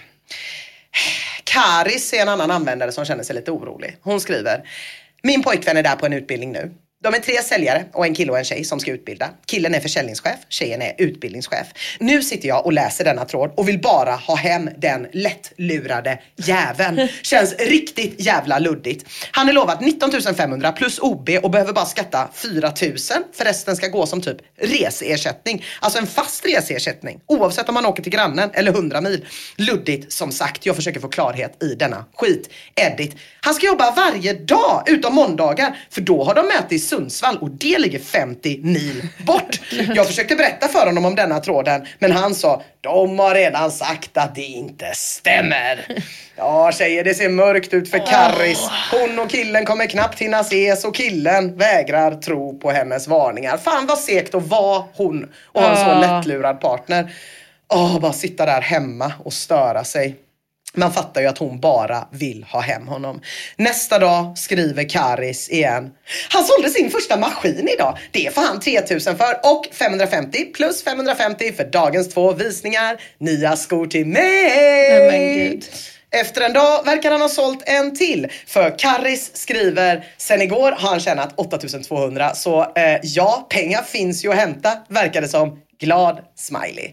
Karis 1.43 2.13
är 2.13 2.21
en 2.21 2.29
annan 2.29 2.51
användare 2.51 2.91
som 2.91 3.05
känner 3.05 3.23
sig 3.23 3.35
lite 3.35 3.51
orolig. 3.51 3.97
Hon 4.01 4.21
skriver 4.21 4.69
Min 5.23 5.43
pojkvän 5.43 5.77
är 5.77 5.83
där 5.83 5.95
på 5.95 6.05
en 6.05 6.13
utbildning 6.13 6.51
nu. 6.51 6.71
De 7.03 7.13
är 7.13 7.19
tre 7.19 7.41
säljare 7.43 7.85
och 7.93 8.05
en 8.05 8.15
kille 8.15 8.31
och 8.31 8.37
en 8.37 8.45
tjej 8.45 8.63
som 8.63 8.79
ska 8.79 8.91
utbilda. 8.91 9.29
Killen 9.45 9.75
är 9.75 9.79
försäljningschef, 9.79 10.37
tjejen 10.49 10.81
är 10.81 10.95
utbildningschef. 10.97 11.67
Nu 11.99 12.21
sitter 12.23 12.47
jag 12.47 12.65
och 12.65 12.73
läser 12.73 13.05
denna 13.05 13.25
tråd 13.25 13.51
och 13.55 13.67
vill 13.67 13.81
bara 13.81 14.11
ha 14.11 14.35
hem 14.35 14.69
den 14.77 15.07
lättlurade 15.13 16.19
jäveln. 16.35 17.07
Känns 17.21 17.55
riktigt 17.59 18.15
jävla 18.17 18.59
luddigt. 18.59 19.05
Han 19.31 19.49
är 19.49 19.53
lovad 19.53 19.81
19 19.81 20.11
500 20.37 20.71
plus 20.71 20.99
OB 20.99 21.29
och 21.43 21.51
behöver 21.51 21.73
bara 21.73 21.85
skatta 21.85 22.29
4 22.33 22.61
000 22.61 22.97
för 23.33 23.45
resten 23.45 23.75
ska 23.75 23.87
gå 23.87 24.05
som 24.05 24.21
typ 24.21 24.37
reseersättning. 24.61 25.65
Alltså 25.79 25.99
en 25.99 26.07
fast 26.07 26.45
reseersättning 26.45 27.19
oavsett 27.25 27.69
om 27.69 27.73
man 27.73 27.85
åker 27.85 28.03
till 28.03 28.11
grannen 28.11 28.49
eller 28.53 28.71
100 28.71 29.01
mil. 29.01 29.25
Luddigt 29.55 30.11
som 30.13 30.31
sagt. 30.31 30.65
Jag 30.65 30.75
försöker 30.75 30.99
få 30.99 31.07
klarhet 31.07 31.63
i 31.63 31.75
denna 31.75 32.05
skit. 32.15 32.49
Edit. 32.75 33.15
Han 33.41 33.53
ska 33.53 33.65
jobba 33.65 33.91
varje 33.91 34.33
dag 34.33 34.83
utom 34.87 35.15
måndagar 35.15 35.77
för 35.89 36.01
då 36.01 36.23
har 36.23 36.35
de 36.35 36.47
i 36.75 36.79
Sundsvall 36.87 37.37
och 37.37 37.49
det 37.49 37.79
ligger 37.79 37.99
50 37.99 38.59
mil 38.63 39.07
bort. 39.25 39.59
Jag 39.95 40.07
försökte 40.07 40.35
berätta 40.35 40.67
för 40.67 40.85
honom 40.85 41.05
om 41.05 41.15
denna 41.15 41.39
tråden 41.39 41.85
men 41.99 42.11
han 42.11 42.35
sa 42.35 42.63
de 42.81 43.19
har 43.19 43.35
redan 43.35 43.71
sagt 43.71 44.17
att 44.17 44.35
det 44.35 44.41
inte 44.41 44.91
stämmer. 44.93 45.85
Ja 46.39 46.71
tjejer, 46.71 47.03
det 47.03 47.13
ser 47.13 47.29
mörkt 47.29 47.73
ut 47.73 47.91
för 47.91 47.97
Karris. 47.97 48.69
Hon 48.91 49.19
och 49.19 49.29
killen 49.29 49.65
kommer 49.65 49.85
knappt 49.85 50.19
hinna 50.19 50.39
ses 50.39 50.85
och 50.85 50.95
killen 50.95 51.57
vägrar 51.57 52.15
tro 52.15 52.59
på 52.59 52.71
hennes 52.71 53.07
varningar. 53.07 53.57
Fan 53.57 53.85
vad 53.87 53.97
segt 53.97 54.35
att 54.35 54.47
vara 54.47 54.83
hon 54.93 55.29
och 55.45 55.61
ha 55.61 55.69
en 55.69 55.85
så 55.85 55.99
lättlurad 55.99 56.61
partner. 56.61 57.11
Åh, 57.73 57.99
bara 57.99 58.13
sitta 58.13 58.45
där 58.45 58.61
hemma 58.61 59.13
och 59.23 59.33
störa 59.33 59.83
sig. 59.83 60.15
Man 60.77 60.93
fattar 60.93 61.21
ju 61.21 61.27
att 61.27 61.37
hon 61.37 61.59
bara 61.59 62.07
vill 62.11 62.43
ha 62.43 62.59
hem 62.59 62.87
honom. 62.87 63.21
Nästa 63.55 63.99
dag 63.99 64.37
skriver 64.37 64.89
Karis 64.89 65.49
igen. 65.49 65.89
Han 66.29 66.43
sålde 66.43 66.69
sin 66.69 66.91
första 66.91 67.17
maskin 67.17 67.69
idag. 67.73 67.97
Det 68.11 68.33
får 68.33 68.41
han 68.41 68.59
3000 68.59 69.17
för 69.17 69.39
och 69.43 69.67
550 69.71 70.45
plus 70.45 70.83
550 70.83 71.53
för 71.53 71.63
dagens 71.63 72.09
två 72.09 72.33
visningar. 72.33 73.01
Nya 73.19 73.55
skor 73.55 73.87
till 73.87 74.05
mig. 74.05 75.11
men. 75.11 75.61
Efter 76.11 76.41
en 76.41 76.53
dag 76.53 76.85
verkar 76.85 77.11
han 77.11 77.21
ha 77.21 77.29
sålt 77.29 77.63
en 77.65 77.95
till. 77.95 78.27
För 78.47 78.79
Karis 78.79 79.31
skriver, 79.33 80.05
sen 80.17 80.41
igår 80.41 80.71
har 80.71 80.89
han 80.89 80.99
tjänat 80.99 81.33
8200 81.35 82.35
så 82.35 82.61
eh, 82.61 82.99
ja, 83.03 83.47
pengar 83.49 83.81
finns 83.81 84.25
ju 84.25 84.31
att 84.31 84.37
hämta 84.37 84.71
verkar 84.89 85.21
det 85.21 85.27
som. 85.27 85.59
Glad 85.79 86.21
smiley. 86.35 86.91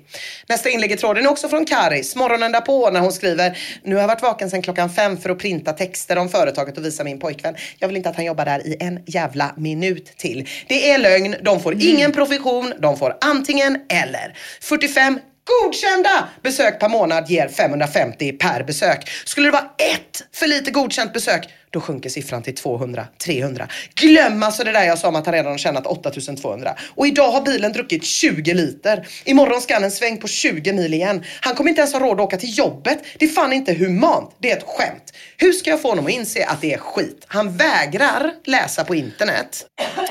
Nästa 0.48 0.68
inlägg 0.68 0.92
i 0.92 0.96
tråden 0.96 1.24
är 1.24 1.30
också 1.30 1.48
från 1.48 1.64
Karis. 1.64 2.16
Morgonen 2.16 2.52
därpå 2.52 2.90
när 2.90 3.00
hon 3.00 3.12
skriver 3.12 3.58
Nu 3.82 3.94
har 3.94 4.02
jag 4.02 4.08
varit 4.08 4.22
vaken 4.22 4.50
sedan 4.50 4.62
klockan 4.62 4.90
fem 4.90 5.16
för 5.16 5.30
att 5.30 5.38
printa 5.38 5.72
texter 5.72 6.18
om 6.18 6.28
företaget 6.28 6.78
och 6.78 6.84
visa 6.84 7.04
min 7.04 7.18
pojkvän. 7.18 7.56
Jag 7.78 7.88
vill 7.88 7.96
inte 7.96 8.08
att 8.08 8.16
han 8.16 8.24
jobbar 8.24 8.44
där 8.44 8.66
i 8.66 8.76
en 8.80 9.02
jävla 9.06 9.54
minut 9.56 10.06
till. 10.16 10.48
Det 10.68 10.90
är 10.90 10.98
lögn. 10.98 11.36
De 11.42 11.60
får 11.60 11.74
ingen 11.82 12.12
profession. 12.12 12.72
De 12.78 12.96
får 12.96 13.16
antingen 13.20 13.80
eller. 13.88 14.36
45 14.60 15.20
Godkända 15.46 16.28
besök 16.42 16.80
per 16.80 16.88
månad 16.88 17.30
ger 17.30 17.48
550 17.48 18.32
per 18.32 18.64
besök. 18.64 19.08
Skulle 19.24 19.46
det 19.46 19.52
vara 19.52 19.70
ett 19.78 20.22
för 20.32 20.46
lite 20.46 20.70
godkänt 20.70 21.12
besök, 21.12 21.48
då 21.74 21.80
sjunker 21.80 22.10
siffran 22.10 22.42
till 22.42 22.54
200, 22.54 23.06
300. 23.24 23.68
Glöm 23.94 24.42
alltså 24.42 24.64
det 24.64 24.72
där 24.72 24.84
jag 24.84 24.98
sa 24.98 25.08
om 25.08 25.16
att 25.16 25.26
han 25.26 25.34
redan 25.34 25.52
har 25.52 25.58
tjänat 25.58 25.86
8200. 25.86 26.76
Och 26.94 27.06
idag 27.06 27.30
har 27.30 27.40
bilen 27.40 27.72
druckit 27.72 28.04
20 28.04 28.54
liter. 28.54 29.06
Imorgon 29.24 29.60
ska 29.60 29.74
han 29.74 29.84
en 29.84 29.90
sväng 29.90 30.18
på 30.18 30.28
20 30.28 30.72
mil 30.72 30.94
igen. 30.94 31.24
Han 31.40 31.54
kommer 31.54 31.70
inte 31.70 31.80
ens 31.80 31.92
ha 31.92 32.00
råd 32.00 32.20
att 32.20 32.26
åka 32.26 32.36
till 32.36 32.58
jobbet. 32.58 32.98
Det 33.18 33.24
är 33.24 33.28
fan 33.28 33.52
inte 33.52 33.74
humant. 33.74 34.36
Det 34.38 34.50
är 34.50 34.56
ett 34.56 34.66
skämt. 34.66 35.12
Hur 35.36 35.52
ska 35.52 35.70
jag 35.70 35.82
få 35.82 35.88
honom 35.88 36.06
att 36.06 36.12
inse 36.12 36.46
att 36.46 36.60
det 36.60 36.74
är 36.74 36.78
skit? 36.78 37.24
Han 37.26 37.56
vägrar 37.56 38.32
läsa 38.44 38.84
på 38.84 38.94
internet. 38.94 39.66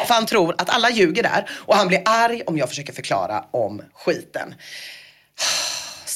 För 0.07 0.13
han 0.13 0.25
tror 0.25 0.55
att 0.57 0.69
alla 0.69 0.89
ljuger 0.89 1.23
där. 1.23 1.49
Och 1.51 1.75
han 1.75 1.87
blir 1.87 2.01
arg 2.05 2.41
om 2.45 2.57
jag 2.57 2.69
försöker 2.69 2.93
förklara 2.93 3.45
om 3.51 3.81
skiten. 3.93 4.55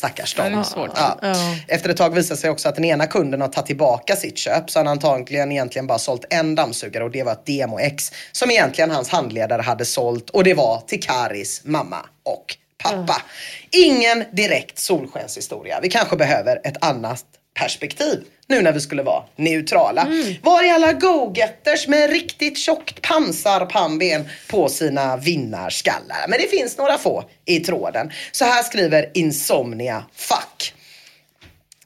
Stackars 0.07 0.35
dem. 0.35 0.63
Ja. 0.95 1.17
Ja. 1.21 1.35
Efter 1.67 1.89
ett 1.89 1.97
tag 1.97 2.15
visar 2.15 2.35
sig 2.35 2.49
också 2.49 2.69
att 2.69 2.75
den 2.75 2.85
ena 2.85 3.07
kunden 3.07 3.41
har 3.41 3.47
tagit 3.47 3.65
tillbaka 3.67 4.15
sitt 4.15 4.38
köp 4.38 4.69
så 4.69 4.79
han 4.79 4.88
antagligen 4.88 5.51
egentligen 5.51 5.88
bara 5.88 5.99
sålt 5.99 6.25
en 6.29 6.55
dammsugare 6.55 7.03
och 7.03 7.11
det 7.11 7.23
var 7.23 7.31
ett 7.31 7.45
Demo 7.45 7.79
X 7.79 8.11
som 8.31 8.51
egentligen 8.51 8.91
hans 8.91 9.09
handledare 9.09 9.61
hade 9.61 9.85
sålt 9.85 10.29
och 10.29 10.43
det 10.43 10.53
var 10.53 10.81
till 10.88 11.03
Karis 11.03 11.61
mamma 11.65 12.05
och 12.23 12.55
pappa. 12.84 13.21
Ingen 13.71 14.23
direkt 14.31 14.79
solskenshistoria. 14.79 15.79
Vi 15.81 15.89
kanske 15.89 16.15
behöver 16.15 16.61
ett 16.63 16.84
annat 16.84 17.25
perspektiv 17.57 18.23
nu 18.47 18.61
när 18.61 18.71
vi 18.71 18.81
skulle 18.81 19.03
vara 19.03 19.23
neutrala. 19.35 20.07
Var 20.41 20.63
är 20.63 20.73
alla 20.73 20.93
go-getters 20.93 21.88
med 21.88 22.09
riktigt 22.09 22.57
tjockt 22.57 23.01
pansarpannben 23.01 24.29
på 24.49 24.69
sina 24.69 25.17
vinnarskallar? 25.17 26.25
Men 26.27 26.39
det 26.39 26.47
finns 26.47 26.77
några 26.77 26.97
få 26.97 27.29
i 27.45 27.59
tråden. 27.59 28.11
Så 28.31 28.45
här 28.45 28.63
skriver 28.63 29.11
Insomnia 29.13 30.05
Fuck. 30.15 30.73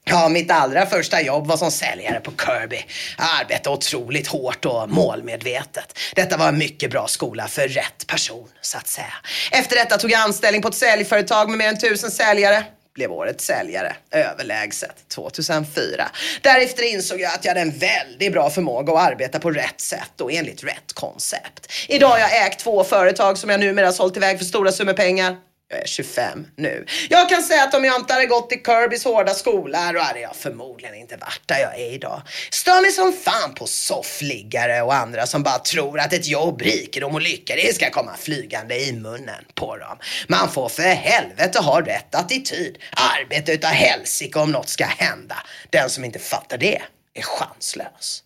Ja, 0.03 0.29
mitt 0.29 0.51
allra 0.51 0.85
första 0.85 1.21
jobb 1.21 1.47
var 1.47 1.57
som 1.57 1.71
säljare 1.71 2.19
på 2.19 2.31
Kirby. 2.31 2.85
Jag 3.17 3.27
arbetade 3.41 3.75
otroligt 3.75 4.27
hårt 4.27 4.65
och 4.65 4.89
målmedvetet. 4.89 5.97
Detta 6.15 6.37
var 6.37 6.47
en 6.47 6.57
mycket 6.57 6.91
bra 6.91 7.07
skola 7.07 7.47
för 7.47 7.67
rätt 7.67 8.07
person, 8.07 8.49
så 8.61 8.77
att 8.77 8.87
säga. 8.87 9.13
Efter 9.51 9.75
detta 9.75 9.97
tog 9.97 10.11
jag 10.11 10.21
anställning 10.21 10.61
på 10.61 10.67
ett 10.67 10.75
säljföretag 10.75 11.49
med 11.49 11.57
mer 11.57 11.67
än 11.67 11.79
tusen 11.79 12.11
säljare. 12.11 12.63
Blev 12.95 13.11
årets 13.11 13.45
säljare, 13.45 13.95
överlägset, 14.11 15.09
2004. 15.09 16.11
Därefter 16.41 16.93
insåg 16.93 17.21
jag 17.21 17.33
att 17.33 17.45
jag 17.45 17.49
hade 17.49 17.61
en 17.61 17.77
väldigt 17.77 18.33
bra 18.33 18.49
förmåga 18.49 18.93
att 18.93 19.11
arbeta 19.11 19.39
på 19.39 19.51
rätt 19.51 19.81
sätt 19.81 20.21
och 20.21 20.31
enligt 20.31 20.63
rätt 20.63 20.93
koncept. 20.93 21.71
Idag 21.87 22.09
har 22.09 22.19
jag 22.19 22.47
ägt 22.47 22.59
två 22.59 22.83
företag 22.83 23.37
som 23.37 23.49
jag 23.49 23.59
numera 23.59 23.91
sålt 23.91 24.17
iväg 24.17 24.37
för 24.37 24.45
stora 24.45 24.71
summor 24.71 24.93
pengar. 24.93 25.37
Jag 25.71 25.81
är 25.81 25.87
25 25.87 26.47
nu. 26.55 26.85
Jag 27.09 27.29
kan 27.29 27.41
säga 27.41 27.63
att 27.63 27.73
om 27.73 27.85
jag 27.85 27.95
inte 27.95 28.13
hade 28.13 28.25
gått 28.25 28.51
i 28.51 28.55
Kirbys 28.55 29.05
hårda 29.05 29.33
skola 29.33 29.91
då 29.93 29.99
hade 29.99 30.19
jag 30.19 30.35
förmodligen 30.35 30.95
inte 30.95 31.17
varit 31.17 31.41
där 31.45 31.59
jag 31.59 31.79
är 31.79 31.93
idag. 31.93 32.21
Stör 32.51 32.81
mig 32.81 32.91
som 32.91 33.13
fan 33.13 33.53
på 33.53 33.67
soffliggare 33.67 34.81
och 34.81 34.93
andra 34.93 35.25
som 35.25 35.43
bara 35.43 35.59
tror 35.59 35.99
att 35.99 36.13
ett 36.13 36.27
jobb, 36.27 36.61
rikedom 36.61 37.15
och 37.15 37.21
lycka 37.21 37.55
det 37.55 37.75
ska 37.75 37.89
komma 37.89 38.15
flygande 38.17 38.79
i 38.79 38.93
munnen 38.93 39.45
på 39.55 39.77
dem. 39.77 39.97
Man 40.27 40.51
får 40.51 40.69
för 40.69 40.83
helvete 40.83 41.59
ha 41.59 41.81
rätt 41.81 42.15
attityd. 42.15 42.77
Arbeta 42.91 43.51
utav 43.51 43.69
helsike 43.69 44.39
om 44.39 44.51
något 44.51 44.69
ska 44.69 44.85
hända. 44.85 45.35
Den 45.69 45.89
som 45.89 46.05
inte 46.05 46.19
fattar 46.19 46.57
det 46.57 46.81
är 47.13 47.21
chanslös. 47.21 48.23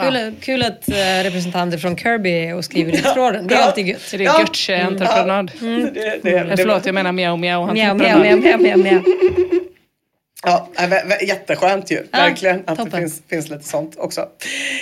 Kul, 0.00 0.34
kul 0.40 0.62
att 0.62 0.88
eh, 0.88 0.94
representanter 1.22 1.78
från 1.78 1.96
Kirby 1.96 2.30
är 2.30 2.54
och 2.54 2.64
skriver 2.64 2.92
i 2.92 2.96
tråden. 2.96 3.46
Det 3.46 3.54
är 3.54 3.62
alltid 3.62 3.86
gött. 3.86 4.10
Det 4.10 4.16
är 4.24 4.40
Götze-entreprenad. 4.40 5.50
Det, 5.60 6.20
det, 6.22 6.30
Eh, 6.38 6.56
Förlåt, 6.56 6.86
jag 6.86 6.94
menar. 6.94 7.12
Mjau, 7.12 7.36
mjau, 7.36 7.72
mjau, 7.72 7.94
mjau, 7.94 8.58
mjau, 8.58 8.76
mjau. 8.76 9.02
Ja, 10.42 10.68
jätteskönt 11.22 11.90
ju. 11.90 12.06
Ja, 12.10 12.18
Verkligen. 12.18 12.56
Att 12.56 12.66
det 12.66 12.76
toppen. 12.76 13.00
finns, 13.00 13.22
finns 13.30 13.48
lite 13.48 13.64
sånt 13.64 13.94
också. 13.98 14.28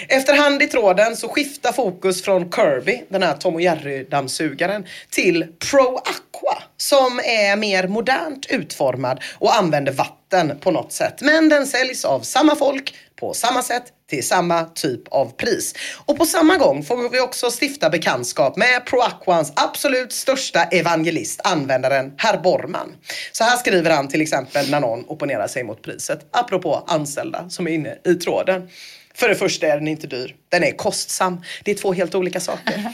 Efterhand 0.09 0.63
i 0.63 0.67
tråden 0.67 1.17
så 1.17 1.29
skiftar 1.29 1.73
fokus 1.73 2.23
från 2.23 2.53
Kirby, 2.53 3.03
den 3.09 3.23
här 3.23 3.35
Tom 3.35 3.55
och 3.55 3.61
Jerry-dammsugaren, 3.61 4.85
till 5.11 5.47
Pro 5.71 5.97
Aqua 5.97 6.63
som 6.77 7.21
är 7.25 7.57
mer 7.57 7.89
modernt 7.89 8.47
utformad 8.51 9.21
och 9.39 9.57
använder 9.57 9.93
vatten 9.93 10.59
på 10.61 10.71
något 10.71 10.93
sätt. 10.93 11.21
Men 11.21 11.49
den 11.49 11.67
säljs 11.67 12.05
av 12.05 12.21
samma 12.21 12.57
folk 12.57 12.95
på 13.17 13.35
samma 13.35 13.63
sätt 13.63 13.85
till 14.15 14.27
samma 14.27 14.65
typ 14.65 15.09
av 15.09 15.33
pris. 15.37 15.75
Och 16.07 16.19
på 16.19 16.27
samma 16.27 16.57
gång 16.57 16.85
får 16.85 17.09
vi 17.11 17.21
också 17.21 17.51
stifta 17.61 17.91
bekantskap 17.91 18.57
med 18.57 18.87
ProAquans 18.87 19.53
absolut 19.57 20.13
största 20.13 20.65
evangelist, 20.65 21.41
användaren 21.45 22.13
Herr 22.17 22.39
Borman. 22.39 22.93
Så 23.33 23.45
här 23.45 23.57
skriver 23.57 23.91
han 23.91 24.09
till 24.09 24.21
exempel 24.21 24.71
när 24.71 24.81
någon 24.81 25.05
opponerar 25.05 25.49
sig 25.49 25.65
mot 25.65 25.83
priset, 25.83 26.27
apropå 26.31 26.85
anställda 26.87 27.51
som 27.51 27.67
är 27.67 27.71
inne 27.71 27.99
i 28.05 28.15
tråden. 28.15 28.69
För 29.15 29.29
det 29.29 29.35
första 29.35 29.67
är 29.67 29.77
den 29.77 29.89
inte 29.89 30.07
dyr, 30.07 30.35
den 30.49 30.65
är 30.65 30.73
kostsam. 30.73 31.41
Det 31.65 31.71
är 31.71 31.75
två 31.75 31.93
helt 31.93 32.15
olika 32.15 32.41
saker. 32.41 32.85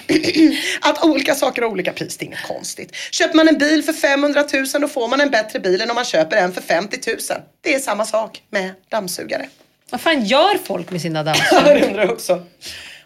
Att 0.80 1.05
olika 1.05 1.34
saker 1.34 1.62
har 1.62 1.68
olika 1.68 1.92
pris, 1.92 2.16
det 2.16 2.24
är 2.24 2.26
inget 2.26 2.47
konstigt. 2.47 2.94
Köper 3.10 3.36
man 3.36 3.48
en 3.48 3.59
bil 3.59 3.82
för 3.82 3.92
500 3.92 4.44
000 4.52 4.66
då 4.80 4.88
får 4.88 5.09
man 5.09 5.20
en 5.20 5.30
bättre 5.30 5.60
bil 5.60 5.80
än 5.80 5.90
om 5.90 5.94
man 5.94 6.05
köper 6.05 6.36
en 6.36 6.52
för 6.52 6.62
50 6.62 7.10
000. 7.10 7.18
Det 7.60 7.74
är 7.74 7.78
samma 7.78 8.05
sak 8.05 8.42
med 8.51 8.70
dammsugare. 8.88 9.47
Vad 9.91 10.01
fan 10.01 10.25
gör 10.25 10.59
folk 10.65 10.91
med 10.91 11.01
sina 11.01 11.23
dammsugare? 11.23 11.75
det 11.81 11.87
undrar 11.87 12.03
jag 12.03 12.12
också. 12.12 12.43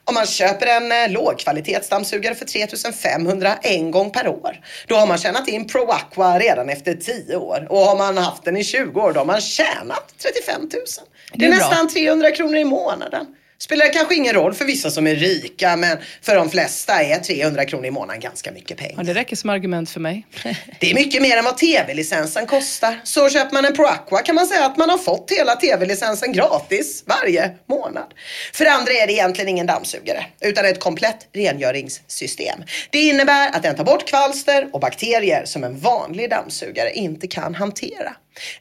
Om 0.07 0.15
man 0.15 0.27
köper 0.27 0.67
en 0.67 0.93
eh, 0.93 1.11
lågkvalitetsdammsugare 1.11 2.35
för 2.35 2.45
3500 2.45 3.55
en 3.63 3.91
gång 3.91 4.11
per 4.11 4.29
år, 4.29 4.61
då 4.87 4.95
har 4.95 5.07
man 5.07 5.19
tjänat 5.19 5.49
in 5.49 5.67
Pro 5.67 5.91
Aqua 5.91 6.39
redan 6.39 6.69
efter 6.69 6.95
10 6.95 7.37
år. 7.37 7.67
Och 7.71 7.79
har 7.79 7.97
man 7.97 8.19
haft 8.19 8.45
den 8.45 8.57
i 8.57 8.65
20 8.65 9.01
år, 9.01 9.13
då 9.13 9.21
har 9.21 9.25
man 9.25 9.41
tjänat 9.41 10.15
35 10.23 10.61
000. 10.61 10.69
Det 10.71 10.79
är, 10.79 11.39
Det 11.39 11.45
är 11.45 11.59
bra. 11.59 11.69
nästan 11.69 11.89
300 11.89 12.31
kronor 12.31 12.57
i 12.57 12.65
månaden. 12.65 13.27
Spelar 13.65 13.93
kanske 13.93 14.15
ingen 14.15 14.35
roll 14.35 14.55
för 14.55 14.65
vissa 14.65 14.91
som 14.91 15.07
är 15.07 15.15
rika, 15.15 15.77
men 15.77 15.99
för 16.23 16.35
de 16.35 16.51
flesta 16.51 17.03
är 17.03 17.19
300 17.19 17.65
kronor 17.65 17.87
i 17.87 17.91
månaden 17.91 18.21
ganska 18.21 18.53
mycket 18.53 18.77
pengar. 18.79 18.95
Ja, 18.97 19.03
det 19.03 19.15
räcker 19.15 19.37
som 19.37 19.51
argument 19.51 19.91
för 19.91 20.01
mig. 20.01 20.27
Det 20.81 20.91
är 20.91 20.95
mycket 20.95 21.23
mer 21.23 21.37
än 21.37 21.45
vad 21.45 21.57
tv-licensen 21.59 22.47
kostar. 22.47 23.01
Så 23.05 23.29
köper 23.29 23.55
man 23.55 23.65
en 23.65 23.75
Pro 23.75 23.85
Aqua 23.85 24.23
kan 24.23 24.35
man 24.35 24.47
säga 24.47 24.67
att 24.67 24.77
man 24.77 24.91
har 24.91 24.99
fått 24.99 25.31
hela 25.31 25.57
tv-licensen 25.57 26.33
gratis 26.33 27.05
varje 27.07 27.51
månad. 27.69 28.15
För 28.53 28.67
andra 28.67 28.93
är 28.93 29.07
det 29.07 29.13
egentligen 29.13 29.49
ingen 29.49 29.67
dammsugare, 29.67 30.27
utan 30.41 30.65
ett 30.65 30.81
komplett 30.81 31.29
rengöringssystem. 31.33 32.63
Det 32.91 32.99
innebär 32.99 33.49
att 33.49 33.63
den 33.63 33.77
tar 33.77 33.85
bort 33.85 34.09
kvalster 34.09 34.69
och 34.73 34.81
bakterier 34.81 35.45
som 35.45 35.65
en 35.65 35.79
vanlig 35.79 36.31
dammsugare 36.31 36.93
inte 36.93 37.27
kan 37.27 37.55
hantera. 37.55 38.17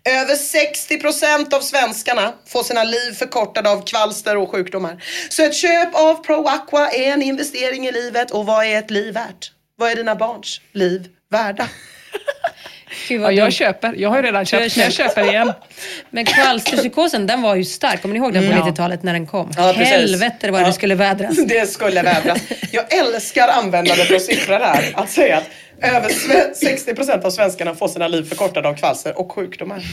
Över 0.06 0.36
60% 0.36 1.54
av 1.54 1.60
svenskarna 1.62 2.34
får 2.48 2.64
sina 2.64 2.84
liv 2.84 3.12
förkortade 3.14 3.70
av 3.70 3.86
kvalster 3.86 4.38
och 4.38 4.52
sjukdomar. 4.52 5.04
Så 5.30 5.44
ett 5.44 5.56
köp 5.56 5.96
av 5.96 6.14
Pro 6.24 6.48
Aqua 6.48 6.90
är 6.92 7.12
en 7.14 7.22
investering 7.22 7.88
i 7.88 7.92
livet 7.92 8.32
och 8.32 8.46
vad 8.46 8.66
är 8.66 8.80
ett 8.80 8.92
liv 8.92 9.14
värt? 9.14 9.52
Vad 9.78 9.92
är 9.92 9.96
dina 9.96 10.16
barns 10.16 10.62
liv 10.74 11.08
värda? 11.32 11.68
Ja, 13.10 13.32
jag 13.32 13.54
köper. 13.54 13.94
Jag 13.98 14.10
har 14.10 14.16
ju 14.18 14.22
redan 14.24 14.46
köpt, 14.46 14.76
men 14.78 14.84
jag 14.84 14.94
köper 14.94 15.24
igen. 15.30 15.54
Men 16.10 16.26
kvalsterpsykosen 16.26 17.28
den 17.28 17.42
var 17.42 17.56
ju 17.56 17.64
stark. 17.66 18.02
Kommer 18.02 18.14
ni 18.14 18.20
ihåg 18.20 18.34
den 18.34 18.44
på 18.46 18.52
Mm. 18.52 18.64
90-talet 18.68 19.04
när 19.04 19.14
den 19.14 19.28
kom? 19.28 19.52
Ja, 19.58 19.74
precis. 19.78 19.88
Helvete 19.94 20.52
vad 20.52 20.62
Ja. 20.62 20.66
det 20.68 20.74
skulle 20.74 20.96
vädras. 20.96 21.36
Det 21.48 21.70
skulle 21.70 22.02
vädras. 22.02 22.38
Jag 22.72 22.94
älskar 22.94 23.48
användandet 23.48 24.12
av 24.12 24.20
siffror 24.20 24.60
här. 24.60 24.92
Att 24.96 25.10
säga 25.12 25.38
att 25.38 25.44
över 25.82 26.10
sve- 26.10 26.54
60% 26.96 27.26
av 27.26 27.30
svenskarna 27.30 27.76
får 27.76 27.88
sina 27.88 28.08
liv 28.08 28.24
förkortade 28.30 28.68
av 28.70 28.74
kvalster 28.74 29.20
och 29.20 29.32
sjukdomar. 29.32 29.84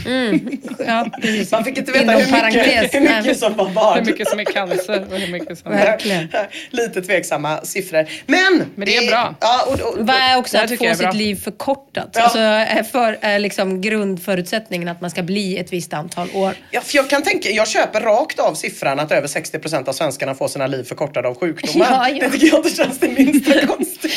Ja, 0.87 1.07
precis. 1.23 1.53
Man 1.53 1.65
fick 1.65 1.79
inte 1.79 1.93
veta 1.93 2.13
hur 2.13 2.19
mycket, 2.19 2.31
parentes. 2.41 2.95
hur 2.95 3.01
mycket 3.01 3.39
som 3.39 3.57
var 3.57 3.69
vad. 3.69 3.99
Hur 3.99 4.05
mycket 4.05 4.29
som 4.29 4.41
är 4.41 4.45
cancer 4.45 5.07
och 5.13 5.19
hur 5.19 5.33
mycket 5.33 5.59
som... 5.59 5.73
Verkligen. 5.73 6.29
Lite 6.71 7.03
tveksamma 7.03 7.61
siffror. 7.65 8.07
Men, 8.27 8.65
Men 8.75 8.87
det 8.87 8.97
är 8.97 9.11
bra. 9.11 9.35
Ja, 9.41 9.65
och, 9.67 9.81
och, 9.81 10.07
Vad 10.07 10.17
är 10.17 10.37
också 10.39 10.59
att 10.59 10.79
få 10.79 10.85
är 10.85 10.97
bra. 10.97 11.11
sitt 11.11 11.19
liv 11.19 11.37
förkortat? 11.37 12.09
Ja. 12.13 12.23
Alltså 12.23 12.39
är, 12.39 12.83
för, 12.83 13.19
är 13.21 13.39
liksom 13.39 13.81
grundförutsättningen 13.81 14.89
att 14.89 15.01
man 15.01 15.11
ska 15.11 15.23
bli 15.23 15.59
ett 15.59 15.73
visst 15.73 15.93
antal 15.93 16.29
år. 16.35 16.55
Ja, 16.71 16.81
för 16.81 16.97
jag 16.97 17.11
kan 17.11 17.23
tänka, 17.23 17.51
jag 17.51 17.69
köper 17.69 18.01
rakt 18.01 18.39
av 18.39 18.55
siffran 18.55 19.01
att 19.01 19.13
över 19.13 19.29
60% 19.29 19.89
av 19.89 19.93
svenskarna 19.93 20.35
får 20.35 20.49
sina 20.49 20.67
liv 20.67 20.85
förkortade 20.85 21.29
av 21.29 21.39
sjukdomar. 21.39 21.87
Ja, 21.91 22.09
ja. 22.09 22.25
Det 22.25 22.31
tycker 22.31 22.47
jag 22.47 22.57
inte 22.57 22.71
känns 22.77 22.99
det 22.99 23.09
minsta 23.09 23.67
konstigt. 23.67 24.13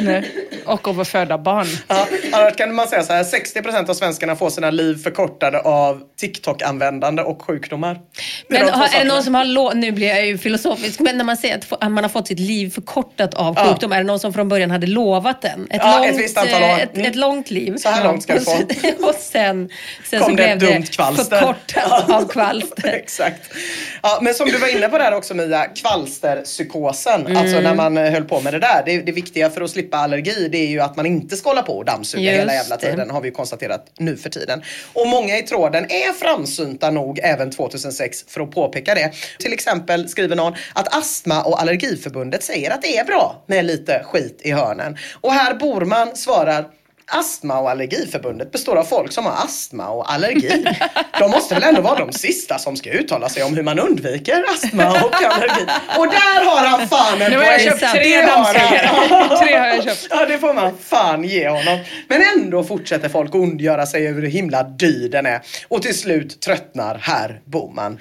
Nej. 0.00 0.30
Och 0.64 0.88
av 0.88 0.94
att 1.06 1.10
föda 1.12 1.38
barn. 1.38 1.66
Ja, 1.88 2.06
annars 2.32 2.56
kan 2.56 2.74
man 2.74 2.88
säga 2.88 3.02
så 3.02 3.12
här, 3.12 3.22
60% 3.24 3.90
av 3.90 3.94
svenskarna 3.94 4.36
får 4.36 4.50
sina 4.50 4.70
liv 4.70 5.02
förkortade 5.02 5.60
av 5.60 6.02
TikTok-användande 6.20 7.22
och 7.22 7.42
sjukdomar. 7.42 7.90
är 7.90 7.98
Men 8.48 8.60
de 8.60 8.66
två 8.72 8.78
har, 8.78 8.86
är 8.94 8.98
det 8.98 9.04
någon 9.04 9.22
som 9.22 9.34
har 9.34 9.74
nu 9.74 9.92
blir 9.92 10.08
jag 10.08 10.26
ju 10.26 10.38
filosofisk, 10.38 11.00
men 11.00 11.16
när 11.18 11.24
man 11.24 11.36
säger 11.36 11.60
att 11.80 11.92
man 11.92 12.04
har 12.04 12.08
fått 12.08 12.26
sitt 12.28 12.38
liv 12.40 12.70
förkortat 12.70 13.34
av 13.34 13.54
Ja. 13.58 13.64
sjukdom, 13.64 13.92
är 13.92 13.96
det 13.98 14.04
någon 14.04 14.20
som 14.20 14.32
från 14.32 14.48
början 14.48 14.70
hade 14.70 14.86
lovat 14.86 15.42
den? 15.42 15.66
Ett, 15.70 15.80
Ja, 15.84 16.04
ett 16.04 16.10
långt, 16.10 16.22
visst 16.24 16.36
antal 16.38 16.62
år. 16.62 16.66
eh, 16.68 16.78
ett, 16.82 16.94
Mm. 16.96 17.06
ett 17.10 17.16
långt 17.16 17.50
liv. 17.50 17.76
Så 17.76 17.88
här 17.88 18.04
långt 18.04 18.22
ska 18.22 18.32
du 18.32 18.38
och, 18.38 18.44
få. 18.44 18.50
sen- 18.50 18.94
och 19.04 19.14
sen, 19.20 19.68
sen 20.10 20.20
Kom 20.20 20.24
så 20.24 20.28
det 20.28 20.34
blev 20.34 20.48
ett 20.48 20.60
det 20.60 20.72
dumt 20.74 20.82
kvalster. 20.86 21.36
förkortat 21.38 22.10
av 22.10 22.28
kvalster. 22.28 22.88
Exakt. 23.02 23.40
Ja, 24.02 24.18
men 24.22 24.34
som 24.34 24.48
du 24.48 24.58
var 24.58 24.76
inne 24.76 24.88
på 24.88 24.98
där 24.98 25.14
också 25.14 25.34
Mia, 25.34 25.64
kvalsterpsykosen. 25.66 27.20
Mm. 27.26 27.36
Alltså 27.36 27.60
när 27.60 27.74
man 27.74 27.96
höll 27.96 28.24
på 28.24 28.40
med 28.40 28.52
det 28.54 28.58
där. 28.58 28.82
Det, 28.86 28.98
det 29.00 29.12
viktiga 29.12 29.50
för 29.50 29.60
att 29.60 29.70
slippa 29.70 29.96
allergi 29.98 30.48
det 30.52 30.58
är 30.58 30.66
ju 30.68 30.80
att 30.80 30.95
man 30.96 31.06
inte 31.06 31.36
ska 31.36 31.48
hålla 31.50 31.62
på 31.62 31.78
och 31.78 31.84
dammsuga 31.84 32.22
Just 32.22 32.40
hela 32.40 32.54
jävla 32.54 32.76
det. 32.76 32.90
tiden. 32.90 33.10
Har 33.10 33.20
vi 33.20 33.28
ju 33.28 33.34
konstaterat 33.34 33.92
nu 33.98 34.16
för 34.16 34.30
tiden. 34.30 34.62
Och 34.92 35.08
många 35.08 35.38
i 35.38 35.42
tråden 35.42 35.84
är 35.84 36.12
framsynta 36.12 36.90
nog 36.90 37.18
även 37.22 37.50
2006 37.50 38.24
för 38.28 38.40
att 38.40 38.50
påpeka 38.50 38.94
det. 38.94 39.12
Till 39.38 39.52
exempel 39.52 40.08
skriver 40.08 40.36
någon 40.36 40.54
att 40.72 40.96
Astma 40.96 41.42
och 41.42 41.60
Allergiförbundet 41.60 42.42
säger 42.42 42.70
att 42.70 42.82
det 42.82 42.96
är 42.98 43.04
bra 43.04 43.44
med 43.46 43.64
lite 43.64 44.02
skit 44.04 44.40
i 44.42 44.50
hörnen. 44.50 44.96
Och 45.20 45.32
här 45.32 45.54
Borman 45.54 46.16
svarar 46.16 46.66
Astma 47.12 47.58
och 47.60 47.70
Allergiförbundet 47.70 48.52
består 48.52 48.76
av 48.76 48.84
folk 48.84 49.12
som 49.12 49.26
har 49.26 49.32
astma 49.32 49.88
och 49.88 50.12
allergi. 50.12 50.64
De 51.18 51.30
måste 51.30 51.54
väl 51.54 51.62
ändå 51.62 51.80
vara 51.80 51.98
de 51.98 52.12
sista 52.12 52.58
som 52.58 52.76
ska 52.76 52.90
uttala 52.90 53.28
sig 53.28 53.42
om 53.42 53.54
hur 53.56 53.62
man 53.62 53.78
undviker 53.78 54.44
astma 54.54 54.90
och 54.90 55.14
allergi. 55.14 55.62
Och 55.98 56.06
där 56.06 56.44
har 56.44 56.66
han 56.66 56.88
fan 56.88 57.22
en 57.22 57.30
Nu 57.30 57.36
har 57.36 57.44
jag 57.44 57.54
poäng. 57.58 57.78
köpt 57.78 57.92
tre 57.92 58.20
dammsugare. 58.26 59.38
Tre 59.38 59.58
har 59.58 59.66
jag 59.66 59.84
köpt. 59.84 60.06
Ja, 60.10 60.26
det 60.26 60.38
får 60.38 60.54
man 60.54 60.78
fan 60.78 61.24
ge 61.24 61.48
honom. 61.48 61.78
Men 62.08 62.22
ändå 62.36 62.64
fortsätter 62.64 63.08
folk 63.08 63.34
ondgöra 63.34 63.86
sig 63.86 64.08
över 64.08 64.22
hur 64.22 64.28
himla 64.28 64.62
dyr 64.62 65.08
den 65.08 65.26
är. 65.26 65.40
Och 65.68 65.82
till 65.82 65.98
slut 65.98 66.40
tröttnar 66.40 66.98
herr 67.02 67.40
Boman. 67.44 67.98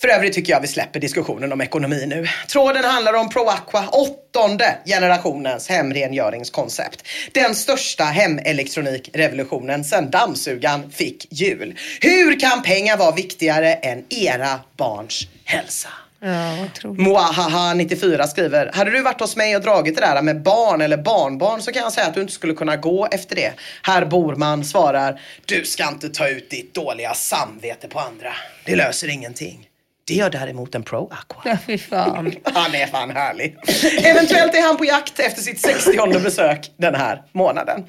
För 0.00 0.08
övrigt 0.08 0.32
tycker 0.32 0.52
jag 0.52 0.60
vi 0.60 0.66
släpper 0.66 1.00
diskussionen 1.00 1.52
om 1.52 1.60
ekonomi 1.60 2.06
nu. 2.06 2.26
Tråden 2.48 2.84
handlar 2.84 3.14
om 3.14 3.28
ProAqua, 3.28 3.88
åttonde 3.88 4.78
generationens 4.86 5.68
hemrengöringskoncept. 5.68 7.06
Den 7.32 7.54
största 7.54 8.04
hemelektronikrevolutionen 8.04 9.84
sedan 9.84 10.10
dammsugaren 10.10 10.90
fick 10.90 11.26
hjul. 11.30 11.78
Hur 12.00 12.40
kan 12.40 12.62
pengar 12.62 12.96
vara 12.96 13.14
viktigare 13.14 13.74
än 13.74 14.04
era 14.10 14.60
barns 14.76 15.28
hälsa? 15.44 15.88
Ja. 16.26 16.66
Moahaha94 16.82 18.26
skriver, 18.26 18.70
hade 18.72 18.90
du 18.90 19.02
varit 19.02 19.20
hos 19.20 19.36
mig 19.36 19.56
och 19.56 19.62
dragit 19.62 19.94
det 19.94 20.00
där 20.00 20.22
med 20.22 20.42
barn 20.42 20.80
eller 20.80 20.96
barnbarn 20.96 21.62
så 21.62 21.72
kan 21.72 21.82
jag 21.82 21.92
säga 21.92 22.06
att 22.06 22.14
du 22.14 22.20
inte 22.20 22.32
skulle 22.32 22.54
kunna 22.54 22.76
gå 22.76 23.06
efter 23.10 23.36
det. 23.36 23.52
Herr 23.82 24.04
Borman 24.04 24.64
svarar, 24.64 25.20
du 25.44 25.64
ska 25.64 25.88
inte 25.88 26.08
ta 26.08 26.28
ut 26.28 26.50
ditt 26.50 26.74
dåliga 26.74 27.14
samvete 27.14 27.88
på 27.88 27.98
andra. 27.98 28.32
Det 28.64 28.76
löser 28.76 29.08
ingenting. 29.08 29.68
Det 30.06 30.14
gör 30.14 30.30
däremot 30.30 30.74
en 30.74 30.82
Pro 30.82 31.10
Aqua. 31.12 31.42
Ja, 31.44 31.58
fy 31.66 31.78
fan. 31.78 32.32
Han 32.44 32.74
är 32.74 32.86
fan 32.86 33.10
härlig. 33.10 33.56
Eventuellt 34.04 34.54
är 34.54 34.62
han 34.62 34.76
på 34.76 34.84
jakt 34.84 35.20
efter 35.20 35.42
sitt 35.42 35.60
60 35.60 36.20
besök 36.20 36.70
den 36.76 36.94
här 36.94 37.22
månaden. 37.32 37.84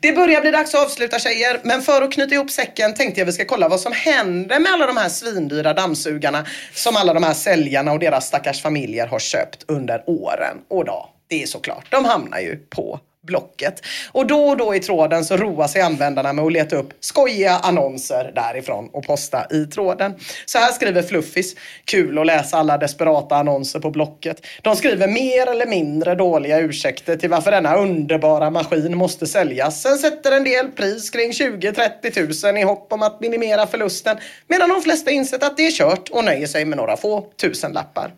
Det 0.00 0.12
börjar 0.12 0.40
bli 0.40 0.50
dags 0.50 0.74
att 0.74 0.86
avsluta 0.86 1.18
tjejer, 1.18 1.60
men 1.64 1.82
för 1.82 2.02
att 2.02 2.12
knyta 2.12 2.34
ihop 2.34 2.50
säcken 2.50 2.94
tänkte 2.94 3.20
jag 3.20 3.26
vi 3.26 3.32
ska 3.32 3.44
kolla 3.44 3.68
vad 3.68 3.80
som 3.80 3.92
händer 3.92 4.58
med 4.58 4.72
alla 4.72 4.86
de 4.86 4.96
här 4.96 5.08
svindyra 5.08 5.72
dammsugarna 5.72 6.46
som 6.74 6.96
alla 6.96 7.14
de 7.14 7.22
här 7.22 7.34
säljarna 7.34 7.92
och 7.92 7.98
deras 7.98 8.26
stackars 8.26 8.62
familjer 8.62 9.06
har 9.06 9.18
köpt 9.18 9.64
under 9.68 10.02
åren. 10.06 10.56
Och 10.68 10.84
då, 10.84 11.10
det 11.28 11.42
är 11.42 11.46
såklart, 11.46 11.86
de 11.90 12.04
hamnar 12.04 12.38
ju 12.38 12.56
på 12.56 13.00
Blocket. 13.26 13.82
Och 14.12 14.26
då 14.26 14.48
och 14.48 14.56
då 14.56 14.74
i 14.74 14.80
tråden 14.80 15.24
så 15.24 15.36
roar 15.36 15.66
sig 15.66 15.82
användarna 15.82 16.32
med 16.32 16.44
att 16.44 16.52
leta 16.52 16.76
upp 16.76 16.92
skojiga 17.00 17.52
annonser 17.52 18.32
därifrån 18.34 18.88
och 18.92 19.06
posta 19.06 19.46
i 19.50 19.66
tråden. 19.66 20.14
Så 20.46 20.58
här 20.58 20.72
skriver 20.72 21.02
Fluffis. 21.02 21.56
Kul 21.84 22.18
att 22.18 22.26
läsa 22.26 22.56
alla 22.56 22.78
desperata 22.78 23.36
annonser 23.36 23.80
på 23.80 23.90
Blocket. 23.90 24.46
De 24.62 24.76
skriver 24.76 25.08
mer 25.08 25.50
eller 25.50 25.66
mindre 25.66 26.14
dåliga 26.14 26.58
ursäkter 26.58 27.16
till 27.16 27.30
varför 27.30 27.50
denna 27.50 27.76
underbara 27.76 28.50
maskin 28.50 28.96
måste 28.96 29.26
säljas. 29.26 29.82
Sen 29.82 29.98
sätter 29.98 30.32
en 30.32 30.44
del 30.44 30.68
pris 30.68 31.10
kring 31.10 31.30
20-30 31.30 32.10
tusen 32.14 32.56
i 32.56 32.62
hopp 32.62 32.92
om 32.92 33.02
att 33.02 33.20
minimera 33.20 33.66
förlusten. 33.66 34.16
Medan 34.48 34.68
de 34.68 34.82
flesta 34.82 35.10
insett 35.10 35.42
att 35.42 35.56
det 35.56 35.66
är 35.66 35.70
kört 35.70 36.08
och 36.08 36.24
nöjer 36.24 36.46
sig 36.46 36.64
med 36.64 36.76
några 36.76 36.96
få 36.96 37.20
tusenlappar 37.40 38.12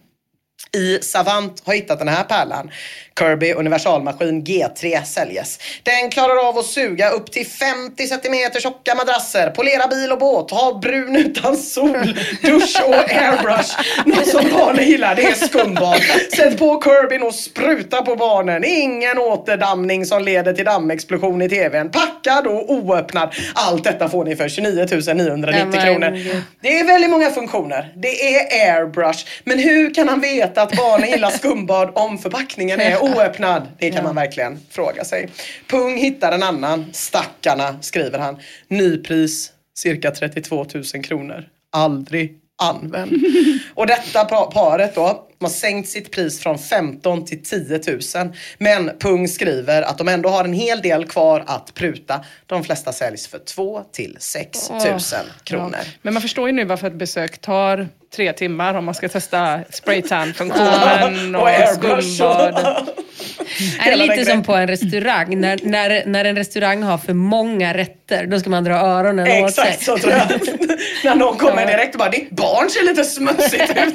i 0.75 0.99
Savant 1.03 1.63
har 1.65 1.75
hittat 1.75 1.99
den 1.99 2.09
här 2.09 2.25
pärlan. 2.25 2.71
Kirby 3.19 3.53
universalmaskin 3.53 4.45
G3 4.45 5.03
säljes. 5.03 5.59
Den 5.83 6.11
klarar 6.11 6.49
av 6.49 6.59
att 6.59 6.67
suga 6.67 7.11
upp 7.11 7.33
till 7.33 7.47
50 7.47 8.07
cm 8.07 8.61
tjocka 8.61 8.95
madrasser, 8.95 9.51
polera 9.51 9.87
bil 9.87 10.13
och 10.13 10.19
båt, 10.19 10.51
ha 10.51 10.79
brun 10.83 11.17
utan 11.17 11.57
sol, 11.57 12.19
dusch 12.43 12.83
och 12.87 12.95
airbrush. 12.95 13.79
Något 14.07 14.29
som 14.29 14.45
barnen 14.53 14.85
gillar, 14.89 15.15
det 15.15 15.27
är 15.27 15.35
skumbad. 15.35 16.01
Sätt 16.37 16.59
på 16.59 16.83
Kirbyn 16.85 17.23
och 17.23 17.35
spruta 17.35 18.03
på 18.03 18.17
barnen. 18.17 18.65
Ingen 18.65 19.19
återdamning 19.19 20.07
som 20.07 20.23
leder 20.23 20.53
till 20.53 20.65
dammexplosion 20.65 21.43
i 21.43 21.49
tvn. 21.49 21.91
Packad 21.91 22.47
och 22.47 22.71
oöppnad. 22.71 23.35
Allt 23.55 23.85
detta 23.85 24.09
får 24.09 24.25
ni 24.25 24.37
för 24.37 24.49
29 24.49 24.87
990 25.15 25.69
Nej, 25.71 25.85
kronor. 25.85 26.43
Det 26.61 26.79
är 26.79 26.85
väldigt 26.85 27.11
många 27.11 27.31
funktioner. 27.31 27.93
Det 27.97 28.37
är 28.37 28.71
airbrush. 28.71 29.27
Men 29.45 29.59
hur 29.59 29.95
kan 29.95 30.09
han 30.09 30.21
veta 30.21 30.64
att 30.65 30.77
barnen 30.77 31.11
gillar 31.11 31.31
skumbad 31.31 31.91
om 31.95 32.19
förpackningen 32.19 32.81
är 32.81 33.03
oöppnad? 33.03 33.69
Det 33.79 33.91
kan 33.91 34.05
man 34.05 34.15
verkligen 34.15 34.59
fråga 34.71 35.05
sig. 35.05 35.29
Pung 35.69 35.97
hittar 35.97 36.33
en 36.33 36.43
annan. 36.43 36.85
Stackarna, 36.93 37.77
skriver 37.81 38.19
han. 38.19 38.39
Nypris 38.69 39.53
cirka 39.77 40.11
32 40.11 40.67
000 40.75 40.85
kronor. 41.05 41.45
Aldrig 41.73 42.39
använd. 42.63 43.13
Och 43.75 43.87
detta 43.87 44.25
pa- 44.25 44.51
paret 44.51 44.95
då, 44.95 45.27
de 45.39 45.45
har 45.45 45.51
sänkt 45.53 45.89
sitt 45.89 46.11
pris 46.11 46.41
från 46.41 46.59
15 46.59 47.25
till 47.25 47.43
10 47.43 47.81
000. 48.17 48.33
Men 48.59 48.91
Pung 49.01 49.29
skriver 49.29 49.83
att 49.83 49.99
de 49.99 50.09
ändå 50.09 50.29
har 50.29 50.45
en 50.45 50.53
hel 50.53 50.81
del 50.81 51.05
kvar 51.07 51.45
att 51.47 51.75
pruta. 51.75 52.25
De 52.47 52.65
flesta 52.65 52.93
säljs 52.93 53.27
för 53.27 53.39
2 53.39 53.83
till 53.93 54.17
6 54.21 54.71
000 54.71 54.81
kronor. 55.45 55.77
Ja. 55.79 55.85
Men 56.03 56.15
man 56.15 56.23
förstår 56.23 56.47
ju 56.49 56.53
nu 56.53 56.65
varför 56.65 56.87
ett 56.87 56.95
besök 56.95 57.39
tar 57.41 57.89
tre 58.17 58.33
timmar 58.33 58.75
om 58.75 58.85
man 58.85 58.95
ska 58.95 59.09
testa 59.09 59.61
spraytan-funktionen 59.71 61.35
Och 61.35 61.49
skumbad. 61.75 62.89
Är 63.81 63.85
det 63.85 63.91
Hela 63.91 64.05
lite 64.05 64.25
som 64.25 64.43
på 64.43 64.55
en 64.55 64.69
restaurang? 64.69 65.41
När, 65.41 65.59
när, 65.63 66.07
när 66.07 66.25
en 66.25 66.37
restaurang 66.37 66.83
har 66.83 66.99
för 66.99 67.15
många 67.15 67.75
rätter, 67.75 68.27
då 68.27 68.41
ska 68.41 68.51
man 68.51 68.65
dra 68.65 68.75
öronen 68.75 69.45
åt 69.45 69.55
sig. 69.55 69.69
Exakt 69.69 69.83
så 69.83 69.99
tror 69.99 70.13
jag. 70.13 70.41
När 71.05 71.15
någon 71.15 71.39
kommer 71.39 71.67
direkt 71.67 71.95
och 71.95 71.99
bara, 71.99 72.11
ditt 72.11 72.31
barn 72.31 72.71
ser 72.71 72.83
lite 72.83 73.05
smutsigt 73.05 73.71
ut. 73.77 73.95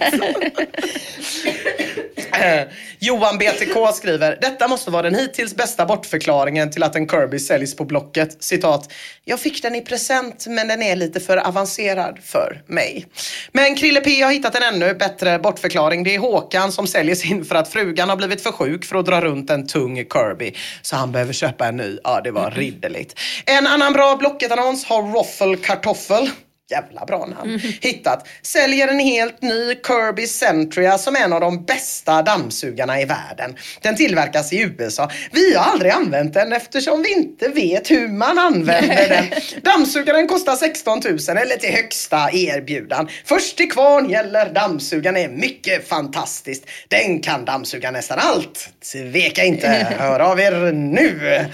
Johan 3.00 3.38
BTK 3.38 3.94
skriver, 3.94 4.38
detta 4.42 4.68
måste 4.68 4.92
vara 4.92 5.02
den 5.02 5.16
hittills 5.16 5.56
bästa 5.56 5.86
bortförklaringen 5.86 6.72
till 6.72 6.84
att 6.84 6.96
en 6.96 7.08
Kirby 7.08 7.40
säljs 7.40 7.76
på 7.76 7.86
Blocket. 7.86 8.44
Citat, 8.44 8.94
jag 9.26 9.40
fick 9.40 9.62
den 9.62 9.76
i 9.76 9.82
present 9.82 10.46
men 10.48 10.68
den 10.68 10.82
är 10.82 10.96
lite 10.96 11.20
för 11.20 11.38
avancerad 11.38 12.20
för 12.24 12.62
mig. 12.68 13.06
Men 13.52 13.76
Krille 13.76 14.02
P 14.02 14.22
har 14.22 14.32
hittat 14.32 14.56
en 14.56 14.64
ännu 14.64 14.94
bättre 14.94 15.40
bortförklaring. 15.40 16.04
Det 16.04 16.16
är 16.16 16.20
Håkan 16.20 16.72
som 16.72 16.88
säljer 16.88 17.16
sin 17.16 17.46
för 17.46 17.56
att 17.56 17.68
frugan 17.68 18.10
har 18.10 18.16
blivit 18.16 18.42
för 18.42 18.52
sjuk 18.52 18.86
för 18.86 18.96
att 18.96 19.06
dra 19.06 19.22
runt 19.22 19.50
en 19.50 19.68
tung 19.68 19.96
Kirby. 19.96 20.54
Så 20.82 20.96
han 20.96 21.12
behöver 21.12 21.34
köpa 21.34 21.68
en 21.68 21.78
ny. 21.78 21.98
Ja, 22.04 22.22
det 22.24 22.32
var 22.32 22.52
ridderligt. 22.52 23.20
En 23.46 23.68
annan 23.68 23.94
bra 23.94 24.16
Blocket-annons 24.16 24.86
har 24.86 25.02
Roffel 25.02 25.58
Kartoffel 25.58 26.30
jävla 26.72 27.06
bra 27.06 27.26
namn, 27.26 27.62
hittat. 27.82 28.28
Säljer 28.42 28.88
en 28.88 29.00
helt 29.00 29.42
ny 29.42 29.76
Kirby 29.88 30.28
Centria 30.28 30.98
som 30.98 31.16
är 31.16 31.20
en 31.20 31.34
av 31.34 31.42
de 31.42 31.66
bästa 31.66 32.22
dammsugarna 32.22 33.02
i 33.02 33.06
världen. 33.06 33.56
Den 33.82 33.96
tillverkas 33.96 34.54
i 34.54 34.62
USA. 34.62 35.10
Vi 35.32 35.56
har 35.56 35.72
aldrig 35.72 35.92
använt 35.92 36.34
den 36.34 36.54
eftersom 36.54 37.02
vi 37.02 37.14
inte 37.14 37.48
vet 37.48 37.92
hur 37.92 38.08
man 38.08 38.40
använder 38.40 39.10
den. 39.10 39.26
Dammsugaren 39.64 40.28
kostar 40.28 40.56
16 40.56 41.02
000 41.06 41.38
eller 41.38 41.58
till 41.58 41.72
högsta 41.72 42.30
erbjudan. 42.32 43.10
Först 43.26 43.58
till 43.58 43.72
kvarn 43.72 44.10
gäller 44.10 44.54
dammsugaren 44.54 45.18
är 45.18 45.30
mycket 45.30 45.88
fantastiskt. 45.88 46.66
Den 46.88 47.22
kan 47.22 47.46
dammsuga 47.46 47.92
nästan 47.92 48.20
allt. 48.22 48.70
Tveka 48.94 49.44
inte, 49.44 49.68
hör 50.00 50.20
av 50.20 50.40
er 50.40 50.72
nu. 50.72 51.46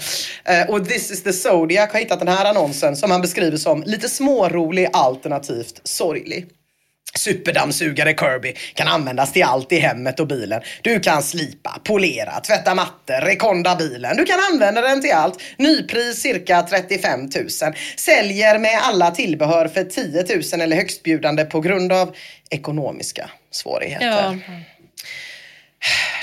Eh, 0.44 0.68
och 0.68 0.88
This 0.88 1.10
is 1.10 1.22
the 1.22 1.32
Zodiac 1.32 1.92
har 1.92 2.00
hittat 2.00 2.18
den 2.18 2.28
här 2.28 2.44
annonsen 2.44 2.96
som 2.96 3.10
han 3.10 3.20
beskriver 3.20 3.56
som 3.56 3.82
lite 3.82 4.08
smårolig 4.08 4.88
alternativt 5.06 5.80
sorglig. 5.84 6.46
Superdammsugare 7.14 8.14
Kirby 8.14 8.54
kan 8.74 8.88
användas 8.88 9.32
till 9.32 9.42
allt 9.44 9.72
i 9.72 9.78
hemmet 9.78 10.20
och 10.20 10.26
bilen. 10.26 10.62
Du 10.82 11.00
kan 11.00 11.22
slipa, 11.22 11.80
polera, 11.84 12.40
tvätta 12.40 12.74
mattor, 12.74 13.20
rekonda 13.20 13.76
bilen. 13.76 14.16
Du 14.16 14.24
kan 14.24 14.38
använda 14.52 14.80
den 14.80 15.02
till 15.02 15.12
allt. 15.12 15.42
Nypris 15.58 16.22
cirka 16.22 16.62
35 16.62 17.20
000. 17.20 17.30
Säljer 17.96 18.58
med 18.58 18.80
alla 18.82 19.10
tillbehör 19.10 19.68
för 19.68 19.84
10 19.84 20.24
000 20.52 20.60
eller 20.60 20.76
högstbjudande 20.76 21.44
på 21.44 21.60
grund 21.60 21.92
av 21.92 22.16
ekonomiska 22.50 23.30
svårigheter. 23.50 24.40
Ja. 24.46 24.52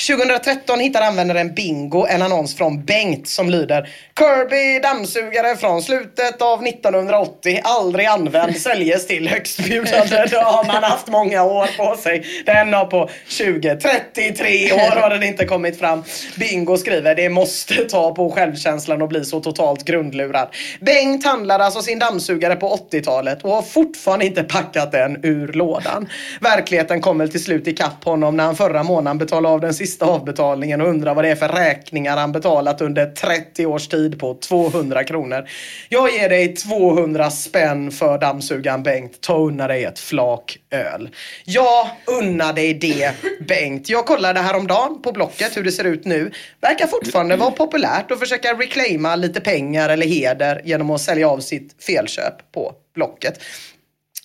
2013 0.08 0.80
hittar 0.80 1.02
användaren 1.02 1.54
Bingo 1.54 2.06
en 2.10 2.22
annons 2.22 2.56
från 2.56 2.86
Bengt 2.86 3.28
som 3.28 3.50
lyder 3.50 3.90
Kirby 4.20 4.80
dammsugare 4.80 5.56
från 5.56 5.82
slutet 5.82 6.42
av 6.42 6.68
1980, 6.68 7.60
aldrig 7.64 8.06
använd, 8.06 8.58
säljes 8.58 9.08
till 9.08 9.28
högstbjudande. 9.28 10.26
Då 10.32 10.38
har 10.38 10.64
man 10.64 10.84
haft 10.84 11.08
många 11.08 11.44
år 11.44 11.68
på 11.78 11.98
sig. 11.98 12.26
Den 12.46 12.74
har 12.74 12.86
på 12.86 13.10
20, 13.28 13.76
33 13.76 14.74
år 14.74 15.02
har 15.02 15.10
den 15.10 15.24
inte 15.24 15.46
kommit 15.46 15.80
fram. 15.80 16.04
Bingo 16.38 16.78
skriver 16.78 17.16
det 17.16 17.30
måste 17.30 17.76
ta 17.76 18.16
på 18.16 18.32
självkänslan 18.32 19.02
och 19.02 19.08
bli 19.08 19.26
så 19.26 19.40
totalt 19.40 19.86
grundlurad. 19.86 20.48
Bengt 20.80 21.26
handlade 21.26 21.66
alltså 21.66 21.82
sin 21.82 22.00
dammsugare 22.00 22.56
på 22.56 22.78
80-talet 22.92 23.44
och 23.44 23.52
har 23.52 23.62
fortfarande 23.62 24.26
inte 24.26 24.44
packat 24.44 24.92
den 24.92 25.26
ur 25.26 25.54
lådan. 25.54 26.10
Verkligheten 26.42 27.02
kommer 27.02 27.28
till 27.28 27.44
slut 27.44 27.68
ikapp 27.68 28.04
honom 28.04 28.38
när 28.38 28.44
han 28.44 28.56
förra 28.56 28.84
månaden 28.84 29.18
betalade 29.18 29.43
av 29.46 29.62
den 29.62 29.74
sista 29.74 30.06
avbetalningen 30.06 30.82
och 30.82 30.88
undrar 30.88 31.16
vad 31.16 31.24
det 31.24 31.30
är 31.30 31.36
för 31.36 31.50
räkningar 31.50 32.18
han 32.18 32.32
betalat 32.32 32.82
under 32.82 33.06
30 33.06 33.66
års 33.66 33.88
tid 33.88 34.20
på 34.20 34.34
200 34.34 35.04
kronor. 35.04 35.48
Jag 35.90 36.12
ger 36.12 36.30
dig 36.30 36.56
200 36.56 37.32
spänn 37.32 37.92
för 37.92 38.18
dammsugaren 38.18 38.84
Bengt. 38.84 39.22
Ta 39.22 39.38
unna 39.38 39.68
dig 39.68 39.84
ett 39.84 40.00
flak 40.00 40.58
öl. 40.72 41.10
Jag 41.46 41.88
unnar 42.06 42.54
dig 42.54 42.74
det 42.74 43.12
Bengt. 43.48 43.90
Jag 43.90 44.06
kollade 44.06 44.40
häromdagen 44.40 45.02
på 45.02 45.12
Blocket 45.12 45.58
hur 45.58 45.64
det 45.64 45.72
ser 45.72 45.84
ut 45.84 46.06
nu. 46.06 46.32
Verkar 46.62 46.88
fortfarande 46.88 47.36
vara 47.36 47.52
populärt 47.52 48.12
att 48.12 48.20
försöka 48.20 48.54
reclaima 48.54 49.16
lite 49.16 49.42
pengar 49.42 49.90
eller 49.90 50.06
heder 50.06 50.62
genom 50.66 50.90
att 50.90 51.02
sälja 51.02 51.30
av 51.30 51.40
sitt 51.40 51.84
felköp 51.84 52.52
på 52.52 52.74
Blocket. 52.96 53.40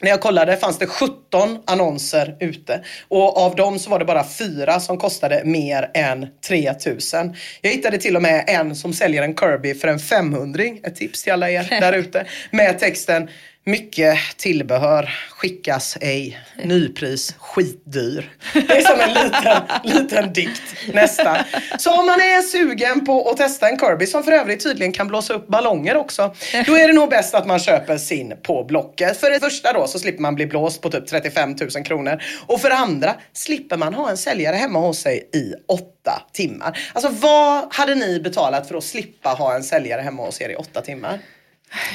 När 0.03 0.11
jag 0.11 0.21
kollade 0.21 0.57
fanns 0.57 0.79
det 0.79 0.87
17 0.87 1.59
annonser 1.65 2.37
ute 2.41 2.85
och 3.09 3.37
av 3.37 3.57
dem 3.57 3.79
så 3.79 3.91
var 3.91 3.99
det 3.99 4.05
bara 4.05 4.25
fyra 4.25 4.81
som 4.81 4.99
kostade 4.99 5.43
mer 5.45 5.91
än 5.95 6.27
3000. 6.49 7.35
Jag 7.61 7.71
hittade 7.71 7.99
till 7.99 8.17
och 8.17 8.23
med 8.23 8.45
en 8.47 8.77
som 8.77 8.93
säljer 8.93 9.23
en 9.23 9.37
Kirby 9.37 9.75
för 9.75 9.89
en 9.89 9.99
500 9.99 10.63
Ett 10.83 10.97
tips 10.97 11.23
till 11.23 11.33
alla 11.33 11.51
er 11.51 11.67
där 11.81 11.93
ute. 11.93 12.27
Med 12.51 12.79
texten 12.79 13.29
mycket 13.69 14.19
tillbehör 14.37 15.11
skickas 15.31 15.99
ej. 16.01 16.41
Nypris 16.65 17.35
skitdyr. 17.39 18.33
Det 18.53 18.59
är 18.59 18.81
som 18.81 19.01
en 19.01 19.25
liten, 19.25 19.63
liten 20.01 20.33
dikt 20.33 20.63
nästan. 20.93 21.37
Så 21.79 22.01
om 22.01 22.07
man 22.07 22.21
är 22.21 22.43
sugen 22.43 23.07
på 23.07 23.31
att 23.31 23.37
testa 23.37 23.69
en 23.69 23.79
Kirby 23.79 24.07
som 24.07 24.23
för 24.23 24.33
övrigt 24.33 24.63
tydligen 24.63 24.93
kan 24.93 25.09
blåsa 25.09 25.35
upp 25.35 25.49
ballonger 25.49 25.97
också. 25.97 26.35
Då 26.67 26.77
är 26.77 26.89
det 26.89 26.95
nog 26.95 27.11
bäst 27.11 27.35
att 27.35 27.47
man 27.47 27.59
köper 27.59 27.97
sin 27.97 28.35
på 28.43 28.65
Blocket. 28.65 29.21
För 29.21 29.31
det 29.31 29.41
första 29.41 29.73
då 29.73 29.87
så 29.87 29.99
slipper 29.99 30.23
man 30.23 30.35
bli 30.35 30.47
blåst 30.47 30.83
på 30.83 30.91
typ 30.91 31.07
35 31.07 31.57
000 31.75 31.85
kronor. 31.85 32.23
Och 32.47 32.61
för 32.61 32.69
det 32.69 32.77
andra 32.77 33.15
slipper 33.33 33.77
man 33.77 33.95
ha 33.95 34.11
en 34.11 34.17
säljare 34.17 34.57
hemma 34.57 34.79
hos 34.79 34.99
sig 34.99 35.31
i 35.35 35.55
åtta 35.69 36.23
timmar. 36.33 36.79
Alltså 36.93 37.11
vad 37.11 37.75
hade 37.75 37.95
ni 37.95 38.21
betalat 38.21 38.69
för 38.69 38.75
att 38.75 38.85
slippa 38.85 39.29
ha 39.29 39.55
en 39.55 39.63
säljare 39.63 40.01
hemma 40.01 40.25
hos 40.25 40.41
er 40.41 40.49
i 40.49 40.57
åtta 40.57 40.81
timmar? 40.81 41.19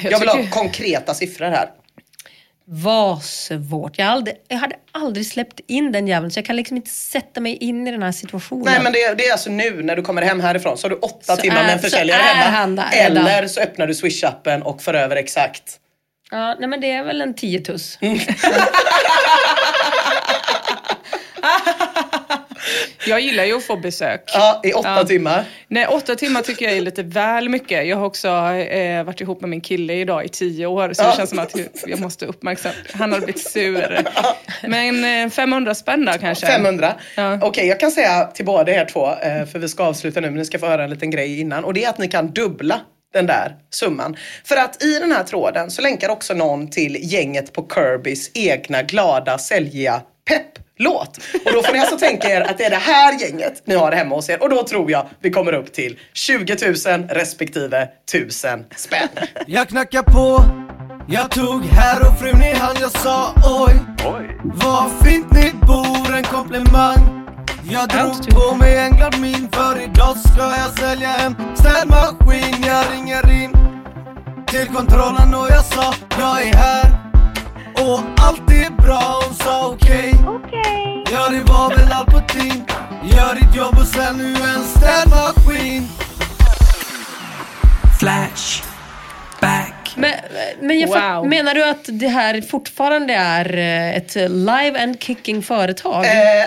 Jag, 0.02 0.18
vill 0.20 0.28
ha 0.28 0.46
konkreta 0.50 1.14
siffror 1.14 1.46
här. 1.46 1.68
Var 2.66 3.16
svårt. 3.20 3.98
Jag, 3.98 4.04
har 4.06 4.12
aldrig, 4.12 4.36
jag 4.48 4.56
hade 4.56 4.76
aldrig 4.92 5.26
släppt 5.26 5.60
in 5.66 5.92
den 5.92 6.08
jäveln 6.08 6.30
så 6.30 6.38
jag 6.38 6.46
kan 6.46 6.56
liksom 6.56 6.76
inte 6.76 6.90
sätta 6.90 7.40
mig 7.40 7.56
in 7.56 7.86
i 7.86 7.90
den 7.90 8.02
här 8.02 8.12
situationen. 8.12 8.64
Nej 8.64 8.80
men 8.82 8.92
det, 8.92 9.02
är- 9.02 9.14
det 9.14 9.26
är 9.26 9.32
alltså 9.32 9.50
nu 9.50 9.82
när 9.82 9.96
du 9.96 10.02
kommer 10.02 10.22
hem 10.22 10.40
härifrån 10.40 10.78
så 10.78 10.84
har 10.84 10.90
du 10.90 10.96
åtta 10.96 11.36
Så 11.36 11.42
timmar 11.42 11.56
är- 11.60 11.64
med 11.64 11.72
en 11.72 11.78
försäljare 11.78 12.22
hemma. 12.22 12.84
eller 12.92 13.48
så 13.48 13.60
öppnar 13.60 13.86
du 13.86 13.92
swish-appen 13.92 14.62
och 14.62 14.82
för 14.82 14.94
över 14.94 15.16
exakt. 15.16 15.62
Ja, 16.30 16.56
nej 16.60 16.68
men 16.68 16.80
det 16.80 16.90
är 16.90 17.04
väl 17.04 17.20
en 17.20 17.34
10 17.34 17.60
tuss. 17.60 17.98
Jag 23.06 23.20
gillar 23.20 23.44
ju 23.44 23.56
att 23.56 23.64
få 23.64 23.76
besök. 23.76 24.22
Ja, 24.34 24.60
i 24.64 24.72
åtta 24.72 25.04
timmar. 25.04 25.44
Nej, 25.68 25.86
åtta 25.86 26.14
timmar 26.14 26.42
tycker 26.42 26.64
jag 26.64 26.76
är 26.76 26.80
lite 26.80 27.02
väl 27.02 27.48
mycket. 27.48 27.86
Jag 27.86 27.96
har 27.96 28.06
också 28.06 28.28
eh, 28.28 29.04
varit 29.04 29.20
ihop 29.20 29.40
med 29.40 29.50
min 29.50 29.60
kille 29.60 29.94
idag 29.94 30.24
i 30.24 30.28
tio 30.28 30.66
år, 30.66 30.92
så 30.92 31.02
Ja. 31.02 31.10
det 31.10 31.16
känns 31.16 31.30
som 31.30 31.38
att 31.38 31.54
jag 31.86 32.00
måste 32.00 32.26
uppmärksamma. 32.26 32.74
Han 32.92 33.12
har 33.12 33.18
blivit 33.18 33.48
sur. 33.50 33.98
Men 34.68 35.24
eh, 35.24 35.30
500 35.30 35.74
spänn 35.74 36.04
där 36.04 36.18
kanske. 36.18 36.46
500. 36.46 36.94
Okej, 37.42 37.66
jag 37.66 37.80
kan 37.80 37.90
säga 37.90 38.24
till 38.24 38.44
båda 38.44 38.72
er 38.72 38.84
två, 38.84 39.06
eh, 39.10 39.46
för 39.46 39.58
vi 39.58 39.68
ska 39.68 39.84
avsluta 39.84 40.20
nu, 40.20 40.30
men 40.30 40.38
ni 40.38 40.44
ska 40.44 40.58
få 40.58 40.66
höra 40.66 40.84
en 40.84 40.90
liten 40.90 41.10
grej 41.10 41.40
innan. 41.40 41.64
Och 41.64 41.74
det 41.74 41.84
är 41.84 41.88
att 41.88 41.98
ni 41.98 42.08
kan 42.08 42.30
dubbla 42.30 42.80
den 43.12 43.26
där 43.26 43.54
summan. 43.70 44.16
För 44.44 44.56
att 44.56 44.82
i 44.82 44.98
den 44.98 45.12
här 45.12 45.24
tråden 45.24 45.70
så 45.70 45.82
länkar 45.82 46.08
också 46.08 46.34
någon 46.34 46.70
till 46.70 46.96
gänget 47.00 47.52
på 47.52 47.68
Kirbys 47.74 48.30
egna 48.34 48.82
glada, 48.82 49.38
säljiga 49.38 50.02
pepp 50.28 50.63
låt. 50.78 51.18
Och 51.44 51.52
då 51.52 51.62
får 51.62 51.72
ni 51.72 51.78
alltså 51.78 51.98
tänka 51.98 52.28
er 52.28 52.40
att 52.40 52.58
det 52.58 52.64
är 52.64 52.70
det 52.70 52.76
här 52.76 53.20
gänget 53.20 53.62
ni 53.64 53.74
har 53.74 53.92
hemma 53.92 54.14
hos 54.14 54.30
er. 54.30 54.42
Och 54.42 54.50
då 54.50 54.62
tror 54.62 54.90
jag 54.90 55.08
vi 55.20 55.30
kommer 55.30 55.52
upp 55.52 55.72
till 55.72 55.98
20 56.12 56.56
000 56.86 57.08
respektive 57.08 57.88
1000 58.14 58.64
spänn. 58.76 59.08
Jag 59.46 59.68
knackar 59.68 60.02
på, 60.02 60.44
jag 61.08 61.30
tog 61.30 61.64
herr 61.64 62.00
och 62.08 62.18
frun 62.18 62.42
i 62.42 62.54
hand, 62.54 62.78
jag 62.80 62.90
sa 62.90 63.34
oj. 63.62 63.74
Vad 64.44 64.90
fint 65.04 65.32
ni 65.32 65.52
bor, 65.66 66.16
en 66.16 66.24
komplimang. 66.24 67.24
Jag 67.70 67.88
drog 67.88 68.34
på 68.34 68.54
mig 68.54 68.78
en 68.78 68.96
glad 68.96 69.20
min 69.20 69.48
för 69.52 69.82
idag 69.82 70.16
ska 70.16 70.42
jag 70.42 70.78
sälja 70.78 71.16
en 71.16 71.56
städmaskin. 71.56 72.64
Jag 72.66 72.84
ringer 72.92 73.42
in 73.42 73.50
till 74.46 74.66
kontrollen 74.66 75.34
och 75.34 75.46
jag 75.50 75.64
sa 75.64 75.94
jag 76.18 76.42
är 76.42 76.54
här. 76.54 77.04
Och 77.74 78.00
allt 78.16 78.50
är 78.50 78.82
bra, 78.82 79.20
hon 79.24 79.34
sa 79.34 79.68
okej. 79.68 80.14
Ja 80.24 80.53
på 81.18 82.20
tim. 82.28 82.64
Gör 83.04 83.34
ditt 83.34 83.56
jobb 83.56 83.78
och 83.78 83.86
sen 83.86 84.16
nu 84.16 84.24
en 84.34 84.64
städmaskin. 84.64 85.88
Flash, 88.00 88.62
back. 89.40 89.92
Men, 89.96 90.12
men 90.60 90.80
jag 90.80 90.92
fatt- 90.92 91.16
Wow. 91.16 91.28
menar 91.28 91.54
du 91.54 91.64
att 91.64 91.84
det 91.88 92.08
här 92.08 92.40
fortfarande 92.40 93.14
är 93.14 93.56
eh, 93.58 93.96
ett 93.96 94.14
live 94.30 94.82
and 94.82 95.02
kicking 95.02 95.42
företag? 95.42 96.04
Eh, 96.04 96.40
eh, 96.42 96.46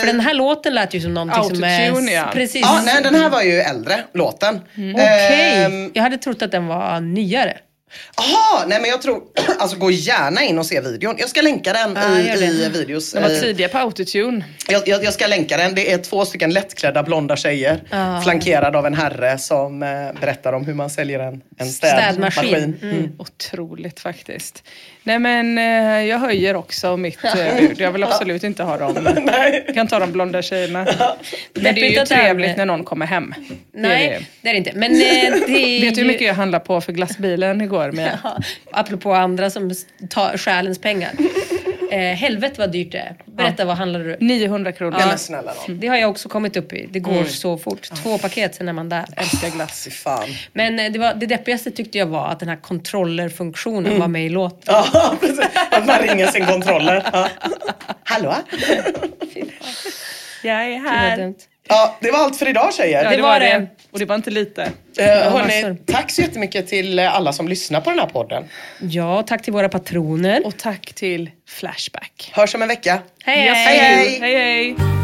För 0.00 0.06
den 0.06 0.20
här 0.20 0.34
låten 0.34 0.74
lät 0.74 0.94
ju 0.94 1.00
som 1.00 1.14
någonting 1.14 1.44
som 1.56 1.64
är... 1.64 2.12
Ja. 2.12 2.24
Precis. 2.32 2.62
Ja, 2.62 2.80
nej 2.84 3.02
den 3.02 3.14
här 3.14 3.28
var 3.30 3.42
ju 3.42 3.60
äldre, 3.60 4.00
låten. 4.14 4.60
Okej. 4.94 5.64
Ehm, 5.64 5.90
Jag 5.94 6.02
hade 6.02 6.18
trott 6.18 6.42
att 6.42 6.50
den 6.52 6.66
var 6.66 7.00
nyare. 7.00 7.56
Jaha, 8.16 8.64
nej 8.66 8.80
men 8.80 8.90
jag 8.90 9.02
tror, 9.02 9.22
alltså 9.58 9.76
gå 9.76 9.90
gärna 9.90 10.42
in 10.42 10.58
och 10.58 10.66
se 10.66 10.80
videon. 10.80 11.14
Jag 11.18 11.28
ska 11.28 11.40
länka 11.42 11.72
den 11.72 11.96
Ja, 11.96 12.18
i, 12.20 12.44
i 12.44 12.68
videos. 12.68 13.12
De 13.12 13.22
var 13.22 13.30
Eh, 13.30 13.40
tidiga 13.40 13.68
på 13.68 13.78
autotune. 13.78 14.44
Jag, 14.68 14.88
jag, 14.88 15.04
jag 15.04 15.12
ska 15.14 15.26
länka 15.26 15.56
den. 15.56 15.74
Det 15.74 15.92
är 15.92 15.98
två 15.98 16.24
stycken 16.24 16.52
lättklädda 16.52 17.02
blonda 17.02 17.36
tjejer 17.36 17.82
Ja. 17.90 18.20
flankerad 18.24 18.76
av 18.76 18.86
en 18.86 18.94
herre 18.94 19.38
som 19.38 19.82
eh, 19.82 19.88
berättar 20.20 20.52
om 20.52 20.64
hur 20.64 20.74
man 20.74 20.90
säljer 20.90 21.18
en, 21.20 21.40
en 21.58 21.66
städmaskin. 21.68 22.32
Städmaskin. 22.32 22.78
Mm. 22.82 23.12
Otroligt 23.18 24.00
faktiskt. 24.00 24.64
Nej 25.06 25.18
men 25.18 25.58
eh, 25.58 26.08
jag 26.08 26.18
höjer 26.18 26.56
också 26.56 26.96
mitt 26.96 27.24
eh, 27.24 27.56
bud. 27.58 27.80
Jag 27.80 27.92
vill 27.92 28.04
absolut 28.04 28.44
inte 28.44 28.62
ha 28.62 28.76
dem. 28.76 29.08
Jag 29.66 29.74
kan 29.74 29.88
ta 29.88 29.98
de 29.98 30.12
blonda 30.12 30.42
tjejerna. 30.42 30.86
Men 31.54 31.74
det 31.74 31.86
är 31.86 32.00
ju 32.00 32.06
trevligt 32.06 32.56
när 32.56 32.66
någon 32.66 32.84
kommer 32.84 33.06
hem. 33.06 33.34
Det 33.72 33.78
är 33.78 33.82
det. 33.82 33.88
Nej, 33.88 34.28
det 34.40 34.48
är 34.48 34.52
det 34.52 34.58
inte. 34.58 34.72
Men 34.74 34.92
eh, 34.92 34.98
det 35.46 35.76
är 35.76 35.80
Vet 35.80 35.94
du 35.94 36.00
hur 36.00 36.08
mycket 36.08 36.26
jag 36.26 36.34
handlade 36.34 36.64
på 36.64 36.80
för 36.80 36.92
glassbilen 36.92 37.60
igår? 37.60 37.92
Med? 37.92 38.18
Ja, 38.24 38.38
apropå 38.70 39.12
andra 39.12 39.50
som 39.50 39.72
tar 40.10 40.36
stjälens 40.36 40.78
pengar. 40.78 41.12
Eh, 41.94 42.14
helvete 42.16 42.54
vad 42.58 42.72
dyrt 42.72 42.92
det 42.92 42.98
är. 42.98 43.16
Berätta, 43.24 43.64
vad 43.64 43.76
handlade 43.76 44.04
du? 44.04 44.16
900 44.20 44.72
kronor. 44.72 44.96
Nej 44.98 45.06
men 45.06 45.18
snälla 45.18 45.52
nån. 45.68 45.80
Det 45.80 45.86
har 45.86 45.96
jag 45.96 46.10
också 46.10 46.28
kommit 46.28 46.56
upp 46.56 46.72
i. 46.72 46.88
Det 46.90 47.00
går 47.00 47.12
Mm. 47.12 47.26
så 47.26 47.58
fort. 47.58 47.90
Två 48.02 48.18
paket, 48.18 48.54
sen 48.54 48.68
är 48.68 48.72
man 48.72 48.88
där. 48.88 49.04
Älskar 49.16 49.48
glass. 49.50 49.88
Fan. 49.90 50.28
Men 50.52 50.78
eh, 50.78 50.92
det, 50.92 50.98
var, 50.98 51.14
det 51.14 51.26
deppigaste 51.26 51.70
tyckte 51.70 51.98
jag 51.98 52.06
var 52.06 52.28
att 52.28 52.40
den 52.40 52.48
här 52.48 52.56
kontrollerfunktionen 52.56 54.00
var 54.00 54.08
med 54.08 54.26
i 54.26 54.28
låten. 54.28 54.60
Ja, 54.92 55.14
precis. 55.20 55.46
Att 55.70 55.86
man 55.86 55.98
ringer 55.98 56.26
sin 56.26 56.46
kontroller. 56.46 57.06
Ja. 57.12 57.28
Hallå? 58.04 58.34
Jag 60.42 60.64
är 60.72 60.78
här. 60.78 61.34
Ja, 61.68 61.96
det 62.00 62.10
var 62.10 62.18
allt 62.18 62.36
för 62.36 62.48
idag 62.48 62.74
tjejer. 62.74 63.04
Ja, 63.04 63.10
Det 63.10 63.16
det 63.16 63.22
var 63.22 63.28
var 63.28 63.40
det. 63.40 63.46
det. 63.46 63.66
Och 63.90 63.98
det 63.98 64.04
var 64.04 64.14
inte 64.14 64.30
lite. 64.30 64.62
Eh, 64.98 65.06
hörni, 65.06 65.76
tack 65.86 66.10
så 66.10 66.20
jättemycket 66.22 66.68
till 66.68 66.98
eh, 66.98 67.14
alla 67.16 67.32
som 67.32 67.48
lyssnar 67.48 67.80
på 67.80 67.90
den 67.90 67.98
här 67.98 68.06
podden. 68.06 68.44
Ja, 68.80 69.22
tack 69.26 69.42
till 69.42 69.52
våra 69.52 69.68
patroner. 69.68 70.46
Och 70.46 70.56
tack 70.58 70.92
till 70.94 71.30
Flashback. 71.48 72.30
Hörs 72.34 72.54
om 72.54 72.62
en 72.62 72.68
vecka. 72.68 72.98
Hej, 73.24 73.44
Yes, 73.46 73.56
hej! 73.66 73.78
hej. 73.78 74.18
Hej 74.20 74.34
hej! 74.36 74.74
Flash, 74.76 75.03